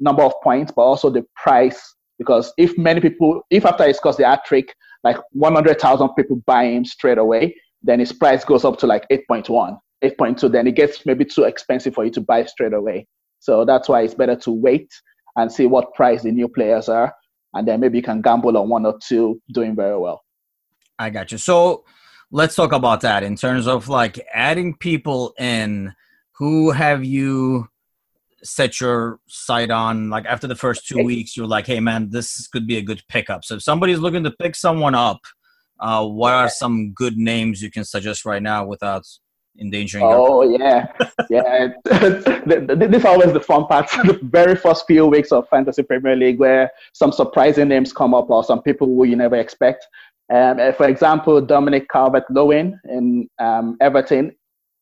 number 0.00 0.22
of 0.22 0.32
points, 0.42 0.72
but 0.74 0.82
also 0.82 1.10
the 1.10 1.24
price. 1.34 1.94
Because 2.18 2.52
if 2.56 2.78
many 2.78 3.00
people, 3.00 3.42
if 3.50 3.66
after 3.66 3.86
he 3.86 3.92
scores 3.92 4.16
the 4.16 4.26
hat 4.26 4.44
trick, 4.46 4.74
like 5.04 5.16
100,000 5.32 6.08
people 6.10 6.42
buy 6.46 6.64
him 6.64 6.84
straight 6.84 7.18
away, 7.18 7.56
then 7.82 7.98
his 7.98 8.12
price 8.12 8.44
goes 8.44 8.64
up 8.64 8.78
to 8.78 8.86
like 8.86 9.04
8.1, 9.10 9.78
8.2. 10.04 10.50
Then 10.50 10.66
it 10.66 10.76
gets 10.76 11.04
maybe 11.06 11.24
too 11.24 11.42
expensive 11.42 11.94
for 11.94 12.04
you 12.04 12.10
to 12.12 12.20
buy 12.20 12.44
straight 12.44 12.72
away. 12.72 13.06
So 13.40 13.64
that's 13.64 13.88
why 13.88 14.02
it's 14.02 14.14
better 14.14 14.36
to 14.36 14.50
wait 14.50 14.88
and 15.36 15.50
see 15.50 15.66
what 15.66 15.92
price 15.94 16.22
the 16.22 16.32
new 16.32 16.48
players 16.48 16.88
are. 16.88 17.12
And 17.54 17.66
then 17.66 17.80
maybe 17.80 17.98
you 17.98 18.02
can 18.02 18.22
gamble 18.22 18.56
on 18.56 18.68
one 18.68 18.86
or 18.86 18.98
two 19.06 19.40
doing 19.52 19.76
very 19.76 19.98
well. 19.98 20.22
I 20.98 21.10
got 21.10 21.32
you. 21.32 21.38
So 21.38 21.84
let's 22.30 22.54
talk 22.54 22.72
about 22.72 23.00
that 23.02 23.22
in 23.22 23.36
terms 23.36 23.66
of 23.66 23.88
like 23.88 24.24
adding 24.32 24.74
people 24.76 25.34
in. 25.38 25.94
Who 26.38 26.70
have 26.70 27.02
you 27.02 27.68
set 28.42 28.80
your 28.80 29.20
sight 29.26 29.70
on? 29.70 30.10
Like 30.10 30.26
after 30.26 30.46
the 30.46 30.54
first 30.54 30.86
two 30.86 31.02
weeks, 31.02 31.36
you're 31.36 31.46
like, 31.46 31.66
hey 31.66 31.80
man, 31.80 32.10
this 32.10 32.46
could 32.48 32.66
be 32.66 32.76
a 32.76 32.82
good 32.82 33.02
pickup. 33.08 33.44
So 33.44 33.54
if 33.56 33.62
somebody's 33.62 33.98
looking 34.00 34.24
to 34.24 34.30
pick 34.30 34.54
someone 34.54 34.94
up, 34.94 35.20
uh, 35.80 36.06
what 36.06 36.32
are 36.32 36.48
some 36.48 36.92
good 36.92 37.16
names 37.16 37.62
you 37.62 37.70
can 37.70 37.84
suggest 37.84 38.24
right 38.24 38.42
now 38.42 38.64
without 38.66 39.06
endangering? 39.60 40.04
Oh 40.06 40.42
your- 40.42 40.60
yeah, 40.60 40.86
yeah. 41.30 41.68
this 41.84 42.96
is 42.96 43.04
always 43.04 43.32
the 43.32 43.40
fun 43.40 43.66
part. 43.66 43.88
the 44.04 44.18
very 44.22 44.56
first 44.56 44.86
few 44.86 45.06
weeks 45.06 45.32
of 45.32 45.48
Fantasy 45.48 45.82
Premier 45.82 46.16
League, 46.16 46.38
where 46.38 46.70
some 46.92 47.12
surprising 47.12 47.68
names 47.68 47.92
come 47.92 48.14
up, 48.14 48.30
or 48.30 48.44
some 48.44 48.62
people 48.62 48.86
who 48.86 49.04
you 49.04 49.16
never 49.16 49.36
expect. 49.36 49.86
Um, 50.32 50.58
uh, 50.58 50.72
for 50.72 50.88
example, 50.88 51.40
Dominic 51.40 51.88
Calvert-Lewin 51.90 52.78
in 52.88 53.28
um, 53.38 53.76
Everton. 53.80 54.34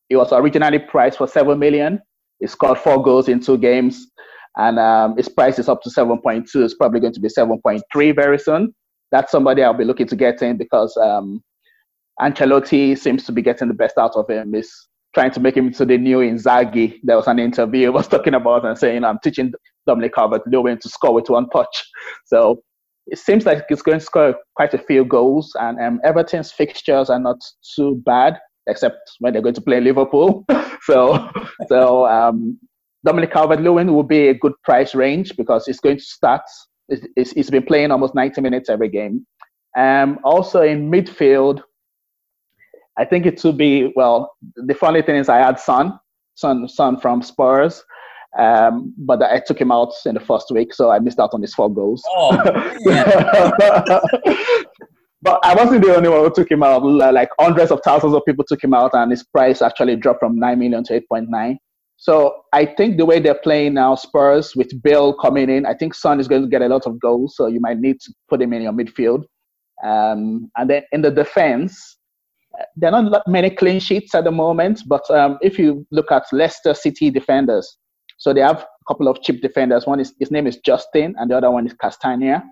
He 0.09 0.15
was 0.15 0.31
originally 0.31 0.79
priced 0.79 1.17
for 1.17 1.27
seven 1.27 1.59
million. 1.59 1.99
He 2.39 2.47
scored 2.47 2.77
four 2.77 3.01
goals 3.01 3.27
in 3.27 3.39
two 3.39 3.57
games, 3.57 4.07
and 4.57 4.77
um, 4.79 5.17
his 5.17 5.29
price 5.29 5.59
is 5.59 5.69
up 5.69 5.81
to 5.83 5.89
seven 5.89 6.19
point 6.21 6.49
two. 6.51 6.63
It's 6.63 6.75
probably 6.75 6.99
going 6.99 7.13
to 7.13 7.19
be 7.19 7.29
seven 7.29 7.61
point 7.61 7.83
three 7.91 8.11
very 8.11 8.39
soon 8.39 8.73
that's 9.11 9.31
somebody 9.31 9.63
I'll 9.63 9.73
be 9.73 9.85
looking 9.85 10.07
to 10.07 10.15
get 10.15 10.41
in 10.41 10.57
because 10.57 10.95
um, 10.97 11.41
Ancelotti 12.19 12.97
seems 12.97 13.23
to 13.25 13.31
be 13.31 13.41
getting 13.41 13.67
the 13.67 13.73
best 13.73 13.97
out 13.97 14.15
of 14.15 14.29
him. 14.29 14.53
He's 14.53 14.71
trying 15.13 15.31
to 15.31 15.39
make 15.39 15.55
him 15.55 15.67
into 15.67 15.85
the 15.85 15.97
new 15.97 16.19
Inzaghi. 16.19 16.99
There 17.03 17.15
was 17.15 17.27
an 17.27 17.39
interview 17.39 17.87
I 17.87 17.91
was 17.91 18.07
talking 18.15 18.33
about 18.33 18.65
and 18.65 18.77
saying, 18.77 19.03
I'm 19.03 19.19
teaching 19.23 19.53
Dominic 19.87 20.13
Calvert-Lewin 20.13 20.79
to 20.79 20.89
score 20.89 21.13
with 21.13 21.29
one 21.29 21.49
touch. 21.49 21.89
So 22.25 22.61
it 23.07 23.19
seems 23.19 23.45
like 23.45 23.65
he's 23.69 23.81
going 23.81 23.99
to 23.99 24.05
score 24.05 24.35
quite 24.55 24.73
a 24.73 24.79
few 24.79 25.05
goals, 25.05 25.51
and 25.59 25.79
um, 25.79 25.99
Everton's 26.03 26.51
fixtures 26.51 27.09
are 27.09 27.19
not 27.19 27.37
too 27.75 28.01
bad, 28.05 28.37
except 28.67 28.97
when 29.19 29.33
they're 29.33 29.41
going 29.41 29.55
to 29.55 29.61
play 29.61 29.79
Liverpool. 29.79 30.45
so, 30.83 31.29
so 31.67 32.05
um, 32.07 32.59
Dominic 33.05 33.31
Calvert-Lewin 33.31 33.93
will 33.93 34.03
be 34.03 34.29
a 34.29 34.33
good 34.33 34.53
price 34.63 34.95
range 34.95 35.33
because 35.37 35.65
he's 35.65 35.79
going 35.79 35.97
to 35.97 36.03
start 36.03 36.41
He's, 37.15 37.31
he's 37.31 37.49
been 37.49 37.63
playing 37.63 37.91
almost 37.91 38.15
90 38.15 38.41
minutes 38.41 38.69
every 38.69 38.89
game. 38.89 39.25
Um, 39.77 40.19
also 40.23 40.61
in 40.61 40.89
midfield, 40.91 41.61
I 42.97 43.05
think 43.05 43.25
it 43.25 43.43
will 43.43 43.53
be 43.53 43.91
well. 43.95 44.31
The 44.55 44.73
funny 44.73 45.01
thing 45.01 45.15
is, 45.15 45.27
I 45.27 45.37
had 45.37 45.59
Son, 45.59 45.99
Son, 46.35 46.67
Son 46.67 46.97
from 46.99 47.21
Spurs, 47.21 47.83
um, 48.37 48.93
but 48.97 49.21
I 49.21 49.39
took 49.45 49.59
him 49.59 49.71
out 49.71 49.93
in 50.05 50.15
the 50.15 50.19
first 50.19 50.51
week, 50.51 50.73
so 50.73 50.91
I 50.91 50.99
missed 50.99 51.19
out 51.19 51.33
on 51.33 51.41
his 51.41 51.53
four 51.53 51.73
goals. 51.73 52.03
Oh, 52.07 52.35
but 55.21 55.39
I 55.43 55.55
wasn't 55.55 55.83
the 55.85 55.95
only 55.95 56.09
one 56.09 56.19
who 56.19 56.33
took 56.33 56.51
him 56.51 56.63
out. 56.63 56.83
Like 56.83 57.29
hundreds 57.39 57.71
of 57.71 57.81
thousands 57.83 58.13
of 58.13 58.23
people 58.25 58.43
took 58.47 58.63
him 58.63 58.73
out, 58.73 58.91
and 58.93 59.11
his 59.11 59.23
price 59.23 59.61
actually 59.61 59.95
dropped 59.95 60.19
from 60.19 60.37
nine 60.37 60.59
million 60.59 60.83
to 60.85 60.95
eight 60.95 61.07
point 61.07 61.29
nine. 61.29 61.57
So 61.97 62.41
I 62.51 62.65
think 62.65 62.97
the 62.97 63.05
way 63.05 63.19
they're 63.19 63.39
playing 63.41 63.75
now, 63.75 63.95
Spurs 63.95 64.53
with 64.55 64.83
Bale 64.83 65.13
coming 65.13 65.49
in, 65.49 65.65
I 65.65 65.73
think 65.73 65.93
Son 65.93 66.19
is 66.19 66.27
going 66.27 66.41
to 66.41 66.47
get 66.49 66.61
a 66.61 66.67
lot 66.67 66.85
of 66.85 66.99
goals. 66.99 67.35
So 67.37 67.47
you 67.47 67.61
might 67.61 67.79
need 67.79 68.01
to 68.01 68.13
put 68.29 68.41
him 68.41 68.51
in 68.51 68.63
your 68.63 68.73
midfield. 68.73 69.23
Um, 69.83 70.51
and 70.57 70.69
then 70.69 70.83
in 70.91 71.01
the 71.01 71.11
defense, 71.11 71.97
there 72.75 72.93
are 72.93 73.01
not 73.01 73.27
many 73.27 73.49
clean 73.49 73.79
sheets 73.79 74.13
at 74.13 74.25
the 74.25 74.31
moment. 74.31 74.83
But 74.87 75.09
um, 75.09 75.37
if 75.41 75.57
you 75.57 75.87
look 75.91 76.11
at 76.11 76.25
Leicester 76.33 76.73
City 76.73 77.09
defenders, 77.09 77.77
so 78.25 78.33
they 78.33 78.41
have 78.41 78.61
a 78.61 78.85
couple 78.87 79.07
of 79.07 79.21
cheap 79.21 79.39
defenders. 79.39 79.85
One 79.85 79.99
is 79.99 80.15
his 80.19 80.31
name 80.31 80.47
is 80.47 80.57
Justin, 80.65 81.13
and 81.19 81.29
the 81.29 81.37
other 81.37 81.51
one 81.51 81.67
is 81.67 81.73
Castagna. 81.79 82.43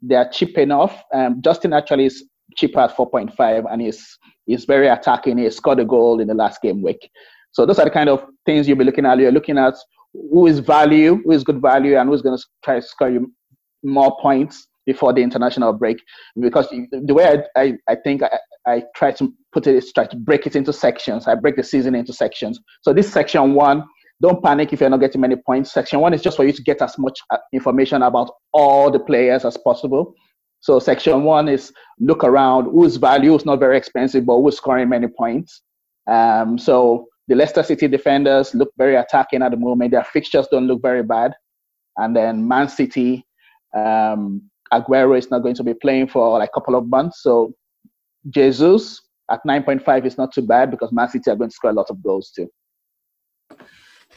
They 0.00 0.14
are 0.14 0.28
cheap 0.28 0.56
enough. 0.56 1.02
Um, 1.12 1.42
Justin 1.42 1.72
actually 1.72 2.06
is 2.06 2.24
cheaper 2.56 2.78
at 2.78 2.96
4.5, 2.96 3.64
and 3.68 3.82
he's 3.82 4.18
he's 4.46 4.66
very 4.66 4.86
attacking. 4.86 5.38
He 5.38 5.50
scored 5.50 5.80
a 5.80 5.84
goal 5.84 6.20
in 6.20 6.28
the 6.28 6.34
last 6.34 6.62
game 6.62 6.80
week. 6.80 7.10
So 7.50 7.66
those 7.66 7.80
are 7.80 7.86
the 7.86 7.90
kind 7.90 8.08
of 8.08 8.24
things 8.44 8.68
you'll 8.68 8.78
be 8.78 8.84
looking 8.84 9.04
at. 9.04 9.18
You're 9.18 9.32
looking 9.32 9.58
at 9.58 9.74
who 10.12 10.46
is 10.46 10.60
value, 10.60 11.20
who 11.24 11.32
is 11.32 11.42
good 11.42 11.60
value, 11.60 11.98
and 11.98 12.08
who's 12.08 12.22
going 12.22 12.38
to 12.38 12.44
try 12.62 12.76
to 12.76 12.82
score 12.82 13.10
you 13.10 13.32
more 13.82 14.16
points 14.22 14.68
before 14.86 15.12
the 15.12 15.22
international 15.22 15.72
break. 15.72 15.96
Because 16.38 16.68
the 16.68 17.14
way 17.14 17.42
I, 17.56 17.60
I, 17.60 17.72
I 17.88 17.96
think 17.96 18.22
I, 18.22 18.38
I 18.64 18.84
try 18.94 19.10
to 19.10 19.34
put 19.52 19.66
it 19.66 19.74
is 19.74 19.92
try 19.92 20.06
to 20.06 20.16
break 20.16 20.46
it 20.46 20.54
into 20.54 20.72
sections. 20.72 21.26
I 21.26 21.34
break 21.34 21.56
the 21.56 21.64
season 21.64 21.96
into 21.96 22.12
sections. 22.12 22.60
So 22.82 22.92
this 22.92 23.12
section 23.12 23.54
one, 23.54 23.82
don't 24.20 24.42
panic 24.42 24.72
if 24.72 24.80
you're 24.80 24.90
not 24.90 25.00
getting 25.00 25.20
many 25.20 25.36
points. 25.36 25.72
Section 25.72 26.00
one 26.00 26.14
is 26.14 26.22
just 26.22 26.36
for 26.36 26.44
you 26.44 26.52
to 26.52 26.62
get 26.62 26.80
as 26.80 26.98
much 26.98 27.18
uh, 27.30 27.38
information 27.52 28.02
about 28.02 28.30
all 28.52 28.90
the 28.90 28.98
players 28.98 29.44
as 29.44 29.56
possible. 29.56 30.14
So 30.60 30.78
section 30.78 31.22
one 31.24 31.48
is 31.48 31.72
look 32.00 32.24
around 32.24 32.66
whose 32.66 32.96
value 32.96 33.34
is 33.34 33.44
not 33.44 33.60
very 33.60 33.76
expensive, 33.76 34.24
but 34.24 34.40
who's 34.40 34.56
scoring 34.56 34.88
many 34.88 35.06
points. 35.06 35.62
Um, 36.06 36.58
so 36.58 37.06
the 37.28 37.34
Leicester 37.34 37.62
City 37.62 37.88
defenders 37.88 38.54
look 38.54 38.70
very 38.78 38.96
attacking 38.96 39.42
at 39.42 39.50
the 39.50 39.56
moment. 39.56 39.90
Their 39.90 40.04
fixtures 40.04 40.46
don't 40.50 40.66
look 40.66 40.80
very 40.80 41.02
bad. 41.02 41.34
And 41.96 42.16
then 42.16 42.46
Man 42.46 42.68
City, 42.68 43.26
um, 43.76 44.42
Aguero 44.72 45.18
is 45.18 45.30
not 45.30 45.40
going 45.40 45.54
to 45.56 45.64
be 45.64 45.74
playing 45.74 46.08
for 46.08 46.38
like 46.38 46.50
a 46.50 46.52
couple 46.52 46.74
of 46.74 46.88
months. 46.88 47.22
So 47.22 47.52
Jesus 48.30 49.00
at 49.30 49.40
9.5 49.46 50.06
is 50.06 50.18
not 50.18 50.32
too 50.32 50.42
bad 50.42 50.70
because 50.70 50.92
Man 50.92 51.08
City 51.08 51.30
are 51.30 51.36
going 51.36 51.50
to 51.50 51.54
score 51.54 51.70
a 51.70 51.74
lot 51.74 51.90
of 51.90 52.02
goals 52.02 52.30
too. 52.34 52.48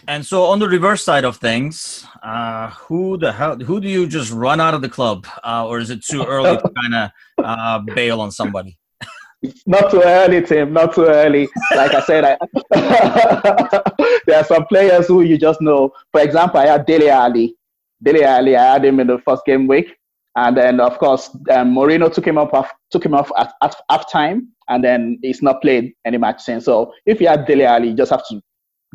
And 0.07 0.25
so 0.25 0.45
on 0.45 0.59
the 0.59 0.67
reverse 0.67 1.03
side 1.03 1.25
of 1.25 1.37
things, 1.37 2.05
uh, 2.23 2.69
who 2.71 3.17
the 3.17 3.31
hell, 3.31 3.57
who 3.57 3.79
do 3.79 3.87
you 3.87 4.07
just 4.07 4.31
run 4.31 4.59
out 4.59 4.73
of 4.73 4.81
the 4.81 4.89
club, 4.89 5.27
uh, 5.43 5.67
or 5.67 5.79
is 5.79 5.89
it 5.89 6.03
too 6.03 6.23
early 6.23 6.57
to 6.57 6.69
kind 6.81 6.95
of 6.95 7.11
uh, 7.43 7.79
bail 7.93 8.21
on 8.21 8.31
somebody? 8.31 8.77
Not 9.65 9.91
too 9.91 10.01
early, 10.03 10.41
Tim. 10.41 10.73
Not 10.73 10.95
too 10.95 11.05
early. 11.05 11.47
Like 11.75 11.93
I 11.93 12.01
said, 12.01 12.25
I, 12.25 12.37
there 14.25 14.37
are 14.37 14.43
some 14.43 14.65
players 14.65 15.07
who 15.07 15.21
you 15.21 15.37
just 15.37 15.61
know. 15.61 15.91
For 16.11 16.21
example, 16.21 16.59
I 16.59 16.67
had 16.67 16.85
Dele 16.85 17.09
Alli. 17.09 17.55
Dele 18.01 18.23
Alli, 18.23 18.55
I 18.55 18.73
had 18.73 18.85
him 18.85 18.99
in 18.99 19.07
the 19.07 19.19
first 19.19 19.45
game 19.45 19.67
week, 19.67 19.95
and 20.35 20.57
then 20.57 20.79
of 20.79 20.97
course 20.99 21.29
um, 21.51 21.73
Mourinho 21.73 22.11
took 22.11 22.25
him 22.25 22.37
up 22.37 22.53
off, 22.53 22.69
took 22.91 23.05
him 23.05 23.13
off 23.13 23.31
at, 23.37 23.53
at 23.61 23.75
half 23.89 24.11
time, 24.11 24.49
and 24.69 24.83
then 24.83 25.19
he's 25.21 25.41
not 25.41 25.61
played 25.61 25.93
any 26.05 26.17
match 26.17 26.41
since. 26.41 26.65
So 26.65 26.93
if 27.05 27.21
you 27.21 27.27
had 27.27 27.45
Dele 27.45 27.65
Alli, 27.65 27.89
you 27.89 27.95
just 27.95 28.11
have 28.11 28.25
to 28.27 28.41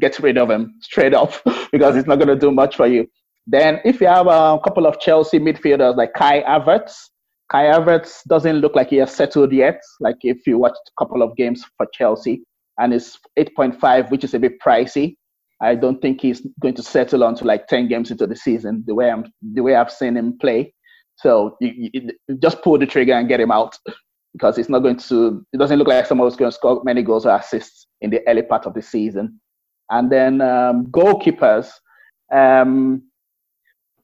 get 0.01 0.18
rid 0.18 0.38
of 0.38 0.51
him 0.51 0.74
straight 0.80 1.14
off 1.14 1.42
because 1.72 1.97
it's 1.97 2.09
not 2.09 2.16
going 2.16 2.28
to 2.28 2.36
do 2.36 2.51
much 2.51 2.76
for 2.76 2.86
you. 2.86 3.07
Then 3.47 3.80
if 3.84 4.01
you 4.01 4.07
have 4.07 4.26
a 4.26 4.59
couple 4.64 4.86
of 4.86 5.01
Chelsea 5.01 5.38
midfielders 5.38 5.97
like 5.97 6.14
Kai 6.14 6.42
Havertz, 6.42 6.95
Kai 7.51 7.64
Havertz 7.64 8.22
doesn't 8.26 8.57
look 8.57 8.74
like 8.74 8.90
he 8.90 8.97
has 8.97 9.14
settled 9.14 9.53
yet. 9.53 9.80
Like 10.01 10.16
if 10.22 10.47
you 10.47 10.59
watched 10.59 10.80
a 10.88 11.03
couple 11.03 11.22
of 11.22 11.36
games 11.36 11.64
for 11.76 11.86
Chelsea, 11.92 12.42
and 12.78 12.92
it's 12.92 13.18
8.5, 13.38 14.11
which 14.11 14.24
is 14.24 14.34
a 14.34 14.38
bit 14.38 14.61
pricey. 14.61 15.16
I 15.62 15.74
don't 15.74 16.03
think 16.03 16.20
he's 16.20 16.42
going 16.61 16.74
to 16.74 16.82
settle 16.82 17.22
on 17.22 17.36
to 17.36 17.45
like 17.45 17.68
10 17.68 17.88
games 17.88 18.11
into 18.11 18.26
the 18.26 18.36
season. 18.36 18.82
The 18.86 18.95
way 18.95 19.11
I'm, 19.11 19.24
the 19.40 19.62
way 19.62 19.76
I've 19.76 19.92
seen 19.92 20.16
him 20.16 20.36
play, 20.38 20.74
so 21.16 21.57
you, 21.61 21.90
you 21.92 22.38
just 22.40 22.62
pull 22.62 22.78
the 22.78 22.86
trigger 22.86 23.14
and 23.14 23.28
get 23.28 23.40
him 23.40 23.53
out 23.53 23.76
because 24.32 24.59
it's 24.59 24.68
not 24.68 24.80
going 24.80 24.97
to. 24.97 25.45
It 25.53 25.59
doesn't 25.59 25.78
look 25.78 25.88
like 25.88 26.07
someone 26.07 26.28
who's 26.28 26.36
going 26.36 26.51
to 26.51 26.55
score 26.55 26.82
many 26.84 27.03
goals 27.03 27.24
or 27.24 27.36
assists 27.36 27.86
in 28.01 28.11
the 28.11 28.20
early 28.26 28.42
part 28.42 28.66
of 28.66 28.74
the 28.74 28.82
season. 28.82 29.40
And 29.91 30.11
then 30.11 30.41
um, 30.41 30.87
goalkeepers. 30.87 31.70
Um, 32.32 33.03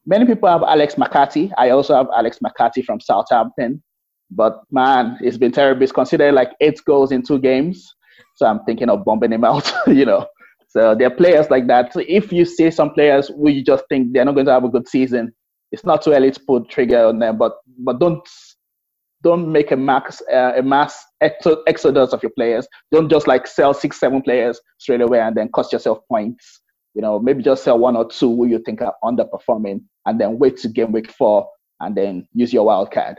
many 0.07 0.27
people 0.27 0.49
have 0.49 0.63
Alex 0.63 0.99
McCarthy. 0.99 1.53
I 1.57 1.71
also 1.71 1.95
have 1.95 2.09
Alex 2.17 2.39
McCarthy 2.43 2.83
from 2.83 3.01
Southampton. 3.01 3.83
But 4.31 4.61
man, 4.71 5.19
it's 5.21 5.37
been 5.37 5.53
terrible. 5.53 5.83
It's 5.83 5.93
considered 5.93 6.35
like 6.35 6.53
eight 6.61 6.81
goals 6.87 7.13
in 7.13 7.23
two 7.23 7.39
games. 7.39 7.95
So 8.37 8.47
I'm 8.47 8.61
thinking 8.65 8.89
of 8.89 9.05
bombing 9.05 9.33
him 9.33 9.45
out, 9.53 9.71
you 9.87 10.05
know. 10.05 10.27
So 10.69 10.95
there 10.95 11.09
are 11.09 11.15
players 11.15 11.51
like 11.51 11.67
that. 11.67 11.93
So 11.93 12.03
if 12.07 12.33
you 12.33 12.45
see 12.45 12.71
some 12.71 12.91
players 12.91 13.29
who 13.29 13.51
you 13.51 13.65
just 13.65 13.85
think 13.89 14.13
they're 14.13 14.25
not 14.25 14.35
going 14.35 14.47
to 14.47 14.53
have 14.53 14.65
a 14.65 14.69
good 14.69 14.89
season, 14.89 15.33
it's 15.73 15.85
not 15.85 16.03
too 16.03 16.13
early 16.13 16.31
to 16.31 16.41
put 16.47 16.69
trigger 16.69 17.07
on 17.07 17.19
them. 17.19 17.39
But 17.39 17.55
but 17.79 17.99
don't 17.99 18.21
don't 19.23 19.51
make 19.51 19.71
a 19.71 19.77
max 19.77 20.23
uh, 20.33 20.53
a 20.57 20.63
mass 20.63 21.05
exodus 21.21 22.13
of 22.13 22.23
your 22.23 22.33
players. 22.33 22.67
Don't 22.93 23.11
just 23.11 23.27
like 23.27 23.47
sell 23.47 23.75
six 23.75 24.01
seven 24.01 24.23
players 24.23 24.61
straight 24.79 25.01
away 25.01 25.21
and 25.21 25.37
then 25.37 25.49
cost 25.51 25.73
yourself 25.73 25.99
points. 26.09 26.61
You 26.95 27.03
know, 27.03 27.21
maybe 27.21 27.43
just 27.43 27.63
sell 27.65 27.79
one 27.79 27.97
or 27.97 28.09
two 28.09 28.35
who 28.35 28.47
you 28.47 28.59
think 28.59 28.83
are 28.83 28.95
underperforming, 29.05 29.83
and 30.07 30.21
then 30.21 30.39
wait 30.39 30.57
to 30.59 30.69
game 30.69 30.93
week 30.93 31.11
four 31.11 31.49
and 31.81 31.97
then 31.97 32.29
use 32.35 32.53
your 32.53 32.65
wild 32.67 32.91
card. 32.91 33.19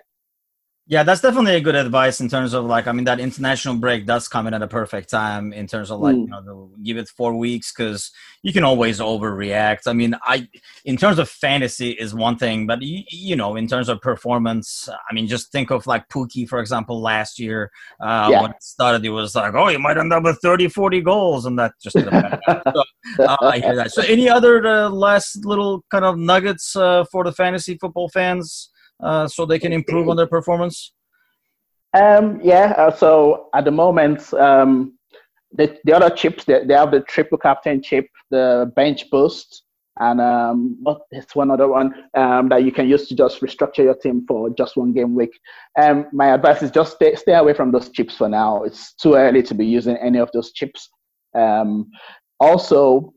Yeah, 0.91 1.03
that's 1.03 1.21
definitely 1.21 1.55
a 1.55 1.61
good 1.61 1.75
advice 1.75 2.19
in 2.19 2.27
terms 2.27 2.53
of 2.53 2.65
like, 2.65 2.85
I 2.85 2.91
mean, 2.91 3.05
that 3.05 3.21
international 3.21 3.75
break 3.75 4.05
does 4.05 4.27
come 4.27 4.45
in 4.45 4.53
at 4.53 4.61
a 4.61 4.67
perfect 4.67 5.09
time 5.09 5.53
in 5.53 5.65
terms 5.65 5.89
of 5.89 6.01
like, 6.01 6.17
mm. 6.17 6.25
you 6.25 6.27
know, 6.27 6.69
give 6.83 6.97
it 6.97 7.07
four 7.07 7.33
weeks 7.33 7.71
because 7.71 8.11
you 8.43 8.51
can 8.51 8.65
always 8.65 8.99
overreact. 8.99 9.87
I 9.87 9.93
mean, 9.93 10.17
I, 10.21 10.49
in 10.83 10.97
terms 10.97 11.17
of 11.17 11.29
fantasy 11.29 11.91
is 11.91 12.13
one 12.13 12.35
thing, 12.35 12.67
but 12.67 12.81
you, 12.81 13.03
you 13.09 13.37
know, 13.37 13.55
in 13.55 13.69
terms 13.69 13.87
of 13.87 14.01
performance, 14.01 14.89
I 15.09 15.13
mean, 15.13 15.27
just 15.27 15.49
think 15.53 15.71
of 15.71 15.87
like 15.87 16.09
Pukki, 16.09 16.45
for 16.45 16.59
example, 16.59 16.99
last 16.99 17.39
year 17.39 17.71
uh, 18.01 18.27
yeah. 18.29 18.41
when 18.41 18.51
it 18.51 18.61
started, 18.61 19.05
it 19.05 19.11
was 19.11 19.33
like, 19.33 19.53
oh, 19.53 19.69
you 19.69 19.79
might 19.79 19.97
end 19.97 20.11
up 20.11 20.23
with 20.23 20.39
30, 20.41 20.67
40 20.67 20.99
goals, 20.99 21.45
and 21.45 21.57
that 21.57 21.71
just 21.81 21.95
didn't 21.95 22.11
so, 22.45 22.83
uh, 23.23 23.37
I 23.43 23.59
hear 23.59 23.77
that. 23.77 23.93
So, 23.93 24.01
any 24.01 24.27
other 24.27 24.67
uh, 24.67 24.89
last 24.89 25.45
little 25.45 25.85
kind 25.89 26.03
of 26.03 26.17
nuggets 26.17 26.75
uh, 26.75 27.05
for 27.05 27.23
the 27.23 27.31
fantasy 27.31 27.77
football 27.77 28.09
fans? 28.09 28.71
Uh, 29.01 29.27
so 29.27 29.45
they 29.45 29.59
can 29.59 29.73
improve 29.73 30.09
on 30.09 30.17
their 30.17 30.27
performance? 30.27 30.93
Um, 31.93 32.39
yeah. 32.41 32.73
Uh, 32.77 32.91
so 32.91 33.49
at 33.53 33.65
the 33.65 33.71
moment, 33.71 34.33
um, 34.33 34.97
the, 35.51 35.77
the 35.83 35.93
other 35.93 36.09
chips 36.09 36.45
they, 36.45 36.63
they 36.65 36.73
have 36.73 36.91
the 36.91 37.01
triple 37.01 37.37
captain 37.37 37.81
chip, 37.81 38.07
the 38.29 38.71
bench 38.75 39.09
boost, 39.09 39.63
and 39.99 40.21
um, 40.21 40.81
oh, 40.85 40.99
it's 41.11 41.35
one 41.35 41.51
other 41.51 41.67
one 41.67 41.93
um, 42.15 42.47
that 42.49 42.63
you 42.63 42.71
can 42.71 42.87
use 42.87 43.07
to 43.07 43.15
just 43.15 43.41
restructure 43.41 43.83
your 43.83 43.95
team 43.95 44.25
for 44.25 44.49
just 44.51 44.77
one 44.77 44.93
game 44.93 45.15
week. 45.15 45.37
Um, 45.79 46.07
my 46.13 46.33
advice 46.33 46.63
is 46.63 46.71
just 46.71 46.95
stay, 46.95 47.15
stay 47.15 47.33
away 47.33 47.53
from 47.53 47.71
those 47.71 47.89
chips 47.89 48.15
for 48.15 48.29
now. 48.29 48.63
It's 48.63 48.93
too 48.93 49.15
early 49.15 49.43
to 49.43 49.53
be 49.53 49.65
using 49.65 49.97
any 49.97 50.19
of 50.19 50.31
those 50.33 50.53
chips. 50.53 50.89
Um, 51.37 51.91
also, 52.39 53.13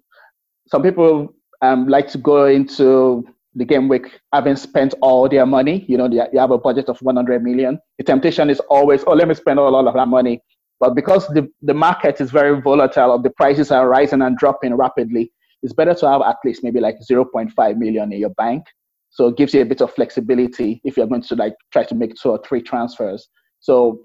some 0.69 0.83
people 0.83 1.35
um, 1.63 1.87
like 1.87 2.09
to 2.09 2.19
go 2.19 2.47
into 2.47 3.25
the 3.55 3.65
game 3.65 3.89
week 3.89 4.21
having 4.33 4.57
spent 4.57 4.95
all 5.01 5.29
their 5.29 5.47
money. 5.47 5.85
You 5.89 5.99
know, 5.99 6.09
they, 6.09 6.39
have 6.39 6.51
a 6.51 6.59
budget 6.59 6.89
of 6.89 7.01
100 7.01 7.43
million. 7.43 7.79
The 7.99 8.05
temptation 8.05 8.51
is 8.51 8.61
always, 8.69 9.05
oh, 9.07 9.13
let 9.13 9.29
me 9.29 9.35
spend 9.35 9.59
all, 9.59 9.75
all 9.75 9.87
of 9.87 9.95
that 9.95 10.09
money. 10.09 10.41
But 10.81 10.95
because 10.95 11.27
the, 11.29 11.49
the 11.63 11.75
market 11.75 12.21
is 12.21 12.31
very 12.31 12.61
volatile, 12.61 13.19
the 13.19 13.31
prices 13.31 13.71
are 13.71 13.89
rising 13.89 14.23
and 14.23 14.37
dropping 14.37 14.75
rapidly, 14.75 15.33
it's 15.63 15.73
better 15.73 15.95
to 15.95 16.09
have 16.09 16.23
at 16.23 16.37
least 16.45 16.63
maybe 16.63 16.81
like 16.81 16.97
0.5 17.11 17.77
million 17.79 18.13
in 18.13 18.19
your 18.19 18.31
bank. 18.31 18.65
So 19.11 19.29
it 19.29 19.37
gives 19.37 19.55
you 19.55 19.63
a 19.63 19.65
bit 19.65 19.81
of 19.81 19.95
flexibility 19.95 20.81
if 20.85 20.97
you're 20.97 21.07
going 21.07 21.23
to 21.23 21.37
like 21.37 21.55
try 21.73 21.85
to 21.85 21.95
make 21.95 22.15
two 22.17 22.31
or 22.31 22.41
three 22.47 22.61
transfers. 22.61 23.29
So 23.61 24.03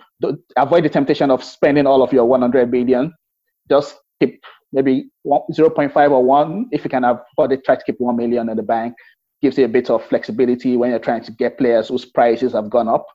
avoid 0.55 0.85
the 0.85 0.89
temptation 0.89 1.31
of 1.31 1.43
spending 1.43 1.87
all 1.87 2.03
of 2.03 2.13
your 2.13 2.25
100 2.25 2.71
million. 2.71 3.13
Just 3.69 3.97
keep 4.21 4.41
maybe 4.71 5.09
0.5 5.25 6.11
or 6.11 6.23
1 6.23 6.67
if 6.71 6.83
you 6.83 6.89
can 6.89 7.03
afford 7.03 7.51
it 7.51 7.65
try 7.65 7.75
to 7.75 7.83
keep 7.83 7.99
1 7.99 8.15
million 8.15 8.49
in 8.49 8.57
the 8.57 8.63
bank 8.63 8.93
gives 9.41 9.57
you 9.57 9.65
a 9.65 9.69
bit 9.69 9.89
of 9.89 10.05
flexibility 10.05 10.77
when 10.77 10.91
you're 10.91 10.99
trying 10.99 11.23
to 11.23 11.31
get 11.31 11.57
players 11.57 11.87
whose 11.87 12.05
prices 12.05 12.53
have 12.53 12.69
gone 12.69 12.87
up. 12.87 13.05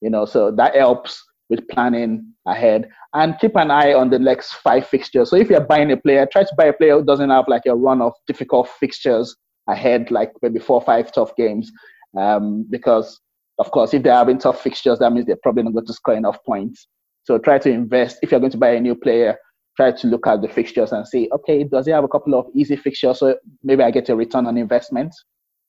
You 0.00 0.10
know, 0.10 0.24
so 0.26 0.50
that 0.52 0.74
helps 0.74 1.22
with 1.48 1.66
planning 1.68 2.32
ahead 2.46 2.88
and 3.14 3.38
keep 3.38 3.56
an 3.56 3.70
eye 3.70 3.94
on 3.94 4.10
the 4.10 4.18
next 4.18 4.54
five 4.54 4.86
fixtures. 4.86 5.30
So 5.30 5.36
if 5.36 5.48
you're 5.48 5.60
buying 5.60 5.92
a 5.92 5.96
player, 5.96 6.26
try 6.30 6.42
to 6.42 6.54
buy 6.56 6.66
a 6.66 6.72
player 6.72 6.98
who 6.98 7.04
doesn't 7.04 7.30
have 7.30 7.46
like 7.48 7.62
a 7.66 7.74
run 7.74 8.02
of 8.02 8.12
difficult 8.26 8.68
fixtures 8.80 9.34
ahead, 9.68 10.10
like 10.10 10.32
maybe 10.42 10.58
four 10.58 10.76
or 10.76 10.84
five 10.84 11.12
tough 11.12 11.34
games. 11.36 11.70
Um, 12.18 12.66
because 12.68 13.20
of 13.58 13.70
course, 13.70 13.94
if 13.94 14.02
they're 14.02 14.12
having 14.12 14.38
tough 14.38 14.60
fixtures, 14.60 14.98
that 14.98 15.12
means 15.12 15.26
they're 15.26 15.38
probably 15.42 15.62
not 15.62 15.72
going 15.72 15.86
to 15.86 15.92
score 15.92 16.14
enough 16.14 16.38
points. 16.44 16.88
So 17.24 17.38
try 17.38 17.58
to 17.58 17.70
invest. 17.70 18.18
If 18.22 18.30
you're 18.30 18.40
going 18.40 18.52
to 18.52 18.58
buy 18.58 18.70
a 18.70 18.80
new 18.80 18.94
player, 18.94 19.36
try 19.76 19.92
to 19.92 20.06
look 20.06 20.26
at 20.26 20.42
the 20.42 20.48
fixtures 20.48 20.92
and 20.92 21.06
see, 21.06 21.28
okay, 21.32 21.64
does 21.64 21.86
he 21.86 21.92
have 21.92 22.04
a 22.04 22.08
couple 22.08 22.34
of 22.34 22.46
easy 22.54 22.76
fixtures? 22.76 23.18
So 23.18 23.36
maybe 23.62 23.82
I 23.82 23.90
get 23.90 24.08
a 24.08 24.16
return 24.16 24.46
on 24.46 24.56
investment 24.56 25.14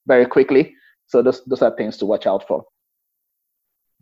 very 0.08 0.26
quickly. 0.26 0.74
So 1.06 1.22
those 1.22 1.44
those 1.44 1.62
are 1.62 1.74
things 1.76 1.96
to 1.98 2.06
watch 2.06 2.26
out 2.26 2.46
for. 2.48 2.64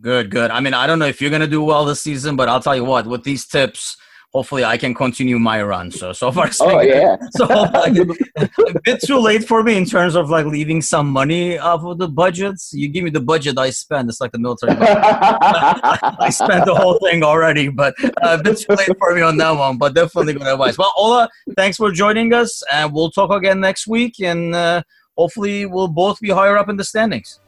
Good, 0.01 0.31
good. 0.31 0.51
I 0.51 0.61
mean, 0.61 0.75
I 0.75 0.87
don't 0.87 0.99
know 0.99 1.07
if 1.07 1.21
you're 1.21 1.31
gonna 1.31 1.47
do 1.47 1.63
well 1.63 1.85
this 1.85 2.03
season, 2.03 2.37
but 2.37 2.49
I'll 2.49 2.61
tell 2.61 2.77
you 2.77 2.85
what, 2.85 3.07
with 3.07 3.25
these 3.25 3.47
tips, 3.47 3.97
hopefully 4.33 4.65
I 4.65 4.77
can 4.77 4.93
continue 4.93 5.39
my 5.39 5.63
run. 5.63 5.91
So 5.91 6.13
so 6.13 6.31
far, 6.31 6.51
oh 6.61 6.81
yeah. 6.81 7.17
so 7.31 7.47
like, 7.47 7.97
a 7.97 8.81
bit 8.85 9.01
too 9.01 9.19
late 9.19 9.45
for 9.45 9.63
me 9.63 9.77
in 9.77 9.87
terms 9.87 10.15
of 10.15 10.29
like 10.29 10.47
leaving 10.47 10.83
some 10.83 11.09
money 11.09 11.59
off 11.59 11.83
of 11.85 11.99
the 11.99 12.09
budgets. 12.09 12.73
You 12.75 12.89
give 12.89 13.05
me 13.05 13.11
the 13.11 13.21
budget 13.21 13.59
I 13.59 13.71
spend. 13.71 14.11
It's 14.11 14.21
like 14.21 14.33
the 14.33 14.39
military. 14.39 14.77
I 14.81 16.29
spent 16.31 16.67
the 16.67 16.75
whole 16.75 16.99
thing 16.99 17.23
already, 17.23 17.69
but 17.69 17.95
uh, 18.05 18.37
a 18.39 18.43
bit 18.43 18.59
too 18.59 18.75
late 18.75 18.99
for 18.99 19.15
me 19.15 19.23
on 19.23 19.37
that 19.39 19.53
one. 19.53 19.79
But 19.79 19.95
definitely 19.95 20.35
good 20.35 20.47
advice. 20.47 20.77
Well, 20.77 20.93
Ola, 20.97 21.31
thanks 21.57 21.79
for 21.79 21.91
joining 21.91 22.35
us, 22.35 22.63
and 22.73 22.93
we'll 22.93 23.11
talk 23.11 23.31
again 23.31 23.61
next 23.61 23.87
week. 23.87 24.21
And 24.21 24.55
uh, 24.55 24.83
hopefully 25.17 25.67
we'll 25.67 25.89
both 25.89 26.21
be 26.21 26.31
higher 26.31 26.57
up 26.57 26.69
in 26.69 26.77
the 26.77 26.85
standings. 26.85 27.41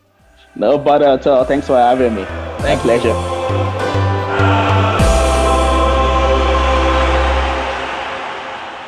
No 0.55 0.79
bother 0.79 1.07
at 1.07 1.27
all. 1.27 1.45
Thanks 1.45 1.67
for 1.67 1.77
having 1.77 2.15
me. 2.15 2.25
Thank 2.59 2.85
My 2.85 2.99
pleasure. 2.99 3.13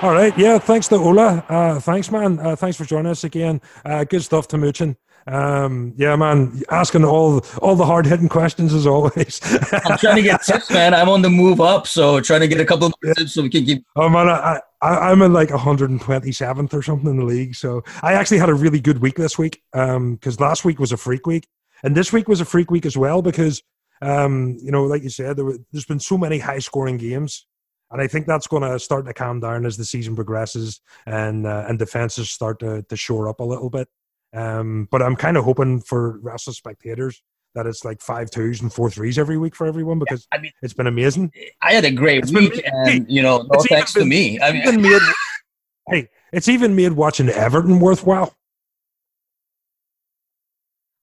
All 0.03 0.13
right. 0.13 0.33
right. 0.33 0.39
Yeah. 0.39 0.59
Thanks 0.59 0.89
to 0.89 0.97
Ola. 0.97 1.45
Uh, 1.49 1.79
thanks, 1.79 2.11
man. 2.11 2.39
Uh, 2.39 2.57
thanks 2.57 2.77
for 2.77 2.85
joining 2.87 3.11
us 3.11 3.25
again. 3.25 3.61
Uh, 3.85 4.05
good 4.05 4.23
stuff 4.23 4.49
to 4.49 4.57
Mooching. 4.57 4.97
Um, 5.27 5.93
yeah, 5.97 6.17
man, 6.17 6.63
asking 6.71 7.05
all 7.05 7.45
all 7.61 7.77
the 7.77 7.85
hard 7.85 8.07
hitting 8.07 8.29
questions 8.29 8.73
as 8.73 8.87
always. 8.87 9.41
I'm 9.85 9.99
trying 9.99 10.17
to 10.17 10.23
get 10.23 10.43
tips, 10.47 10.71
man. 10.71 10.95
I'm 10.95 11.09
on 11.09 11.23
the 11.23 11.31
move 11.31 11.61
up, 11.61 11.87
so 11.87 12.21
trying 12.21 12.41
to 12.41 12.49
get 12.49 12.61
a 12.61 12.65
couple 12.65 12.87
of 12.87 12.95
yeah. 13.05 13.13
tips 13.13 13.35
so 13.35 13.43
we 13.43 13.51
can 13.51 13.65
keep. 13.65 13.85
Oh 13.95 14.09
man, 14.09 14.29
I, 14.29 14.61
I 14.83 15.11
am 15.13 15.23
in 15.23 15.33
like 15.33 15.51
127th 15.51 16.73
or 16.73 16.83
something 16.83 17.11
in 17.11 17.19
the 17.19 17.25
league. 17.25 17.55
So 17.55 17.83
I 18.03 18.15
actually 18.15 18.39
had 18.39 18.49
a 18.49 18.55
really 18.55 18.81
good 18.81 18.99
week 18.99 19.17
this 19.17 19.37
week. 19.37 19.63
Um, 19.75 20.15
because 20.15 20.41
last 20.41 20.65
week 20.65 20.79
was 20.79 20.93
a 20.93 20.97
freak 20.97 21.27
week, 21.27 21.47
and 21.83 21.97
this 21.97 22.13
week 22.13 22.29
was 22.29 22.41
a 22.41 22.47
freak 22.47 22.71
week 22.71 22.87
as 22.87 22.97
well 22.97 23.23
because 23.23 23.63
um, 24.03 24.57
you 24.63 24.71
know, 24.71 24.85
like 24.85 25.03
you 25.03 25.11
said, 25.11 25.37
there 25.37 25.53
there's 25.73 25.85
been 25.85 26.01
so 26.01 26.17
many 26.17 26.39
high 26.39 26.59
scoring 26.59 26.97
games. 26.97 27.47
And 27.93 28.01
I 28.01 28.07
think 28.07 28.27
that's 28.27 28.47
going 28.47 28.63
to 28.63 28.79
start 28.79 29.05
to 29.07 29.13
calm 29.13 29.41
down 29.41 29.67
as 29.67 29.77
the 29.77 29.85
season 29.85 30.15
progresses 30.15 30.81
and 31.07 31.47
uh, 31.47 31.65
and 31.69 31.79
defenses 31.79 32.31
start 32.31 32.61
to, 32.61 32.83
to 32.83 32.97
shore 32.97 33.29
up 33.29 33.41
a 33.41 33.45
little 33.45 33.69
bit. 33.69 33.89
Um, 34.33 34.87
but 34.91 35.03
I'm 35.03 35.17
kind 35.17 35.37
of 35.37 35.45
hoping 35.45 35.81
for 35.81 36.19
restless 36.21 36.57
spectators 36.57 37.21
that 37.55 37.67
it's 37.67 37.85
like 37.85 38.01
five 38.01 38.31
twos 38.31 38.61
and 38.61 38.73
four 38.73 38.91
threes 38.91 39.19
every 39.19 39.39
week 39.39 39.55
for 39.55 39.67
everyone 39.67 39.99
because 39.99 40.27
yeah, 40.33 40.39
I 40.39 40.41
mean, 40.43 40.53
it's 40.63 40.75
been 40.75 40.87
amazing. 40.87 41.33
I 41.63 41.73
had 41.73 41.85
a 41.85 41.91
great 41.91 42.25
it's 42.25 42.33
week, 42.33 42.63
and 42.65 43.11
you 43.11 43.23
know, 43.23 43.47
no 43.53 43.61
thanks 43.69 43.95
been, 43.95 44.05
to 44.05 44.09
me. 44.09 44.41
I 44.41 44.53
mean, 44.53 44.81
made, 44.83 45.03
hey, 45.89 46.09
it's 46.33 46.49
even 46.49 46.77
made 46.77 46.93
watching 46.93 47.29
Everton 47.29 47.81
worthwhile. 47.81 48.35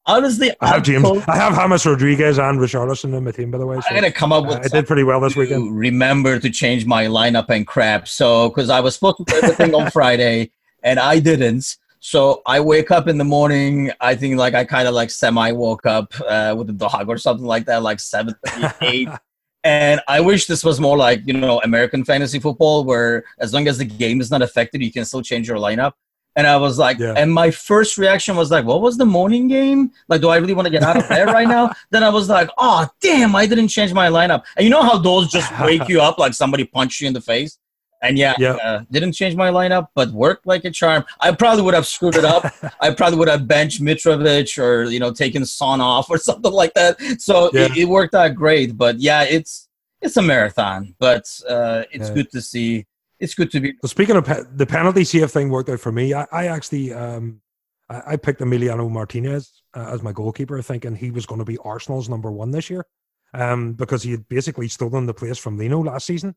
Honestly, 0.06 0.52
I 0.62 0.68
have 0.68 0.84
James. 0.84 1.06
I 1.28 1.36
have 1.36 1.54
James 1.54 1.86
Rodriguez 1.86 2.40
and 2.40 2.60
Richarlison 2.60 3.14
in 3.16 3.26
my 3.26 3.32
team, 3.32 3.52
by 3.52 3.58
the 3.58 3.66
way. 3.66 3.76
So, 3.82 3.88
I'm 3.90 3.96
gonna 3.96 4.10
come 4.10 4.32
up 4.32 4.46
with. 4.46 4.58
Uh, 4.58 4.62
I 4.64 4.68
did 4.70 4.88
pretty 4.88 5.04
well 5.04 5.20
this 5.20 5.36
weekend. 5.36 5.78
Remember 5.78 6.40
to 6.40 6.50
change 6.50 6.86
my 6.86 7.06
lineup 7.08 7.50
and 7.50 7.68
crap. 7.68 8.08
So, 8.08 8.48
because 8.48 8.70
I 8.70 8.80
was 8.80 8.96
supposed 8.96 9.18
to 9.18 9.26
play 9.26 9.40
everything 9.44 9.76
on 9.76 9.92
Friday, 9.92 10.52
and 10.82 10.98
I 10.98 11.20
didn't. 11.20 11.76
So 12.00 12.42
I 12.46 12.60
wake 12.60 12.92
up 12.92 13.08
in 13.08 13.18
the 13.18 13.24
morning. 13.24 13.92
I 14.00 14.16
think 14.16 14.38
like 14.38 14.54
I 14.54 14.66
kind 14.66 14.88
of 14.88 14.94
like 14.94 15.10
semi 15.10 15.52
woke 15.52 15.86
up 15.86 16.14
uh, 16.28 16.56
with 16.58 16.70
a 16.70 16.74
dog 16.74 17.10
or 17.10 17.18
something 17.18 17.46
like 17.46 17.66
that, 17.66 17.82
like 17.84 18.00
seven, 18.00 18.36
eight. 18.82 19.10
and 19.64 20.02
I 20.08 20.20
wish 20.20 20.46
this 20.46 20.64
was 20.64 20.80
more 20.80 20.98
like 20.98 21.26
you 21.26 21.34
know 21.34 21.60
American 21.62 22.04
fantasy 22.04 22.40
football, 22.40 22.84
where 22.84 23.26
as 23.40 23.54
long 23.54 23.68
as 23.68 23.78
the 23.78 23.86
game 23.86 24.22
is 24.22 24.32
not 24.32 24.42
affected, 24.42 24.82
you 24.82 24.92
can 24.92 25.06
still 25.06 25.22
change 25.22 25.48
your 25.48 25.58
lineup. 25.58 25.94
And 26.38 26.46
I 26.46 26.56
was 26.58 26.78
like, 26.78 27.00
yeah. 27.00 27.16
and 27.18 27.34
my 27.34 27.50
first 27.50 27.98
reaction 27.98 28.36
was 28.36 28.52
like, 28.52 28.64
what 28.64 28.82
was 28.82 28.96
the 28.96 29.08
morning 29.08 29.48
game? 29.48 29.92
Like, 30.08 30.22
do 30.22 30.30
I 30.30 30.38
really 30.38 30.54
want 30.54 30.68
to 30.68 30.72
get 30.72 30.84
out 30.84 30.96
of 30.96 31.10
bed 31.10 31.26
right 31.26 31.48
now? 31.48 31.74
Then 31.90 32.04
I 32.04 32.10
was 32.10 32.30
like, 32.30 32.48
oh, 32.60 32.88
damn, 33.02 33.36
I 33.36 33.48
didn't 33.48 33.70
change 33.70 33.92
my 33.92 34.08
lineup. 34.08 34.44
And 34.56 34.64
you 34.64 34.70
know 34.70 34.84
how 34.84 35.00
those 35.00 35.32
just 35.32 35.52
wake 35.62 35.88
you 35.90 36.00
up 36.00 36.20
like 36.20 36.36
somebody 36.36 36.64
punched 36.64 37.02
you 37.02 37.08
in 37.08 37.14
the 37.14 37.22
face? 37.22 37.58
And 38.02 38.18
yeah, 38.18 38.36
yeah. 38.38 38.54
Uh, 38.54 38.84
didn't 38.92 39.14
change 39.14 39.36
my 39.36 39.50
lineup, 39.50 39.88
but 39.96 40.12
worked 40.12 40.46
like 40.46 40.66
a 40.66 40.72
charm. 40.72 41.04
I 41.20 41.32
probably 41.32 41.64
would 41.64 41.74
have 41.74 41.88
screwed 41.88 42.16
it 42.16 42.26
up. 42.26 42.54
I 42.82 42.94
probably 42.94 43.18
would 43.18 43.28
have 43.28 43.48
benched 43.48 43.82
Mitrovic 43.82 44.62
or 44.62 44.84
you 44.86 45.00
know 45.00 45.12
taken 45.12 45.46
Son 45.46 45.82
off 45.82 46.10
or 46.10 46.18
something 46.30 46.52
like 46.52 46.74
that. 46.76 47.00
So 47.20 47.50
yeah. 47.54 47.66
it, 47.66 47.78
it, 47.78 47.86
worked 47.86 48.14
out 48.14 48.36
great. 48.36 48.78
But 48.78 49.00
yeah, 49.00 49.24
it's 49.24 49.68
it's 50.02 50.18
a 50.18 50.22
marathon, 50.22 50.96
but 51.00 51.24
uh, 51.50 51.84
it's 51.92 52.10
yeah. 52.10 52.16
good 52.16 52.32
to 52.32 52.42
see. 52.42 52.86
It's 53.20 53.34
good 53.34 53.50
to 53.52 53.60
be. 53.60 53.74
Well, 53.82 53.90
speaking 53.90 54.16
of 54.16 54.26
pe- 54.26 54.44
the 54.54 54.66
penalty 54.66 55.02
CF 55.02 55.32
thing, 55.32 55.50
worked 55.50 55.70
out 55.70 55.80
for 55.80 55.92
me. 55.92 56.14
I, 56.14 56.28
I 56.32 56.48
actually 56.48 56.94
um, 56.94 57.42
I, 57.90 58.02
I, 58.14 58.16
picked 58.16 58.42
Emiliano 58.42 58.90
Martinez 58.90 59.64
uh, 59.76 59.90
as 59.92 60.04
my 60.04 60.12
goalkeeper, 60.12 60.62
thinking 60.62 60.96
he 60.96 61.12
was 61.12 61.26
going 61.26 61.40
to 61.40 61.46
be 61.46 61.58
Arsenal's 61.60 62.10
number 62.10 62.32
one 62.32 62.52
this 62.52 62.70
year, 62.70 62.86
um, 63.34 63.74
because 63.74 64.04
he 64.04 64.12
had 64.12 64.28
basically 64.30 64.68
stolen 64.68 65.06
the 65.06 65.14
place 65.14 65.38
from 65.38 65.58
Leno 65.58 65.84
last 65.84 66.06
season. 66.06 66.36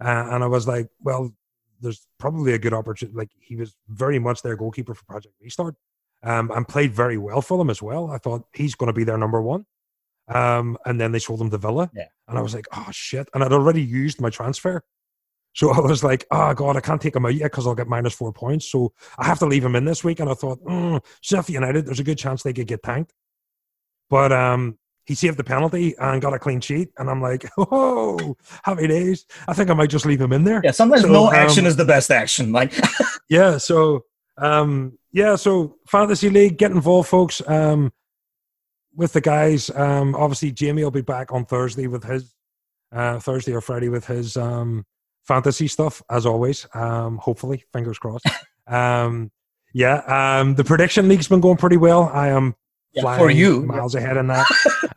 Uh, 0.00 0.28
and 0.30 0.42
I 0.42 0.46
was 0.46 0.66
like, 0.66 0.88
well, 1.02 1.30
there's 1.80 2.06
probably 2.18 2.52
a 2.52 2.58
good 2.58 2.74
opportunity. 2.74 3.16
Like 3.16 3.30
he 3.38 3.56
was 3.56 3.76
very 3.88 4.18
much 4.18 4.42
their 4.42 4.56
goalkeeper 4.56 4.94
for 4.94 5.04
Project 5.04 5.34
Restart, 5.40 5.76
um, 6.22 6.50
and 6.50 6.66
played 6.66 6.92
very 6.92 7.18
well 7.18 7.42
for 7.42 7.58
them 7.58 7.70
as 7.70 7.82
well. 7.82 8.10
I 8.10 8.18
thought 8.18 8.46
he's 8.54 8.74
going 8.74 8.88
to 8.88 8.92
be 8.92 9.04
their 9.04 9.18
number 9.18 9.40
one. 9.40 9.66
Um, 10.28 10.78
and 10.84 11.00
then 11.00 11.10
they 11.12 11.18
sold 11.18 11.40
him 11.40 11.50
to 11.50 11.58
Villa, 11.58 11.90
yeah. 11.92 12.04
and 12.28 12.38
I 12.38 12.40
was 12.40 12.54
like, 12.54 12.66
oh 12.72 12.86
shit! 12.92 13.28
And 13.34 13.42
I'd 13.42 13.52
already 13.52 13.82
used 13.82 14.20
my 14.20 14.30
transfer, 14.30 14.84
so 15.52 15.72
I 15.72 15.80
was 15.80 16.04
like, 16.04 16.26
oh 16.30 16.54
god, 16.54 16.76
I 16.76 16.80
can't 16.80 17.00
take 17.00 17.16
him 17.16 17.26
out 17.26 17.34
yet 17.34 17.50
because 17.50 17.66
I'll 17.66 17.74
get 17.74 17.88
minus 17.88 18.14
four 18.14 18.32
points. 18.32 18.70
So 18.70 18.92
I 19.18 19.26
have 19.26 19.38
to 19.40 19.46
leave 19.46 19.64
him 19.64 19.76
in 19.76 19.84
this 19.84 20.04
week. 20.04 20.20
And 20.20 20.30
I 20.30 20.34
thought, 20.34 20.62
mm, 20.64 21.04
Sheffield 21.20 21.54
United, 21.54 21.86
there's 21.86 22.00
a 22.00 22.04
good 22.04 22.18
chance 22.18 22.42
they 22.42 22.52
could 22.52 22.66
get 22.66 22.82
tanked. 22.82 23.12
But 24.08 24.32
um, 24.32 24.78
he 25.10 25.16
saved 25.16 25.36
the 25.36 25.42
penalty 25.42 25.92
and 25.98 26.22
got 26.22 26.34
a 26.34 26.38
clean 26.38 26.60
sheet. 26.60 26.90
And 26.96 27.10
I'm 27.10 27.20
like, 27.20 27.44
oh, 27.58 28.36
happy 28.62 28.86
days. 28.86 29.26
I 29.48 29.54
think 29.54 29.68
I 29.68 29.74
might 29.74 29.90
just 29.90 30.06
leave 30.06 30.20
him 30.20 30.32
in 30.32 30.44
there. 30.44 30.60
Yeah, 30.62 30.70
sometimes 30.70 31.02
so, 31.02 31.08
no 31.08 31.32
action 31.32 31.64
um, 31.64 31.66
is 31.66 31.74
the 31.74 31.84
best 31.84 32.12
action. 32.12 32.52
Like, 32.52 32.72
yeah, 33.28 33.58
so 33.58 34.04
um, 34.38 34.96
yeah, 35.10 35.34
so 35.34 35.78
fantasy 35.88 36.30
league, 36.30 36.58
get 36.58 36.70
involved, 36.70 37.08
folks. 37.08 37.42
Um, 37.48 37.92
with 38.94 39.12
the 39.12 39.20
guys, 39.20 39.68
um, 39.70 40.14
obviously 40.14 40.52
Jamie 40.52 40.84
will 40.84 40.92
be 40.92 41.00
back 41.00 41.32
on 41.32 41.44
Thursday 41.44 41.88
with 41.88 42.04
his 42.04 42.32
uh, 42.92 43.18
Thursday 43.18 43.52
or 43.52 43.60
Friday 43.60 43.88
with 43.88 44.06
his 44.06 44.36
um, 44.36 44.86
fantasy 45.24 45.66
stuff, 45.66 46.02
as 46.08 46.24
always. 46.24 46.68
Um, 46.72 47.18
hopefully, 47.18 47.64
fingers 47.72 47.98
crossed. 47.98 48.26
um, 48.68 49.32
yeah, 49.74 50.38
um, 50.38 50.54
the 50.54 50.62
prediction 50.62 51.08
league's 51.08 51.26
been 51.26 51.40
going 51.40 51.56
pretty 51.56 51.78
well. 51.78 52.08
I 52.12 52.28
am 52.28 52.54
yeah, 52.92 53.16
for 53.16 53.30
you 53.30 53.62
miles 53.62 53.94
ahead 53.94 54.16
in 54.16 54.26
that. 54.28 54.46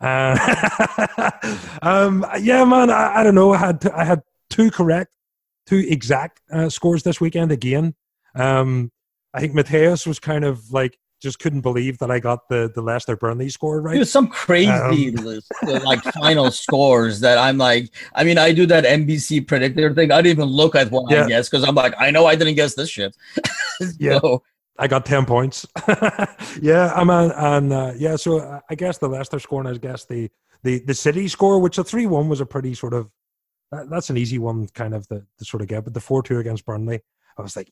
uh, 0.00 1.58
um, 1.82 2.26
yeah, 2.40 2.64
man, 2.64 2.90
I, 2.90 3.20
I, 3.20 3.22
don't 3.22 3.34
know. 3.34 3.52
I 3.52 3.58
had 3.58 3.86
I 3.88 4.04
had 4.04 4.22
two 4.50 4.70
correct, 4.70 5.10
two 5.66 5.84
exact 5.88 6.40
uh, 6.52 6.68
scores 6.68 7.02
this 7.02 7.20
weekend 7.20 7.52
again. 7.52 7.94
Um, 8.34 8.90
I 9.32 9.40
think 9.40 9.54
Mateus 9.54 10.06
was 10.06 10.18
kind 10.18 10.44
of 10.44 10.72
like 10.72 10.98
just 11.24 11.38
couldn't 11.38 11.62
believe 11.62 11.98
that 11.98 12.10
I 12.10 12.20
got 12.20 12.48
the 12.48 12.70
the 12.74 12.82
Leicester 12.82 13.16
Burnley 13.16 13.48
score 13.48 13.80
right. 13.80 13.94
There's 13.94 14.10
some 14.10 14.28
crazy 14.28 15.16
um, 15.16 15.40
like 15.84 16.02
final 16.02 16.50
scores 16.50 17.20
that 17.20 17.38
I'm 17.38 17.58
like. 17.58 17.90
I 18.14 18.24
mean, 18.24 18.38
I 18.38 18.52
do 18.52 18.66
that 18.66 18.84
NBC 18.84 19.46
predictor 19.46 19.94
thing. 19.94 20.12
I 20.12 20.16
don't 20.16 20.26
even 20.26 20.44
look 20.44 20.74
at 20.74 20.90
what 20.90 21.10
yeah. 21.10 21.24
I 21.24 21.28
guess 21.28 21.48
because 21.48 21.64
I'm 21.64 21.74
like, 21.74 21.94
I 21.98 22.10
know 22.10 22.26
I 22.26 22.34
didn't 22.34 22.56
guess 22.56 22.74
this 22.74 22.90
shit. 22.90 23.16
so, 23.78 23.86
yeah. 23.98 24.18
I 24.78 24.88
got 24.88 25.06
10 25.06 25.24
points. 25.24 25.66
yeah, 26.60 26.92
I'm 26.94 27.10
on, 27.10 27.30
and 27.32 27.72
uh, 27.72 27.92
yeah, 27.96 28.16
so 28.16 28.38
uh, 28.38 28.60
I 28.68 28.74
guess 28.74 28.98
the 28.98 29.08
Leicester 29.08 29.38
score 29.38 29.60
and 29.60 29.68
I 29.68 29.78
guess 29.78 30.04
the, 30.04 30.30
the, 30.62 30.80
the 30.80 30.94
City 30.94 31.28
score, 31.28 31.60
which 31.60 31.78
a 31.78 31.84
3 31.84 32.06
1 32.06 32.28
was 32.28 32.40
a 32.40 32.46
pretty 32.46 32.74
sort 32.74 32.94
of, 32.94 33.10
that, 33.70 33.88
that's 33.88 34.10
an 34.10 34.16
easy 34.16 34.38
one 34.38 34.66
kind 34.68 34.94
of 34.94 35.06
the, 35.08 35.24
the 35.38 35.44
sort 35.44 35.62
of 35.62 35.68
get, 35.68 35.84
but 35.84 35.94
the 35.94 36.00
4 36.00 36.22
2 36.22 36.38
against 36.38 36.64
Burnley, 36.64 37.00
I 37.38 37.42
was 37.42 37.56
like, 37.56 37.70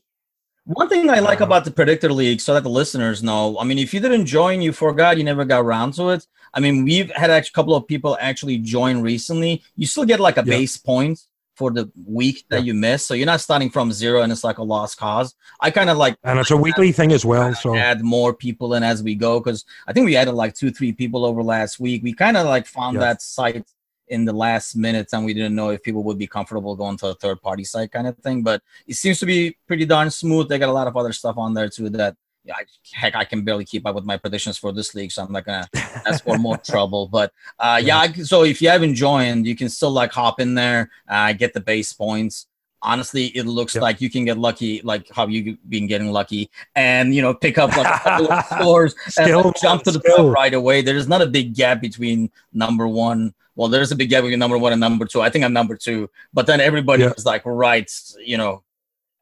one 0.65 0.89
thing 0.89 1.11
I 1.11 1.19
like 1.19 1.41
about 1.41 1.65
the 1.65 1.73
predictor 1.73 2.13
league, 2.13 2.41
so 2.41 2.55
that 2.55 2.63
the 2.63 2.71
listeners 2.71 3.21
know, 3.21 3.59
I 3.59 3.65
mean, 3.65 3.79
if 3.79 3.93
you 3.93 3.99
didn't 3.99 4.27
join, 4.27 4.63
you 4.63 4.73
forgot, 4.73 5.19
you 5.19 5.25
never 5.25 5.45
got 5.45 5.61
around 5.61 5.95
to 5.95 6.11
it. 6.11 6.25
I 6.55 6.61
mean, 6.61 6.85
we've 6.85 7.11
had 7.11 7.31
a 7.31 7.43
couple 7.51 7.75
of 7.75 7.89
people 7.89 8.17
actually 8.21 8.59
join 8.59 9.01
recently. 9.01 9.65
You 9.75 9.87
still 9.89 10.05
get 10.05 10.21
like 10.21 10.37
a 10.37 10.45
yeah. 10.47 10.57
base 10.59 10.77
point 10.77 11.21
for 11.55 11.71
the 11.71 11.91
week 12.07 12.45
that 12.49 12.61
yeah. 12.61 12.67
you 12.67 12.75
miss. 12.75 13.05
So 13.05 13.15
you're 13.15 13.27
not 13.27 13.41
starting 13.41 13.71
from 13.71 13.93
zero 13.93 14.23
and 14.23 14.33
it's 14.33 14.45
like 14.45 14.59
a 14.59 14.63
lost 14.63 14.99
cause. 14.99 15.35
I 15.61 15.71
kind 15.71 15.91
of 15.91 15.99
like 15.99 16.17
And 16.25 16.39
it's 16.39 16.51
a 16.51 16.57
weekly 16.57 16.89
add, 16.89 16.95
thing 16.95 17.13
as 17.13 17.25
well. 17.25 17.55
So 17.55 17.75
add 17.77 18.03
more 18.03 18.33
people 18.33 18.75
in 18.75 18.83
as 18.83 19.03
we 19.03 19.15
go 19.15 19.41
because 19.41 19.65
I 19.87 19.93
think 19.93 20.07
we 20.07 20.17
added 20.17 20.33
like 20.33 20.55
two, 20.55 20.71
three 20.71 20.93
people 20.93 21.25
over 21.25 21.43
last 21.43 21.79
week. 21.79 22.03
We 22.03 22.15
kind 22.15 22.37
of 22.37 22.47
like 22.47 22.67
found 22.67 22.95
yes. 22.95 23.03
that 23.03 23.23
site 23.23 23.67
in 24.09 24.25
the 24.25 24.33
last 24.33 24.77
minutes 24.77 25.13
and 25.13 25.25
we 25.25 25.33
didn't 25.33 25.55
know 25.55 25.71
if 25.71 25.83
people 25.83 26.03
would 26.05 26.19
be 26.19 26.27
comfortable 26.27 26.77
going 26.77 26.97
to 26.99 27.09
a 27.09 27.15
third 27.15 27.41
party 27.41 27.65
site 27.65 27.93
kind 27.93 28.07
of 28.07 28.17
thing. 28.19 28.43
But 28.43 28.63
it 28.87 28.95
seems 28.95 29.19
to 29.21 29.27
be 29.27 29.57
pretty 29.67 29.85
darn 29.85 30.11
smooth. 30.11 30.49
They 30.49 30.59
got 30.59 30.69
a 30.69 30.73
lot 30.73 30.87
of 30.87 30.97
other 30.97 31.13
stuff 31.13 31.37
on 31.39 31.55
there 31.55 31.69
too 31.69 31.91
that 31.91 32.17
yeah, 32.45 32.57
heck, 32.93 33.15
I 33.15 33.25
can 33.25 33.43
barely 33.43 33.65
keep 33.65 33.87
up 33.87 33.95
with 33.95 34.05
my 34.05 34.17
predictions 34.17 34.59
for 34.59 34.73
this 34.73 34.95
league, 34.95 35.13
so 35.13 35.23
I'm 35.23 35.33
not 35.33 35.45
gonna 35.45 35.69
ask 35.75 36.25
for 36.25 36.39
more 36.39 36.57
trouble. 36.59 37.09
But 37.09 37.33
uh, 37.59 37.81
yeah, 37.83 38.05
yeah, 38.05 38.25
so 38.25 38.45
if 38.45 38.61
you 38.61 38.69
haven't 38.69 38.95
joined, 38.95 39.47
you 39.47 39.55
can 39.55 39.69
still 39.69 39.91
like 39.91 40.13
hop 40.13 40.41
in 40.41 40.55
there, 40.55 40.91
uh, 41.09 41.33
get 41.33 41.55
the 41.55 41.61
base 41.61 41.93
points. 41.93 42.47
Honestly, 42.85 43.27
it 43.27 43.45
looks 43.45 43.77
yep. 43.77 43.83
like 43.83 44.01
you 44.01 44.11
can 44.11 44.25
get 44.25 44.39
lucky, 44.39 44.81
like 44.83 45.09
how 45.13 45.29
you've 45.29 45.57
been 45.69 45.87
getting 45.87 46.11
lucky, 46.11 46.51
and 46.75 47.15
you 47.15 47.23
know 47.23 47.33
pick 47.33 47.59
up 47.59 47.77
like 47.77 47.87
a 47.87 47.99
couple 48.01 48.33
of 48.33 48.45
scores 48.61 48.95
and 49.19 49.33
like, 49.33 49.61
jump 49.61 49.85
to 49.85 49.93
the 49.93 50.01
top 50.01 50.35
right 50.35 50.53
away. 50.53 50.83
There's 50.83 51.07
not 51.07 51.23
a 51.23 51.27
big 51.27 51.55
gap 51.55 51.81
between 51.81 52.31
number 52.53 52.89
one. 52.89 53.35
Well, 53.55 53.69
there's 53.69 53.93
a 53.93 53.97
big 53.97 54.11
gap 54.11 54.23
between 54.23 54.41
number 54.41 54.59
one 54.59 54.73
and 54.73 54.81
number 54.81 55.05
two. 55.05 55.21
I 55.21 55.31
think 55.31 55.45
I'm 55.45 55.53
number 55.53 55.77
two, 55.77 56.11
but 56.33 56.47
then 56.47 56.61
everybody 56.61 57.05
yep. 57.05 57.17
is 57.17 57.25
like 57.25 57.43
right, 57.45 57.89
you 58.19 58.37
know, 58.37 58.65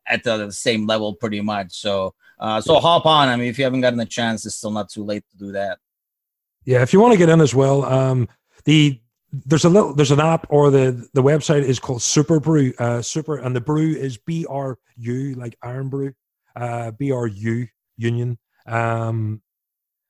at 0.06 0.24
the, 0.24 0.46
the 0.46 0.52
same 0.52 0.86
level 0.86 1.14
pretty 1.14 1.42
much. 1.42 1.72
So 1.72 2.14
uh, 2.40 2.60
so 2.60 2.80
hop 2.80 3.06
on. 3.06 3.28
I 3.28 3.36
mean, 3.36 3.48
if 3.48 3.58
you 3.58 3.64
haven't 3.64 3.82
gotten 3.82 4.00
a 4.00 4.06
chance, 4.06 4.46
it's 4.46 4.56
still 4.56 4.70
not 4.70 4.88
too 4.88 5.04
late 5.04 5.24
to 5.30 5.36
do 5.36 5.52
that. 5.52 5.78
Yeah, 6.64 6.82
if 6.82 6.92
you 6.92 7.00
want 7.00 7.12
to 7.12 7.18
get 7.18 7.28
in 7.28 7.40
as 7.40 7.54
well, 7.54 7.84
um, 7.84 8.28
the 8.64 9.00
there's 9.32 9.64
a 9.64 9.68
little 9.68 9.94
there's 9.94 10.10
an 10.10 10.20
app 10.20 10.46
or 10.50 10.70
the 10.70 11.08
the 11.14 11.22
website 11.22 11.62
is 11.62 11.78
called 11.78 12.00
Superbru. 12.00 12.78
Uh, 12.80 13.02
Super 13.02 13.36
and 13.36 13.54
the 13.54 13.60
brew 13.60 13.94
is 13.94 14.18
B 14.18 14.46
R 14.48 14.78
U 14.96 15.34
like 15.34 15.56
Irn-Bru, 15.62 16.12
uh, 16.56 16.90
B 16.92 17.12
R 17.12 17.26
U 17.26 17.66
Union. 17.96 18.38
Um, 18.66 19.42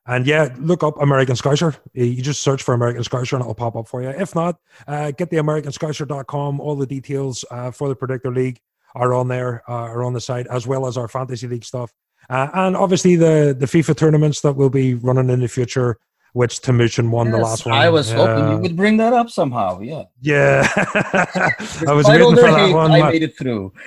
and 0.07 0.27
yeah, 0.27 0.55
look 0.59 0.83
up 0.83 1.01
American 1.01 1.37
Scouser. 1.37 1.77
You 1.93 2.23
just 2.23 2.43
search 2.43 2.63
for 2.63 2.75
American 2.75 3.03
Scouser 3.03 3.35
and 3.35 3.43
it'll 3.43 3.55
pop 3.55 3.77
up 3.77 3.87
for 3.87 4.03
you. 4.03 4.09
If 4.09 4.35
not, 4.35 4.57
uh, 4.89 5.13
get 5.13 5.31
the 5.31 5.37
AmericanScouser.com, 5.37 6.59
all 6.59 6.75
the 6.75 6.87
details 6.87 7.45
uh, 7.51 7.71
for 7.71 7.89
the 7.89 7.95
Predictor 7.95 8.33
League 8.33 8.61
are 8.95 9.15
on 9.15 9.29
there, 9.29 9.63
uh, 9.69 9.73
are 9.73 10.03
on 10.03 10.13
the 10.13 10.21
site, 10.21 10.49
as 10.49 10.67
well 10.67 10.87
as 10.87 10.97
our 10.97 11.07
fantasy 11.07 11.47
league 11.47 11.65
stuff, 11.65 11.93
uh, 12.31 12.49
and 12.55 12.77
obviously 12.77 13.17
the 13.17 13.55
the 13.59 13.67
FIFA 13.67 13.97
tournaments 13.97 14.41
that 14.41 14.55
we'll 14.55 14.71
be 14.71 14.95
running 14.95 15.29
in 15.31 15.41
the 15.41 15.49
future. 15.49 15.99
Which 16.33 16.61
Timuchin 16.61 17.11
won 17.11 17.27
Yes, 17.27 17.35
the 17.35 17.43
last 17.43 17.67
one. 17.67 17.75
I 17.75 17.89
was 17.91 18.13
hoping 18.13 18.45
Uh, 18.45 18.51
you 18.53 18.59
would 18.59 18.77
bring 18.77 18.99
that 18.99 19.13
up 19.13 19.31
somehow. 19.31 19.81
Yeah. 19.81 20.05
Yeah, 20.21 20.63
I 20.77 21.93
was 21.93 22.07
waiting 22.07 22.37
for 22.37 22.43
that 22.43 22.67
hate, 22.69 22.73
one. 22.73 22.93
I 22.93 23.01
My- 23.01 23.11
made 23.11 23.25
it 23.25 23.37
through. 23.37 23.73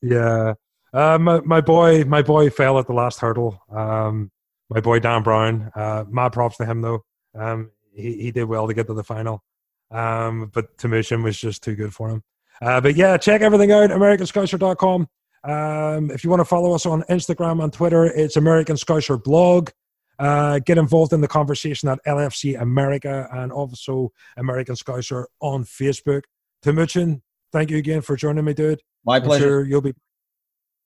Yeah. 0.00 0.54
Uh, 0.94 1.18
my, 1.18 1.40
my 1.40 1.60
boy, 1.60 2.04
my 2.04 2.22
boy 2.22 2.48
fell 2.50 2.78
at 2.78 2.86
the 2.86 2.92
last 2.94 3.20
hurdle. 3.20 3.60
Um, 3.70 4.30
my 4.70 4.80
boy 4.80 4.98
Dan 5.00 5.22
Brown. 5.22 5.70
Uh, 5.74 6.04
mad 6.08 6.32
props 6.32 6.56
to 6.58 6.64
him 6.64 6.80
though. 6.80 7.04
Um, 7.34 7.70
he, 7.92 8.14
he 8.14 8.30
did 8.30 8.44
well 8.44 8.66
to 8.66 8.72
get 8.74 8.86
to 8.86 8.94
the 8.94 9.04
final. 9.04 9.42
Um, 9.90 10.50
but 10.54 10.74
Timuchin 10.78 11.22
was 11.22 11.38
just 11.38 11.62
too 11.62 11.74
good 11.74 11.92
for 11.92 12.08
him. 12.08 12.22
Uh, 12.62 12.80
but 12.80 12.96
yeah, 12.96 13.16
check 13.18 13.42
everything 13.42 13.72
out. 13.72 13.90
AmericanScouser.com. 13.90 15.08
Um, 15.44 16.10
if 16.10 16.24
you 16.24 16.30
want 16.30 16.40
to 16.40 16.44
follow 16.44 16.74
us 16.74 16.86
on 16.86 17.02
Instagram 17.04 17.62
and 17.62 17.72
Twitter, 17.72 18.04
it's 18.04 18.36
American 18.36 18.76
Scouser 18.76 19.22
blog. 19.22 19.70
Uh, 20.18 20.58
get 20.58 20.78
involved 20.78 21.12
in 21.12 21.20
the 21.20 21.28
conversation 21.28 21.88
at 21.88 22.04
LFC 22.04 22.60
America 22.60 23.28
and 23.32 23.52
also 23.52 24.12
American 24.36 24.74
Scouser 24.74 25.26
on 25.40 25.62
Facebook. 25.62 26.22
Timuchin, 26.64 27.20
thank 27.52 27.70
you 27.70 27.76
again 27.76 28.00
for 28.00 28.16
joining 28.16 28.44
me, 28.44 28.52
dude. 28.52 28.80
My 29.04 29.20
pleasure. 29.20 29.44
sure 29.44 29.66
you'll 29.66 29.80
be 29.80 29.94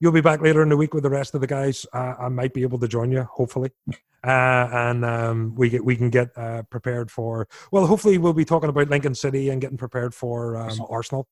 you'll 0.01 0.13
be 0.13 0.21
back 0.21 0.43
later 0.43 0.63
in 0.63 0.69
the 0.69 0.77
week 0.77 0.93
with 0.93 1.05
the 1.05 1.11
rest 1.11 1.35
of 1.35 1.41
the 1.41 1.47
guys. 1.47 1.87
Uh, 1.95 2.15
I 2.19 2.29
might 2.29 2.53
be 2.53 2.63
able 2.63 2.79
to 2.81 2.89
join 2.89 3.11
you, 3.11 3.23
hopefully, 3.23 3.71
uh, 4.27 4.69
and 4.73 5.05
um, 5.05 5.55
we 5.55 5.71
get 5.71 5.85
we 5.85 5.97
can 5.97 6.11
get 6.11 6.29
uh, 6.37 6.65
prepared 6.65 7.11
for. 7.11 7.49
Well, 7.71 7.87
hopefully, 7.87 8.19
we'll 8.19 8.35
be 8.35 8.45
talking 8.45 8.69
about 8.69 8.91
Lincoln 8.91 9.15
City 9.15 9.49
and 9.49 9.61
getting 9.61 9.79
prepared 9.79 10.15
for 10.15 10.57
um, 10.57 10.85
Arsenal. 10.91 11.27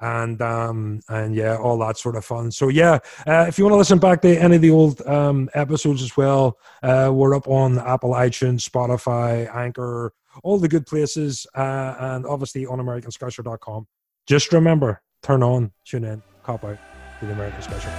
And 0.00 0.40
um, 0.40 1.00
and 1.08 1.34
yeah, 1.34 1.56
all 1.56 1.78
that 1.78 1.98
sort 1.98 2.16
of 2.16 2.24
fun. 2.24 2.50
So 2.50 2.68
yeah, 2.68 3.00
uh, 3.26 3.44
if 3.48 3.58
you 3.58 3.64
want 3.64 3.74
to 3.74 3.78
listen 3.78 3.98
back 3.98 4.22
to 4.22 4.34
any 4.36 4.56
of 4.56 4.62
the 4.62 4.70
old 4.70 5.06
um, 5.06 5.50
episodes 5.54 6.02
as 6.02 6.16
well, 6.16 6.58
uh, 6.82 7.10
we're 7.12 7.34
up 7.34 7.46
on 7.46 7.78
Apple, 7.78 8.12
iTunes, 8.12 8.66
Spotify, 8.66 9.54
Anchor, 9.54 10.14
all 10.42 10.58
the 10.58 10.68
good 10.68 10.86
places, 10.86 11.46
uh, 11.54 11.96
and 11.98 12.24
obviously 12.26 12.64
on 12.66 12.78
AmericanScouser.com. 12.78 13.86
Just 14.26 14.52
remember, 14.52 15.02
turn 15.22 15.42
on, 15.42 15.72
tune 15.84 16.04
in, 16.04 16.22
cop 16.42 16.64
out 16.64 16.78
to 17.20 17.26
the 17.26 17.32
American 17.32 17.62
Special. 17.62 17.90